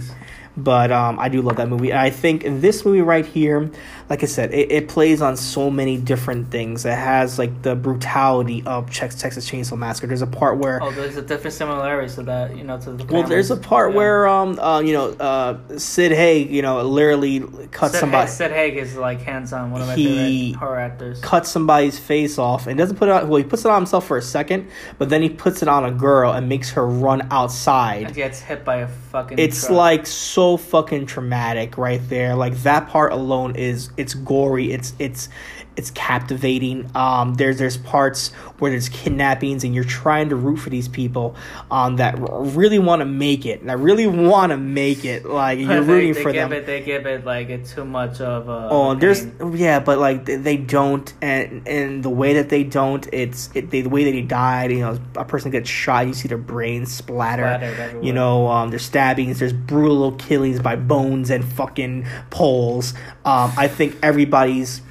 But 0.58 0.92
um, 0.92 1.20
I 1.20 1.30
do 1.30 1.42
love 1.42 1.58
that 1.58 1.70
movie. 1.70 1.92
And 1.92 2.00
I 2.00 2.10
think 2.10 2.44
this 2.44 2.86
movie 2.86 3.02
right 3.02 3.26
here, 3.26 3.70
like 4.10 4.22
I 4.22 4.28
said, 4.28 4.54
it, 4.54 4.72
it 4.72 4.88
plays 4.88 5.22
on 5.22 5.36
so 5.36 5.72
many 5.72 5.98
different 5.98 6.52
things. 6.52 6.86
It 6.86 6.94
has 6.94 7.40
like 7.40 7.64
the 7.64 7.76
brutality 7.76 8.62
of 8.66 8.92
Tex- 8.92 9.16
Texas 9.20 9.50
Chainsaw 9.50 9.78
Massacre. 9.78 10.08
There's 10.08 10.22
a 10.22 10.28
part 10.28 10.58
where 10.60 10.82
Oh, 10.84 10.92
there's 10.92 11.18
a 11.18 11.22
different 11.24 11.54
similarity 11.56 12.14
to 12.16 12.24
that, 12.24 12.56
you 12.56 12.64
know, 12.64 12.80
to 12.80 12.92
the. 12.92 13.04
well, 13.06 13.24
there's 13.24 13.50
a 13.52 13.58
part 13.58 13.92
Yeah. 13.92 13.98
where 13.98 14.28
um 14.28 14.60
uh 14.60 14.80
you 14.82 14.94
know 14.94 15.10
uh 15.14 15.58
Sid 15.78 16.12
Haig 16.12 16.52
you 16.52 16.62
know 16.62 16.84
literally 16.84 17.40
cuts 17.72 17.94
Sid 17.94 18.00
somebody 18.02 18.28
Haig, 18.28 18.30
Sid 18.36 18.52
Haig 18.52 18.78
is 18.78 18.96
like 18.96 19.22
hands 19.22 19.54
on 19.54 19.72
one 19.72 19.82
of 19.82 19.88
my 19.88 19.96
He- 19.96 20.06
favorite 20.54 20.60
horror 20.60 20.80
actors. 20.80 21.20
cuts 21.22 21.50
somebody's 21.50 21.98
face 21.98 22.38
off 22.38 22.68
and 22.68 22.78
doesn't 22.78 22.98
put 22.98 23.10
it 23.10 23.12
on 23.12 23.28
well 23.28 23.38
he 23.38 23.44
puts 23.44 23.66
it 23.66 23.70
on 23.72 23.82
himself 23.82 24.06
for 24.06 24.18
a 24.18 24.22
second 24.22 24.68
but 24.98 25.10
then 25.10 25.22
he 25.22 25.30
puts 25.30 25.62
it 25.62 25.68
on 25.68 25.84
a 25.86 25.92
girl 25.92 26.32
and 26.32 26.48
makes 26.48 26.72
her 26.72 26.86
run 26.88 27.28
outside 27.32 28.06
and 28.06 28.14
gets 28.16 28.40
hit 28.40 28.64
by 28.64 28.78
a 28.78 28.88
fucking. 28.88 29.40
it's 29.40 29.62
truck. 29.66 29.72
like 29.78 30.06
so 30.06 30.58
fucking 30.58 31.06
traumatic 31.06 31.78
right 31.78 32.02
there 32.10 32.36
like 32.36 32.54
that 32.64 32.88
part 32.88 33.12
alone 33.12 33.56
is 33.56 33.90
it's 33.98 34.14
gory 34.14 34.72
it's 34.72 34.94
it's 35.00 35.30
it's 35.78 35.92
captivating. 35.92 36.90
Um, 36.96 37.34
there's 37.36 37.58
there's 37.58 37.78
parts 37.78 38.32
where 38.60 38.72
there's 38.72 38.88
kidnappings 38.90 39.64
and 39.64 39.76
you're 39.76 39.84
trying 39.84 40.30
to 40.30 40.36
root 40.36 40.58
for 40.58 40.70
these 40.70 40.88
people 40.88 41.36
um, 41.70 41.98
that 41.98 42.16
really 42.18 42.80
want 42.80 43.02
to 43.02 43.06
make 43.06 43.46
it. 43.46 43.66
That 43.66 43.80
really 43.80 44.08
want 44.08 44.52
to 44.52 44.58
make 44.58 45.04
it. 45.04 45.26
Like 45.26 45.60
you're 45.60 45.82
They- 45.82 45.94
rooting 45.94 46.14
they 46.14 46.24
for 46.24 46.32
give 46.32 46.50
them. 46.50 46.54
It, 46.60 46.66
they 46.66 46.82
give 46.82 47.06
it 47.06 47.26
like 47.26 47.50
it's 47.50 47.74
too 47.74 47.86
much 47.86 48.22
of 48.22 48.48
a. 48.48 48.70
Oh, 48.72 48.96
there's 48.96 49.26
yeah, 49.54 49.80
but 49.80 50.00
like 50.00 50.26
they, 50.26 50.38
they 50.38 50.58
don't, 50.58 51.14
and 51.22 51.68
and 51.68 52.04
the 52.04 52.10
way 52.10 52.34
that 52.36 52.50
they 52.50 52.64
don't, 52.64 53.08
it's 53.12 53.50
it, 53.54 53.70
they, 53.72 53.82
the 53.82 53.90
way 53.90 54.06
that 54.06 54.14
he 54.14 54.22
died. 54.22 54.72
You 54.72 54.80
know, 54.80 55.00
a 55.16 55.26
person 55.26 55.52
gets 55.52 55.70
shot, 55.70 56.08
you 56.08 56.14
see 56.14 56.28
their 56.28 56.38
brains 56.38 56.94
splatter. 56.94 58.00
You 58.02 58.14
know, 58.14 58.48
um, 58.48 58.70
there's 58.70 58.84
stabbings, 58.86 59.40
there's 59.40 59.54
brutal 59.54 60.14
killings 60.14 60.60
by 60.60 60.76
bones 60.76 61.30
and 61.30 61.44
fucking 61.44 62.08
poles. 62.30 62.94
Um, 63.26 63.52
I 63.58 63.68
think 63.68 63.98
everybody's 64.04 64.82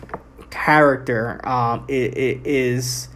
character 0.55 1.41
um 1.47 1.85
i- 1.91 1.93
i- 1.93 2.41
is 2.45 3.09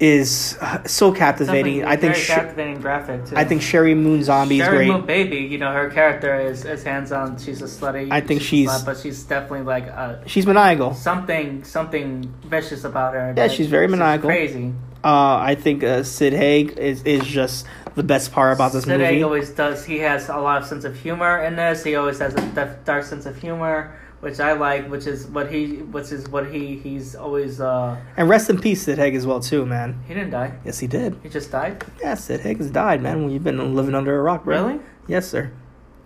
is 0.00 0.56
uh, 0.60 0.80
so 0.84 1.10
captivating. 1.10 1.80
Something 1.80 1.84
I 1.84 1.96
think 1.96 2.14
captivating 2.14 2.80
graphic 2.80 3.24
too. 3.26 3.36
I 3.36 3.44
think 3.44 3.62
Sheri 3.62 3.96
Moon 3.96 4.22
Zombie 4.22 4.60
is 4.60 4.66
Sheri 4.66 4.70
great. 4.76 4.88
Moon 4.88 5.04
Baby, 5.06 5.38
you 5.38 5.58
know 5.58 5.72
her 5.72 5.90
character 5.90 6.38
is, 6.40 6.64
is 6.64 6.84
hands 6.84 7.10
on. 7.10 7.36
She's 7.36 7.60
a 7.62 7.64
slutty. 7.64 8.06
I 8.12 8.20
think 8.20 8.40
a 8.40 8.44
she's- 8.44 8.70
slut, 8.70 8.86
but 8.86 8.96
she's 8.98 9.24
definitely 9.24 9.62
like 9.62 9.88
uh, 9.88 10.18
She's 10.26 10.46
maniacal. 10.46 10.94
something 10.94 11.64
something 11.64 12.32
vicious 12.44 12.84
about 12.84 13.14
her. 13.14 13.34
Yeah, 13.36 13.48
she's 13.48 13.66
very 13.66 13.88
maniacal. 13.88 14.28
Crazy. 14.28 14.72
Uh, 15.02 15.36
I 15.40 15.56
think 15.56 15.82
uh, 15.82 16.02
Sid 16.04 16.32
Haig 16.32 16.76
is, 16.78 17.02
is 17.04 17.24
just 17.24 17.66
the 17.96 18.02
best 18.04 18.30
part 18.32 18.52
about 18.54 18.72
this 18.72 18.84
Sid 18.84 18.98
movie. 19.00 19.04
Haig 19.14 19.22
always 19.24 19.50
does. 19.50 19.84
He 19.84 19.98
has 19.98 20.28
a 20.28 20.36
lot 20.36 20.62
of 20.62 20.68
sense 20.68 20.84
of 20.84 20.94
humor 20.96 21.42
in 21.42 21.56
this. 21.56 21.82
He 21.82 21.96
always 21.96 22.18
has 22.20 22.34
a 22.34 22.40
def- 22.52 22.84
dark 22.84 23.02
sense 23.04 23.24
of 23.26 23.36
humor, 23.36 23.96
which 24.20 24.40
I 24.40 24.52
like. 24.52 24.88
Which 24.90 25.06
is 25.06 25.26
what 25.26 25.50
he, 25.50 25.76
which 25.78 26.12
is 26.12 26.28
what 26.28 26.50
he, 26.50 26.76
he's 26.76 27.14
always. 27.14 27.60
uh 27.60 27.96
And 28.16 28.28
rest 28.28 28.50
in 28.50 28.60
peace, 28.60 28.82
Sid 28.82 28.98
Haig 28.98 29.14
as 29.14 29.26
well 29.26 29.40
too, 29.40 29.64
man. 29.66 30.02
He 30.06 30.14
didn't 30.14 30.30
die. 30.30 30.52
Yes, 30.64 30.78
he 30.78 30.86
did. 30.86 31.18
He 31.22 31.28
just 31.28 31.50
died. 31.50 31.84
Yeah, 32.00 32.14
Sid 32.14 32.40
Haig 32.40 32.58
has 32.58 32.70
died, 32.70 33.02
man. 33.02 33.30
You've 33.30 33.44
been 33.44 33.74
living 33.74 33.94
under 33.94 34.18
a 34.18 34.22
rock, 34.22 34.44
bro. 34.44 34.66
Really? 34.66 34.80
Yes, 35.06 35.28
sir. 35.28 35.50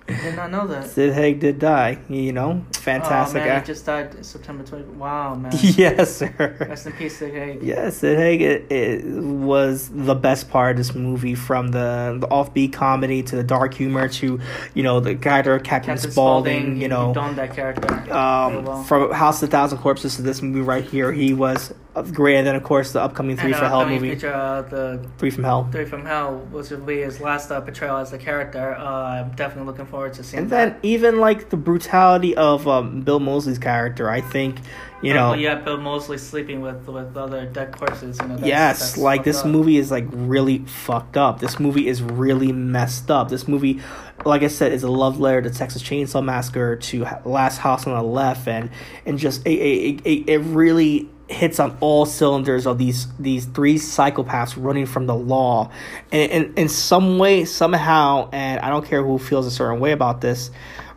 I 0.09 0.21
did 0.21 0.35
not 0.37 0.51
know 0.51 0.67
that. 0.67 0.91
Sid 0.91 1.13
Haig 1.15 1.39
did 1.41 1.59
die. 1.61 1.99
You 2.09 2.33
know, 2.33 2.65
fantastic 2.73 3.43
Oh 3.43 3.45
man, 3.45 3.55
guy. 3.55 3.61
he 3.61 3.67
just 3.67 3.87
died 3.87 4.25
September 4.27 4.65
20. 4.65 4.85
Wow, 4.97 5.35
man. 5.37 5.53
yes, 5.61 6.17
sir. 6.17 6.57
Rest 6.69 6.87
in 6.87 6.93
peace, 6.95 7.17
Sid 7.19 7.33
Haig. 7.33 7.63
Yes, 7.63 7.99
Sid 7.99 8.19
Haig 8.19 8.43
it, 8.43 8.73
it 8.73 9.05
was 9.23 9.89
the 9.91 10.15
best 10.17 10.51
part 10.51 10.73
of 10.73 10.77
this 10.79 10.95
movie, 10.95 11.35
from 11.37 11.69
the 11.69 12.17
the 12.21 12.27
offbeat 12.29 12.73
comedy 12.73 13.23
to 13.23 13.37
the 13.37 13.45
dark 13.45 13.75
humor 13.75 14.09
to, 14.09 14.41
you 14.75 14.83
know, 14.83 14.99
the 15.01 15.15
character 15.15 15.59
Captain, 15.61 15.95
Captain 15.95 16.11
Spaulding. 16.11 16.61
Spaulding, 16.63 16.83
you 16.83 16.89
know, 16.89 17.15
donned 17.15 17.39
that 17.39 17.55
character. 17.55 17.95
um, 18.13 18.65
well. 18.65 18.83
from 18.83 19.13
House 19.13 19.43
of 19.43 19.51
Thousand 19.51 19.79
Corpses 19.79 20.17
to 20.17 20.23
this 20.23 20.43
movie 20.43 20.61
right 20.63 20.85
here, 20.85 21.13
he 21.13 21.33
was 21.33 21.73
great. 22.13 22.37
And 22.37 22.47
then 22.47 22.57
of 22.57 22.63
course 22.63 22.93
the 22.93 23.01
upcoming 23.01 23.37
Three 23.37 23.53
and, 23.53 23.63
uh, 23.63 23.69
Hell 23.69 23.87
movie, 23.89 24.15
Feature, 24.15 24.33
uh, 24.33 24.63
the 24.63 25.07
Three 25.19 25.31
from 25.31 25.45
Hell. 25.45 25.69
Three 25.71 25.85
from 25.85 26.05
Hell, 26.05 26.39
which 26.51 26.71
will 26.71 26.79
be 26.81 26.99
his 27.03 27.21
last 27.21 27.51
uh, 27.51 27.61
portrayal 27.61 27.97
as 27.99 28.13
a 28.13 28.19
character. 28.19 28.75
Uh, 28.75 28.85
I'm 29.21 29.31
definitely 29.33 29.67
looking 29.71 29.87
forward 29.87 30.15
to 30.15 30.23
seeing 30.25 30.43
And 30.45 30.51
that. 30.51 30.73
then 30.73 30.81
even 30.83 31.21
like 31.21 31.51
the 31.51 31.57
brutality 31.57 32.35
of 32.37 32.67
um, 32.67 33.03
Bill 33.03 33.21
Moseley's 33.21 33.59
character, 33.59 34.09
I 34.09 34.21
think, 34.21 34.59
you 35.03 35.13
know, 35.13 35.31
Well, 35.31 35.41
yeah, 35.41 35.57
Bill 35.57 35.79
Moseley 35.79 36.17
sleeping 36.19 36.61
with 36.61 36.87
with 36.89 37.17
other 37.17 37.45
dead 37.47 37.77
corpses. 37.77 38.19
You 38.21 38.29
know, 38.29 38.37
that's, 38.37 38.47
yes, 38.47 38.79
that's 38.79 38.99
like 38.99 39.25
this 39.25 39.41
up. 39.41 39.47
movie 39.47 39.77
is 39.77 39.91
like 39.91 40.07
really 40.11 40.59
fucked 40.59 41.17
up. 41.17 41.41
This 41.41 41.59
movie 41.59 41.89
is 41.89 42.01
really 42.03 42.53
messed 42.53 43.11
up. 43.11 43.29
This 43.29 43.49
movie, 43.49 43.81
like 44.25 44.43
I 44.43 44.49
said, 44.49 44.73
is 44.73 44.85
a 44.85 44.91
love 44.91 45.19
letter 45.19 45.43
to 45.43 45.51
Texas 45.51 45.83
Chainsaw 45.83 46.25
Massacre, 46.25 46.77
to 46.77 47.05
Last 47.25 47.59
House 47.59 47.87
on 47.87 47.95
the 47.95 48.03
Left, 48.03 48.47
and 48.47 48.71
and 49.05 49.19
just 49.19 49.45
it 49.45 49.51
it, 49.59 50.01
it, 50.07 50.29
it 50.29 50.39
really 50.39 51.09
hits 51.33 51.59
on 51.59 51.77
all 51.81 52.05
cylinders 52.05 52.67
of 52.67 52.79
these 52.79 53.07
these 53.19 53.47
three 53.47 53.77
psychopaths 53.77 54.55
running 54.57 54.87
from 54.87 55.07
the 55.07 55.15
law. 55.15 55.71
And 56.11 56.57
in, 56.59 56.69
some 56.69 57.19
way 57.19 57.45
somehow 57.45 58.29
and 58.33 58.61
i 58.61 58.69
don't 58.71 58.85
care 58.85 59.05
who 59.05 59.19
feels 59.19 59.47
a 59.47 59.51
certain 59.51 59.79
way 59.79 59.93
about 59.93 60.21
this 60.21 60.51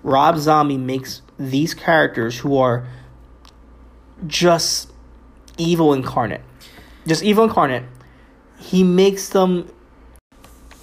rob 0.04 0.38
zombie 0.38 0.78
makes 0.78 1.22
these 1.38 1.74
characters 1.74 2.38
who 2.40 2.58
are 2.58 2.88
just 4.28 4.92
evil 5.58 5.94
incarnate. 5.94 6.42
Just 7.08 7.24
evil 7.24 7.44
incarnate. 7.44 7.84
He 8.58 8.84
makes 8.84 9.30
them 9.30 9.70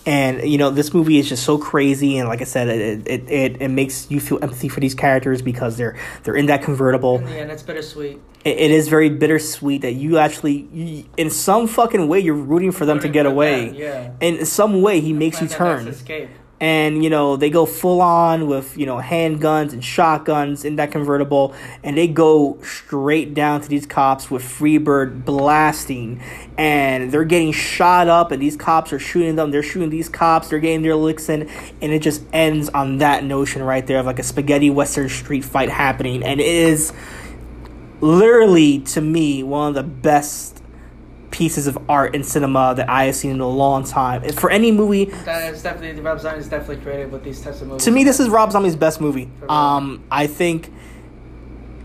and 0.07 0.49
you 0.49 0.59
know 0.59 0.71
this 0.71 0.93
movie 0.93 1.19
is 1.19 1.29
just 1.29 1.45
so 1.45 1.59
crazy 1.59 2.19
and 2.19 2.29
like 2.29 2.41
i 2.41 2.45
said 2.45 2.69
it 2.69 3.07
it, 3.07 3.31
it, 3.31 3.63
it 3.63 3.69
makes 3.69 4.11
you 4.11 4.21
feel 4.21 4.39
empathy 4.43 4.69
for 4.69 4.81
these 4.81 4.95
characters 4.95 5.43
because 5.43 5.77
they're 5.77 5.97
they're 6.25 6.37
in 6.37 6.47
that 6.47 6.63
convertible 6.63 7.23
yeah 7.29 7.45
that's 7.47 7.63
bittersweet. 7.63 8.19
it, 8.45 8.59
it 8.59 8.71
is 8.71 8.89
very 8.89 9.09
bittersweet 9.09 9.83
that 9.83 9.93
you 9.93 10.19
actually 10.19 10.69
you, 10.73 11.05
in 11.17 11.31
some 11.31 11.67
fucking 11.67 12.09
way 12.09 12.19
you're 12.19 12.35
rooting 12.35 12.73
for 12.73 12.85
them 12.85 12.99
to 13.01 13.09
get 13.09 13.27
away 13.27 13.71
yeah. 13.71 14.13
in 14.21 14.45
some 14.45 14.83
way 14.83 15.01
he 15.01 15.13
makes 15.13 15.41
you 15.41 15.47
Plan 15.49 15.59
their 15.59 15.77
best 15.77 15.85
turn 15.85 15.95
Escape. 15.95 16.31
And 16.63 17.03
you 17.03 17.11
know 17.11 17.37
they 17.37 17.51
go 17.51 17.67
full 17.67 18.01
on 18.01 18.47
with 18.47 18.79
you 18.79 18.87
know 18.87 18.99
handguns 18.99 19.73
and 19.73 19.85
shotguns 19.85 20.65
in 20.65 20.77
that 20.77 20.93
convertible. 20.93 21.55
And 21.83 21.99
they 21.99 22.07
go 22.07 22.59
straight 22.63 23.35
down 23.35 23.63
to 23.63 23.69
these 23.69 23.85
cops 23.85 24.31
with 24.31 24.45
freebird 24.45 25.25
blasting. 25.25 26.23
And 26.57 27.11
they're 27.11 27.25
getting 27.25 27.51
shot 27.51 28.07
up 28.07 28.31
and 28.31 28.41
these 28.41 28.57
cops 28.57 28.93
are 28.93 29.01
shooting 29.01 29.35
them. 29.35 29.51
They're 29.51 29.65
shooting 29.65 29.91
these 29.91 30.09
cops. 30.09 30.51
They're 30.51 30.61
getting 30.61 30.83
their 30.83 30.95
licks 30.95 31.29
in. 31.29 31.49
And 31.81 31.93
it 31.93 32.01
just 32.01 32.23
ends 32.33 32.69
on 32.69 32.99
that 32.99 33.25
notion 33.25 33.65
right 33.65 33.85
there 33.85 33.99
of 33.99 34.07
like 34.07 34.21
a 34.21 34.23
spaghetti 34.23 34.71
western 34.71 35.09
street 35.09 35.45
fight 35.45 35.69
happening. 35.69 36.23
And 36.23 36.41
it 36.41 36.47
is 36.47 36.93
literally 38.01 38.79
to 38.81 39.01
me 39.01 39.43
one 39.43 39.71
of 39.71 39.75
the 39.75 39.83
best 39.83 40.62
pieces 41.33 41.67
of 41.67 41.77
art 41.89 42.15
in 42.15 42.23
cinema 42.23 42.75
that 42.77 42.89
I 42.89 43.05
have 43.05 43.17
seen 43.17 43.33
in 43.33 43.41
a 43.41 43.49
long 43.49 43.83
time. 43.85 44.23
For 44.33 44.51
any 44.51 44.71
movie, 44.71 45.07
That 45.25 45.53
is 45.53 45.63
definitely 45.63 46.01
Rob 46.01 46.21
Zombie 46.21 46.39
is 46.39 46.49
definitely 46.49 46.85
creative 46.85 47.11
with 47.11 47.25
these 47.25 47.41
types 47.41 47.61
of 47.61 47.69
movies. 47.69 47.85
to 47.85 47.91
me, 47.91 48.05
this 48.05 48.21
is 48.21 48.29
Rob 48.29 48.53
Zombie's 48.53 48.77
best 48.77 49.01
movie. 49.01 49.29
Um, 49.49 50.05
I 50.11 50.29
think 50.29 50.71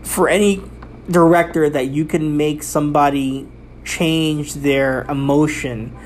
for 0.02 0.28
any 0.28 0.62
director 1.10 1.68
that 1.68 1.88
you 1.88 2.04
can 2.04 2.36
make 2.36 2.62
somebody 2.62 3.48
change 3.84 4.54
their 4.54 5.02
emotion 5.04 5.96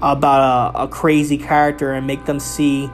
about 0.00 0.74
a, 0.74 0.84
a 0.84 0.88
crazy 0.88 1.36
character 1.36 1.92
and 1.92 2.06
make 2.06 2.24
them 2.24 2.40
see 2.40 2.88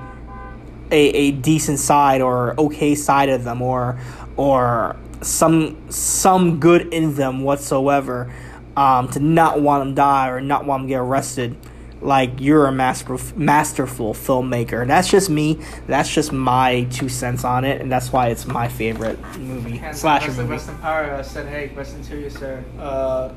a, 0.91 0.97
a 1.11 1.31
decent 1.33 1.79
side 1.79 2.21
or 2.21 2.59
okay 2.59 2.95
side 2.95 3.29
of 3.29 3.45
them 3.45 3.61
or 3.61 3.99
or 4.37 4.97
some 5.21 5.77
some 5.91 6.61
good 6.61 6.93
in 6.95 7.15
them 7.15 7.43
whatsoever 7.43 8.33
um, 8.79 9.09
to 9.09 9.19
not 9.19 9.61
want 9.61 9.83
them 9.85 9.95
die 9.95 10.29
or 10.29 10.41
not 10.41 10.65
want 10.65 10.85
to 10.85 10.89
get 10.89 11.01
arrested 11.01 11.57
like 12.01 12.41
you're 12.41 12.67
a 12.67 12.73
master, 12.73 13.19
masterful 13.35 14.15
filmmaker 14.15 14.83
And 14.83 14.89
that's 14.89 15.11
just 15.11 15.29
me 15.29 15.61
that's 15.89 16.09
just 16.09 16.33
my 16.33 16.85
two 16.85 17.09
cents 17.09 17.43
on 17.43 17.65
it 17.65 17.81
and 17.81 17.91
that's 17.91 18.13
why 18.13 18.29
it's 18.29 18.47
my 18.47 18.69
favorite 18.69 19.19
movie 19.37 19.79
Hands 19.79 19.99
slasher 19.99 20.31
movie 20.33 20.51
Rest 20.51 20.69
in 20.69 20.79
power. 20.79 21.11
Uh, 21.11 21.23
Sid 21.25 21.49
Haig, 21.49 21.77
rest 21.77 21.97
in 21.97 22.05
to 22.05 22.21
you, 22.21 22.31
sir. 22.31 22.65
Uh, 22.79 23.35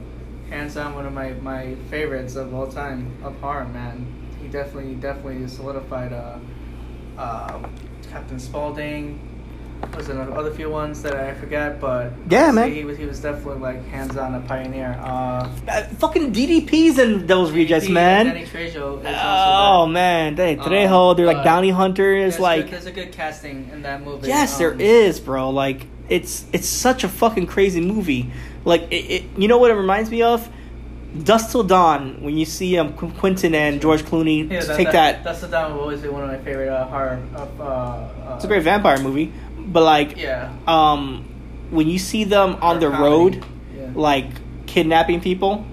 hands 0.49 0.75
down, 0.75 0.93
one 0.93 1.07
of 1.07 1.13
my, 1.13 1.31
my 1.33 1.73
favorites 1.89 2.35
of 2.35 2.53
all 2.53 2.67
time 2.67 3.17
of 3.23 3.35
horror, 3.39 3.65
man. 3.65 4.05
He 4.39 4.47
definitely 4.47 4.93
definitely 4.95 5.47
solidified. 5.47 6.13
Uh, 6.13 6.37
uh, 7.17 7.67
Captain 8.09 8.39
Spaulding. 8.39 9.30
Was 9.95 10.07
there 10.07 10.19
other 10.37 10.51
few 10.51 10.69
ones 10.69 11.01
that 11.03 11.15
I 11.15 11.33
forgot, 11.33 11.79
but 11.79 12.11
Yeah, 12.29 12.51
man. 12.51 12.71
he 12.71 12.85
was 12.85 12.97
he 12.97 13.05
was 13.05 13.19
definitely 13.19 13.59
like 13.61 13.85
hands 13.89 14.15
on 14.17 14.35
a 14.35 14.39
pioneer. 14.41 14.97
Uh, 15.01 15.47
Uh, 15.67 15.83
fucking 15.99 16.31
DDP's 16.33 16.97
in 16.97 17.27
those 17.27 17.51
rejects 17.51 17.89
man 17.89 18.27
Danny 18.27 18.45
Trejo 18.45 19.01
oh 19.05 19.83
there. 19.85 19.93
man 19.93 20.35
they 20.35 20.55
Um, 20.57 20.65
Trejo 20.65 21.15
they're 21.17 21.25
like 21.25 21.43
bounty 21.43 21.69
hunters 21.71 22.33
There's 22.35 22.39
like 22.39 22.65
good, 22.65 22.73
there's 22.73 22.85
a 22.85 22.91
good 22.91 23.11
casting 23.11 23.69
in 23.73 23.81
that 23.83 24.01
movie. 24.03 24.27
Yes, 24.27 24.57
there 24.57 24.71
Um, 24.73 24.79
is, 24.81 25.19
bro. 25.19 25.49
Like 25.49 25.85
it's 26.09 26.45
it's 26.53 26.67
such 26.67 27.03
a 27.03 27.09
fucking 27.09 27.47
crazy 27.47 27.81
movie. 27.81 28.31
Like 28.65 28.83
it, 28.91 28.95
it 29.15 29.23
you 29.37 29.47
know 29.47 29.57
what 29.57 29.71
it 29.71 29.75
reminds 29.75 30.09
me 30.09 30.21
of? 30.21 30.47
Dusk 31.23 31.51
Till 31.51 31.63
Dawn 31.63 32.19
when 32.21 32.37
you 32.37 32.45
see 32.45 32.77
um 32.77 32.93
Qu- 32.93 33.11
Quentin 33.19 33.53
and 33.53 33.81
George 33.81 34.03
Clooney 34.03 34.49
Yeah, 34.49 34.61
take 34.61 34.91
that. 34.93 35.23
Dusk 35.25 35.41
till 35.41 35.49
Dawn 35.49 35.73
will 35.73 35.81
always 35.81 35.99
be 35.99 36.07
one 36.07 36.23
of 36.23 36.29
my 36.29 36.37
favorite 36.37 36.69
uh, 36.69 36.85
horror. 36.87 37.19
Uh, 37.35 37.61
uh, 37.61 38.35
It's 38.35 38.45
a 38.45 38.47
great 38.47 38.63
vampire 38.63 38.97
movie, 38.99 39.33
but 39.71 39.83
like 39.83 40.17
Yeah. 40.17 40.51
um 40.67 41.25
when 41.71 41.87
you 41.87 41.97
see 41.99 42.23
them 42.25 42.57
on 42.61 42.79
the 42.79 42.89
Comedy. 42.89 43.03
road, 43.03 43.45
Yeah. 43.77 43.87
like 43.95 44.25
kidnapping 44.65 45.21
people, 45.21 45.65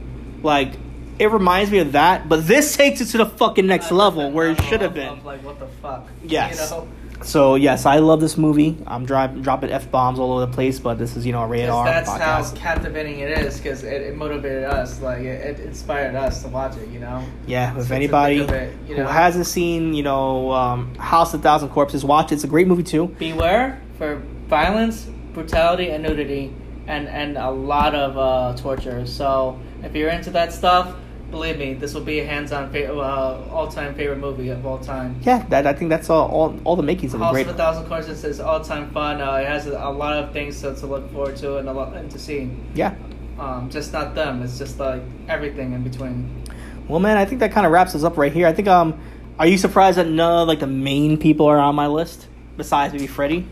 like 0.42 0.72
it 1.18 1.30
reminds 1.32 1.70
me 1.72 1.78
of 1.78 1.92
that. 1.92 2.28
But 2.28 2.46
this 2.46 2.76
takes 2.76 3.00
it 3.00 3.06
to 3.06 3.18
the 3.18 3.26
fucking 3.26 3.66
next 3.66 3.90
level 3.90 4.30
where 4.30 4.50
it 4.50 4.62
should 4.62 4.80
have 4.82 4.94
been. 4.94 5.24
like 5.24 5.42
what 5.44 5.58
the 5.58 5.66
fuck. 5.82 6.06
Yes. 6.24 6.70
You 6.70 6.76
know? 6.76 6.88
So 7.20 7.56
yes, 7.56 7.84
I 7.84 7.96
love 7.98 8.20
this 8.20 8.38
movie. 8.38 8.78
I'm 8.86 9.04
dri- 9.04 9.40
dropping 9.42 9.70
f 9.72 9.90
bombs 9.90 10.20
all 10.20 10.30
over 10.34 10.46
the 10.46 10.52
place, 10.52 10.78
but 10.78 11.00
this 11.00 11.16
is 11.16 11.26
you 11.26 11.32
know 11.32 11.42
a 11.42 11.48
radar 11.48 11.84
that's 11.84 12.08
podcast. 12.08 12.18
how 12.20 12.74
captivating 12.74 13.18
it 13.18 13.30
is 13.36 13.58
because 13.58 13.82
it, 13.82 14.02
it 14.02 14.16
motivated 14.16 14.62
us. 14.62 15.00
Like 15.02 15.22
it, 15.22 15.58
it 15.58 15.66
inspired 15.66 16.14
us 16.14 16.42
to 16.44 16.48
watch 16.48 16.76
it. 16.76 16.88
You 16.90 17.00
know. 17.00 17.24
Yeah, 17.48 17.76
if 17.76 17.90
anybody 17.90 18.36
it, 18.42 18.72
you 18.86 18.94
who 18.94 19.02
hasn't 19.02 19.46
seen, 19.46 19.94
you 19.94 20.04
know, 20.04 20.52
um, 20.52 20.94
House 20.94 21.34
of 21.34 21.42
Thousand 21.42 21.70
Corpses, 21.70 22.04
watch 22.04 22.30
it. 22.30 22.36
It's 22.36 22.44
a 22.44 22.46
great 22.46 22.68
movie 22.68 22.84
too. 22.84 23.08
Beware 23.18 23.80
for 23.98 24.22
violence, 24.46 25.06
brutality, 25.34 25.90
and 25.90 26.02
nudity 26.02 26.54
and 26.86 27.06
and 27.08 27.36
a 27.36 27.50
lot 27.50 27.94
of 27.94 28.16
uh, 28.16 28.56
torture. 28.56 29.04
So 29.06 29.60
if 29.82 29.94
you're 29.94 30.08
into 30.08 30.30
that 30.30 30.52
stuff, 30.52 30.96
believe 31.30 31.58
me, 31.58 31.74
this 31.74 31.92
will 31.92 32.04
be 32.04 32.20
a 32.20 32.24
hands-on 32.24 32.72
fa- 32.72 32.90
uh, 32.90 33.46
all-time 33.52 33.94
favorite 33.94 34.18
movie 34.18 34.48
of 34.48 34.64
all 34.64 34.78
time. 34.78 35.20
Yeah, 35.22 35.44
that 35.50 35.66
I 35.66 35.74
think 35.74 35.90
that's 35.90 36.08
all 36.08 36.28
all, 36.28 36.58
all 36.64 36.76
the 36.76 36.82
makings 36.82 37.12
of 37.12 37.20
a 37.20 37.24
House 37.24 37.40
of 37.40 37.48
a 37.48 37.54
Thousand 37.54 37.86
Corpses 37.86 38.24
is 38.24 38.40
all-time 38.40 38.90
fun. 38.90 39.20
Uh, 39.20 39.34
it 39.34 39.46
has 39.46 39.66
a, 39.66 39.72
a 39.72 39.92
lot 39.92 40.14
of 40.14 40.32
things 40.32 40.60
to, 40.62 40.74
to 40.74 40.86
look 40.86 41.12
forward 41.12 41.36
to 41.36 41.58
and 41.58 41.68
a 41.68 41.72
lot 41.72 41.94
and 41.94 42.10
to 42.10 42.18
see. 42.18 42.50
Yeah. 42.74 42.94
Um, 43.38 43.68
just 43.70 43.92
not 43.92 44.14
them. 44.14 44.42
It's 44.42 44.58
just 44.58 44.80
like 44.80 45.02
everything 45.28 45.72
in 45.72 45.84
between. 45.84 46.42
Well, 46.88 47.00
man, 47.00 47.18
I 47.18 47.24
think 47.26 47.40
that 47.40 47.52
kind 47.52 47.66
of 47.66 47.72
wraps 47.72 47.94
us 47.94 48.02
up 48.02 48.16
right 48.16 48.32
here. 48.32 48.46
I 48.46 48.52
think 48.54 48.66
um, 48.66 48.98
are 49.38 49.46
you 49.46 49.58
surprised 49.58 49.98
that 49.98 50.08
none 50.08 50.42
of 50.42 50.48
like 50.48 50.60
the 50.60 50.66
main 50.66 51.18
people 51.18 51.46
are 51.46 51.58
on 51.58 51.74
my 51.74 51.86
list 51.86 52.26
besides 52.56 52.94
maybe 52.94 53.06
Freddie? 53.06 53.46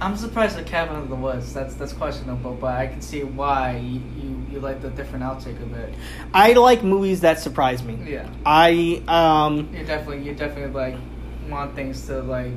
I'm 0.00 0.16
surprised 0.16 0.58
at 0.58 0.66
Cabin 0.66 1.02
in 1.02 1.08
the 1.08 1.16
Woods. 1.16 1.54
That's 1.54 1.74
that's 1.74 1.92
questionable, 1.92 2.54
but 2.54 2.74
I 2.74 2.86
can 2.86 3.00
see 3.00 3.24
why 3.24 3.78
you, 3.78 4.02
you, 4.16 4.46
you 4.52 4.60
like 4.60 4.82
the 4.82 4.90
different 4.90 5.24
outtake 5.24 5.60
of 5.62 5.72
it. 5.72 5.94
I 6.34 6.52
like 6.52 6.82
movies 6.82 7.22
that 7.22 7.40
surprise 7.40 7.82
me. 7.82 7.98
Yeah, 8.06 8.28
I 8.44 9.02
um, 9.08 9.74
you 9.74 9.84
definitely 9.84 10.22
you 10.24 10.34
definitely 10.34 10.74
like 10.74 10.96
want 11.48 11.74
things 11.74 12.06
to 12.06 12.20
like 12.22 12.52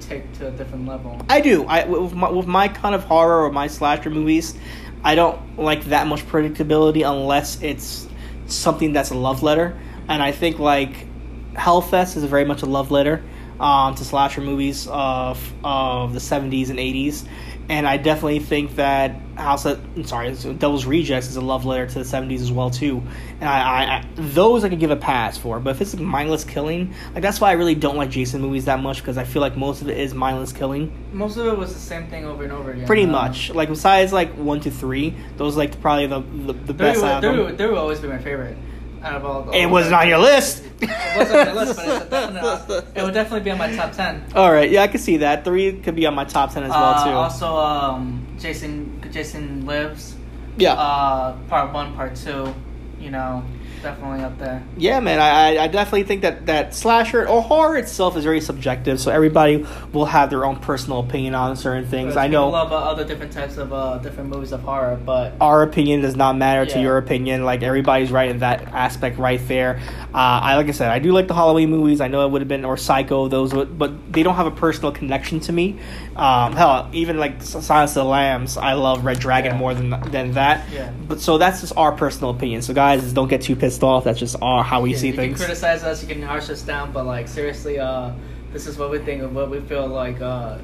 take 0.00 0.30
to 0.34 0.48
a 0.48 0.50
different 0.50 0.86
level. 0.86 1.20
I 1.30 1.40
do. 1.40 1.64
I 1.64 1.86
with 1.86 2.14
my, 2.14 2.30
with 2.30 2.46
my 2.46 2.68
kind 2.68 2.94
of 2.94 3.04
horror 3.04 3.44
or 3.44 3.50
my 3.50 3.66
slasher 3.66 4.10
movies, 4.10 4.54
I 5.02 5.14
don't 5.14 5.58
like 5.58 5.84
that 5.86 6.06
much 6.06 6.26
predictability 6.26 7.08
unless 7.08 7.62
it's 7.62 8.06
something 8.46 8.92
that's 8.92 9.10
a 9.10 9.16
love 9.16 9.42
letter. 9.42 9.78
And 10.06 10.22
I 10.22 10.32
think 10.32 10.58
like 10.58 11.06
Hellfest 11.54 12.16
is 12.18 12.24
very 12.24 12.44
much 12.44 12.60
a 12.60 12.66
love 12.66 12.90
letter 12.90 13.22
um, 13.60 13.94
to 13.96 14.04
slasher 14.04 14.40
movies 14.40 14.86
of 14.90 15.52
of 15.64 16.14
the 16.14 16.20
seventies 16.20 16.70
and 16.70 16.78
eighties. 16.78 17.24
And 17.70 17.86
I 17.86 17.98
definitely 17.98 18.38
think 18.38 18.76
that 18.76 19.20
House 19.36 19.66
of 19.66 19.78
I'm 19.94 20.04
sorry, 20.04 20.32
Devil's 20.32 20.86
Rejects 20.86 21.28
is 21.28 21.36
a 21.36 21.42
love 21.42 21.66
letter 21.66 21.86
to 21.86 21.98
the 21.98 22.04
seventies 22.04 22.40
as 22.40 22.50
well 22.50 22.70
too. 22.70 23.02
And 23.40 23.48
I, 23.48 23.60
I, 23.60 23.82
I 23.96 24.04
those 24.14 24.64
I 24.64 24.70
could 24.70 24.80
give 24.80 24.90
a 24.90 24.96
pass 24.96 25.36
for. 25.36 25.60
But 25.60 25.70
if 25.76 25.82
it's 25.82 25.94
mindless 25.94 26.44
killing, 26.44 26.94
like 27.12 27.22
that's 27.22 27.42
why 27.42 27.50
I 27.50 27.52
really 27.52 27.74
don't 27.74 27.96
like 27.98 28.08
Jason 28.08 28.40
movies 28.40 28.64
that 28.64 28.80
much 28.80 29.02
because 29.02 29.18
I 29.18 29.24
feel 29.24 29.42
like 29.42 29.54
most 29.54 29.82
of 29.82 29.88
it 29.90 29.98
is 29.98 30.14
mindless 30.14 30.50
killing. 30.54 30.90
Most 31.12 31.36
of 31.36 31.46
it 31.46 31.58
was 31.58 31.74
the 31.74 31.78
same 31.80 32.06
thing 32.06 32.24
over 32.24 32.42
and 32.42 32.52
over 32.52 32.70
again. 32.70 32.86
Pretty 32.86 33.04
Um, 33.04 33.10
much. 33.10 33.50
Like 33.50 33.68
besides 33.68 34.14
like 34.14 34.32
one 34.32 34.60
to 34.60 34.70
three, 34.70 35.14
those 35.36 35.54
like 35.54 35.78
probably 35.82 36.06
the 36.06 36.20
the, 36.20 36.52
the 36.54 36.72
best 36.74 37.02
would, 37.02 37.10
out 37.10 37.20
three, 37.20 37.30
of 37.32 37.36
them. 37.36 37.44
would, 37.44 37.58
three 37.58 37.68
would 37.68 37.76
always 37.78 38.00
be 38.00 38.08
my 38.08 38.18
favorite 38.18 38.56
out 39.02 39.14
of 39.14 39.24
all. 39.24 39.50
It 39.50 39.66
wasn't 39.66 39.94
on 39.94 40.08
your 40.08 40.18
list. 40.18 40.62
It 40.80 41.16
wasn't 41.16 41.48
on 41.48 41.54
my 41.54 41.62
list, 41.64 41.76
but 41.76 41.88
it's 41.88 42.06
a 42.06 42.10
definite, 42.10 42.84
it 42.96 43.02
would 43.02 43.14
definitely 43.14 43.40
be 43.44 43.50
on 43.50 43.58
my 43.58 43.74
top 43.74 43.92
ten. 43.92 44.24
All 44.34 44.50
right, 44.52 44.70
yeah, 44.70 44.82
I 44.82 44.88
can 44.88 45.00
see 45.00 45.18
that. 45.18 45.44
Three 45.44 45.72
could 45.80 45.94
be 45.96 46.06
on 46.06 46.14
my 46.14 46.24
top 46.24 46.52
ten 46.52 46.62
as 46.64 46.70
well 46.70 46.84
Uh, 46.84 47.04
too. 47.04 47.10
Also, 47.10 47.56
um, 47.56 48.26
Jason 48.38 49.00
Jason 49.10 49.66
Lives. 49.66 50.14
yeah, 50.56 50.74
Uh, 50.74 51.32
part 51.48 51.72
one, 51.72 51.94
part 51.94 52.14
two. 52.16 52.54
You 53.00 53.10
know, 53.10 53.44
definitely 53.82 54.24
up 54.24 54.38
there. 54.38 54.62
yeah, 54.76 55.00
man. 55.00 55.18
I 55.20 55.28
I- 55.58 55.64
I 55.64 55.66
definitely 55.68 56.04
think 56.04 56.22
that 56.22 56.46
that 56.46 56.74
slasher 56.74 57.28
or 57.28 57.42
horror 57.42 57.76
itself 57.76 58.16
is 58.16 58.24
very 58.24 58.40
subjective, 58.40 59.00
so 59.00 59.10
everybody 59.10 59.66
will 59.92 60.06
have 60.06 60.30
their 60.30 60.44
own 60.44 60.56
personal 60.56 61.00
opinion 61.00 61.34
on 61.34 61.56
certain 61.56 61.86
things. 61.86 62.16
I 62.16 62.26
know. 62.28 62.46
people 62.46 62.52
love 62.52 62.72
uh, 62.72 62.76
other 62.76 63.04
different 63.04 63.32
types 63.32 63.56
of 63.56 63.72
uh, 63.72 63.98
different 63.98 64.30
movies 64.30 64.52
of 64.52 64.60
horror, 64.62 64.98
but 65.04 65.34
our 65.40 65.62
opinion 65.62 66.00
does 66.02 66.16
not 66.16 66.36
matter 66.36 66.64
to 66.66 66.80
your 66.80 66.96
opinion. 66.98 67.44
Like 67.44 67.62
everybody's 67.62 68.10
right 68.10 68.28
in 68.30 68.38
that 68.40 68.68
aspect 68.72 69.18
right 69.18 69.40
there. 69.48 69.80
Uh, 70.14 70.16
I 70.42 70.56
like 70.56 70.68
I 70.68 70.72
said, 70.72 70.90
I 70.90 70.98
do 70.98 71.12
like 71.12 71.28
the 71.28 71.34
Halloween 71.34 71.70
movies. 71.70 72.00
I 72.00 72.08
know 72.08 72.24
it 72.26 72.30
would 72.30 72.40
have 72.40 72.48
been 72.48 72.64
or 72.64 72.76
Psycho, 72.76 73.28
those, 73.28 73.52
would, 73.54 73.78
but 73.78 74.12
they 74.12 74.22
don't 74.22 74.36
have 74.36 74.46
a 74.46 74.50
personal 74.52 74.92
connection 74.92 75.40
to 75.40 75.52
me. 75.52 75.78
Um, 76.16 76.54
hell, 76.56 76.88
even 76.92 77.18
like 77.18 77.42
Silence 77.42 77.90
of 77.92 78.04
the 78.04 78.04
Lambs, 78.04 78.56
I 78.56 78.72
love 78.72 79.04
Red 79.04 79.18
Dragon 79.20 79.52
Yeah. 79.52 79.58
more 79.58 79.74
than 79.74 79.90
than 80.10 80.32
that. 80.32 80.68
Yeah. 80.72 80.90
But 81.06 81.20
so 81.20 81.36
that's 81.38 81.60
just 81.60 81.72
our 81.76 81.92
personal 81.92 82.30
opinion. 82.30 82.62
So 82.62 82.72
guys, 82.74 83.12
don't 83.12 83.28
get 83.28 83.42
too 83.42 83.54
pissed 83.56 83.67
off. 83.82 84.04
That's 84.04 84.18
just 84.18 84.36
our 84.40 84.64
how 84.64 84.80
we 84.80 84.92
yeah, 84.92 84.98
see 84.98 85.06
you 85.08 85.12
things. 85.12 85.32
You 85.32 85.36
can 85.36 85.46
criticize 85.46 85.82
us, 85.82 86.02
you 86.02 86.08
can 86.08 86.22
harsh 86.22 86.50
us 86.50 86.62
down, 86.62 86.92
but 86.92 87.04
like 87.04 87.28
seriously, 87.28 87.78
uh, 87.78 88.12
this 88.52 88.66
is 88.66 88.78
what 88.78 88.90
we 88.90 88.98
think 88.98 89.22
of 89.22 89.34
what 89.34 89.50
we 89.50 89.60
feel 89.60 89.86
like 89.86 90.20
uh, 90.20 90.58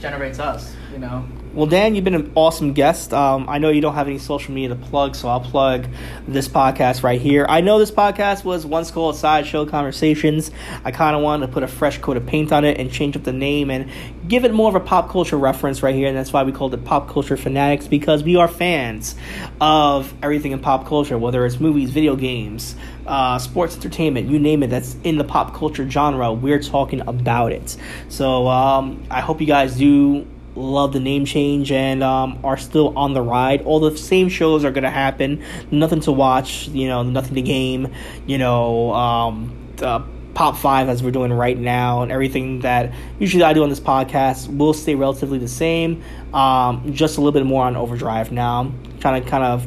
generates 0.00 0.38
us. 0.38 0.74
You 0.92 0.98
know. 0.98 1.26
Well, 1.56 1.64
Dan, 1.64 1.94
you've 1.94 2.04
been 2.04 2.14
an 2.14 2.32
awesome 2.34 2.74
guest. 2.74 3.14
Um, 3.14 3.48
I 3.48 3.56
know 3.56 3.70
you 3.70 3.80
don't 3.80 3.94
have 3.94 4.08
any 4.08 4.18
social 4.18 4.52
media 4.52 4.68
to 4.68 4.74
plug, 4.76 5.14
so 5.14 5.26
I'll 5.26 5.40
plug 5.40 5.86
this 6.28 6.48
podcast 6.48 7.02
right 7.02 7.18
here. 7.18 7.46
I 7.48 7.62
know 7.62 7.78
this 7.78 7.90
podcast 7.90 8.44
was 8.44 8.66
once 8.66 8.90
called 8.90 9.16
Sideshow 9.16 9.64
Conversations. 9.64 10.50
I 10.84 10.90
kind 10.90 11.16
of 11.16 11.22
wanted 11.22 11.46
to 11.46 11.52
put 11.54 11.62
a 11.62 11.66
fresh 11.66 11.96
coat 11.96 12.18
of 12.18 12.26
paint 12.26 12.52
on 12.52 12.66
it 12.66 12.78
and 12.78 12.92
change 12.92 13.16
up 13.16 13.22
the 13.22 13.32
name 13.32 13.70
and 13.70 13.90
give 14.28 14.44
it 14.44 14.52
more 14.52 14.68
of 14.68 14.74
a 14.74 14.80
pop 14.80 15.08
culture 15.08 15.38
reference 15.38 15.82
right 15.82 15.94
here, 15.94 16.08
and 16.08 16.14
that's 16.14 16.30
why 16.30 16.42
we 16.42 16.52
called 16.52 16.74
it 16.74 16.84
Pop 16.84 17.08
Culture 17.08 17.38
Fanatics 17.38 17.88
because 17.88 18.22
we 18.22 18.36
are 18.36 18.48
fans 18.48 19.14
of 19.58 20.12
everything 20.22 20.52
in 20.52 20.58
pop 20.58 20.86
culture, 20.86 21.16
whether 21.16 21.46
it's 21.46 21.58
movies, 21.58 21.88
video 21.88 22.16
games, 22.16 22.76
uh, 23.06 23.38
sports, 23.38 23.76
entertainment, 23.76 24.28
you 24.28 24.38
name 24.38 24.62
it, 24.62 24.66
that's 24.66 24.94
in 25.04 25.16
the 25.16 25.24
pop 25.24 25.54
culture 25.54 25.88
genre. 25.88 26.34
We're 26.34 26.62
talking 26.62 27.00
about 27.00 27.52
it. 27.52 27.78
So 28.10 28.46
um, 28.46 29.02
I 29.10 29.22
hope 29.22 29.40
you 29.40 29.46
guys 29.46 29.74
do 29.76 30.26
love 30.56 30.92
the 30.92 31.00
name 31.00 31.24
change 31.24 31.70
and 31.70 32.02
um, 32.02 32.38
are 32.42 32.56
still 32.56 32.96
on 32.96 33.12
the 33.12 33.22
ride. 33.22 33.62
All 33.62 33.80
the 33.80 33.96
same 33.96 34.28
shows 34.28 34.64
are 34.64 34.72
to 34.72 34.90
happen. 34.90 35.42
Nothing 35.70 36.00
to 36.00 36.12
watch, 36.12 36.68
you 36.68 36.88
know, 36.88 37.02
nothing 37.02 37.34
to 37.34 37.42
game, 37.42 37.92
you 38.26 38.38
know, 38.38 38.92
um, 38.92 39.74
uh, 39.82 40.02
Pop 40.34 40.58
5 40.58 40.90
as 40.90 41.02
we're 41.02 41.12
doing 41.12 41.32
right 41.32 41.56
now, 41.56 42.02
and 42.02 42.12
everything 42.12 42.60
that 42.60 42.92
usually 43.18 43.42
I 43.42 43.54
do 43.54 43.62
on 43.62 43.70
this 43.70 43.80
podcast 43.80 44.54
will 44.54 44.74
stay 44.74 44.94
relatively 44.94 45.38
the 45.38 45.48
same. 45.48 46.02
Um, 46.34 46.92
just 46.92 47.16
a 47.16 47.20
little 47.22 47.32
bit 47.32 47.46
more 47.46 47.64
on 47.64 47.74
overdrive 47.74 48.30
now. 48.32 48.60
I'm 48.60 48.98
trying 48.98 49.24
to 49.24 49.30
kind 49.30 49.44
of 49.44 49.66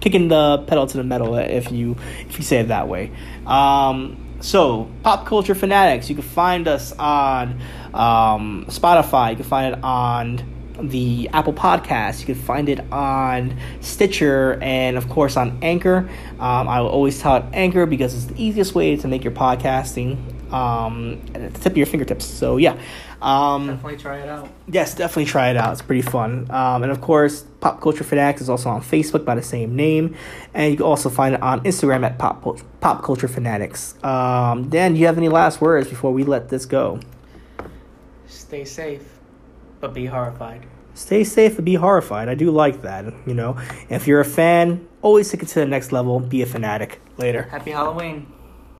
kicking 0.00 0.26
the 0.26 0.64
pedal 0.66 0.88
to 0.88 0.96
the 0.96 1.04
metal 1.04 1.36
if 1.36 1.70
you 1.70 1.96
if 2.28 2.38
you 2.38 2.44
say 2.44 2.56
it 2.56 2.68
that 2.68 2.88
way. 2.88 3.12
Um, 3.46 4.16
so, 4.40 4.90
Pop 5.02 5.26
Culture 5.26 5.54
Fanatics, 5.54 6.08
you 6.08 6.16
can 6.16 6.24
find 6.24 6.66
us 6.66 6.92
on 6.92 7.60
um, 7.94 8.66
Spotify, 8.68 9.30
you 9.30 9.36
can 9.36 9.44
find 9.44 9.74
it 9.74 9.84
on 9.84 10.42
the 10.82 11.28
Apple 11.32 11.52
Podcast, 11.52 12.20
you 12.20 12.26
can 12.26 12.34
find 12.34 12.68
it 12.68 12.80
on 12.92 13.56
Stitcher, 13.80 14.58
and 14.62 14.96
of 14.96 15.08
course 15.08 15.36
on 15.36 15.58
Anchor. 15.62 16.08
Um, 16.38 16.68
I 16.68 16.80
will 16.80 16.88
always 16.88 17.20
tout 17.20 17.44
Anchor 17.52 17.86
because 17.86 18.14
it's 18.14 18.26
the 18.26 18.42
easiest 18.42 18.74
way 18.74 18.96
to 18.96 19.08
make 19.08 19.24
your 19.24 19.32
podcasting 19.32 20.18
um, 20.52 21.20
at 21.34 21.54
the 21.54 21.60
tip 21.60 21.72
of 21.72 21.76
your 21.76 21.86
fingertips. 21.86 22.24
So, 22.24 22.56
yeah. 22.56 22.78
Um, 23.22 23.66
Definitely 23.66 23.98
try 23.98 24.18
it 24.18 24.28
out. 24.28 24.48
Yes, 24.66 24.94
definitely 24.94 25.26
try 25.26 25.50
it 25.50 25.56
out. 25.56 25.72
It's 25.72 25.82
pretty 25.82 26.02
fun. 26.02 26.50
Um, 26.50 26.82
and 26.82 26.90
of 26.90 27.02
course, 27.02 27.42
Pop 27.60 27.82
Culture 27.82 28.04
Fanatics 28.04 28.40
is 28.40 28.48
also 28.48 28.70
on 28.70 28.80
Facebook 28.80 29.26
by 29.26 29.34
the 29.34 29.42
same 29.42 29.76
name, 29.76 30.16
and 30.54 30.70
you 30.70 30.78
can 30.78 30.86
also 30.86 31.10
find 31.10 31.34
it 31.34 31.42
on 31.42 31.62
Instagram 31.64 32.04
at 32.04 32.18
Pop 32.18 32.58
Pop 32.80 33.02
Culture 33.04 33.28
Fanatics. 33.28 34.02
Um, 34.02 34.70
Dan, 34.70 34.94
do 34.94 35.00
you 35.00 35.06
have 35.06 35.18
any 35.18 35.28
last 35.28 35.60
words 35.60 35.88
before 35.88 36.12
we 36.12 36.24
let 36.24 36.48
this 36.48 36.64
go? 36.64 37.00
Stay 38.50 38.64
safe, 38.64 39.20
but 39.78 39.94
be 39.94 40.06
horrified. 40.06 40.66
Stay 40.94 41.22
safe 41.22 41.54
and 41.54 41.64
be 41.64 41.76
horrified. 41.76 42.28
I 42.28 42.34
do 42.34 42.50
like 42.50 42.82
that. 42.82 43.04
You 43.24 43.32
know, 43.32 43.56
if 43.88 44.08
you're 44.08 44.18
a 44.18 44.24
fan, 44.24 44.88
always 45.02 45.30
take 45.30 45.44
it 45.44 45.48
to 45.50 45.60
the 45.60 45.66
next 45.66 45.92
level. 45.92 46.18
Be 46.18 46.42
a 46.42 46.46
fanatic. 46.46 47.00
Later. 47.16 47.42
Happy 47.42 47.70
Halloween. 47.70 48.26